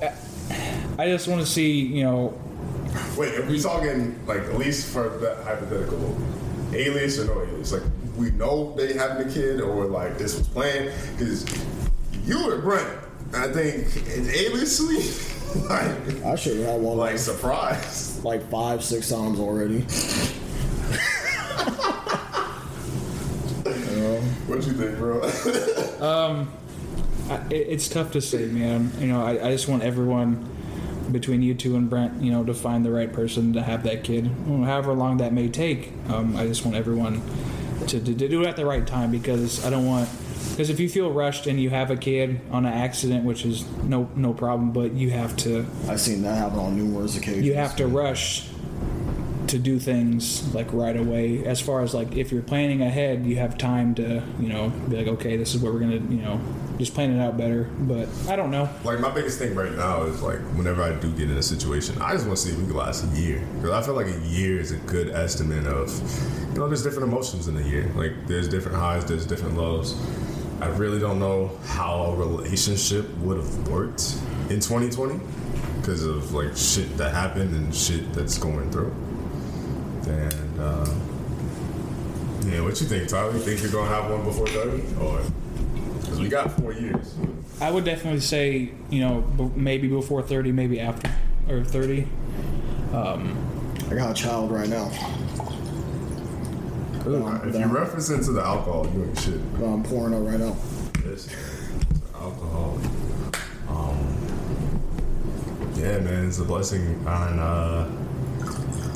I 0.99 1.07
just 1.07 1.27
want 1.27 1.41
to 1.41 1.47
see 1.47 1.79
you 1.81 2.03
know 2.03 2.39
Wait, 3.17 3.35
are 3.35 3.45
we 3.45 3.59
talking 3.59 4.19
like 4.25 4.41
at 4.41 4.57
least 4.57 4.93
for 4.93 5.09
that 5.09 5.43
hypothetical, 5.43 6.17
alias 6.73 7.19
or 7.19 7.25
no 7.25 7.41
alias? 7.41 7.71
Like 7.71 7.83
we 8.15 8.31
know 8.31 8.75
they 8.75 8.93
having 8.93 9.27
a 9.27 9.31
kid, 9.31 9.61
or 9.61 9.85
like 9.85 10.17
this 10.17 10.37
was 10.37 10.47
planned 10.47 10.91
because 11.11 11.45
you 12.25 12.51
and 12.51 12.61
Brent, 12.61 12.87
I 13.33 13.47
think, 13.47 13.87
aliasly, 13.87 15.01
like 15.69 16.23
I 16.23 16.35
should 16.35 16.57
have 16.57 16.65
had 16.67 16.81
one 16.81 16.97
like 16.97 17.11
like, 17.11 17.19
surprised. 17.19 18.23
like 18.23 18.49
five, 18.49 18.83
six 18.83 19.09
times 19.09 19.39
already. 19.39 19.85
What 24.47 24.61
do 24.61 24.67
you 24.67 24.77
think, 24.77 24.97
bro? 24.97 25.21
I, 27.29 27.35
it, 27.49 27.67
it's 27.67 27.89
tough 27.89 28.13
to 28.13 28.21
say, 28.21 28.45
man. 28.45 28.91
You 28.97 29.07
know, 29.07 29.21
I, 29.21 29.47
I 29.47 29.51
just 29.51 29.67
want 29.67 29.83
everyone 29.83 30.49
between 31.11 31.41
you 31.41 31.53
two 31.53 31.75
and 31.75 31.89
Brent, 31.89 32.21
you 32.21 32.31
know, 32.31 32.45
to 32.45 32.53
find 32.53 32.85
the 32.85 32.91
right 32.91 33.11
person 33.11 33.53
to 33.53 33.61
have 33.61 33.83
that 33.83 34.03
kid, 34.03 34.29
Well, 34.47 34.63
however 34.63 34.93
long 34.93 35.17
that 35.17 35.33
may 35.33 35.49
take. 35.49 35.91
Um, 36.09 36.35
I 36.37 36.47
just 36.47 36.65
want 36.65 36.77
everyone 36.77 37.21
to, 37.87 37.99
to, 37.99 38.15
to 38.15 38.27
do 38.29 38.41
it 38.43 38.47
at 38.47 38.55
the 38.55 38.65
right 38.65 38.87
time 38.87 39.11
because 39.11 39.65
I 39.65 39.69
don't 39.69 39.85
want. 39.85 40.09
Because 40.51 40.69
if 40.69 40.79
you 40.79 40.89
feel 40.89 41.11
rushed 41.11 41.47
and 41.47 41.59
you 41.59 41.69
have 41.69 41.91
a 41.91 41.97
kid 41.97 42.39
on 42.51 42.65
an 42.65 42.73
accident, 42.73 43.23
which 43.25 43.45
is 43.45 43.65
no 43.83 44.09
no 44.15 44.33
problem, 44.33 44.71
but 44.71 44.93
you 44.93 45.11
have 45.11 45.35
to 45.37 45.65
I've 45.87 46.01
seen 46.01 46.21
that 46.23 46.37
happen 46.37 46.59
on 46.59 46.75
numerous 46.77 47.17
occasions. 47.17 47.45
you 47.45 47.53
have 47.53 47.75
to 47.77 47.87
rush 47.87 48.47
to 49.47 49.57
do 49.57 49.79
things 49.79 50.53
like 50.53 50.71
right 50.73 50.97
away 50.97 51.45
as 51.45 51.61
far 51.61 51.81
as 51.81 51.93
like 51.93 52.17
if 52.17 52.33
you're 52.33 52.41
planning 52.41 52.81
ahead 52.81 53.25
you 53.25 53.37
have 53.37 53.57
time 53.57 53.95
to 53.95 54.21
you 54.41 54.49
know 54.49 54.69
be 54.89 54.97
like 54.97 55.07
okay 55.07 55.37
this 55.37 55.55
is 55.55 55.61
what 55.61 55.71
we're 55.71 55.79
gonna 55.79 55.95
you 55.95 56.21
know 56.21 56.37
just 56.77 56.93
plan 56.93 57.15
it 57.17 57.21
out 57.21 57.37
better 57.37 57.63
but 57.79 58.09
i 58.27 58.35
don't 58.35 58.51
know 58.51 58.67
like 58.83 58.99
my 58.99 59.09
biggest 59.09 59.39
thing 59.39 59.55
right 59.55 59.71
now 59.71 60.03
is 60.03 60.21
like 60.21 60.39
whenever 60.57 60.83
I 60.83 60.93
do 60.99 61.11
get 61.11 61.29
in 61.29 61.37
a 61.37 61.43
situation, 61.43 61.99
I 62.01 62.13
just 62.13 62.25
want 62.25 62.37
to 62.37 62.43
see 62.43 62.51
if 62.51 62.57
we 62.59 62.65
can 62.65 62.75
last 62.75 63.03
a 63.03 63.19
year 63.19 63.41
because 63.55 63.71
I 63.71 63.81
feel 63.81 63.93
like 63.95 64.07
a 64.07 64.19
year 64.27 64.59
is 64.59 64.71
a 64.71 64.77
good 64.77 65.09
estimate 65.09 65.65
of, 65.65 65.89
you 66.53 66.59
know, 66.59 66.67
there's 66.67 66.83
different 66.83 67.07
emotions 67.07 67.47
in 67.47 67.57
a 67.57 67.61
year. 67.61 67.91
Like 67.95 68.27
there's 68.27 68.47
different 68.47 68.77
highs, 68.77 69.05
there's 69.05 69.25
different 69.25 69.55
lows. 69.57 69.95
I 70.61 70.67
really 70.67 70.99
don't 70.99 71.19
know 71.19 71.51
how 71.65 72.01
a 72.03 72.15
relationship 72.15 73.07
would 73.19 73.37
have 73.37 73.67
worked 73.67 74.15
in 74.49 74.59
2020 74.59 75.19
because 75.79 76.03
of 76.03 76.33
like 76.33 76.55
shit 76.57 76.97
that 76.97 77.13
happened 77.13 77.55
and 77.55 77.73
shit 77.75 78.11
that's 78.13 78.37
going 78.37 78.69
through. 78.71 78.93
And 80.07 80.59
uh, 80.59 80.85
Yeah, 82.45 82.61
what 82.61 82.79
you 82.81 82.87
think, 82.87 83.07
Tyler? 83.09 83.33
You 83.33 83.39
think 83.39 83.61
you're 83.61 83.71
gonna 83.71 83.89
have 83.89 84.09
one 84.09 84.23
before 84.23 84.47
thirty, 84.47 84.83
or 85.01 85.21
because 86.01 86.19
we 86.19 86.29
got 86.29 86.51
four 86.59 86.73
years? 86.73 87.13
I 87.59 87.69
would 87.71 87.83
definitely 87.85 88.21
say, 88.21 88.71
you 88.89 89.01
know, 89.01 89.21
b- 89.21 89.51
maybe 89.55 89.87
before 89.87 90.21
30, 90.21 90.51
maybe 90.51 90.79
after 90.79 91.11
or 91.49 91.63
30. 91.63 92.07
Um, 92.93 93.35
I 93.89 93.95
got 93.95 94.11
a 94.11 94.13
child 94.13 94.51
right 94.51 94.69
now. 94.69 94.89
If 97.07 97.55
you 97.55 97.65
reference 97.67 98.09
into 98.09 98.31
the 98.31 98.43
alcohol, 98.43 98.85
you 98.93 99.05
ain't 99.05 99.19
shit. 99.19 99.39
I'm 99.63 99.83
pouring 99.83 100.13
it 100.13 100.19
right 100.19 100.39
now. 100.39 100.55
It's 101.05 101.29
alcohol. 102.13 102.77
Um, 103.69 103.97
yeah, 105.75 105.99
man, 105.99 106.27
it's 106.27 106.39
a 106.39 106.43
blessing, 106.43 106.85
and 107.05 107.39
uh, 107.39 107.87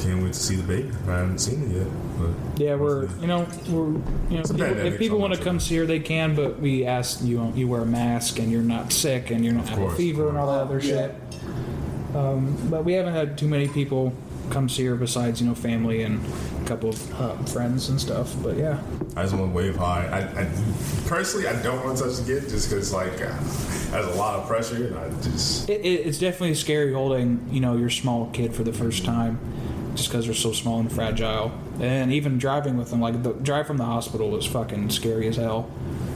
can't 0.02 0.24
wait 0.24 0.34
to 0.34 0.40
see 0.40 0.56
the 0.56 0.64
baby. 0.64 0.90
I 1.08 1.20
haven't 1.20 1.40
seen 1.40 1.72
it 1.72 1.78
yet, 1.78 1.88
but 2.18 2.62
Yeah, 2.62 2.76
we're 2.76 3.08
you 3.20 3.28
know 3.28 3.48
we're 3.70 3.92
you 4.30 4.38
know 4.38 4.44
people, 4.44 4.64
if 4.64 5.00
people 5.00 5.18
so 5.18 5.22
want 5.22 5.34
to 5.34 5.42
come 5.42 5.60
see 5.60 5.78
her, 5.78 5.86
they 5.86 6.00
can, 6.00 6.36
but 6.36 6.60
we 6.60 6.86
ask 6.86 7.22
you 7.22 7.52
you 7.56 7.68
wear 7.68 7.82
a 7.82 7.86
mask 7.86 8.40
and 8.40 8.52
you're 8.52 8.62
not 8.62 8.92
sick 8.92 9.32
and 9.32 9.46
you're 9.46 9.54
not 9.54 9.70
having 9.70 9.84
a 9.84 9.88
course, 9.88 9.98
fever 9.98 10.30
and 10.30 10.38
all 10.38 10.48
that 10.48 10.62
other 10.62 10.82
shit. 10.82 11.16
Um, 12.16 12.58
but 12.70 12.84
we 12.84 12.94
haven't 12.94 13.14
had 13.14 13.38
too 13.38 13.48
many 13.48 13.68
people 13.68 14.14
come 14.52 14.70
see 14.70 14.86
her 14.86 14.96
besides 14.96 15.42
you 15.42 15.48
know 15.48 15.56
family 15.56 16.04
and 16.04 16.24
a 16.64 16.68
couple 16.68 16.90
of 16.90 17.22
um, 17.22 17.46
friends 17.46 17.90
and 17.90 18.00
stuff. 18.00 18.36
But 18.44 18.58
yeah, 18.58 18.82
I 19.16 19.24
just 19.24 19.34
want 19.34 19.52
to 19.52 19.56
wave 19.56 19.76
high. 19.76 20.08
I, 20.08 20.42
I 20.42 20.52
personally, 21.08 21.48
I 21.48 21.62
don't 21.64 21.84
want 21.84 21.98
to 21.98 22.04
touch 22.04 22.18
the 22.18 22.26
kid 22.26 22.50
just 22.50 22.70
because 22.70 22.94
like 22.94 23.14
uh, 23.14 23.38
there's 23.92 24.08
a 24.08 24.18
lot 24.18 24.40
of 24.40 24.48
pressure, 24.48 24.88
and 24.88 24.98
I 24.98 25.10
just 25.22 25.70
it, 25.70 25.82
it, 25.82 26.06
it's 26.06 26.20
definitely 26.20 26.56
scary 26.56 26.94
holding 26.94 27.48
you 27.52 27.62
know 27.62 27.76
your 27.76 27.90
small 27.90 28.30
kid 28.32 28.54
for 28.54 28.64
the 28.64 28.74
first 28.74 29.06
time, 29.06 29.40
just 29.96 30.10
because 30.10 30.26
they're 30.26 30.36
so 30.36 30.52
small 30.52 30.80
and 30.80 30.92
fragile. 30.92 31.52
And 31.80 32.12
even 32.12 32.38
driving 32.38 32.78
with 32.78 32.92
them, 32.92 33.02
like 33.02 33.24
the 33.24 33.34
drive 33.34 33.66
from 33.66 33.78
the 33.78 33.86
hospital 33.86 34.30
was 34.30 34.46
fucking 34.46 34.90
scary 34.92 35.28
as 35.28 35.38
hell. 35.38 35.72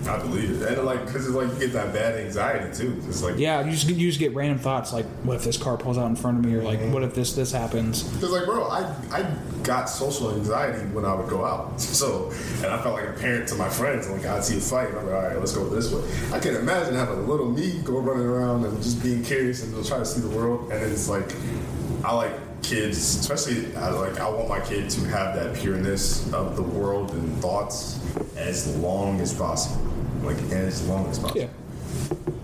I 0.08 0.20
believe 0.20 0.62
it, 0.62 0.68
and 0.78 0.86
like 0.86 1.06
because 1.06 1.26
it's 1.28 1.36
like 1.36 1.48
you 1.54 1.60
get 1.60 1.74
that 1.74 1.94
bad 1.94 2.20
anxiety 2.20 2.76
too. 2.76 3.02
It's 3.08 3.24
like 3.24 3.38
Yeah, 3.38 3.66
you 3.66 3.72
just 3.72 3.88
you 3.88 4.08
just 4.08 4.20
get 4.20 4.34
random 4.36 4.60
thoughts 4.60 4.94
like, 4.94 5.06
what 5.24 5.36
if 5.36 5.44
this 5.44 5.58
car 5.58 5.78
pulls 5.78 5.98
out 5.98 6.08
in 6.08 6.16
front 6.16 6.38
of 6.38 6.46
me, 6.46 6.54
or 6.56 6.64
like, 6.64 6.80
what 6.92 7.04
if 7.04 7.16
this 7.16 7.34
this 7.34 7.52
happens? 7.52 8.04
Because 8.04 8.32
like, 8.32 8.46
bro, 8.46 8.66
I 8.66 8.82
I 9.12 9.26
got 9.64 9.90
social 9.90 10.32
anxiety 10.36 10.86
when 10.94 11.06
I 11.06 11.14
would 11.14 11.30
go 11.30 11.46
out. 11.46 11.82
So, 11.96 12.30
and 12.58 12.66
I 12.66 12.82
felt 12.82 12.96
like 12.96 13.08
a 13.08 13.14
parent 13.14 13.48
to 13.50 13.56
my 13.56 13.70
friends. 13.70 14.10
Like 14.10 14.26
I'd 14.26 14.44
see 14.44 14.58
a 14.58 14.60
fight, 14.60 14.90
and 14.90 14.98
I'm 14.98 15.06
like, 15.06 15.16
all 15.16 15.24
right, 15.24 15.40
let's 15.40 15.54
go 15.54 15.68
this 15.70 15.92
way. 15.94 16.04
I 16.34 16.40
can 16.40 16.56
imagine 16.56 16.94
having 16.94 17.20
a 17.20 17.22
little 17.22 17.50
me 17.50 17.80
go 17.84 18.00
running 18.00 18.26
around 18.26 18.66
and 18.66 18.76
just 18.84 19.02
being 19.02 19.24
curious 19.24 19.64
and 19.64 19.74
just 19.74 19.88
try 19.88 19.98
to 20.00 20.06
see 20.06 20.20
the 20.20 20.28
world. 20.28 20.72
And 20.72 20.84
it's 20.92 21.08
like, 21.08 21.34
I 22.04 22.14
like 22.14 22.34
kids, 22.64 22.98
especially 22.98 23.74
I 23.76 23.90
like 23.90 24.20
I 24.20 24.30
want 24.30 24.50
my 24.50 24.60
kid 24.60 24.90
to 24.90 25.02
have 25.06 25.36
that 25.36 25.56
pureness 25.56 26.32
of 26.34 26.56
the 26.56 26.64
world 26.64 27.12
and 27.12 27.38
thoughts 27.38 28.00
as 28.36 28.76
long 28.78 29.22
as 29.22 29.34
possible. 29.34 29.82
Like 30.26 30.38
as 30.52 30.88
long 30.88 31.08
as 31.08 31.20
possible. 31.20 31.42
Yeah, 31.42 31.48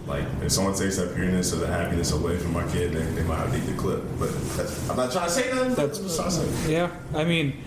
Like 0.07 0.25
if 0.43 0.51
someone 0.51 0.73
takes 0.75 0.97
that 0.97 1.15
pureness 1.15 1.53
or 1.53 1.57
the 1.57 1.67
happiness 1.67 2.11
away 2.11 2.37
from 2.37 2.53
my 2.53 2.67
kid, 2.71 2.93
then 2.93 3.15
they 3.15 3.23
might 3.23 3.37
have 3.37 3.51
to 3.51 3.57
eat 3.57 3.61
the 3.61 3.73
clip. 3.73 4.03
But 4.19 4.31
that's, 4.55 4.89
I'm 4.89 4.97
not 4.97 5.11
trying 5.11 5.25
to 5.27 5.31
say 5.31 5.49
nothing. 5.53 5.75
That's- 5.75 5.77
what 5.77 5.97
I'm 5.99 6.03
just 6.03 6.15
trying 6.17 6.29
to 6.29 6.57
say. 6.57 6.71
yeah. 6.73 6.91
I 7.13 7.23
mean, 7.23 7.61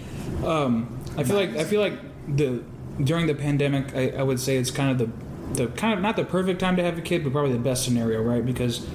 um, 0.45 0.99
I 1.17 1.25
feel 1.25 1.37
like 1.37 1.57
I 1.57 1.65
feel 1.65 1.81
like 1.81 1.95
the 2.37 2.63
during 3.03 3.27
the 3.27 3.35
pandemic, 3.35 3.95
I, 3.95 4.11
I 4.11 4.23
would 4.23 4.41
say 4.41 4.57
it's 4.57 4.71
kind 4.71 4.91
of 4.91 4.99
the 4.99 5.11
the 5.55 5.67
kind 5.73 5.95
of 5.95 6.01
not 6.01 6.17
the 6.17 6.25
perfect 6.25 6.59
time 6.61 6.77
to 6.77 6.83
have 6.83 6.99
a 6.99 7.03
kid, 7.03 7.23
but 7.25 7.33
probably 7.33 7.53
the 7.53 7.59
best 7.59 7.85
scenario, 7.85 8.23
right? 8.23 8.45
Because 8.45 8.87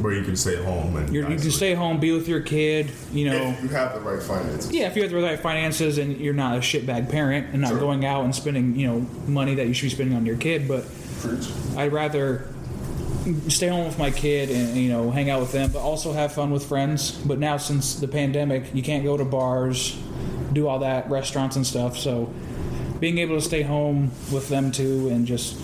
where 0.00 0.12
you 0.14 0.22
can 0.22 0.36
stay 0.36 0.56
home 0.56 0.96
and 0.96 1.12
you're, 1.12 1.28
you 1.28 1.38
can 1.38 1.50
stay 1.50 1.74
home, 1.74 1.98
be 2.00 2.12
with 2.12 2.28
your 2.28 2.40
kid, 2.40 2.90
you 3.12 3.28
know. 3.28 3.36
if 3.50 3.62
you 3.62 3.68
have 3.68 3.94
the 3.94 4.00
right 4.00 4.22
finances. 4.22 4.70
Yeah, 4.72 4.86
if 4.86 4.96
you 4.96 5.02
have 5.02 5.10
the 5.10 5.20
right 5.20 5.38
finances 5.40 5.98
and 5.98 6.16
you're 6.18 6.34
not 6.34 6.56
a 6.56 6.60
shitbag 6.60 7.10
parent 7.10 7.48
and 7.52 7.62
not 7.62 7.70
Sure. 7.70 7.80
going 7.80 8.04
out 8.04 8.24
and 8.24 8.34
spending, 8.34 8.76
you 8.76 8.86
know, 8.86 9.00
money 9.26 9.54
that 9.56 9.66
you 9.66 9.74
should 9.74 9.86
be 9.86 9.90
spending 9.90 10.16
on 10.16 10.24
your 10.24 10.36
kid, 10.36 10.68
but 10.68 10.84
Preach. 11.20 11.48
I'd 11.76 11.92
rather 11.92 12.46
stay 13.48 13.68
home 13.68 13.84
with 13.84 13.98
my 13.98 14.10
kid 14.10 14.50
and 14.50 14.76
you 14.76 14.88
know 14.90 15.10
hang 15.10 15.28
out 15.28 15.40
with 15.40 15.52
them, 15.52 15.70
but 15.72 15.80
also 15.80 16.12
have 16.12 16.32
fun 16.32 16.50
with 16.50 16.64
friends. 16.64 17.12
But 17.12 17.38
now 17.38 17.56
since 17.56 17.96
the 17.96 18.08
pandemic, 18.08 18.74
you 18.74 18.82
can't 18.82 19.04
go 19.04 19.16
to 19.16 19.24
bars, 19.24 19.98
do 20.52 20.68
all 20.68 20.78
that, 20.78 21.10
restaurants 21.10 21.56
and 21.56 21.66
stuff. 21.66 21.98
So 21.98 22.32
being 23.00 23.18
able 23.18 23.36
to 23.36 23.42
stay 23.42 23.62
home 23.62 24.12
with 24.32 24.48
them 24.48 24.70
too 24.72 25.08
and 25.08 25.26
just 25.26 25.56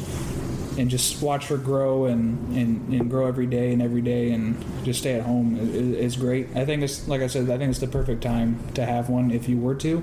and 0.77 0.91
just 0.91 1.23
watch 1.23 1.47
her 1.49 1.57
grow 1.57 2.07
and, 2.07 2.57
and, 2.57 2.89
and 2.93 3.11
grow 3.11 3.27
every 3.27 3.47
day 3.47 3.73
and 3.73 3.81
every 3.81 4.03
day 4.03 4.33
and 4.33 4.57
just 4.85 5.01
stay 5.01 5.15
at 5.15 5.23
home 5.23 5.57
is, 5.57 6.15
is 6.15 6.17
great. 6.17 6.49
I 6.57 6.65
think 6.65 6.83
it's 6.83 7.07
like 7.07 7.21
I 7.21 7.27
said, 7.29 7.49
I 7.51 7.59
think 7.59 7.71
it's 7.71 7.79
the 7.79 7.87
perfect 7.87 8.23
time 8.23 8.59
to 8.75 8.85
have 8.85 9.09
one 9.09 9.31
if 9.31 9.49
you 9.49 9.59
were 9.59 9.75
to. 9.77 10.03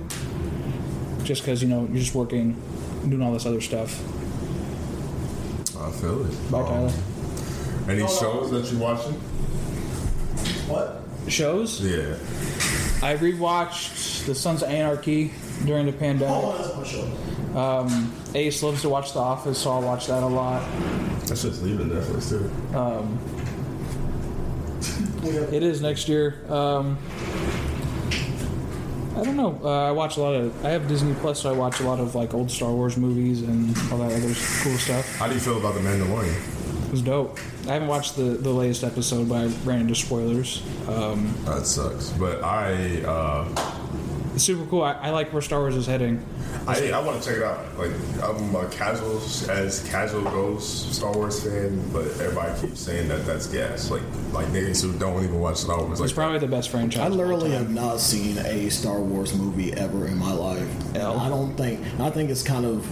Just 1.24 1.42
because 1.44 1.62
you 1.62 1.68
know 1.70 1.88
you're 1.88 2.00
just 2.00 2.16
working, 2.16 2.56
doing 3.08 3.22
all 3.22 3.34
this 3.34 3.46
other 3.46 3.62
stuff. 3.62 4.00
I 5.78 5.92
feel 5.92 6.26
it. 6.26 6.52
Bye, 6.52 6.60
Um, 6.62 6.66
Tyler. 6.68 6.94
Any 7.90 8.08
shows 8.08 8.52
that 8.52 8.72
you're 8.72 8.82
watching? 8.82 9.14
What? 10.68 11.04
Shows. 11.28 11.82
Yeah. 11.82 12.16
I 13.04 13.18
rewatched 13.18 14.26
The 14.26 14.36
Sons 14.36 14.62
of 14.64 14.70
Anarchy 14.70 15.32
during 15.66 15.86
the 15.88 15.92
pandemic. 15.92 16.36
Oh, 16.36 16.58
that's 16.58 16.76
my 16.78 16.84
show. 16.84 17.12
Um, 17.56 18.14
Ace 18.34 18.64
loves 18.64 18.82
to 18.84 18.90
watch 18.90 19.14
The 19.14 19.20
Office, 19.20 19.60
so 19.60 19.72
I'll 19.72 19.82
watch 19.82 20.08
that 20.08 20.24
a 20.24 20.28
lot. 20.28 20.62
That's 21.28 21.42
just 21.44 21.62
leaving 21.64 21.90
Netflix 21.90 22.30
too. 22.30 22.78
Um, 22.78 23.20
It 25.54 25.62
is 25.62 25.82
next 25.82 26.10
year. 26.10 26.42
Um, 26.50 26.98
I 29.16 29.24
don't 29.24 29.36
know. 29.38 29.60
Uh, 29.64 29.90
I 29.90 29.92
watch 29.92 30.18
a 30.18 30.22
lot 30.22 30.34
of. 30.34 30.66
I 30.66 30.70
have 30.70 30.88
Disney 30.88 31.14
Plus, 31.16 31.42
so 31.42 31.50
I 31.54 31.54
watch 31.54 31.80
a 31.80 31.84
lot 31.84 32.00
of 32.00 32.16
like 32.16 32.34
old 32.34 32.50
Star 32.50 32.72
Wars 32.72 32.98
movies 32.98 33.44
and 33.44 33.78
all 33.92 34.00
that 34.00 34.12
other 34.12 34.34
cool 34.64 34.78
stuff. 34.78 35.16
How 35.18 35.28
do 35.28 35.34
you 35.36 35.40
feel 35.40 35.58
about 35.60 35.76
the 35.76 35.82
Mandalorian? 35.82 36.86
It 36.88 36.92
was 36.92 37.02
dope. 37.04 37.38
I 37.68 37.74
haven't 37.74 37.88
watched 37.88 38.16
the, 38.16 38.24
the 38.24 38.50
latest 38.50 38.84
episode, 38.84 39.30
but 39.30 39.36
I 39.36 39.46
ran 39.64 39.82
into 39.82 39.94
spoilers. 39.96 40.64
Um, 40.88 41.32
That 41.46 41.68
sucks. 41.68 42.10
But 42.12 42.44
I, 42.44 43.04
uh, 43.04 43.46
it's 44.34 44.44
super 44.44 44.66
cool. 44.70 44.84
I, 44.84 44.94
I 44.94 45.10
like 45.10 45.32
where 45.34 45.42
Star 45.42 45.60
Wars 45.60 45.76
is 45.76 45.86
heading. 45.88 46.24
I, 46.68 46.92
I 46.92 47.00
want 47.04 47.22
to 47.22 47.28
check 47.28 47.38
it 47.38 47.44
out. 47.44 47.78
Like 47.78 47.92
I'm 48.24 48.56
a 48.56 48.68
casual 48.70 49.18
as 49.50 49.86
casual 49.90 50.24
goes 50.24 50.68
Star 50.68 51.12
Wars 51.14 51.44
fan, 51.44 51.82
but 51.92 52.06
everybody 52.20 52.60
keeps 52.62 52.80
saying 52.80 53.08
that 53.10 53.26
that's 53.26 53.48
gas. 53.48 53.90
Like 53.92 54.04
like 54.32 54.48
niggas 54.48 54.82
who 54.84 54.98
don't 55.00 55.24
even 55.24 55.40
watch 55.40 55.58
Star 55.58 55.78
Wars. 55.80 56.00
It's 56.00 56.02
Like 56.02 56.14
probably 56.16 56.40
the 56.40 56.48
best 56.48 56.70
franchise. 56.70 57.02
I 57.02 57.06
of 57.08 57.12
all 57.14 57.18
literally 57.18 57.50
time. 57.52 57.60
have 57.60 57.70
not 57.72 58.00
seen 58.00 58.38
a 58.40 58.70
Star 58.70 59.00
Wars 59.00 59.34
movie 59.34 59.74
ever 59.74 60.08
in 60.08 60.18
my 60.18 60.32
life. 60.34 60.62
And 60.90 60.98
L. 60.98 61.20
I 61.20 61.30
don't 61.30 61.56
think. 61.56 61.80
I 62.00 62.10
think 62.10 62.30
it's 62.30 62.44
kind 62.44 62.66
of. 62.66 62.86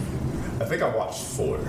I 0.61 0.65
think 0.65 0.81
I 0.81 0.93
watched 0.95 1.21
four. 1.23 1.59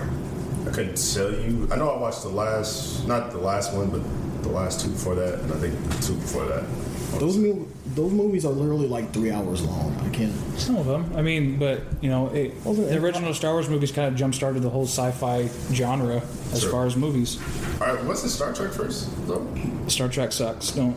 I 0.67 0.71
couldn't 0.71 0.95
tell 1.13 1.31
you. 1.31 1.67
I 1.71 1.75
know 1.75 1.89
I 1.89 1.97
watched 1.99 2.23
the 2.23 2.29
last, 2.29 3.07
not 3.07 3.31
the 3.31 3.37
last 3.39 3.73
one, 3.73 3.89
but 3.89 4.01
the 4.43 4.49
last 4.49 4.81
two 4.81 4.89
before 4.89 5.15
that, 5.15 5.39
and 5.39 5.51
I 5.53 5.55
think 5.57 5.75
the 5.89 6.03
two 6.03 6.15
before 6.15 6.45
that. 6.45 6.63
Those 7.19 7.37
mo- 7.37 7.67
those 7.95 8.11
movies 8.11 8.45
are 8.45 8.51
literally 8.51 8.87
like 8.87 9.11
three 9.13 9.31
hours 9.31 9.61
long. 9.63 9.95
I 10.05 10.09
can't. 10.09 10.33
Some 10.59 10.77
of 10.77 10.85
them. 10.85 11.11
I 11.15 11.21
mean, 11.21 11.57
but 11.59 11.81
you 12.01 12.09
know, 12.09 12.27
it, 12.29 12.53
Well, 12.63 12.73
the- 12.73 12.83
the 12.83 12.97
original 12.97 13.33
Star 13.33 13.53
Wars 13.53 13.69
movies 13.69 13.91
kind 13.91 14.07
of 14.07 14.15
jump 14.15 14.33
started 14.35 14.61
the 14.63 14.69
whole 14.69 14.85
sci-fi 14.85 15.49
genre 15.73 16.21
as 16.53 16.61
Sure. 16.61 16.71
far 16.71 16.85
as 16.85 16.95
movies. 16.95 17.37
All 17.81 17.87
right, 17.93 18.03
what's 18.05 18.23
the 18.23 18.29
Star 18.29 18.53
Trek 18.53 18.71
first? 18.71 19.09
Though? 19.27 19.47
Star 19.87 20.07
Trek 20.09 20.31
sucks. 20.31 20.71
Don't. 20.71 20.95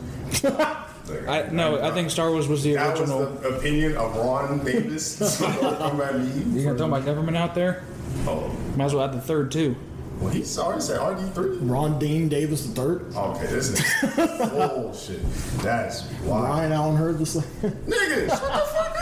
I 1.28 1.48
no. 1.52 1.80
I 1.82 1.90
think 1.92 2.10
Star 2.10 2.30
Wars 2.30 2.48
was 2.48 2.62
the 2.62 2.74
that 2.74 2.98
was 2.98 3.10
original. 3.10 3.26
the 3.36 3.48
opinion 3.58 3.96
of 3.96 4.16
Ron 4.16 4.64
Davis. 4.64 5.18
So 5.38 5.46
don't 5.60 5.98
me. 5.98 6.58
You 6.58 6.64
gonna 6.66 6.78
talk 6.78 6.88
about 6.88 7.04
government 7.04 7.36
out 7.36 7.54
there? 7.54 7.82
Oh, 8.26 8.50
Might 8.76 8.86
as 8.86 8.94
well 8.94 9.04
add 9.04 9.12
the 9.12 9.20
third 9.20 9.50
too. 9.52 9.76
Well, 10.24 10.32
he's 10.32 10.58
already 10.58 10.80
said 10.80 10.98
RD 11.00 11.34
three. 11.34 11.56
Ron 11.58 11.98
Dean 11.98 12.28
Davis 12.28 12.66
the 12.66 12.74
third. 12.74 13.14
Okay, 13.14 13.46
this 13.46 13.70
is 13.70 14.16
bullshit. 14.50 15.22
That's 15.58 16.10
wild. 16.22 16.44
Ryan 16.44 16.72
Allen 16.72 16.96
heard 16.96 17.18
this. 17.18 17.36
Nigga, 17.36 18.28
shut 18.28 18.40
the 18.40 18.46
fuck 18.46 18.96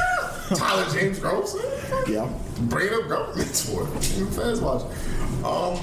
up. 0.52 0.58
Tyler 0.58 0.90
James 0.92 1.18
Gross. 1.18 1.56
yeah. 2.08 2.28
Bring 2.62 2.92
up 2.92 3.08
governments 3.08 3.70
for 3.70 3.82
it. 3.84 3.88
Fast 4.34 4.62
watch. 4.62 4.82
Um, 5.44 5.76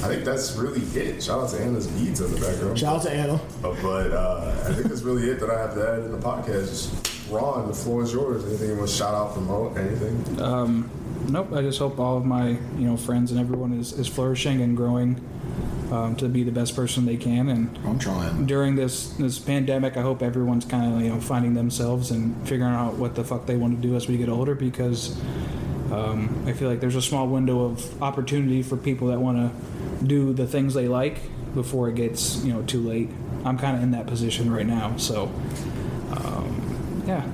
I 0.00 0.06
think 0.14 0.24
that's 0.24 0.54
really 0.54 0.82
it. 0.98 1.22
Shout 1.22 1.40
out 1.44 1.50
to 1.50 1.60
Anna's 1.60 1.88
beads 1.88 2.20
in 2.20 2.30
the 2.32 2.40
background. 2.40 2.78
Shout 2.78 2.96
out 2.96 3.02
to 3.02 3.10
Anna. 3.10 3.34
Uh, 3.64 3.74
but 3.82 4.12
uh, 4.12 4.54
I 4.68 4.72
think 4.74 4.86
that's 4.86 5.02
really 5.02 5.28
it 5.28 5.40
that 5.40 5.50
I 5.50 5.58
have 5.58 5.74
to 5.74 5.88
add 5.88 5.98
in 6.00 6.12
the 6.12 6.18
podcast. 6.18 7.32
Ron, 7.32 7.66
the 7.66 7.74
floor 7.74 8.04
is 8.04 8.12
yours. 8.12 8.44
Anything 8.44 8.68
you 8.70 8.76
want 8.76 8.88
to 8.88 8.94
shout 8.94 9.12
out, 9.14 9.32
promote, 9.34 9.76
anything? 9.76 10.40
Um, 10.40 10.88
nope. 11.28 11.52
I 11.52 11.62
just 11.62 11.78
hope 11.78 11.98
all 11.98 12.16
of 12.16 12.24
my 12.24 12.48
you 12.48 12.86
know 12.86 12.96
friends 12.96 13.30
and 13.30 13.40
everyone 13.40 13.72
is, 13.78 13.92
is 13.92 14.08
flourishing 14.08 14.60
and 14.60 14.76
growing 14.76 15.20
um, 15.90 16.16
to 16.16 16.28
be 16.28 16.42
the 16.42 16.52
best 16.52 16.76
person 16.76 17.06
they 17.06 17.16
can. 17.16 17.48
And 17.48 17.78
I'm 17.84 17.98
trying. 17.98 18.46
during 18.46 18.76
this 18.76 19.10
this 19.10 19.38
pandemic, 19.38 19.96
I 19.96 20.02
hope 20.02 20.22
everyone's 20.22 20.64
kind 20.64 20.94
of 20.94 21.00
you 21.00 21.10
know 21.10 21.20
finding 21.20 21.54
themselves 21.54 22.10
and 22.10 22.36
figuring 22.48 22.72
out 22.72 22.94
what 22.94 23.14
the 23.14 23.24
fuck 23.24 23.46
they 23.46 23.56
want 23.56 23.80
to 23.80 23.88
do 23.88 23.96
as 23.96 24.08
we 24.08 24.16
get 24.16 24.28
older 24.28 24.54
because 24.54 25.18
um, 25.92 26.44
I 26.46 26.52
feel 26.52 26.68
like 26.68 26.80
there's 26.80 26.96
a 26.96 27.02
small 27.02 27.26
window 27.26 27.64
of 27.64 28.02
opportunity 28.02 28.62
for 28.62 28.76
people 28.76 29.08
that 29.08 29.20
want 29.20 29.38
to 29.38 30.04
do 30.04 30.32
the 30.32 30.46
things 30.46 30.74
they 30.74 30.88
like 30.88 31.18
before 31.54 31.88
it 31.88 31.94
gets 31.94 32.44
you 32.44 32.52
know 32.52 32.62
too 32.62 32.80
late. 32.80 33.10
I'm 33.44 33.58
kind 33.58 33.76
of 33.76 33.82
in 33.82 33.92
that 33.92 34.06
position 34.06 34.52
right 34.52 34.66
now, 34.66 34.96
so 34.96 35.24
um, 36.10 37.02
yeah. 37.06 37.24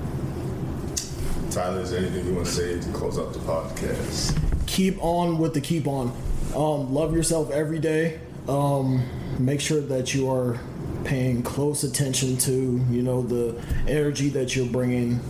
Tyler, 1.55 1.79
is 1.79 1.91
there 1.91 2.01
anything 2.01 2.27
you 2.27 2.33
want 2.33 2.45
to 2.45 2.51
say 2.51 2.81
to 2.81 2.89
close 2.91 3.17
up 3.17 3.31
the 3.31 3.39
podcast? 3.39 4.37
keep 4.67 5.01
on 5.01 5.37
with 5.37 5.53
the 5.53 5.61
keep 5.61 5.87
on. 5.87 6.11
Um, 6.53 6.93
love 6.93 7.15
yourself 7.15 7.49
every 7.49 7.79
day. 7.79 8.19
Um, 8.49 9.07
make 9.39 9.61
sure 9.61 9.79
that 9.79 10.13
you 10.13 10.29
are 10.29 10.59
paying 11.05 11.43
close 11.43 11.85
attention 11.85 12.35
to 12.35 12.51
you 12.51 13.01
know 13.01 13.21
the 13.21 13.63
energy 13.87 14.27
that 14.29 14.53
you're 14.53 14.65
bringing 14.65 15.21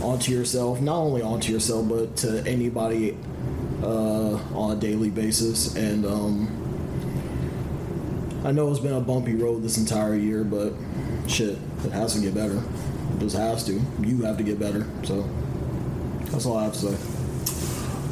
onto 0.00 0.30
yourself, 0.30 0.80
not 0.80 0.98
only 0.98 1.22
onto 1.22 1.52
yourself 1.52 1.88
but 1.88 2.14
to 2.18 2.46
anybody 2.46 3.18
uh, 3.82 4.34
on 4.54 4.76
a 4.76 4.80
daily 4.80 5.10
basis. 5.10 5.74
And 5.74 6.06
um, 6.06 6.46
I 8.44 8.52
know 8.52 8.70
it's 8.70 8.78
been 8.78 8.94
a 8.94 9.00
bumpy 9.00 9.34
road 9.34 9.64
this 9.64 9.78
entire 9.78 10.14
year, 10.14 10.44
but 10.44 10.74
shit, 11.26 11.58
it 11.84 11.90
has 11.90 12.14
to 12.14 12.20
get 12.20 12.34
better. 12.34 12.62
Just 13.18 13.36
has 13.36 13.64
to. 13.64 13.80
You 14.00 14.22
have 14.22 14.36
to 14.38 14.42
get 14.42 14.58
better. 14.58 14.86
So 15.04 15.28
that's 16.26 16.46
all 16.46 16.58
I 16.58 16.64
have 16.64 16.72
to 16.72 16.78
say. 16.78 17.14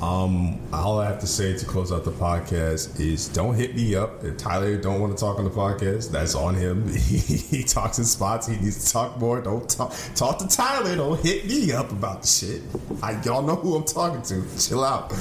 Um, 0.03 0.61
all 0.73 0.99
I 0.99 1.07
have 1.07 1.21
to 1.21 1.29
say 1.29 1.57
to 1.57 1.65
close 1.65 1.93
out 1.93 2.05
the 2.05 2.11
podcast 2.11 2.99
is 2.99 3.29
don't 3.29 3.55
hit 3.55 3.77
me 3.77 3.95
up. 3.95 4.25
If 4.25 4.37
Tyler 4.37 4.77
don't 4.77 5.01
want 5.01 5.17
to 5.17 5.21
talk 5.21 5.39
on 5.39 5.45
the 5.45 5.51
podcast, 5.51 6.11
that's 6.11 6.35
on 6.35 6.57
him. 6.57 6.89
He, 6.93 7.19
he 7.19 7.63
talks 7.63 7.99
in 7.99 8.05
spots. 8.05 8.49
He 8.49 8.57
needs 8.57 8.85
to 8.85 8.93
talk 8.93 9.19
more. 9.19 9.41
Don't 9.41 9.69
talk 9.71 9.95
talk 10.17 10.39
to 10.39 10.49
Tyler. 10.49 10.97
Don't 10.97 11.21
hit 11.21 11.47
me 11.47 11.71
up 11.71 11.93
about 11.93 12.23
the 12.23 12.27
shit. 12.27 12.63
I, 13.01 13.21
y'all 13.23 13.43
know 13.43 13.55
who 13.55 13.77
I'm 13.77 13.85
talking 13.85 14.23
to. 14.23 14.45
Chill 14.59 14.83
out. 14.83 15.13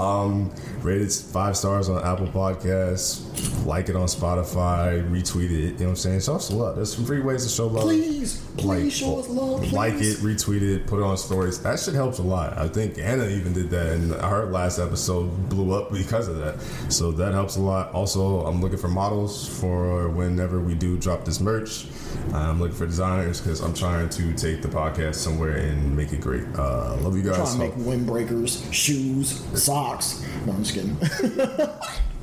Um, 0.00 0.50
rated 0.80 1.12
five 1.12 1.58
stars 1.58 1.90
on 1.90 2.02
Apple 2.02 2.28
Podcasts. 2.28 3.23
Like 3.64 3.88
it 3.88 3.96
on 3.96 4.06
Spotify. 4.06 5.02
Retweet 5.10 5.44
it. 5.46 5.50
You 5.50 5.68
know 5.70 5.74
what 5.76 5.88
I'm 5.90 5.96
saying? 5.96 6.20
Show 6.20 6.34
us 6.36 6.50
love. 6.52 6.76
There's 6.76 6.94
some 6.94 7.04
free 7.04 7.20
ways 7.20 7.44
to 7.44 7.48
show 7.50 7.66
love. 7.66 7.84
Please, 7.84 8.44
please 8.56 8.92
show 8.92 9.18
us 9.18 9.28
love. 9.28 9.60
Please. 9.62 9.72
Like 9.72 9.94
it, 9.94 10.18
retweet 10.18 10.62
it, 10.62 10.86
put 10.86 11.00
it 11.00 11.02
on 11.02 11.16
stories. 11.16 11.60
That 11.62 11.80
shit 11.80 11.94
helps 11.94 12.18
a 12.18 12.22
lot. 12.22 12.56
I 12.58 12.68
think 12.68 12.98
Anna 12.98 13.26
even 13.26 13.52
did 13.52 13.70
that, 13.70 13.86
and 13.88 14.14
I 14.14 14.28
heard 14.28 14.52
last 14.52 14.78
episode 14.78 15.48
blew 15.48 15.72
up 15.72 15.90
because 15.90 16.28
of 16.28 16.36
that. 16.38 16.60
So 16.92 17.10
that 17.12 17.32
helps 17.32 17.56
a 17.56 17.60
lot. 17.60 17.92
Also, 17.92 18.44
I'm 18.46 18.60
looking 18.60 18.78
for 18.78 18.88
models 18.88 19.48
for 19.60 20.08
whenever 20.10 20.60
we 20.60 20.74
do 20.74 20.96
drop 20.98 21.24
this 21.24 21.40
merch. 21.40 21.86
I'm 22.32 22.60
looking 22.60 22.76
for 22.76 22.86
designers 22.86 23.40
because 23.40 23.60
I'm 23.60 23.74
trying 23.74 24.08
to 24.10 24.32
take 24.34 24.62
the 24.62 24.68
podcast 24.68 25.16
somewhere 25.16 25.56
and 25.56 25.96
make 25.96 26.12
it 26.12 26.20
great. 26.20 26.44
Uh, 26.56 26.96
love 27.00 27.16
you 27.16 27.22
guys. 27.22 27.38
I'm 27.38 27.56
Trying 27.56 27.72
to 27.72 27.78
make 27.78 27.98
windbreakers, 28.00 28.72
shoes, 28.72 29.42
socks. 29.60 30.24
No, 30.46 30.52
I'm 30.52 30.62
just 30.64 30.74
kidding. 30.74 30.96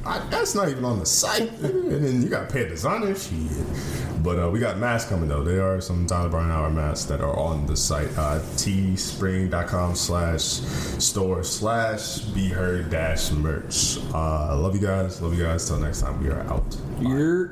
I, 0.06 0.20
that's 0.30 0.56
not 0.56 0.70
even 0.70 0.86
on 0.86 1.00
the 1.00 1.06
site. 1.06 1.52
and 1.62 2.04
then 2.04 2.22
you 2.22 2.30
got 2.30 2.48
to 2.48 2.54
pay 2.54 2.64
a 2.64 2.70
designer. 2.70 3.16
Shit. 3.16 3.34
But 4.24 4.40
uh, 4.40 4.50
we 4.50 4.60
got 4.60 4.78
masks 4.78 5.10
coming 5.10 5.30
though. 5.30 5.44
There 5.44 5.68
are 5.68 5.82
some 5.82 6.06
Tyler 6.06 6.30
Brian 6.30 6.52
Hour 6.52 6.70
masks 6.70 7.06
that 7.06 7.22
are 7.22 7.38
on 7.38 7.66
the 7.66 7.76
site. 7.76 8.10
Uh, 8.18 8.40
teespring.com 8.56 9.96
slash 9.96 10.42
store 10.42 11.44
slash 11.44 12.20
be 12.20 12.50
heard 12.50 12.90
dash 12.90 13.32
merch. 13.32 13.98
Uh, 14.14 14.58
love 14.58 14.76
you 14.76 14.82
guys. 14.82 15.22
Love 15.22 15.34
you 15.34 15.44
guys. 15.44 15.68
Till 15.68 15.80
next 15.80 16.02
time, 16.02 16.22
we 16.22 16.30
are 16.30 16.42
out. 16.42 16.78
You're 17.00 17.52